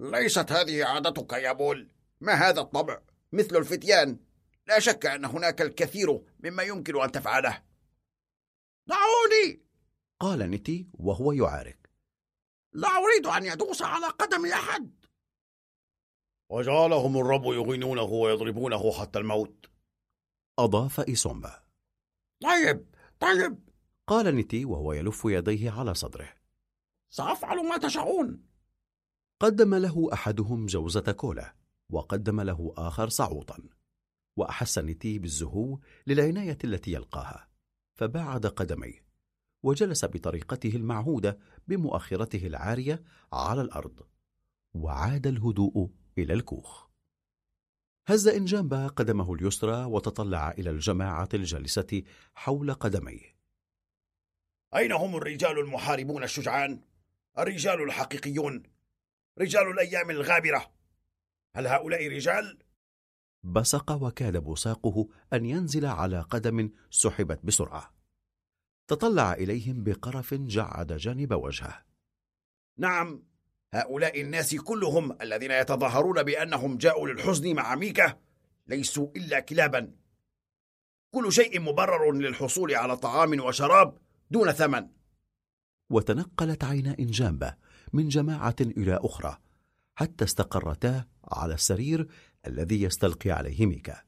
[0.00, 1.88] ليست هذه عادتك يا بول.
[2.20, 3.02] ما هذا الطبع؟
[3.32, 4.18] مثل الفتيان.
[4.66, 7.62] لا شك أن هناك الكثير مما يمكن أن تفعله.
[8.86, 9.62] دعوني!
[10.20, 11.90] قال نتي وهو يعارك.
[12.72, 15.04] لا أريد أن يدوس على قدم أحد.
[16.50, 19.66] وجعلهم الرب يغينونه ويضربونه حتى الموت.
[20.58, 21.62] أضاف إيسومبا.
[22.42, 23.68] طيب طيب.
[24.06, 26.34] قال نتي وهو يلف يديه على صدره.
[27.10, 28.49] سأفعل ما تشاءون
[29.40, 31.54] قدم له أحدهم جوزة كولا
[31.90, 33.58] وقدم له آخر صعوطا
[34.36, 37.48] وأحس نتي بالزهو للعناية التي يلقاها
[37.94, 39.04] فباعد قدميه
[39.62, 44.00] وجلس بطريقته المعهودة بمؤخرته العارية على الأرض
[44.74, 46.86] وعاد الهدوء إلى الكوخ
[48.06, 52.02] هز إنجامبا قدمه اليسرى وتطلع إلى الجماعة الجالسة
[52.34, 53.36] حول قدميه
[54.74, 56.80] أين هم الرجال المحاربون الشجعان؟
[57.38, 58.62] الرجال الحقيقيون
[59.40, 60.72] رجال الأيام الغابرة.
[61.56, 62.58] هل هؤلاء رجال؟
[63.42, 67.94] بصق وكاد بصاقه أن ينزل على قدم سحبت بسرعة.
[68.88, 71.84] تطلع إليهم بقرف جعد جانب وجهه.
[72.78, 73.22] نعم
[73.74, 78.18] هؤلاء الناس كلهم الذين يتظاهرون بأنهم جاءوا للحزن مع ميكا
[78.66, 79.92] ليسوا إلا كلابا.
[81.10, 83.98] كل شيء مبرر للحصول على طعام وشراب
[84.30, 84.88] دون ثمن.
[85.90, 87.54] وتنقلت عينا إنجامبة
[87.92, 89.38] من جماعة إلى أخرى
[89.94, 92.08] حتى استقرتا على السرير
[92.46, 94.02] الذي يستلقي عليه ميكا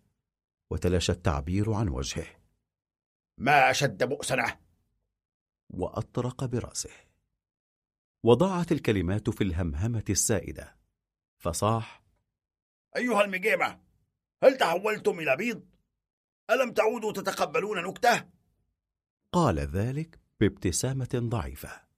[0.71, 2.27] وتلاشى التعبير عن وجهه.
[3.39, 4.61] ما أشد بؤسنا!
[5.71, 6.91] وأطرق برأسه.
[8.25, 10.77] وضاعت الكلمات في الهمهمة السائدة.
[11.39, 12.03] فصاح
[12.97, 13.81] أيها المجيمة
[14.43, 15.67] هل تحولتم إلى بيض؟
[16.51, 18.29] ألم تعودوا تتقبلون نكتة؟
[19.33, 21.92] قال ذلك بابتسامة ضعيفة.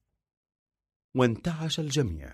[1.15, 2.33] وانتعش الجميع.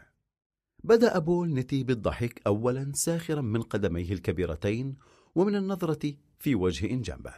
[0.83, 4.97] بدأ بول نتي بالضحك أولا ساخرا من قدميه الكبيرتين
[5.35, 7.33] ومن النظرة في وجه إنجامبة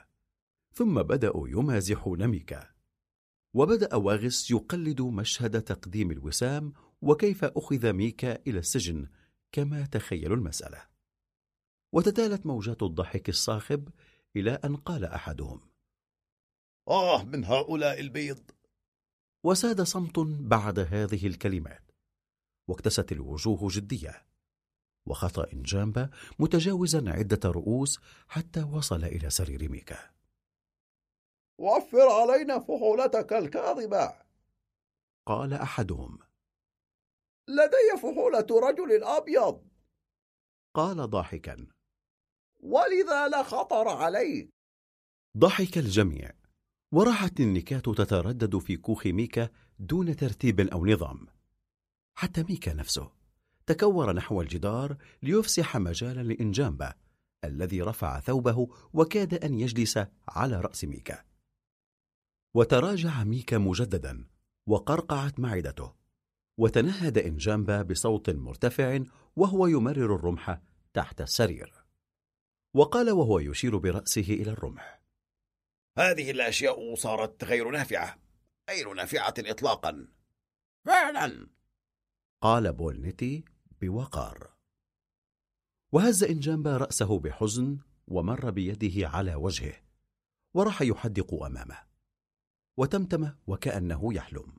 [0.73, 2.69] ثم بدأوا يمازحون ميكا.
[3.53, 9.07] وبدأ واغس يقلد مشهد تقديم الوسام وكيف أخذ ميكا إلى السجن
[9.51, 10.81] كما تخيلوا المسألة.
[11.91, 13.89] وتتالت موجات الضحك الصاخب
[14.35, 15.61] إلى أن قال أحدهم.
[16.87, 18.51] آه من هؤلاء البيض.
[19.45, 21.91] وساد صمت بعد هذه الكلمات.
[22.69, 24.25] واكتست الوجوه جدية.
[25.07, 26.09] وخطأ إنجامبا
[26.39, 30.11] متجاوزا عدة رؤوس حتى وصل إلى سرير ميكا.
[31.59, 34.13] وفر علينا فحولتك الكاذبة
[35.25, 36.19] قال أحدهم.
[37.47, 39.67] لدي فحولة رجل أبيض.
[40.75, 41.67] قال ضاحكا.
[42.59, 44.49] ولذا لا خطر عليك؟
[45.37, 46.42] ضحك الجميع.
[46.93, 51.27] وراحت النكات تتردد في كوخ ميكا دون ترتيب أو نظام.
[52.15, 53.11] حتى ميكا نفسه
[53.65, 56.93] تكور نحو الجدار ليفسح مجالا لإنجامبا
[57.43, 61.23] الذي رفع ثوبه وكاد أن يجلس على رأس ميكا.
[62.53, 64.25] وتراجع ميكا مجددا
[64.67, 65.93] وقرقعت معدته
[66.57, 68.99] وتنهد إنجامبا بصوت مرتفع
[69.35, 70.61] وهو يمرر الرمح
[70.93, 71.73] تحت السرير.
[72.73, 75.02] وقال وهو يشير برأسه إلى الرمح
[75.97, 78.19] هذه الأشياء صارت غير نافعة
[78.69, 80.07] غير نافعة إطلاقا.
[80.85, 81.47] فعلا.
[82.41, 83.45] قال بولنتي
[83.81, 84.53] بوقار.
[85.91, 89.73] وهز إنجامبا رأسه بحزن ومر بيده على وجهه
[90.53, 91.77] وراح يحدق أمامه
[92.77, 94.57] وتمتم وكأنه يحلم.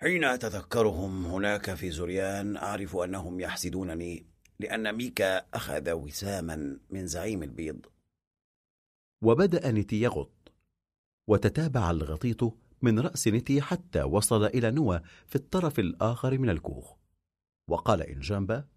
[0.00, 4.26] حين أتذكرهم هناك في زريان أعرف أنهم يحسدونني
[4.58, 7.86] لأن ميكا أخذ وساما من زعيم البيض.
[9.26, 10.52] وبدأ نتي يغط
[11.26, 16.96] وتتابع الغطيط من رأس نتي حتى وصل إلى نوى في الطرف الآخر من الكوخ.
[17.68, 18.68] وقال إنجامبا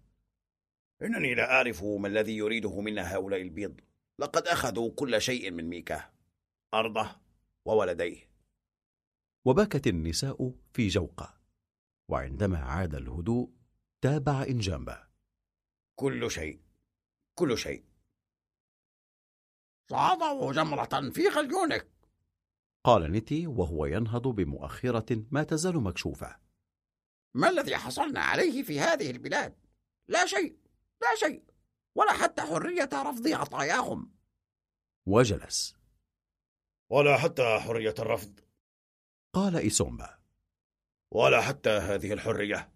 [1.02, 3.80] إنني لا أعرف ما الذي يريده منا هؤلاء البيض.
[4.18, 6.10] لقد أخذوا كل شيء من ميكا
[6.74, 7.16] أرضه
[7.64, 8.30] وولديه.
[9.44, 11.40] وبكت النساء في جوقة
[12.08, 13.50] وعندما عاد الهدوء
[14.00, 15.08] تابع إنجامبا.
[15.96, 16.60] كل شيء
[17.34, 17.89] كل شيء.
[19.90, 21.90] صعدوا جمرة في خليونك
[22.84, 26.36] قال نتي وهو ينهض بمؤخرة ما تزال مكشوفة.
[27.34, 29.56] ما الذي حصلنا عليه في هذه البلاد؟
[30.08, 30.58] لا شيء
[31.02, 31.44] لا شيء
[31.94, 34.12] ولا حتى حرية رفض عطاياهم.
[35.06, 35.76] وجلس.
[36.90, 38.40] ولا حتى حرية الرفض.
[39.34, 40.18] قال إيسومبا.
[41.10, 42.72] ولا حتى هذه الحرية.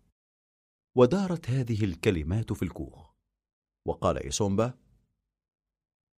[0.94, 3.14] ودارت هذه الكلمات في الكوخ.
[3.86, 4.83] وقال إيسومبا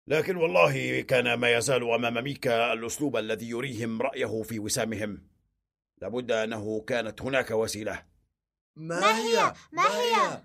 [0.07, 5.29] لكن والله كان ما يزال أمام ميكا الأسلوب الذي يريهم رأيه في وسامهم.
[6.03, 8.07] لابد أنه كانت هناك وسيلة.
[8.77, 10.45] ما هي؟ ما هي؟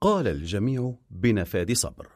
[0.00, 2.08] قال الجميع بنفاد صبر.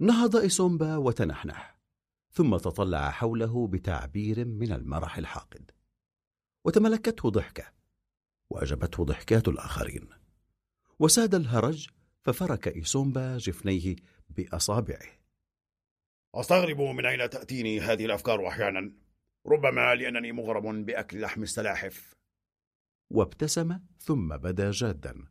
[0.00, 1.80] نهض إيسومبا وتنحنح
[2.30, 5.70] ثم تطلع حوله بتعبير من المرح الحاقد.
[6.64, 7.72] وتملكته ضحكة
[8.50, 10.08] وأجبته ضحكات الآخرين.
[10.98, 11.88] وساد الهرج
[12.22, 13.96] ففرك إيسومبا جفنيه
[14.28, 15.16] بأصابعه.
[16.34, 18.92] أستغرب من أين تأتيني هذه الأفكار أحيانا
[19.46, 22.14] ربما لأنني مغرم بأكل لحم السلاحف.
[23.10, 25.26] وابتسم ثم بدا جادا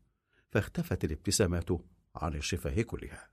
[0.51, 1.69] فاختفت الابتسامات
[2.15, 3.29] عن الشفاه كلها.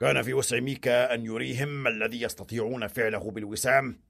[0.00, 4.00] كان في وسع ميكا أن يريهم ما الذي يستطيعون فعله بالوسام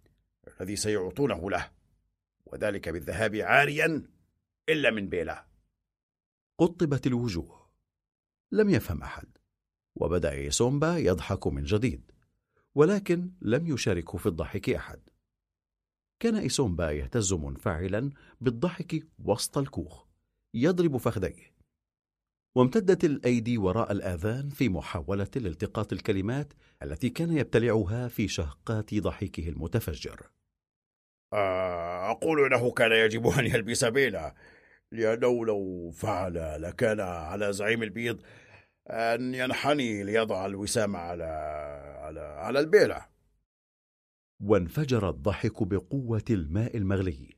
[0.61, 1.71] الذي سيعطونه له
[2.47, 4.11] وذلك بالذهاب عاريا
[4.69, 5.47] إلا من بيلا.
[6.59, 7.71] قطبت الوجوه.
[8.53, 9.38] لم يفهم أحد.
[10.01, 12.11] وبدأ إيسومبا يضحك من جديد
[12.75, 15.01] ولكن لم يشاركه في الضحك أحد.
[16.21, 20.05] كان إيسومبا يهتز منفعلا بالضحك وسط الكوخ
[20.55, 21.55] يضرب فخذيه.
[22.55, 30.31] وامتدت الأيدي وراء الآذان في محاولة لالتقاط الكلمات التي كان يبتلعها في شهقات ضحكه المتفجر.
[31.33, 34.35] آه، أقول إنه كان يجب أن يلبس بيلا
[34.93, 38.23] لأنه لو فعل لكان على زعيم البيض
[38.91, 41.25] أن ينحني ليضع الوسام على
[42.03, 43.07] على على البيلة.
[44.41, 47.37] وانفجر الضحك بقوة الماء المغلي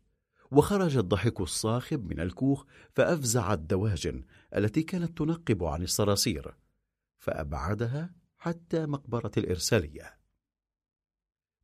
[0.51, 4.25] وخرج الضحك الصاخب من الكوخ فأفزع الدواجن
[4.57, 6.55] التي كانت تنقب عن الصراصير
[7.19, 10.19] فأبعدها حتى مقبرة الإرسالية.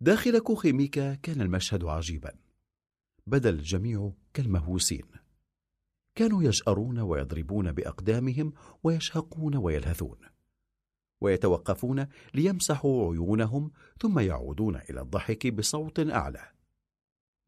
[0.01, 2.35] داخل كوخ ميكا كان المشهد عجيبا
[3.27, 5.26] بدا الجميع كالمهووسين.
[6.17, 10.19] كانوا يجأرون ويضربون بأقدامهم ويشهقون ويلهثون
[11.21, 16.51] ويتوقفون ليمسحوا عيونهم ثم يعودون إلى الضحك بصوت أعلى.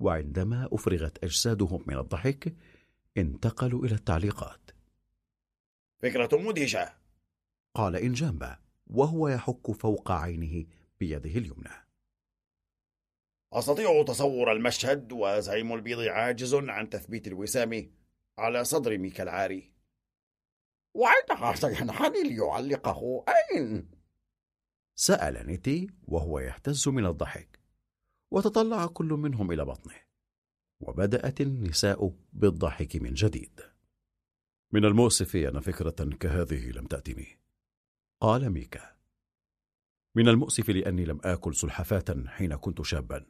[0.00, 2.56] وعندما أفرغت أجسادهم من الضحك
[3.16, 4.70] انتقلوا إلى التعليقات.
[6.02, 6.92] فكرة مدهشة.
[7.74, 10.66] قال إنجامبا وهو يحك فوق عينه
[11.00, 11.88] بيده اليمنى.
[13.52, 17.97] أستطيع تصور المشهد وزعيم البيض عاجز عن تثبيت الوسام.
[18.38, 19.72] على صدر ميكا العاري
[20.94, 23.90] وعندها سينحني ليعلقه أين؟
[24.94, 27.60] سأل نيتي وهو يهتز من الضحك
[28.30, 29.94] وتطلع كل منهم إلى بطنه
[30.80, 33.60] وبدأت النساء بالضحك من جديد.
[34.72, 37.40] من المؤسف أن فكرة كهذه لم تأتني
[38.20, 38.96] قال ميكا.
[40.14, 43.26] من المؤسف لأني لم آكل سلحفاة حين كنت شابا.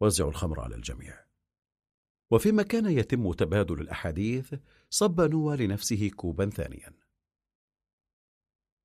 [0.00, 1.31] وزعوا الخمر على الجميع.
[2.32, 4.54] وفيما كان يتم تبادل الأحاديث
[4.90, 6.92] صب نوى لنفسه كوبا ثانيا.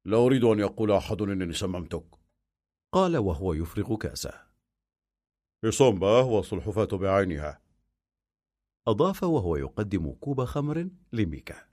[0.06, 2.06] لا أريد أن يقول أحد أنني سممتك.
[2.92, 4.48] قال وهو يفرغ كأسه.
[5.66, 7.62] إصامبا والسلحفاة بعينها.
[8.88, 11.68] أضاف وهو يقدم كوب خمر لميكا.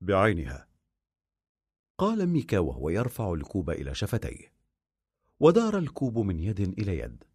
[0.00, 0.68] بعينها.
[1.98, 4.52] قال ميكا وهو يرفع الكوب إلى شفتيه.
[5.40, 7.29] ودار الكوب من يد إلى يد.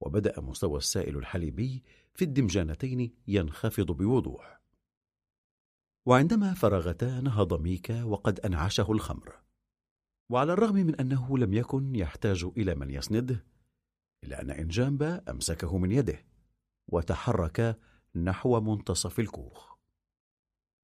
[0.00, 1.82] وبدأ مستوى السائل الحليبي
[2.14, 4.60] في الدمجانتين ينخفض بوضوح.
[6.06, 9.34] وعندما فرغتا نهض ميكا وقد أنعشه الخمر.
[10.30, 13.44] وعلى الرغم من أنه لم يكن يحتاج إلى من يسنده
[14.24, 16.24] إلا أن إنجامبا أمسكه من يده
[16.88, 17.78] وتحرك
[18.14, 19.74] نحو منتصف الكوخ.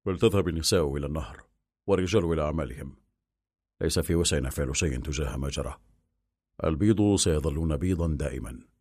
[0.05, 1.43] فلتذهب النساء إلى النهر
[1.87, 2.97] والرجال إلى أعمالهم.
[3.81, 5.77] ليس في وسعنا فعل شيء تجاه ما جرى.
[6.63, 8.74] البيض سيظلون بيضا دائما.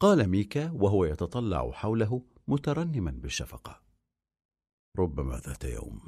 [0.00, 3.82] قال ميكا وهو يتطلع حوله مترنما بالشفقة.
[4.98, 6.00] ربما ذات يوم.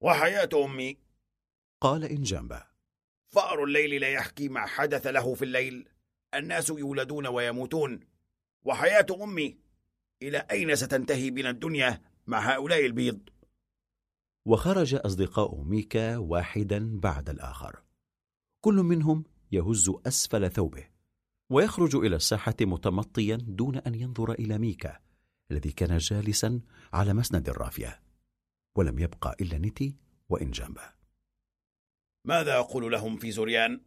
[0.00, 0.98] وحياة أمي.
[1.80, 2.66] قال إنجامبا.
[3.28, 5.88] فأر الليل لا يحكي ما حدث له في الليل.
[6.34, 8.00] الناس يولدون ويموتون.
[8.64, 9.58] وحياة أمي.
[10.22, 13.28] إلى أين ستنتهي بنا الدنيا مع هؤلاء البيض؟
[14.46, 17.82] وخرج أصدقاء ميكا واحدا بعد الآخر.
[18.60, 20.95] كل منهم يهز أسفل ثوبه.
[21.50, 25.00] ويخرج إلى الساحة متمطيا دون أن ينظر إلى ميكا
[25.50, 26.60] الذي كان جالسا
[26.92, 28.02] على مسند الرافية
[28.76, 29.96] ولم يبقى إلا نيتي
[30.28, 30.94] وإنجامبا.
[32.26, 33.80] ماذا أقول لهم في زوريان؟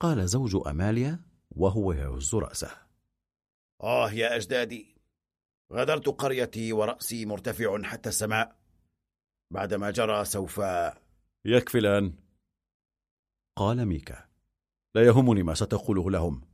[0.00, 2.70] قال زوج أماليا وهو يهز رأسه.
[3.82, 4.96] آه يا أجدادي
[5.72, 8.58] غادرت قريتي ورأسي مرتفع حتى السماء
[9.50, 10.60] بعدما جرى سوف
[11.44, 12.14] يكفي الآن.
[13.56, 14.28] قال ميكا
[14.94, 16.47] لا يهمني ما ستقوله لهم.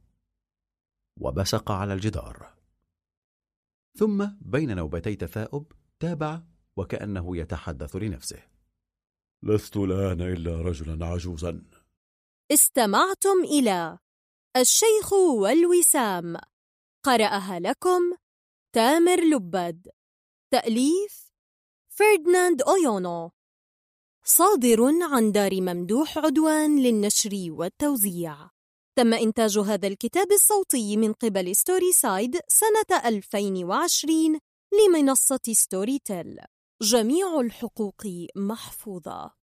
[1.17, 2.55] وبصق على الجدار.
[3.99, 6.43] ثم بين نوبتي تثاؤب تابع
[6.77, 8.43] وكأنه يتحدث لنفسه.
[9.43, 11.63] لست الآن إلا رجلا عجوزا.
[12.51, 13.99] استمعتم إلى
[14.57, 16.37] الشيخ والوسام.
[17.03, 18.01] قرأها لكم
[18.73, 19.89] تامر لبد
[20.51, 21.33] تأليف
[21.89, 23.31] فردناند أويونو.
[24.25, 24.79] صادر
[25.13, 28.54] عن دار ممدوح عدوان للنشر والتوزيع.
[28.97, 34.39] تم إنتاج هذا الكتاب الصوتي من قبل ستوري سايد سنة 2020
[34.73, 36.39] لمنصة ستوري تيل
[36.83, 38.03] جميع الحقوق
[38.37, 39.44] محفوظة.